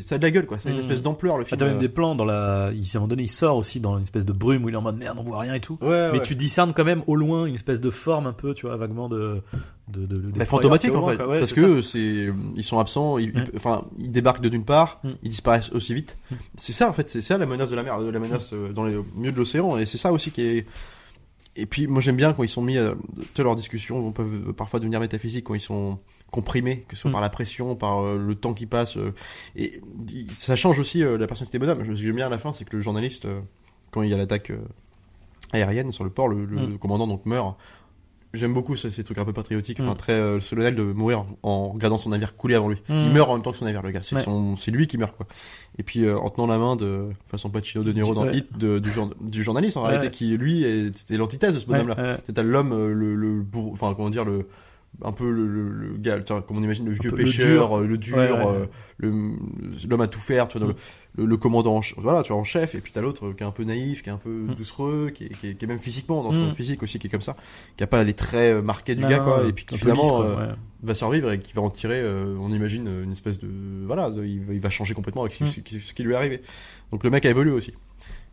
ça 0.00 0.16
a 0.16 0.18
de 0.18 0.22
la 0.24 0.30
gueule 0.30 0.46
quoi. 0.46 0.56
A 0.64 0.68
une 0.70 0.76
Mm. 0.76 0.80
espèce 0.80 1.02
d'ampleur 1.02 1.36
le 1.38 1.42
Ah, 1.44 1.46
film. 1.46 1.58
t'as 1.58 1.66
même 1.66 1.76
euh. 1.76 1.78
des 1.78 1.88
plans 1.88 2.14
dans 2.14 2.24
la. 2.24 2.70
Ici, 2.74 2.96
à 2.96 2.98
un 2.98 3.00
moment 3.00 3.08
donné, 3.10 3.22
il 3.24 3.28
sort 3.28 3.56
aussi 3.56 3.78
dans 3.78 3.96
une 3.96 4.02
espèce 4.02 4.24
de 4.24 4.32
brume 4.32 4.64
où 4.64 4.68
il 4.68 4.74
est 4.74 4.78
en 4.78 4.82
mode 4.82 4.96
merde, 4.96 5.18
on 5.20 5.22
voit 5.22 5.38
rien 5.40 5.54
et 5.54 5.60
tout. 5.60 5.78
Ouais, 5.82 6.10
Mais 6.12 6.18
ouais. 6.18 6.24
tu 6.24 6.34
discernes 6.34 6.72
quand 6.74 6.84
même 6.84 7.02
au 7.06 7.14
loin 7.14 7.44
une 7.46 7.54
espèce 7.54 7.80
de 7.80 7.90
forme 7.90 8.26
un 8.26 8.32
peu, 8.32 8.54
tu 8.54 8.66
vois, 8.66 8.76
vaguement 8.76 9.08
de. 9.08 9.40
de, 9.88 10.06
de, 10.06 10.16
de 10.16 10.38
Bah, 10.38 10.44
fantomatique 10.46 10.94
en 10.94 11.06
fait, 11.08 11.16
quoi. 11.16 11.28
Ouais, 11.28 11.38
parce 11.38 11.52
c'est 11.54 11.60
que 11.60 11.82
c'est 11.82 12.28
ils 12.56 12.64
sont 12.64 12.80
absents, 12.80 13.18
ils, 13.18 13.34
Ouais. 13.36 13.44
enfin 13.54 13.84
ils 13.98 14.10
débarquent 14.10 14.40
de 14.42 14.48
d'une 14.48 14.64
part, 14.64 15.00
Mm. 15.04 15.08
ils 15.22 15.30
disparaissent 15.30 15.70
aussi 15.72 15.94
vite. 15.94 16.18
Mm. 16.30 16.34
C'est 16.56 16.72
ça 16.72 16.88
en 16.88 16.92
fait, 16.92 17.08
c'est 17.08 17.20
ça 17.20 17.38
la 17.38 17.46
menace 17.46 17.70
de 17.70 17.76
la 17.76 17.82
mer, 17.84 17.98
la 18.00 18.18
menace 18.18 18.50
euh, 18.52 18.72
dans 18.72 18.84
les 18.84 18.96
au 18.96 19.06
milieu 19.14 19.30
de 19.32 19.36
l'océan, 19.36 19.78
et 19.78 19.86
c'est 19.86 19.98
ça 19.98 20.10
aussi 20.12 20.30
qui 20.32 20.42
est. 20.42 20.66
Et 21.60 21.66
puis 21.66 21.86
moi 21.88 22.00
j'aime 22.00 22.16
bien 22.16 22.32
quand 22.32 22.44
ils 22.44 22.48
sont 22.48 22.62
mis, 22.62 22.76
euh, 22.78 22.94
sais, 23.34 23.42
leurs 23.42 23.56
discussions 23.56 24.12
peuvent 24.12 24.52
parfois 24.52 24.78
devenir 24.80 25.00
métaphysiques 25.00 25.44
quand 25.44 25.54
ils 25.54 25.60
sont 25.60 25.98
comprimés, 26.30 26.84
que 26.88 26.94
ce 26.94 27.02
soit 27.02 27.10
Mm. 27.10 27.12
par 27.12 27.20
la 27.20 27.30
pression, 27.30 27.74
par 27.74 28.00
euh, 28.04 28.16
le 28.16 28.34
temps 28.36 28.54
qui 28.54 28.66
passe, 28.66 28.96
euh, 28.96 29.12
et 29.56 29.80
ça 30.30 30.54
change 30.56 30.78
aussi 30.78 31.02
euh, 31.02 31.18
la 31.18 31.26
personnalité 31.26 31.58
des 31.58 31.66
bonhommes. 31.66 31.82
Ce 31.84 31.88
que 31.88 31.94
j'aime 31.96 32.14
bien 32.16 32.26
à 32.28 32.30
la 32.30 32.38
fin, 32.38 32.52
c'est 32.52 32.64
que 32.64 32.76
le 32.76 32.82
journaliste, 32.82 33.24
euh, 33.24 33.40
quand 33.90 34.02
il 34.02 34.10
y 34.10 34.14
a 34.14 34.16
l'attaque 34.16 34.50
euh, 34.50 34.58
aérienne 35.52 35.90
sur 35.92 36.04
le 36.04 36.10
port, 36.10 36.28
le, 36.28 36.44
le 36.44 36.68
Mm. 36.68 36.78
commandant 36.78 37.06
donc 37.06 37.26
meurt. 37.26 37.56
J'aime 38.34 38.52
beaucoup 38.52 38.76
ces 38.76 39.02
trucs 39.04 39.16
un 39.16 39.24
peu 39.24 39.32
patriotiques, 39.32 39.80
enfin 39.80 39.92
Mm. 39.92 39.96
très 39.96 40.12
euh, 40.12 40.38
solennels 40.38 40.74
de 40.74 40.82
mourir 40.82 41.24
en 41.42 41.70
regardant 41.70 41.96
son 41.96 42.10
navire 42.10 42.36
couler 42.36 42.56
avant 42.56 42.68
lui. 42.68 42.76
Mm. 42.88 43.04
Il 43.06 43.10
meurt 43.12 43.30
en 43.30 43.34
même 43.34 43.42
temps 43.42 43.52
que 43.52 43.56
son 43.56 43.64
navire, 43.64 43.80
le 43.82 43.90
gars. 43.90 44.02
C'est 44.02 44.16
Ouais. 44.16 44.22
lui 44.70 44.86
qui 44.86 44.98
meurt 44.98 45.16
quoi. 45.16 45.26
Et 45.78 45.82
puis 45.82 46.04
euh, 46.04 46.18
en 46.18 46.28
tenant 46.28 46.46
la 46.46 46.58
main 46.58 46.76
de 46.76 47.08
façon 47.28 47.48
Pacino 47.48 47.82
de 47.84 47.92
Niro 47.92 48.14
dans 48.14 48.26
Ouais. 48.26 48.36
Hit 48.36 48.58
de- 48.58 48.78
du, 48.78 48.90
du 49.22 49.42
journaliste 49.42 49.76
en 49.78 49.82
Ouais. 49.82 49.88
réalité 49.90 50.10
qui 50.10 50.36
lui 50.36 50.62
est- 50.62 50.94
c'était 50.96 51.16
l'antithèse 51.16 51.54
de 51.54 51.58
ce 51.58 51.66
bonhomme-là. 51.66 52.18
C'est 52.26 52.38
l'homme 52.38 52.72
euh, 52.72 52.92
le, 52.92 53.14
le 53.14 53.42
enfin 53.72 53.94
comment 53.94 54.10
dire 54.10 54.24
le 54.26 54.46
un 55.04 55.12
peu 55.12 55.30
le, 55.30 55.46
le, 55.46 55.68
le 55.70 55.96
gars, 55.96 56.18
comme 56.20 56.56
on 56.58 56.62
imagine 56.62 56.84
le 56.86 56.92
vieux 56.92 57.12
pêcheur, 57.12 57.78
euh, 57.78 57.86
le 57.86 57.98
dur, 57.98 58.16
euh, 58.18 58.66
l'homme 59.00 60.00
à 60.00 60.08
tout 60.08 60.18
faire, 60.20 60.48
tu 60.48 60.58
vois, 60.58 60.68
Mm. 60.68 60.74
le, 61.24 61.36
commandant, 61.36 61.80
voilà, 61.98 62.22
tu 62.22 62.32
vois, 62.32 62.40
en 62.40 62.44
chef, 62.44 62.74
et 62.74 62.80
puis 62.80 62.92
t'as 62.92 63.00
l'autre 63.00 63.32
qui 63.32 63.42
est 63.42 63.46
un 63.46 63.50
peu 63.52 63.64
naïf, 63.64 64.02
qui 64.02 64.08
est 64.08 64.12
un 64.12 64.16
peu 64.18 64.28
Mm. 64.30 64.54
doucereux, 64.54 65.10
qui 65.14 65.24
est, 65.24 65.28
qui, 65.28 65.48
est, 65.48 65.54
qui 65.54 65.64
est 65.64 65.68
même 65.68 65.78
physiquement 65.78 66.22
dans 66.22 66.32
son 66.32 66.50
Mm. 66.50 66.54
physique 66.54 66.82
aussi, 66.82 66.98
qui 66.98 67.06
est 67.06 67.10
comme 67.10 67.22
ça, 67.22 67.36
qui 67.76 67.84
a 67.84 67.86
pas 67.86 68.02
les 68.04 68.14
traits 68.14 68.56
euh, 68.56 68.62
marqués 68.62 68.94
du 68.96 69.02
Non, 69.04 69.08
gars, 69.10 69.20
quoi, 69.20 69.46
et 69.46 69.52
puis 69.52 69.64
qui 69.64 69.78
finalement 69.78 70.02
lisse, 70.02 70.10
quoi, 70.10 70.24
euh, 70.26 70.46
ouais. 70.48 70.54
va 70.82 70.94
survivre 70.94 71.30
et 71.32 71.38
qui 71.38 71.52
va 71.52 71.62
en 71.62 71.70
tirer, 71.70 72.00
euh, 72.00 72.36
on 72.40 72.50
imagine 72.52 72.88
une 73.04 73.12
espèce 73.12 73.38
de, 73.38 73.48
voilà, 73.86 74.10
de- 74.10 74.24
il, 74.24 74.44
va- 74.44 74.54
il 74.54 74.60
va 74.60 74.70
changer 74.70 74.94
complètement 74.94 75.22
avec 75.22 75.32
ce, 75.32 75.44
Mm. 75.44 75.80
ce 75.80 75.94
qui 75.94 76.02
lui 76.02 76.12
est 76.12 76.16
arrivé. 76.16 76.42
Donc 76.90 77.04
le 77.04 77.10
mec 77.10 77.24
a 77.24 77.30
évolué 77.30 77.52
aussi. 77.52 77.72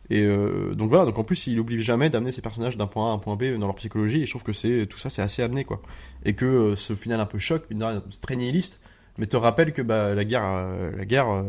Et 0.08 0.22
euh, 0.22 0.74
donc 0.74 0.88
voilà, 0.90 1.04
donc 1.04 1.18
en 1.18 1.24
plus 1.24 1.46
il 1.48 1.58
oublie 1.58 1.82
jamais 1.82 2.10
d'amener 2.10 2.30
ses 2.30 2.40
personnages 2.42 2.76
d'un 2.76 2.86
point 2.86 3.08
A 3.08 3.10
à 3.10 3.14
un 3.14 3.18
point 3.18 3.34
B 3.36 3.58
dans 3.58 3.66
leur 3.66 3.74
psychologie 3.74 4.22
et 4.22 4.26
je 4.26 4.30
trouve 4.30 4.44
que 4.44 4.52
c'est 4.52 4.86
tout 4.88 4.98
ça 4.98 5.10
c'est 5.10 5.22
assez 5.22 5.42
amené 5.42 5.64
quoi. 5.64 5.82
Et 6.24 6.34
que 6.34 6.44
euh, 6.44 6.76
ce 6.76 6.94
final 6.94 7.18
un 7.18 7.26
peu 7.26 7.38
choc, 7.38 7.64
une 7.70 7.84
c'est 8.10 8.20
très 8.20 8.36
nihiliste, 8.36 8.80
mais 9.18 9.26
te 9.26 9.36
rappelle 9.36 9.72
que 9.72 9.82
bah 9.82 10.14
la 10.14 10.24
guerre 10.24 10.44
euh, 10.44 10.92
la 10.96 11.04
guerre 11.04 11.28
euh, 11.28 11.42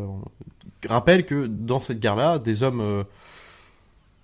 rappelle 0.90 1.26
que 1.26 1.46
dans 1.46 1.80
cette 1.80 2.00
guerre-là, 2.00 2.40
des 2.40 2.64
hommes 2.64 3.04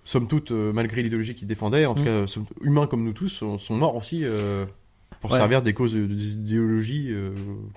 somme 0.04 0.26
toute 0.28 0.50
malgré 0.50 1.02
l'idéologie 1.02 1.34
qu'ils 1.34 1.48
défendaient, 1.48 1.86
en 1.86 1.94
tout 1.94 2.02
Mm. 2.02 2.26
cas 2.26 2.40
humains 2.60 2.86
comme 2.86 3.04
nous 3.04 3.12
tous 3.12 3.28
sont, 3.28 3.56
sont 3.58 3.74
morts 3.76 3.96
aussi 3.96 4.24
pour 5.20 5.30
Ouais. 5.32 5.38
servir 5.38 5.62
des 5.62 5.72
causes 5.72 5.94
des 5.94 6.32
idéologies 6.34 7.06
euh, 7.10 7.30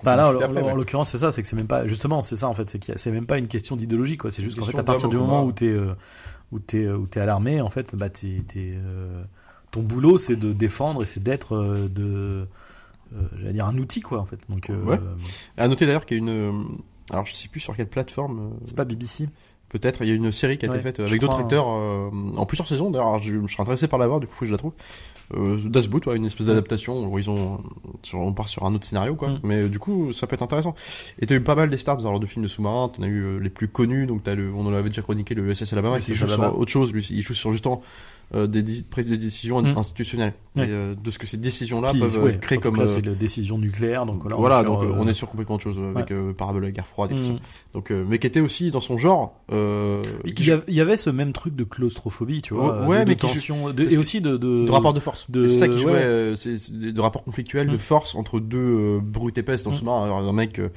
Bah 0.04 0.16
là, 0.16 0.28
en, 0.28 0.74
l'occurrence, 0.74 1.10
c'est 1.10 1.16
ça, 1.18 1.32
c'est 1.32 1.40
que 1.40 1.48
c'est 1.48 1.56
même 1.56 1.66
pas, 1.66 1.86
justement, 1.86 2.22
c'est 2.22 2.36
ça 2.36 2.46
en 2.48 2.52
fait, 2.52 2.68
c'est 2.68 2.78
qu'il 2.78 2.92
y 2.92 2.94
a- 2.94 2.98
c'est 2.98 3.10
même 3.10 3.24
pas 3.26 3.38
une 3.38 3.48
question 3.48 3.74
d'idéologie, 3.74 4.18
quoi. 4.18 4.30
C'est 4.30 4.42
juste 4.42 4.58
qu'en 4.58 4.66
fait, 4.66 4.78
à 4.78 4.82
partir 4.82 5.08
du 5.08 5.16
moment 5.16 5.44
où 5.44 5.52
t'es, 5.52 5.64
euh, 5.66 5.94
où 6.52 6.58
t'es, 6.58 6.84
euh, 6.84 6.96
où 6.96 7.06
t'es 7.06 7.20
à 7.20 7.26
l'armée, 7.26 7.60
en 7.60 7.70
fait, 7.70 7.94
bah 7.94 8.08
t'es, 8.10 8.42
t'es, 8.46 8.74
euh, 8.76 9.22
ton 9.70 9.82
boulot, 9.82 10.18
c'est 10.18 10.36
de 10.36 10.52
défendre 10.52 11.02
et 11.02 11.06
c'est 11.06 11.22
d'être, 11.22 11.54
euh, 11.56 11.88
de, 11.88 12.46
euh, 13.14 13.22
j'allais 13.38 13.52
dire 13.52 13.66
un 13.66 13.76
outil, 13.78 14.00
quoi, 14.00 14.18
en 14.20 14.26
fait. 14.26 14.38
Donc, 14.48 14.70
euh, 14.70 14.82
Ouais. 14.84 14.98
À 15.56 15.68
noter 15.68 15.86
d'ailleurs 15.86 16.06
qu'il 16.06 16.16
y 16.16 16.20
a 16.20 16.22
une. 16.22 16.28
euh, 16.30 16.52
Alors 17.10 17.24
je 17.26 17.34
sais 17.34 17.48
plus 17.48 17.60
sur 17.60 17.74
quelle 17.76 17.88
plateforme. 17.88 18.38
euh, 18.52 18.56
c'est 18.64 18.76
pas 18.76 18.84
BBC. 18.84 19.28
Peut-être. 19.70 20.00
Il 20.02 20.08
y 20.08 20.12
a 20.12 20.14
une 20.14 20.32
série 20.32 20.56
qui 20.56 20.64
a 20.64 20.70
Ouais, 20.70 20.76
été 20.76 20.82
faite 20.82 21.00
avec 21.00 21.20
d'autres 21.20 21.32
crois, 21.34 21.42
acteurs 21.44 21.68
euh, 21.68 22.08
en 22.38 22.46
plusieurs 22.46 22.66
saisons. 22.66 22.90
D'ailleurs, 22.90 23.18
je, 23.18 23.34
je 23.46 23.52
serais 23.52 23.62
intéressé 23.62 23.86
par 23.86 23.98
la 23.98 24.06
voir. 24.06 24.18
Du 24.20 24.26
coup, 24.26 24.32
faut 24.32 24.40
que 24.40 24.46
je 24.46 24.52
la 24.52 24.56
trouve. 24.58 24.72
Euh, 25.34 25.58
Das 25.68 25.88
Boot, 25.88 26.06
ouais, 26.06 26.16
une 26.16 26.24
espèce 26.24 26.46
d'adaptation 26.46 27.06
où 27.06 27.18
ils 27.18 27.28
ont. 27.28 27.62
Sur- 28.02 28.20
on 28.20 28.32
part 28.32 28.48
sur 28.48 28.64
un 28.64 28.74
autre 28.74 28.84
scénario, 28.86 29.14
quoi. 29.14 29.30
Mm. 29.30 29.40
Mais 29.44 29.62
euh, 29.62 29.68
du 29.68 29.78
coup, 29.78 30.12
ça 30.12 30.26
peut 30.26 30.34
être 30.34 30.42
intéressant. 30.42 30.74
Et 31.18 31.26
t'as 31.26 31.34
eu 31.34 31.40
pas 31.40 31.54
mal 31.54 31.70
des 31.70 31.76
stars 31.78 31.96
dans 31.98 32.04
genre 32.10 32.20
de 32.20 32.26
films 32.26 32.42
de 32.44 32.48
sous-marins. 32.48 32.88
T'en 32.88 33.02
as 33.02 33.06
eu 33.06 33.22
euh, 33.22 33.38
les 33.38 33.50
plus 33.50 33.68
connus. 33.68 34.06
Donc 34.06 34.22
t'as 34.22 34.34
le, 34.34 34.52
on 34.52 34.66
en 34.66 34.72
avait 34.72 34.88
déjà 34.88 35.02
chroniqué 35.02 35.34
le 35.34 35.52
SS 35.54 35.72
Alabama 35.72 36.00
qui 36.00 36.14
joue 36.14 36.26
sur 36.28 36.58
autre 36.58 36.70
chose. 36.70 36.92
Lui, 36.92 37.06
il 37.10 37.22
joue 37.22 37.34
sur 37.34 37.52
justement 37.52 37.82
euh, 38.34 38.46
des 38.46 38.62
prises 38.90 39.08
de 39.08 39.16
décisions 39.16 39.62
Mm. 39.62 39.78
institutionnelles. 39.78 40.34
Ouais. 40.56 40.64
Et, 40.64 40.70
euh, 40.70 40.94
de 40.94 41.10
ce 41.10 41.18
que 41.18 41.26
ces 41.26 41.36
décisions-là 41.36 41.92
peuvent 41.98 42.16
euh, 42.18 42.22
ouais, 42.24 42.38
créer 42.38 42.58
comme. 42.58 42.76
là, 42.76 42.82
euh, 42.82 42.86
c'est 42.86 43.04
la 43.04 43.14
décision 43.14 43.58
nucléaire, 43.58 44.04
donc 44.06 44.28
là, 44.28 44.36
on 44.36 44.40
voilà, 44.40 44.60
est 44.60 44.64
sur, 44.64 44.72
donc 44.72 44.82
euh, 44.84 44.94
on 44.98 45.08
est 45.08 45.12
sur 45.12 45.28
complètement 45.28 45.54
autre 45.54 45.64
chose 45.64 45.80
avec 45.94 46.10
euh, 46.10 46.32
parabole 46.32 46.62
de 46.62 46.66
la 46.66 46.72
guerre 46.72 46.86
froide 46.86 47.12
et 47.12 47.16
tout 47.16 47.24
ça. 47.24 47.32
mm. 47.32 47.38
Donc, 47.74 47.90
euh, 47.90 48.04
mais 48.08 48.18
qui 48.18 48.26
était 48.26 48.40
aussi 48.40 48.70
dans 48.70 48.80
son 48.80 48.98
genre. 48.98 49.34
Euh, 49.52 50.02
Il 50.26 50.46
y, 50.46 50.50
avait, 50.50 50.62
il 50.68 50.74
y 50.74 50.80
avait 50.80 50.96
ce 50.96 51.10
même 51.10 51.32
truc 51.32 51.54
de 51.56 51.64
claustrophobie, 51.64 52.42
tu 52.42 52.54
vois, 52.54 52.80
Ouais, 52.82 52.86
ouais, 52.86 53.04
de 53.04 53.10
mais 53.10 53.16
tension, 53.16 53.70
de- 53.70 53.84
et 53.84 53.86
que- 53.94 53.98
aussi 53.98 54.20
de, 54.20 54.36
de, 54.36 54.66
de 54.66 54.70
rapport 54.70 54.92
de 54.94 55.00
force. 55.00 55.30
de- 55.30 55.48
c'est 55.48 55.58
ça 55.60 55.68
qui 55.68 55.78
jouait, 55.78 55.92
ouais. 55.92 55.98
euh, 55.98 56.36
c'est 56.36 56.56
de 56.70 57.00
rapports 57.00 57.24
conflictuels, 57.24 57.68
de 57.68 57.74
Mm. 57.76 57.78
force 57.78 58.14
entre 58.14 58.40
deux 58.40 58.58
euh, 58.58 59.00
brutes 59.02 59.38
épaisses 59.38 59.62
dans 59.62 59.72
ce 59.72 59.78
sous-marin. 59.78 60.04
Alors, 60.04 60.18
un 60.18 60.32
mec, 60.32 60.58
euh, 60.58 60.68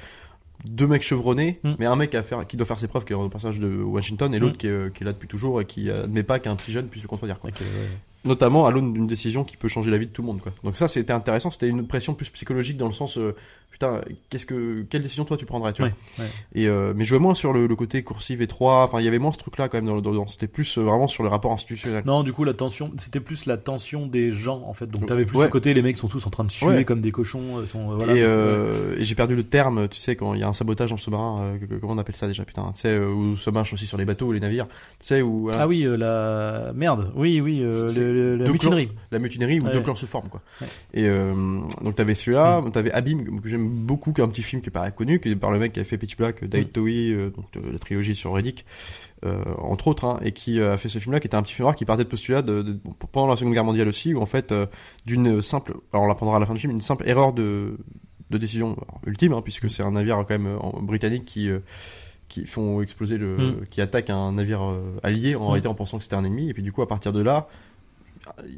deux 0.65 0.87
mecs 0.87 1.03
chevronnés, 1.03 1.59
Mm. 1.63 1.71
mais 1.79 1.85
un 1.85 1.95
mec 1.95 2.13
à 2.15 2.23
faire, 2.23 2.45
qui 2.47 2.57
doit 2.57 2.65
faire 2.65 2.79
ses 2.79 2.87
preuves, 2.87 3.05
qui 3.05 3.13
est 3.13 3.15
au 3.15 3.29
passage 3.29 3.59
de 3.59 3.67
Washington, 3.81 4.33
et 4.33 4.39
l'autre 4.39 4.55
Mm. 4.55 4.57
qui, 4.57 4.67
est, 4.67 4.71
euh, 4.71 4.89
qui 4.89 5.03
est 5.03 5.05
là 5.05 5.13
depuis 5.13 5.27
toujours 5.27 5.61
et 5.61 5.65
qui 5.65 5.89
admet 5.89 6.23
pas 6.23 6.39
qu'un 6.39 6.55
petit 6.55 6.71
jeune 6.71 6.87
puisse 6.87 7.03
le 7.03 7.07
contredire. 7.09 7.39
Quoi. 7.39 7.49
Ouais. 7.51 7.55
Notamment 8.23 8.67
à 8.67 8.71
l'aune 8.71 8.93
d'une 8.93 9.07
décision 9.07 9.43
qui 9.43 9.57
peut 9.57 9.67
changer 9.67 9.89
la 9.89 9.97
vie 9.97 10.05
de 10.05 10.11
tout 10.11 10.21
le 10.21 10.27
monde. 10.27 10.41
Quoi. 10.41 10.51
Donc 10.63 10.75
ça, 10.77 10.87
c'était 10.87 11.11
intéressant. 11.13 11.49
C'était 11.49 11.67
une 11.67 11.87
pression 11.87 12.13
plus 12.13 12.29
psychologique 12.29 12.77
dans 12.77 12.85
le 12.85 12.91
sens, 12.93 13.17
euh, 13.17 13.35
putain, 13.81 14.01
qu'est-ce 14.29 14.45
que, 14.45 14.83
quelle 14.89 15.01
décision 15.01 15.25
toi 15.25 15.37
tu 15.37 15.45
prendrais, 15.45 15.73
tu 15.73 15.81
vois 15.81 15.89
Ouais, 15.89 15.95
ouais. 16.23 16.29
Et 16.53 16.67
euh, 16.67 16.93
mais 16.95 17.03
je 17.03 17.09
jouais 17.09 17.19
moins 17.19 17.33
sur 17.33 17.51
le, 17.53 17.65
le 17.67 17.75
côté 17.75 18.03
coursif 18.03 18.39
étroit. 18.41 18.83
Enfin, 18.83 18.99
il 18.99 19.05
y 19.05 19.07
avait 19.07 19.19
moins 19.19 19.31
ce 19.31 19.37
truc-là 19.39 19.69
quand 19.69 19.77
même 19.77 19.85
dans 19.85 19.95
le 19.95 20.01
dans, 20.01 20.13
dans- 20.13 20.27
C'était 20.27 20.47
plus 20.47 20.77
euh, 20.77 20.81
vraiment 20.83 21.07
sur 21.07 21.23
les 21.23 21.29
rapports 21.29 21.51
institutionnels. 21.51 22.03
Non, 22.05 22.23
du 22.23 22.31
coup, 22.33 22.43
la 22.43 22.53
tension, 22.53 22.91
c'était 22.97 23.19
plus 23.19 23.45
la 23.45 23.57
tension 23.57 24.05
des 24.07 24.31
gens, 24.31 24.63
en 24.67 24.73
fait. 24.73 24.87
Donc, 24.87 25.05
t'avais 25.07 25.25
plus 25.25 25.37
Ouais. 25.37 25.45
ce 25.45 25.51
côté, 25.51 25.73
les 25.73 25.81
mecs 25.81 25.97
sont 25.97 26.07
tous 26.07 26.25
en 26.27 26.29
train 26.29 26.43
de 26.43 26.51
suer 26.51 26.85
comme 26.85 27.01
des 27.01 27.11
cochons. 27.11 27.57
euh, 27.59 27.65
Sont, 27.65 27.95
voilà, 27.95 28.13
et 28.15 28.21
euh, 28.23 28.95
j'ai 29.03 29.15
perdu 29.15 29.35
le 29.35 29.43
terme, 29.43 29.87
tu 29.87 29.97
sais, 29.97 30.15
quand 30.15 30.33
il 30.33 30.41
y 30.41 30.43
a 30.43 30.47
un 30.47 30.53
sabotage 30.53 30.89
dans 30.89 30.95
le 30.97 31.01
sous-marin, 31.01 31.53
comment 31.79 31.93
on 31.93 31.97
appelle 31.97 32.15
ça 32.15 32.27
déjà, 32.27 32.43
putain, 32.45 32.71
tu 32.75 32.81
sais, 32.81 32.97
où 32.99 33.37
ça 33.37 33.51
marche 33.51 33.73
aussi 33.73 33.85
sur 33.87 33.97
les 33.97 34.05
bateaux 34.05 34.27
ou 34.27 34.31
les 34.31 34.39
navires, 34.39 34.67
tu 34.67 34.73
sais, 34.99 35.21
où 35.21 35.49
Ah 35.57 35.67
oui, 35.67 35.87
la 35.97 36.71
merde. 36.75 37.11
Oui, 37.15 37.39
oui, 37.41 37.59
le- 37.59 37.87
le- 38.11 38.35
la 38.37 38.51
mutinerie. 38.51 38.89
la 39.11 39.19
mutinerie 39.19 39.59
où 39.59 39.69
deux 39.69 39.81
clans 39.81 39.95
se 39.95 40.05
forment, 40.05 40.29
quoi. 40.29 40.41
Et 40.93 41.07
donc 41.07 41.95
t'avais 41.95 42.15
celui-là, 42.15 42.61
t'avais 42.73 42.91
Abîme, 42.91 43.39
que 43.41 43.47
j'aime 43.49 43.70
beaucoup, 43.71 44.13
qui 44.13 44.21
est 44.21 44.23
un 44.23 44.27
petit 44.29 44.43
film 44.43 44.61
qui 44.61 44.69
est 44.69 44.71
pas 44.71 44.89
connu, 44.91 45.19
qui 45.19 45.29
est 45.29 45.35
par 45.35 45.51
le 45.51 45.59
mec 45.59 45.73
qui 45.73 45.79
a 45.79 45.83
fait 45.83 45.97
Pitch 45.97 46.17
Black, 46.17 46.43
Dave 46.43 46.63
Mm. 46.65 46.69
Towie, 46.69 47.11
euh, 47.13 47.29
donc 47.31 47.45
euh, 47.57 47.71
la 47.71 47.79
trilogie 47.79 48.15
sur 48.15 48.33
Reddick, 48.33 48.65
euh, 49.25 49.43
entre 49.57 49.87
autres, 49.87 50.05
hein, 50.05 50.19
et 50.23 50.31
qui 50.31 50.59
euh, 50.59 50.73
a 50.73 50.77
fait 50.77 50.89
ce 50.89 50.99
film-là, 50.99 51.19
qui 51.19 51.27
était 51.27 51.35
un 51.37 51.41
petit 51.43 51.53
film 51.53 51.63
noir 51.65 51.75
qui 51.75 51.85
partait 51.85 52.03
de 52.03 52.09
postulat 52.09 52.41
de, 52.41 52.61
de- 52.61 52.73
bon, 52.73 52.93
pendant 53.11 53.27
la 53.27 53.35
Seconde 53.35 53.53
Guerre 53.53 53.63
mondiale 53.63 53.87
aussi, 53.87 54.13
où 54.13 54.21
en 54.21 54.25
fait, 54.25 54.51
euh, 54.51 54.65
d'une 55.05 55.41
simple, 55.41 55.75
alors 55.93 56.03
on 56.05 56.07
l'apprendra 56.07 56.37
à 56.37 56.39
la 56.39 56.45
fin 56.45 56.53
du 56.53 56.59
film, 56.59 56.71
une 56.73 56.81
simple 56.81 57.07
erreur 57.07 57.33
de, 57.33 57.77
de 58.29 58.37
décision 58.37 58.75
ultime, 59.05 59.33
hein, 59.33 59.41
puisque 59.41 59.69
c'est 59.69 59.83
un 59.83 59.91
navire 59.91 60.17
quand 60.27 60.37
même 60.37 60.47
euh, 60.47 60.59
britannique 60.81 61.25
qui 61.25 61.49
euh, 61.49 61.59
qui 62.27 62.45
font 62.45 62.81
exploser 62.81 63.17
le, 63.17 63.35
Mm. 63.37 63.65
qui 63.69 63.81
attaque 63.81 64.09
un 64.09 64.31
navire 64.31 64.63
euh, 64.63 64.99
allié 65.03 65.35
en 65.35 65.43
Mm. 65.43 65.47
réalité 65.47 65.67
en 65.67 65.73
pensant 65.75 65.97
que 65.97 66.03
c'était 66.03 66.15
un 66.15 66.23
ennemi, 66.23 66.49
et 66.49 66.53
puis 66.53 66.63
du 66.63 66.71
coup 66.71 66.81
à 66.81 66.87
partir 66.87 67.11
de 67.13 67.21
là, 67.21 67.47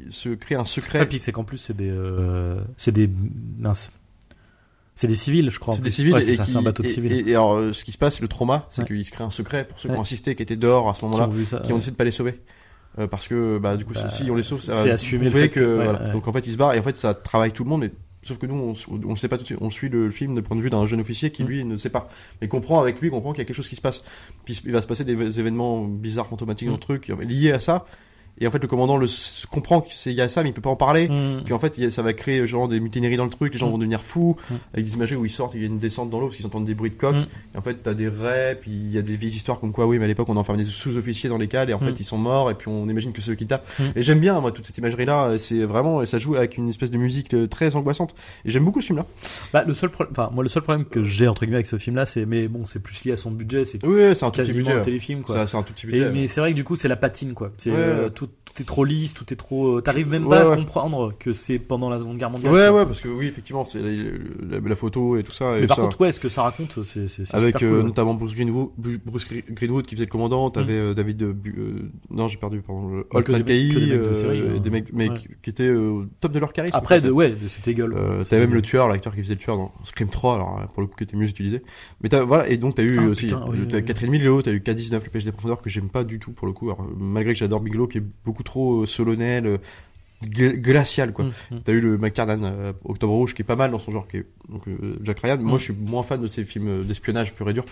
il 0.06 0.12
se 0.12 0.28
crée 0.28 0.54
un 0.54 0.64
secret. 0.64 1.00
Ah, 1.00 1.06
puis 1.06 1.18
c'est 1.18 1.32
qu'en 1.32 1.42
plus, 1.44 1.56
c'est 1.58 1.76
des, 1.76 1.90
euh, 1.90 2.60
c'est 2.76 2.92
des, 2.92 3.08
mince. 3.58 3.90
C'est 4.94 5.06
des 5.08 5.14
civils, 5.16 5.50
je 5.50 5.58
crois. 5.58 5.74
C'est 5.74 5.82
des 5.82 5.90
civils 5.90 6.12
Ouais, 6.14 6.20
c'est 6.20 6.38
qui- 6.40 6.56
un 6.56 6.62
bateau 6.62 6.82
de 6.84 6.88
civils. 6.88 7.12
Et, 7.12 7.30
et 7.30 7.34
alors, 7.34 7.54
euh, 7.54 7.72
ce 7.72 7.82
qui 7.84 7.90
se 7.92 7.98
passe, 7.98 8.20
le 8.20 8.28
trauma, 8.28 8.66
c'est 8.70 8.82
Ouais. 8.82 8.86
qu'il 8.88 9.04
se 9.04 9.10
crée 9.10 9.24
un 9.24 9.30
secret 9.30 9.66
pour 9.66 9.80
ceux 9.80 9.88
Ouais. 9.88 9.94
qui 9.94 9.98
ont 9.98 10.02
assisté, 10.02 10.34
qui 10.36 10.42
étaient 10.42 10.56
dehors 10.56 10.88
à 10.88 10.94
ce 10.94 11.00
Qui 11.00 11.06
moment-là, 11.06 11.26
ont 11.26 11.30
vu 11.32 11.44
ça, 11.46 11.58
qui 11.58 11.72
ont 11.72 11.76
décidé 11.76 11.92
de 11.92 11.96
pas 11.96 12.04
les 12.04 12.10
sauver. 12.12 12.40
Euh, 13.00 13.08
parce 13.08 13.26
que, 13.26 13.58
bah, 13.58 13.76
du 13.76 13.84
coup, 13.84 13.92
Bah, 13.94 14.08
si 14.08 14.30
on 14.30 14.36
les 14.36 14.44
sauve, 14.44 14.60
ça 14.60 14.96
c'est 14.96 15.16
le 15.18 15.30
fait 15.30 15.48
que, 15.48 15.60
voilà. 15.82 15.98
Donc, 16.10 16.28
en 16.28 16.32
fait, 16.32 16.46
ils 16.46 16.52
se 16.52 16.56
barrent 16.56 16.74
et 16.74 16.78
en 16.78 16.82
fait, 16.84 16.96
ça 16.96 17.12
travaille 17.12 17.50
tout 17.50 17.64
le 17.64 17.70
monde, 17.70 17.80
mais 17.80 17.92
sauf 18.22 18.38
que 18.38 18.46
nous, 18.46 18.54
on, 18.54 18.72
on 19.04 19.10
le 19.10 19.16
sait 19.16 19.26
pas 19.26 19.36
tout 19.36 19.42
de 19.42 19.46
suite. 19.46 19.58
On 19.60 19.68
suit 19.70 19.88
le 19.88 20.10
film 20.12 20.36
du 20.36 20.42
point 20.42 20.56
de 20.56 20.62
vue 20.62 20.70
d'un 20.70 20.86
jeune 20.86 21.00
officier 21.00 21.32
qui, 21.32 21.42
Mm. 21.42 21.46
lui, 21.48 21.64
ne 21.64 21.76
sait 21.76 21.90
pas. 21.90 22.08
Mais 22.40 22.46
comprend 22.46 22.80
avec 22.80 23.00
lui, 23.00 23.10
comprend 23.10 23.32
qu'il 23.32 23.40
y 23.40 23.42
a 23.42 23.46
quelque 23.46 23.56
chose 23.56 23.68
qui 23.68 23.74
se 23.74 23.80
passe. 23.80 24.04
Puis, 24.44 24.60
il 24.64 24.70
va 24.70 24.80
se 24.80 24.86
passer 24.86 25.02
des 25.02 25.40
événements 25.40 25.82
bizarres, 25.84 26.28
fantomatiques 26.28 26.68
dans 26.68 26.74
le 26.74 26.78
Mm. 26.78 26.80
truc, 26.80 27.08
liés 27.22 27.50
à 27.50 27.58
ça. 27.58 27.84
Et 28.40 28.46
en 28.46 28.50
fait 28.50 28.58
le 28.60 28.68
commandant 28.68 28.96
le 28.96 29.06
comprend 29.50 29.80
que 29.80 29.88
c'est 29.92 30.10
il 30.10 30.16
y 30.16 30.20
a 30.20 30.28
ça 30.28 30.42
mais 30.42 30.50
il 30.50 30.52
peut 30.52 30.60
pas 30.62 30.70
en 30.70 30.76
parler. 30.76 31.08
Mm. 31.08 31.42
Puis 31.44 31.52
en 31.54 31.58
fait, 31.58 31.90
ça 31.90 32.02
va 32.02 32.12
créer 32.12 32.46
genre 32.46 32.68
des 32.68 32.80
mutineries 32.80 33.16
dans 33.16 33.24
le 33.24 33.30
truc, 33.30 33.52
les 33.52 33.58
gens 33.58 33.68
Mm. 33.68 33.72
vont 33.72 33.78
devenir 33.78 34.02
fous, 34.02 34.36
Mm. 34.50 34.54
avec 34.74 34.84
des 34.86 34.94
imageries 34.94 35.16
où 35.16 35.24
ils 35.24 35.30
sortent, 35.30 35.54
il 35.54 35.60
y 35.60 35.64
a 35.64 35.66
une 35.66 35.78
descente 35.78 36.10
dans 36.10 36.18
l'eau 36.20 36.26
parce 36.26 36.36
qu'ils 36.36 36.46
entendent 36.46 36.64
des 36.66 36.74
bruits 36.74 36.90
de 36.90 36.96
coques. 36.96 37.14
Mm. 37.16 37.26
Et 37.54 37.58
en 37.58 37.62
fait, 37.62 37.74
t'as 37.82 37.94
des 37.94 38.08
raies, 38.08 38.58
puis 38.60 38.70
il 38.70 38.90
y 38.90 38.98
a 38.98 39.02
des 39.02 39.16
vieilles 39.16 39.32
histoires 39.34 39.60
comme 39.60 39.72
quoi, 39.72 39.86
oui, 39.86 39.98
mais 39.98 40.04
à 40.04 40.08
l'époque, 40.08 40.28
on 40.28 40.36
enfermait 40.36 40.62
des 40.62 40.68
sous-officiers 40.68 41.28
dans 41.30 41.38
les 41.38 41.48
cales, 41.48 41.70
et 41.70 41.74
en 41.74 41.80
Mm. 41.80 41.86
fait, 41.86 42.00
ils 42.00 42.04
sont 42.04 42.18
morts, 42.18 42.50
et 42.50 42.54
puis 42.54 42.68
on 42.68 42.88
imagine 42.88 43.12
que 43.12 43.20
c'est 43.22 43.30
eux 43.30 43.34
qui 43.36 43.46
tapent. 43.46 43.68
Mm. 43.78 43.82
Et 43.96 44.02
j'aime 44.02 44.20
bien, 44.20 44.40
moi, 44.40 44.52
toute 44.52 44.64
cette 44.66 44.78
imagerie-là, 44.78 45.38
c'est 45.38 45.64
vraiment, 45.64 46.04
ça 46.06 46.18
joue 46.18 46.34
avec 46.36 46.56
une 46.56 46.68
espèce 46.68 46.90
de 46.90 46.98
musique 46.98 47.34
euh, 47.34 47.46
très 47.46 47.76
angoissante. 47.76 48.14
Et 48.44 48.50
j'aime 48.50 48.64
beaucoup 48.64 48.80
ce 48.80 48.86
film-là. 48.86 49.06
Bah, 49.52 49.64
le 49.66 49.74
seul 49.74 49.90
problème, 49.90 50.12
enfin, 50.16 50.30
moi, 50.32 50.42
le 50.42 50.48
seul 50.48 50.62
problème 50.62 50.84
que 50.86 51.02
j'ai, 51.02 51.28
entre 51.28 51.42
guillemets, 51.42 51.56
avec 51.56 51.66
ce 51.66 51.78
film-là, 51.78 52.04
c'est, 52.06 52.26
mais 52.26 52.48
bon, 52.48 52.66
c'est 52.66 52.82
plus 52.82 53.04
lié 53.04 53.12
à 53.12 53.16
son 53.16 53.30
budget, 53.30 53.64
c'est 53.64 53.84
Oui, 53.84 54.14
c'est 54.14 54.24
un 54.24 54.30
tout 54.30 54.42
petit 54.42 54.54
budget. 54.54 54.82
téléfilm, 54.82 55.22
quoi. 55.22 55.34
Ça, 55.34 55.46
C'est 55.46 55.56
un 55.56 55.62
tout 55.62 55.72
petit 55.72 55.86
Et- 55.86 55.90
budget. 55.90 56.10
mais 56.12 56.26
c'est 56.26 56.40
vrai 56.40 56.50
que 56.50 56.56
du 56.56 56.64
coup, 56.64 56.76
c'est 56.76 56.88
la 56.88 56.96
patine, 56.96 57.32
quoi. 57.34 57.52
C'est, 57.58 57.70
Ouais, 57.70 57.76
euh. 57.78 58.10
Tout, 58.26 58.30
tout 58.44 58.62
est 58.62 58.64
trop 58.64 58.84
lisse, 58.84 59.14
tout 59.14 59.32
est 59.32 59.36
trop, 59.36 59.78
euh, 59.78 59.80
t'arrives 59.80 60.08
même 60.08 60.24
Ouais, 60.26 60.36
pas 60.36 60.42
à 60.42 60.48
ouais. 60.50 60.56
comprendre 60.56 61.12
que 61.18 61.32
c'est 61.32 61.58
pendant 61.58 61.90
la 61.90 61.98
Seconde 61.98 62.18
Guerre 62.18 62.30
mondiale. 62.30 62.52
Ouais, 62.52 62.68
ouais, 62.68 62.84
parce 62.86 63.00
que 63.00 63.08
oui, 63.08 63.26
effectivement, 63.26 63.64
c'est 63.64 63.80
la, 63.80 63.90
la- 64.48 64.60
la 64.68 64.76
photo 64.76 65.16
et 65.16 65.24
tout 65.24 65.32
ça. 65.32 65.56
et 65.56 65.62
Mais 65.62 65.66
par 65.66 65.76
ça- 65.76 65.82
contre, 65.82 66.00
ouais, 66.00 66.12
ce 66.12 66.20
que 66.20 66.28
ça 66.28 66.42
raconte, 66.42 66.82
c'est, 66.82 67.06
avec 67.34 67.58
super 67.58 67.72
euh, 67.72 67.82
notamment 67.82 68.14
Bruce 68.14 68.34
Greenwood, 68.34 68.70
Bruce 69.04 69.26
Greenwood 69.50 69.86
qui 69.86 69.94
faisait 69.94 70.06
le 70.06 70.10
commandant, 70.10 70.50
t'avais 70.50 70.94
David 70.94 71.22
euh, 71.22 71.34
euh, 71.58 71.90
non 72.10 72.28
j'ai 72.28 72.36
perdu 72.36 72.60
pardon, 72.62 72.88
le- 72.88 73.22
que 73.22 73.32
des 73.42 74.58
des 74.60 74.70
mecs 74.70 74.86
des 74.86 74.90
mais 74.92 75.10
qui, 75.42 75.50
étaient 75.50 75.70
au 75.70 76.06
top 76.20 76.32
de 76.32 76.38
leur 76.38 76.52
charisme. 76.52 76.76
Après, 76.76 77.00
de, 77.00 77.10
ouais, 77.10 77.34
c'était 77.46 77.74
gueule. 77.74 77.94
T'avais 78.28 78.42
même 78.46 78.54
le 78.54 78.62
tueur, 78.62 78.88
l'acteur 78.88 79.14
qui 79.14 79.22
faisait 79.22 79.34
le 79.34 79.40
tueur 79.40 79.56
dans 79.56 79.72
Scream 79.84 80.08
3, 80.08 80.34
alors 80.34 80.68
pour 80.72 80.82
le 80.82 80.86
coup 80.88 80.96
qui 80.96 81.04
était 81.04 81.16
mieux 81.16 81.28
utilisé. 81.28 81.62
Mais 82.02 82.08
t'as, 82.08 82.22
voilà, 82.24 82.48
et 82.48 82.56
donc 82.56 82.74
t'as 82.76 82.82
eu 82.82 82.98
Ah, 83.00 83.06
aussi, 83.08 83.26
t'as 83.26 83.44
oui. 83.48 83.66
Catherine 83.84 84.10
Milo, 84.10 84.42
t'as 84.42 84.52
eu 84.52 84.58
K19, 84.58 84.92
le 85.04 85.10
pêche 85.10 85.24
des 85.24 85.32
profondeurs 85.32 85.60
que 85.60 85.68
j'aime 85.70 85.88
pas 85.88 86.04
du 86.04 86.18
tout 86.18 86.32
pour 86.32 86.46
le 86.46 86.52
coup, 86.52 86.70
malgré 86.98 87.32
que 87.32 87.38
j'adore 87.38 87.60
Bigelow 87.60 87.86
qui 87.86 87.98
est 87.98 88.02
beaucoup 88.24 88.42
trop 88.42 88.82
euh, 88.82 88.86
solennel, 88.86 89.46
euh, 89.46 89.58
glacial 90.30 91.12
quoi. 91.12 91.24
Mm, 91.26 91.30
mm. 91.56 91.60
T'as 91.64 91.72
eu 91.72 91.80
le 91.80 91.98
McTiernan, 91.98 92.42
euh, 92.44 92.72
Octobre 92.84 93.12
Rouge, 93.14 93.34
qui 93.34 93.42
est 93.42 93.44
pas 93.44 93.56
mal 93.56 93.70
dans 93.70 93.78
son 93.78 93.92
genre, 93.92 94.06
qui 94.08 94.18
est 94.18 94.26
donc 94.48 94.66
euh, 94.68 94.96
Jack 95.02 95.20
Ryan. 95.20 95.38
Moi, 95.40 95.56
Mm. 95.56 95.58
je 95.58 95.64
suis 95.64 95.74
moins 95.74 96.02
fan 96.02 96.20
de 96.20 96.26
ces 96.26 96.44
films 96.44 96.68
euh, 96.68 96.82
d'espionnage 96.84 97.34
pur 97.34 97.48
et 97.48 97.52
dur, 97.52 97.64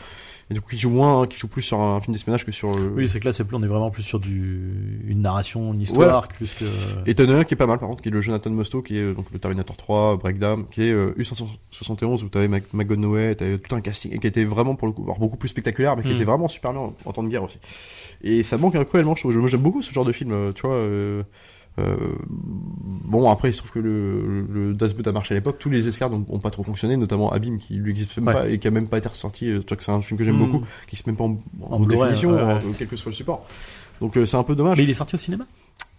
et 0.50 0.55
du 0.55 0.61
coup, 0.61 0.70
qui 0.70 0.78
joue 0.78 0.90
moins, 0.90 1.22
hein, 1.22 1.26
qui 1.26 1.38
joue 1.38 1.48
plus 1.48 1.62
sur 1.62 1.80
un 1.80 2.00
film 2.00 2.12
d'espionnage 2.14 2.44
que 2.44 2.53
sur. 2.53 2.68
euh, 2.70 2.92
Oui, 2.96 3.09
c'est 3.09 3.20
que 3.20 3.24
là, 3.26 3.32
c'est 3.32 3.44
plus, 3.44 3.57
on 3.57 3.62
est 3.62 3.66
vraiment 3.66 3.90
plus 3.90 4.03
sur 4.03 4.18
du, 4.20 5.00
une 5.07 5.22
narration, 5.22 5.72
une 5.72 5.80
histoire, 5.80 6.28
plus 6.28 6.55
que. 6.55 6.64
Et 7.07 7.14
t'en 7.14 7.28
as 7.28 7.34
un 7.34 7.44
qui 7.44 7.55
est 7.55 7.57
pas 7.57 7.66
mal 7.66 7.78
par 7.78 7.88
contre, 7.88 8.03
qui 8.03 8.09
est 8.09 8.12
le 8.12 8.20
Jonathan 8.20 8.50
Mostow, 8.50 8.82
qui 8.82 8.98
est 8.98 9.14
donc 9.14 9.26
le 9.32 9.38
Terminator 9.38 9.76
3, 9.76 10.16
Breakdown, 10.16 10.64
qui 10.70 10.82
est 10.82 10.92
euh, 10.92 11.14
U571 11.18 12.24
où 12.24 12.28
t'avais 12.28 12.48
Mac 12.48 12.64
McGonaghy, 12.72 13.36
t'avais 13.36 13.59
tout 13.59 13.74
un 13.74 13.80
casting 13.80 14.12
et 14.12 14.18
qui 14.18 14.26
était 14.26 14.44
vraiment 14.44 14.74
pour 14.74 14.86
le 14.88 14.92
coup 14.92 15.03
alors, 15.05 15.18
beaucoup 15.18 15.36
plus 15.36 15.48
spectaculaire, 15.48 15.96
mais 15.96 16.03
qui 16.03 16.09
Mm. 16.11 16.12
était 16.16 16.24
vraiment 16.24 16.48
super 16.48 16.72
bien 16.72 16.80
en, 16.80 16.94
en 17.05 17.12
temps 17.12 17.22
de 17.22 17.28
guerre 17.28 17.42
aussi. 17.44 17.59
Et 18.22 18.42
ça 18.42 18.57
manque 18.59 18.82
cruellement, 18.84 19.14
je 19.16 19.22
trouve. 19.22 19.36
Moi, 19.36 19.48
j'aime 19.48 19.61
beaucoup 19.61 19.82
ce 19.82 19.92
genre 19.92 20.05
de 20.05 20.12
film, 20.12 20.53
tu 20.55 20.62
vois. 20.66 20.78
Euh, 21.78 21.96
bon 22.28 23.30
après 23.30 23.48
il 23.50 23.52
se 23.54 23.58
trouve 23.58 23.70
que 23.72 23.78
le, 23.78 24.42
le 24.50 24.74
Das 24.74 24.94
Boot 24.94 25.06
a 25.06 25.12
marché 25.12 25.34
à 25.34 25.38
l'époque 25.38 25.56
tous 25.58 25.70
les 25.70 25.88
escarres 25.88 26.10
n'ont 26.10 26.24
ont 26.28 26.38
pas 26.38 26.50
trop 26.50 26.62
fonctionné 26.62 26.96
notamment 26.98 27.32
Abîme 27.32 27.58
qui 27.58 27.74
lui 27.74 27.90
existe 27.90 28.16
même 28.18 28.26
Ouais. 28.26 28.32
pas 28.34 28.48
et 28.50 28.58
qui 28.58 28.68
a 28.68 28.70
même 28.70 28.88
pas 28.88 28.98
été 28.98 29.08
ressorti 29.08 29.48
euh, 29.50 29.60
tu 29.60 29.68
vois 29.68 29.76
que 29.78 29.82
c'est 29.84 29.90
un 29.92 30.02
film 30.02 30.18
que 30.18 30.24
j'aime 30.24 30.36
Mm. 30.36 30.50
beaucoup 30.50 30.64
qui 30.86 30.96
se 30.96 31.08
met 31.10 31.16
pas 31.16 31.24
en, 31.24 31.36
en 31.62 31.76
En 31.76 31.80
Blu-ray, 31.80 32.10
définition 32.10 32.30
ouais, 32.36 32.42
ouais. 32.42 32.52
euh, 32.64 32.72
quel 32.78 32.88
que 32.88 32.96
soit 32.96 33.10
le 33.10 33.14
support 33.16 33.46
donc 34.00 34.16
euh, 34.16 34.26
c'est 34.26 34.36
un 34.36 34.42
peu 34.42 34.54
dommage 34.54 34.76
Mais 34.76 34.84
il 34.84 34.90
est 34.90 34.94
sorti 34.94 35.14
au 35.14 35.18
cinéma? 35.18 35.46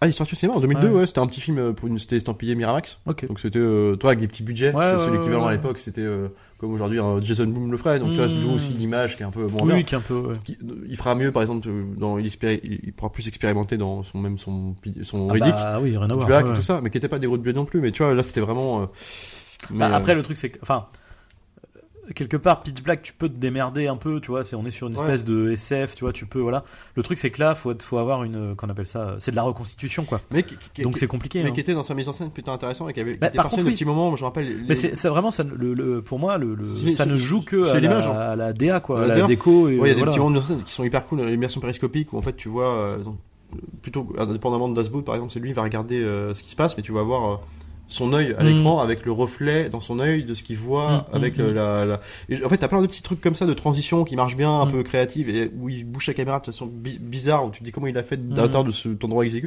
ah 0.00 0.06
il 0.06 0.10
est 0.10 0.12
sorti 0.12 0.34
au 0.34 0.36
cinéma 0.36 0.56
en 0.56 0.60
2002 0.60 0.88
Ouais. 0.90 1.06
c'était 1.06 1.18
un 1.20 1.26
petit 1.26 1.40
film 1.40 1.72
pour 1.74 1.88
une 1.88 1.98
c'était 1.98 2.16
estampillé 2.16 2.54
Miramax 2.54 3.00
Ok. 3.06 3.26
donc 3.26 3.40
c'était 3.40 3.58
toi 3.98 4.10
avec 4.10 4.20
des 4.20 4.28
petits 4.28 4.42
budgets 4.44 4.72
c'est 4.72 5.10
l'équivalent 5.10 5.46
à 5.46 5.52
l'époque 5.52 5.78
c'était 5.78 6.06
comme 6.64 6.74
aujourd'hui 6.74 6.98
un 6.98 7.20
Jason 7.22 7.46
Bourne 7.46 7.70
le 7.70 7.76
ferait 7.76 7.98
donc 7.98 8.10
tu 8.12 8.16
vois 8.16 8.28
c'est 8.28 8.36
Mm. 8.36 8.40
d'où 8.40 8.50
aussi 8.52 8.72
l'image 8.72 9.16
qui 9.16 9.22
est 9.22 9.26
un 9.26 9.30
peu 9.30 9.46
moins 9.46 9.62
Oui, 9.74 9.84
qui 9.84 9.94
est 9.94 9.98
un 9.98 10.00
peu, 10.00 10.14
ouais. 10.14 10.34
Qui- 10.44 10.58
il 10.88 10.96
fera 10.96 11.14
mieux 11.14 11.30
par 11.30 11.42
exemple 11.42 11.68
dans 11.96 12.18
il, 12.18 12.30
pourra 12.96 13.12
plus 13.12 13.28
expérimenter 13.28 13.76
dans 13.76 14.02
son 14.02 14.18
même 14.18 14.38
son 14.38 14.74
son 15.02 15.28
Ah 15.30 15.34
bah, 15.38 15.78
oui, 15.82 15.96
rien 15.96 16.08
à 16.08 16.14
voir. 16.14 16.28
Ouais, 16.28 16.54
tout 16.54 16.62
ça 16.62 16.80
mais 16.82 16.90
qui 16.90 16.98
était 16.98 17.08
pas 17.08 17.18
des 17.18 17.26
gros 17.26 17.36
de 17.36 17.42
blé 17.42 17.52
non 17.52 17.64
plus 17.64 17.80
mais 17.80 17.92
tu 17.92 18.02
vois 18.02 18.14
là 18.14 18.22
c'était 18.22 18.40
vraiment 18.40 18.82
euh, 18.82 18.86
mais, 19.70 19.78
Bah, 19.78 19.96
après, 19.96 20.12
euh, 20.12 20.16
le 20.16 20.22
truc, 20.22 20.36
c'est 20.36 20.50
que, 20.50 20.58
enfin, 20.62 20.86
quelque 22.14 22.36
part, 22.36 22.62
Pitch 22.62 22.82
Black, 22.82 23.02
tu 23.02 23.12
peux 23.12 23.28
te 23.28 23.36
démerder 23.38 23.86
un 23.86 23.96
peu, 23.96 24.20
tu 24.20 24.30
vois, 24.30 24.44
c'est, 24.44 24.56
on 24.56 24.64
est 24.66 24.70
sur 24.70 24.86
une 24.88 24.94
Ouais. 24.96 25.00
espèce 25.02 25.24
de 25.24 25.50
SF, 25.52 25.94
tu 25.94 26.04
vois, 26.04 26.12
tu 26.12 26.26
peux, 26.26 26.40
voilà. 26.40 26.64
Le 26.96 27.02
truc, 27.02 27.18
c'est 27.18 27.30
que 27.30 27.40
là, 27.40 27.54
faut, 27.54 27.72
faut 27.80 27.98
avoir 27.98 28.24
une, 28.24 28.36
euh, 28.36 28.54
qu'on 28.54 28.68
appelle 28.68 28.86
ça, 28.86 29.00
euh, 29.00 29.14
c'est 29.18 29.30
de 29.30 29.36
la 29.36 29.42
reconstitution, 29.42 30.04
quoi. 30.04 30.20
mais 30.32 30.42
qui, 30.42 30.56
qui- 30.56 30.82
Donc 30.82 30.94
qui- 30.94 30.98
c'est 31.00 31.06
compliqué. 31.06 31.42
mais 31.42 31.48
hein. 31.48 31.52
qui 31.52 31.60
était 31.60 31.74
dans 31.74 31.82
sa 31.82 31.94
mise 31.94 32.08
en 32.08 32.12
scène 32.12 32.30
plutôt 32.30 32.50
intéressant 32.50 32.88
et 32.88 32.92
qui 32.92 33.00
avait 33.00 33.12
qui 33.14 33.18
Bah, 33.18 33.28
était 33.28 33.36
par 33.36 33.48
contre, 33.48 33.64
oui. 33.64 33.72
petits 33.72 33.84
moments 33.84 34.14
je 34.16 34.22
me 34.22 34.26
rappelle 34.26 34.46
les- 34.48 34.68
Mais 34.68 34.74
c'est, 34.74 35.08
vraiment, 35.08 35.30
ça, 35.30 35.42
le, 35.44 35.74
le- 35.74 36.02
pour 36.02 36.18
moi, 36.18 36.36
le, 36.38 36.56
ça 36.64 37.06
ne 37.06 37.16
joue 37.16 37.42
que 37.42 37.64
à 37.68 37.80
la, 37.80 37.98
hein. 37.98 38.10
à 38.32 38.36
la 38.36 38.52
DA, 38.52 38.80
quoi, 38.80 39.02
à 39.02 39.06
La 39.06 39.22
déco. 39.22 39.66
Ouais, 39.66 39.74
il 39.74 39.78
y 39.88 39.90
a 39.90 39.94
des 39.94 40.02
petits 40.02 40.18
moments 40.18 40.40
qui 40.64 40.72
sont 40.72 40.84
hyper 40.84 41.06
cool, 41.06 41.22
l'immersion 41.22 41.60
périscopique 41.60 42.12
où 42.12 42.18
en 42.18 42.22
fait 42.22 42.36
tu 42.36 42.48
vois, 42.48 42.68
euh, 42.74 42.98
plutôt 43.82 44.08
indépendamment 44.18 44.68
de 44.68 44.74
Das 44.74 44.88
Boot 44.90 45.04
par 45.04 45.14
exemple, 45.14 45.32
c'est 45.32 45.40
lui 45.40 45.50
qui 45.50 45.54
va 45.54 45.62
regarder 45.62 46.02
euh, 46.02 46.34
ce 46.34 46.42
qui 46.42 46.50
se 46.50 46.56
passe, 46.56 46.76
mais 46.76 46.82
tu 46.82 46.92
vas 46.92 47.02
voir 47.02 47.32
euh, 47.32 47.36
son 47.86 48.12
œil 48.14 48.34
à 48.38 48.42
Mm. 48.42 48.46
l'écran 48.46 48.80
avec 48.80 49.04
le 49.04 49.12
reflet 49.12 49.68
dans 49.68 49.80
son 49.80 49.98
œil 50.00 50.24
de 50.24 50.32
ce 50.34 50.42
qu'il 50.42 50.56
voit 50.56 51.06
Mm, 51.12 51.16
avec 51.16 51.38
mm, 51.38 51.40
euh, 51.42 51.50
mm. 51.50 51.54
la, 51.54 51.84
la... 51.84 52.00
Et 52.28 52.44
en 52.44 52.48
fait 52.48 52.56
t'as 52.56 52.68
plein 52.68 52.80
de 52.80 52.86
petits 52.86 53.02
trucs 53.02 53.20
comme 53.20 53.34
ça 53.34 53.44
de 53.46 53.52
transition 53.54 54.04
qui 54.04 54.16
marchent 54.16 54.36
bien, 54.36 54.50
un 54.50 54.66
Mm. 54.66 54.72
peu 54.72 54.82
créatives 54.82 55.28
et 55.28 55.50
où 55.58 55.68
il 55.68 55.84
bouge 55.84 56.06
sa 56.06 56.14
caméra 56.14 56.40
de 56.40 56.46
façon 56.46 56.66
bi- 56.66 56.98
bizarre 56.98 57.44
où 57.44 57.50
tu 57.50 57.60
te 57.60 57.64
dis 57.64 57.72
comment 57.72 57.86
il 57.86 57.98
a 57.98 58.02
fait 58.02 58.16
Mm. 58.18 58.34
d'atteindre 58.34 58.66
de 58.66 58.70
cet 58.72 59.04
endroit 59.04 59.24
et 59.26 59.42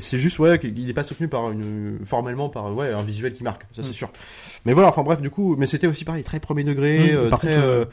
C'est 0.00 0.18
juste 0.18 0.38
ouais 0.38 0.58
qu'il 0.58 0.88
est 0.88 0.92
pas 0.94 1.02
soutenu 1.04 1.28
par 1.28 1.50
une 1.50 1.98
formellement 2.04 2.48
par 2.48 2.74
ouais 2.74 2.90
un 2.90 3.02
visuel 3.02 3.32
qui 3.32 3.44
marque, 3.44 3.62
ça 3.72 3.82
c'est 3.82 3.90
Mm. 3.90 3.92
sûr. 3.92 4.10
Mais 4.64 4.72
voilà, 4.72 4.88
enfin 4.88 5.02
bref 5.02 5.20
du 5.20 5.30
coup, 5.30 5.56
mais 5.58 5.66
c'était 5.66 5.86
aussi 5.86 6.04
pareil 6.04 6.24
très 6.24 6.40
premier 6.40 6.64
degré, 6.64 7.12
Mm, 7.12 7.16
euh, 7.16 7.30
très 7.30 7.30
contre, 7.30 7.46
euh, 7.66 7.80
euh, 7.82 7.84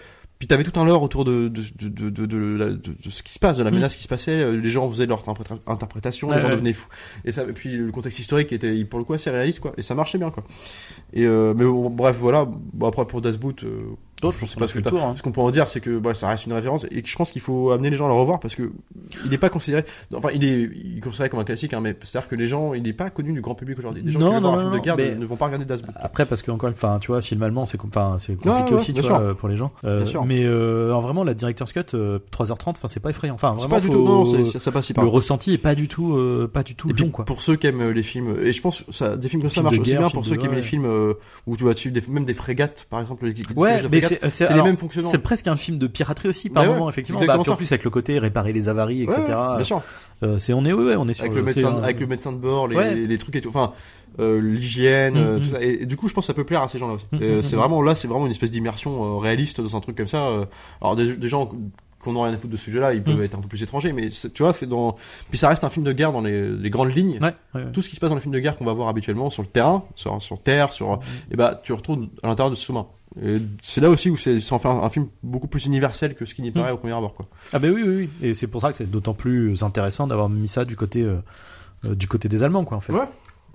puis 0.42 0.48
t'avais 0.48 0.64
tout 0.64 0.80
un 0.80 0.86
lore 0.86 1.04
autour 1.04 1.24
de 1.24 1.50
de, 1.50 1.62
de, 1.88 2.10
de, 2.10 2.26
de, 2.26 2.38
la- 2.58 2.70
de- 2.72 2.76
de 2.76 3.10
ce 3.12 3.22
qui 3.22 3.32
se 3.32 3.38
passe, 3.38 3.58
de 3.60 3.64
la 3.64 3.70
Mm. 3.70 3.76
menace 3.76 3.96
qui 3.96 4.02
se 4.02 4.08
passait. 4.08 4.40
euh, 4.40 4.58
Les 4.60 4.70
gens 4.72 4.90
faisaient 4.90 5.06
leur 5.06 5.20
interpréta- 5.20 5.60
interprétation, 5.68 6.32
les 6.32 6.40
gens 6.40 6.50
devenaient 6.50 6.74
fous. 6.74 6.88
Et 7.26 7.32
ça, 7.32 7.44
et 7.44 7.54
puis 7.54 7.78
le 7.78 7.92
contexte 7.92 8.18
historique 8.18 8.52
était 8.52 8.84
pour 8.86 8.98
le 8.98 9.06
coup 9.06 9.14
assez 9.14 9.30
réaliste, 9.30 9.60
quoi. 9.60 9.74
Et 9.78 9.84
ça 9.84 9.94
marchait 9.94 10.18
bien, 10.18 10.32
quoi. 10.32 10.44
Et 11.14 11.28
euh, 11.28 11.54
mais 11.56 11.64
bon, 11.66 11.92
bref, 11.92 12.18
voilà. 12.20 12.48
Bon, 12.74 12.88
après 12.88 13.06
pour 13.06 13.22
Das 13.22 13.38
Boot, 13.38 13.64
euh, 13.64 13.84
je 14.30 14.38
pense 14.40 14.56
pas 14.56 14.68
ce 14.68 14.74
que 14.76 14.80
tour, 14.80 15.02
hein. 15.02 15.14
ce 15.16 15.24
qu'on 15.24 15.32
peut 15.32 15.42
en 15.42 15.50
dire, 15.52 15.68
c'est 15.68 15.80
que 15.80 15.98
bah, 15.98 16.14
ça 16.14 16.28
reste 16.28 16.46
une 16.46 16.54
référence 16.54 16.86
et 16.92 17.02
que 17.02 17.10
je 17.10 17.16
pense 17.16 17.32
qu'il 17.32 17.42
faut 17.42 17.72
amener 17.72 17.90
les 17.90 17.96
gens 17.96 18.06
à 18.06 18.10
le 18.10 18.14
revoir 18.14 18.40
parce 18.40 18.56
que 18.56 18.72
il 19.24 19.32
n'est 19.32 19.38
pas 19.38 19.50
considéré. 19.50 19.84
Enfin, 20.14 20.30
il 20.34 20.44
est, 20.44 20.70
il 20.84 20.98
est 20.98 21.02
considéré 21.02 21.30
comme 21.30 21.40
un 21.40 21.44
classique, 21.44 21.74
hein, 21.74 21.80
mais 21.82 21.96
c'est-à-dire 22.04 22.30
que 22.30 22.36
les 22.36 22.48
gens, 22.48 22.74
il 22.74 22.84
n'est 22.84 22.94
pas 22.94 23.10
connu 23.10 23.34
du 23.34 23.42
grand 23.42 23.56
public 23.56 23.80
aujourd'hui. 23.80 24.04
Des 24.04 24.12
gens 24.12 24.20
Non, 24.20 24.28
qui 24.28 24.34
veulent 24.34 24.42
voir 24.44 24.54
un 24.54 24.60
film 24.60 24.74
de 24.74 24.80
guerre 24.80 24.98
ne- 24.98 25.26
vont 25.26 25.36
pas 25.38 25.46
regarder 25.46 25.66
Das 25.66 25.82
Boot. 25.82 25.96
Après, 26.00 26.26
parce 26.26 26.42
que 26.42 26.52
encore 26.52 26.70
fois, 26.76 26.98
tu 27.02 27.08
vois, 27.08 27.22
film 27.22 27.42
allemand, 27.44 27.66
c'est 27.66 27.80
enfin, 27.84 28.18
c'est 28.20 28.36
compliqué 28.36 28.72
ouais, 28.72 28.74
aussi, 28.74 28.94
tu 28.94 29.02
vois, 29.02 29.20
euh, 29.20 29.34
pour 29.34 29.50
les 29.50 29.56
gens. 29.56 29.72
Euh, 29.86 29.98
Bien 29.98 30.06
sûr. 30.06 30.26
Mais 30.26 30.44
euh, 30.44 30.86
alors 30.86 31.02
vraiment, 31.02 31.24
la 31.24 31.34
director's 31.34 31.72
cut, 31.74 31.80
euh, 31.94 32.20
3h30, 32.32 32.70
enfin, 32.70 32.88
c'est 32.88 33.00
pas 33.00 33.10
effrayant. 33.10 33.36
Enfin, 33.36 33.54
vraiment, 33.54 33.70
pas 33.70 33.80
du 33.82 33.90
tout, 33.90 34.06
non, 34.06 34.26
ça 34.26 34.72
passe 34.72 34.92
le 34.96 35.08
ressenti 35.08 35.54
est 35.54 35.58
pas 35.58 35.76
du 35.76 35.88
tout, 35.88 36.18
pas 36.54 36.64
du 36.64 36.76
tout 36.76 36.90
Et 36.90 36.94
puis, 36.94 37.06
long, 37.06 37.12
quoi. 37.12 37.26
pour 37.26 37.42
ceux 37.42 37.56
qui 37.56 37.68
aiment 37.68 37.90
les 37.90 38.04
films, 38.04 38.36
et 38.42 38.54
je 38.54 38.62
pense 38.62 38.82
que 38.82 38.92
ça, 38.92 39.18
des 39.18 39.30
films 39.30 39.42
comme 39.42 39.52
ça 39.52 39.62
marchent 39.62 39.80
aussi 39.80 39.96
bien 39.96 40.10
pour 40.10 40.26
ceux 40.26 40.36
qui 40.36 40.46
aiment 40.46 40.54
les 40.56 40.62
films 40.62 41.16
où 41.48 41.58
tu 41.58 41.64
vas 41.64 41.74
suivre 41.74 42.00
même 42.10 42.26
des 42.26 42.34
frégates, 42.34 42.88
par 42.90 43.02
exemple. 43.02 43.32
Ouais, 43.56 43.78
mais. 43.90 44.02
C'est 44.20 44.30
c'est- 44.30 44.54
les 44.54 44.62
mêmes 44.62 44.78
fonctionnements. 44.78 45.10
C'est 45.10 45.18
presque 45.18 45.48
un 45.48 45.56
film 45.56 45.78
de 45.78 45.88
piraterie 45.88 46.30
aussi 46.30 46.50
par 46.50 46.66
moment, 46.66 46.90
effectivement. 46.90 47.22
Bah, 47.26 47.38
en 47.38 47.56
plus 47.56 47.72
avec 47.72 47.84
le 47.84 47.90
côté 47.90 48.20
réparer 48.20 48.54
les 48.54 48.70
avaries, 48.70 49.04
etc. 49.04 49.22
ouais, 49.22 49.56
bien 49.56 49.64
sûr. 49.64 49.82
Euh, 50.24 50.38
c'est 50.40 50.54
on 50.54 50.66
est 50.66 50.74
on 50.74 51.08
est 51.08 51.14
sur 51.14 51.24
Avec 51.26 51.36
le, 51.36 51.44
médecin, 51.44 51.78
avec 51.84 52.00
le 52.00 52.08
médecin 52.08 52.32
de 52.32 52.38
bord, 52.38 52.68
les, 52.68 53.18
trucs 53.18 53.36
et 53.36 53.42
tout. 53.42 53.50
Enfin, 53.50 53.72
euh, 54.20 54.40
l'hygiène, 54.42 55.16
euh, 55.18 55.36
Mhm. 55.38 55.42
tout 55.42 55.50
ça. 55.50 55.62
Et, 55.62 55.86
du 55.86 55.96
coup, 55.98 56.08
je 56.08 56.14
pense 56.14 56.24
que 56.26 56.28
ça 56.28 56.34
peut 56.34 56.44
plaire 56.44 56.62
à 56.62 56.68
ces 56.68 56.78
gens-là 56.78 56.96
aussi. 56.96 57.06
Euh, 57.14 57.38
mhm, 57.38 57.42
c'est 57.42 57.56
vraiment 57.56 57.82
là, 57.82 57.96
c'est 57.96 58.08
vraiment 58.08 58.26
une 58.26 58.32
espèce 58.32 58.52
d'immersion 58.52 59.16
euh, 59.16 59.18
réaliste 59.20 59.62
dans 59.62 59.76
un 59.76 59.80
truc 59.80 59.96
comme 59.98 60.08
ça. 60.08 60.28
euh. 60.28 60.46
alors 60.82 60.96
des, 60.96 61.28
gens 61.30 61.50
qu'on 62.00 62.14
n'a 62.14 62.24
rien 62.24 62.34
à 62.34 62.38
foutre 62.38 62.52
de 62.52 62.58
ce 62.58 62.64
sujet-là, 62.66 62.94
ils 62.94 63.04
peuvent 63.04 63.22
être 63.22 63.38
un 63.38 63.42
peu 63.42 63.48
plus 63.48 63.62
étrangers, 63.64 63.94
mais 63.94 64.10
tu 64.10 64.42
vois, 64.44 64.54
c'est 64.54 64.66
dans. 64.66 64.96
Puis 65.30 65.38
ça 65.38 65.50
reste 65.50 65.64
un 65.64 65.70
film 65.70 65.86
de 65.86 65.94
guerre 65.94 66.12
dans 66.12 66.22
les, 66.22 66.50
les 66.50 66.70
grandes 66.70 66.94
lignes. 66.96 67.20
Ouais, 67.22 67.34
ouais, 67.56 67.64
ouais. 67.64 67.72
Tout 67.72 67.82
ce 67.82 67.90
qui 67.90 67.96
se 67.96 68.00
passe 68.02 68.10
dans 68.10 68.16
les 68.16 68.22
films 68.22 68.34
de 68.34 68.40
guerre 68.40 68.58
qu'on 68.58 68.66
va 68.66 68.74
voir 68.74 68.88
habituellement 68.90 69.30
sur 69.30 69.44
le 69.44 69.48
terrain, 69.48 69.84
sur, 69.96 70.20
sur 70.22 70.42
terre, 70.42 70.74
sur, 70.74 71.00
et 71.32 71.36
bah, 71.38 71.60
tu 71.64 71.74
retrouves 71.74 72.08
à 72.24 72.28
l'intérieur 72.28 72.50
de 72.50 72.56
ce 72.56 72.64
sous-marin. 72.66 72.88
C'est 73.62 73.82
là 73.82 73.90
aussi 73.90 74.10
où 74.10 74.18
c'est, 74.18 74.40
en 74.54 74.60
fait 74.60 74.68
un, 74.70 74.84
un 74.84 74.90
film 74.90 75.08
beaucoup 75.22 75.48
plus 75.48 75.66
universel 75.66 76.16
que 76.16 76.26
ce 76.26 76.34
qui 76.34 76.42
n'y 76.42 76.52
paraît 76.52 76.72
au 76.72 76.78
premier 76.78 76.94
abord, 76.94 77.14
quoi. 77.14 77.28
Ah 77.52 77.60
ben 77.60 77.74
oui, 77.74 77.84
oui, 77.86 77.96
oui. 77.96 78.10
Et 78.30 78.34
c'est 78.34 78.48
pour 78.48 78.62
ça 78.62 78.72
que 78.72 78.78
c'est 78.78 78.90
d'autant 78.90 79.14
plus 79.14 79.64
intéressant 79.64 80.08
d'avoir 80.08 80.30
mis 80.30 80.48
ça 80.48 80.64
du 80.66 80.76
côté 80.78 81.02
euh, 81.02 81.18
euh, 81.86 81.94
du 81.96 82.08
côté 82.08 82.30
des 82.30 82.44
Allemands, 82.44 82.64
quoi, 82.64 82.78
en 82.78 82.82
fait. 82.82 82.94
Ouais. 82.94 83.00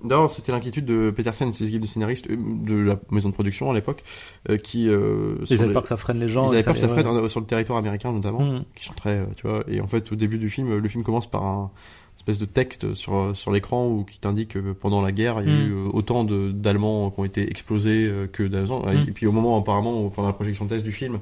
D'ailleurs, 0.05 0.31
c'était 0.31 0.53
l'inquiétude 0.53 0.85
de 0.85 1.11
Petersen 1.11 1.49
et 1.49 1.53
ses 1.55 1.69
équipes 1.69 1.81
de 1.81 1.87
scénaristes 1.87 2.29
euh, 2.29 2.37
de 2.37 2.75
la 2.77 2.99
maison 3.11 3.31
de 3.31 3.35
production 3.35 3.71
à 3.71 3.75
l'époque, 3.75 4.05
euh, 4.51 4.59
qui 4.59 4.91
euh, 4.91 5.37
Ils 5.49 5.55
avaient 5.55 5.69
les- 5.69 5.73
peur 5.73 5.83
que 5.83 5.89
ça 5.89 5.97
freine 5.97 6.21
les 6.21 6.29
gens. 6.29 6.47
ils 6.49 6.55
avaient 6.55 6.63
peur 6.63 6.75
que 6.75 6.81
ça 6.81 6.89
freine 6.89 7.07
euh, 7.07 7.29
sur 7.29 7.41
le 7.41 7.47
territoire 7.47 7.79
américain 7.79 8.13
notamment, 8.13 8.41
Mhm. 8.45 8.65
qui 8.75 8.91
euh, 9.07 9.25
tu 9.37 9.47
vois. 9.49 9.65
Et 9.69 9.81
en 9.81 9.87
fait, 9.87 10.13
au 10.13 10.17
début 10.17 10.37
du 10.37 10.51
film, 10.51 10.77
le 10.77 10.89
film 10.91 11.03
commence 11.03 11.31
par 11.31 11.45
un 11.45 11.71
espèce 12.17 12.39
de 12.39 12.47
texte 12.47 12.95
sur 12.95 13.37
sur 13.37 13.53
l'écran 13.53 13.89
où 13.89 14.05
qui 14.05 14.19
t'indique 14.19 14.51
que 14.51 14.73
pendant 14.73 15.01
la 15.01 15.13
guerre, 15.13 15.43
il 15.43 15.49
y 15.49 15.53
a 15.53 15.59
eu 15.59 15.73
euh, 15.73 15.89
autant 15.93 16.25
de 16.25 16.51
d'Allemands 16.51 17.11
qui 17.11 17.21
ont 17.21 17.25
été 17.25 17.49
explosés 17.49 18.07
euh, 18.07 18.27
que 18.27 18.43
d'Allemands. 18.43 18.85
Mhm. 18.87 19.07
Et 19.09 19.13
puis 19.13 19.27
au 19.27 19.33
moment 19.33 19.59
apparemment, 19.59 20.09
pendant 20.09 20.29
la 20.29 20.35
projection 20.35 20.67
test 20.67 20.85
du 20.85 20.93
film, 20.93 21.21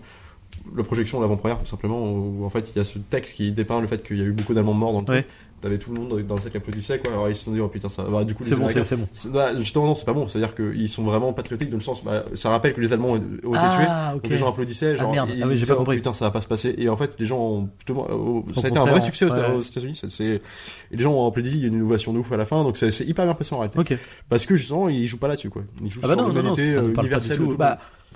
la 0.77 0.83
projection 0.85 1.19
de 1.19 1.25
l'avant-première, 1.25 1.59
tout 1.59 1.67
simplement, 1.67 2.03
où 2.13 2.45
en 2.45 2.51
fait 2.51 2.71
il 2.75 2.79
y 2.79 2.81
a 2.81 2.85
ce 2.85 2.99
texte 2.99 3.35
qui 3.37 3.53
dépeint 3.53 3.81
le 3.81 3.87
fait 3.87 4.03
qu'il 4.03 4.19
y 4.19 4.23
a 4.23 4.25
eu 4.25 4.33
beaucoup 4.33 4.55
d'Allemands 4.55 4.73
morts 4.75 4.93
dans 4.93 5.13
le 5.13 5.19
Ouais. 5.19 5.27
T'avais 5.61 5.79
tout 5.79 5.95
le 5.95 5.99
monde 5.99 6.21
dans 6.27 6.35
le 6.35 6.41
sac 6.43 6.51
qui 6.51 6.59
applaudissait, 6.59 6.99
quoi. 6.99 7.13
Alors 7.15 7.27
ils 7.31 7.35
se 7.35 7.45
sont 7.45 7.51
dit, 7.53 7.59
oh 7.61 7.69
putain, 7.69 7.89
ça 7.89 8.03
va. 8.03 8.25
Du 8.25 8.35
coup, 8.35 8.43
C'est 8.43 8.55
bon, 8.55 8.69
c'est 8.69 8.97
bon. 8.97 9.07
bah, 9.33 9.59
justement, 9.59 9.87
non, 9.87 9.95
c'est 9.95 10.05
pas 10.05 10.13
bon. 10.13 10.29
C'est-à-dire 10.29 10.55
qu'ils 10.55 10.91
sont 10.91 11.05
vraiment 11.05 11.33
patriotiques 11.33 11.71
dans 11.71 11.79
le 11.79 11.83
sens, 11.83 12.05
bah, 12.05 12.27
ça 12.35 12.51
rappelle 12.51 12.75
que 12.75 12.83
les 12.83 12.93
Allemands 12.93 13.13
ont 13.13 13.17
été 13.17 13.27
tués. 13.41 13.51
Ah, 13.89 14.13
ok. 14.15 14.23
Donc 14.25 14.31
les 14.31 14.37
gens 14.37 14.51
applaudissaient, 14.51 14.99
genre, 14.99 15.09
Ah, 15.13 15.15
merde. 15.15 15.31
et 15.31 15.43
Ah 15.43 15.47
oui, 15.49 15.57
j'ai 15.57 15.65
pas 15.65 15.73
oh, 15.73 15.77
compris. 15.79 15.97
putain, 15.97 16.13
ça 16.13 16.27
va 16.27 16.33
pas 16.33 16.43
se 16.43 16.49
passer. 16.49 16.75
Et 16.77 16.91
en 16.91 16.99
fait, 16.99 17.17
les 17.19 17.25
gens 17.25 17.39
ont 17.39 17.69
plutôt, 17.79 18.07
ça 18.55 18.67
a 18.67 18.69
été 18.69 18.79
un 18.79 18.85
vrai 18.85 19.01
succès 19.01 19.25
aux, 19.25 19.31
ouais. 19.33 19.53
aux 19.55 19.61
États-Unis. 19.63 19.99
c'est- 20.07 20.43
les 20.91 21.03
gens 21.03 21.15
ont 21.15 21.27
applaudi, 21.27 21.53
il 21.57 21.61
y 21.63 21.65
a 21.65 21.69
une 21.69 21.75
innovation 21.77 22.13
de 22.13 22.19
ouf 22.19 22.31
à 22.33 22.37
la 22.37 22.45
fin, 22.45 22.63
donc 22.63 22.77
c'est 22.77 22.91
hyper 23.07 23.35
passé 23.35 23.55
en 23.55 23.61
réalité. 23.61 23.97
Parce 24.29 24.45
que 24.45 24.57
justement, 24.57 24.91
ils 24.91 25.07
jouent 25.07 25.19
pas 25.19 25.29
là-dessus, 25.29 25.49
quoi. 25.49 25.63
Ils 25.83 25.91
jouent 25.91 26.01
Ah 26.03 26.09
bah 26.09 26.15
sur 26.15 26.29
l'humanité 26.29 26.77
euh, 26.77 26.93
universelle. 26.93 27.39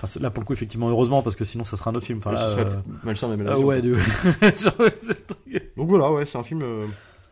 Enfin, 0.02 0.20
là 0.20 0.30
pour 0.30 0.42
le 0.42 0.46
coup, 0.46 0.52
effectivement, 0.52 0.88
heureusement, 0.88 1.22
parce 1.22 1.36
que 1.36 1.44
sinon 1.44 1.64
ça 1.64 1.76
serait 1.76 1.90
un 1.90 1.94
autre 1.94 2.06
film. 2.06 2.18
Enfin, 2.18 2.32
là, 2.32 2.38
ce 2.38 2.52
serait 2.52 2.66
euh, 2.66 2.80
malsain 3.04 3.34
la 3.36 3.52
ah 3.52 3.58
ouais, 3.58 3.82
de... 3.82 3.94
Donc 5.76 5.88
voilà, 5.88 6.12
ouais, 6.12 6.26
c'est 6.26 6.38
un 6.38 6.42
film 6.42 6.62
euh, 6.62 6.86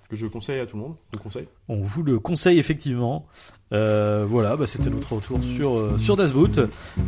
que 0.09 0.17
je 0.17 0.27
conseille 0.27 0.61
à 0.61 0.67
tout 0.67 0.77
le 0.77 0.83
monde. 0.83 0.95
Je 1.13 1.19
le 1.19 1.23
conseille. 1.23 1.47
On 1.69 1.83
vous 1.83 2.03
le 2.03 2.19
conseille 2.19 2.59
effectivement. 2.59 3.27
Euh, 3.73 4.25
voilà, 4.27 4.57
bah, 4.57 4.67
c'était 4.67 4.91
notre 4.91 5.15
retour 5.15 5.43
sur, 5.43 5.79
euh, 5.79 5.99
sur 5.99 6.17
Das 6.17 6.33
Boot. 6.33 6.59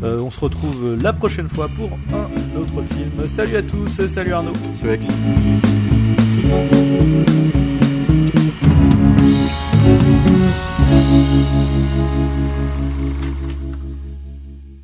Euh, 0.03 0.19
on 0.19 0.31
se 0.31 0.41
retrouve 0.41 0.97
la 1.01 1.13
prochaine 1.13 1.49
fois 1.49 1.69
pour 1.69 1.91
un 2.13 2.59
autre 2.59 2.83
film. 2.95 3.29
Salut 3.29 3.57
à 3.57 3.63
tous, 3.63 4.07
salut 4.07 4.33
Arnaud. 4.33 4.53
C'est 4.81 4.89
Alex. 4.89 5.09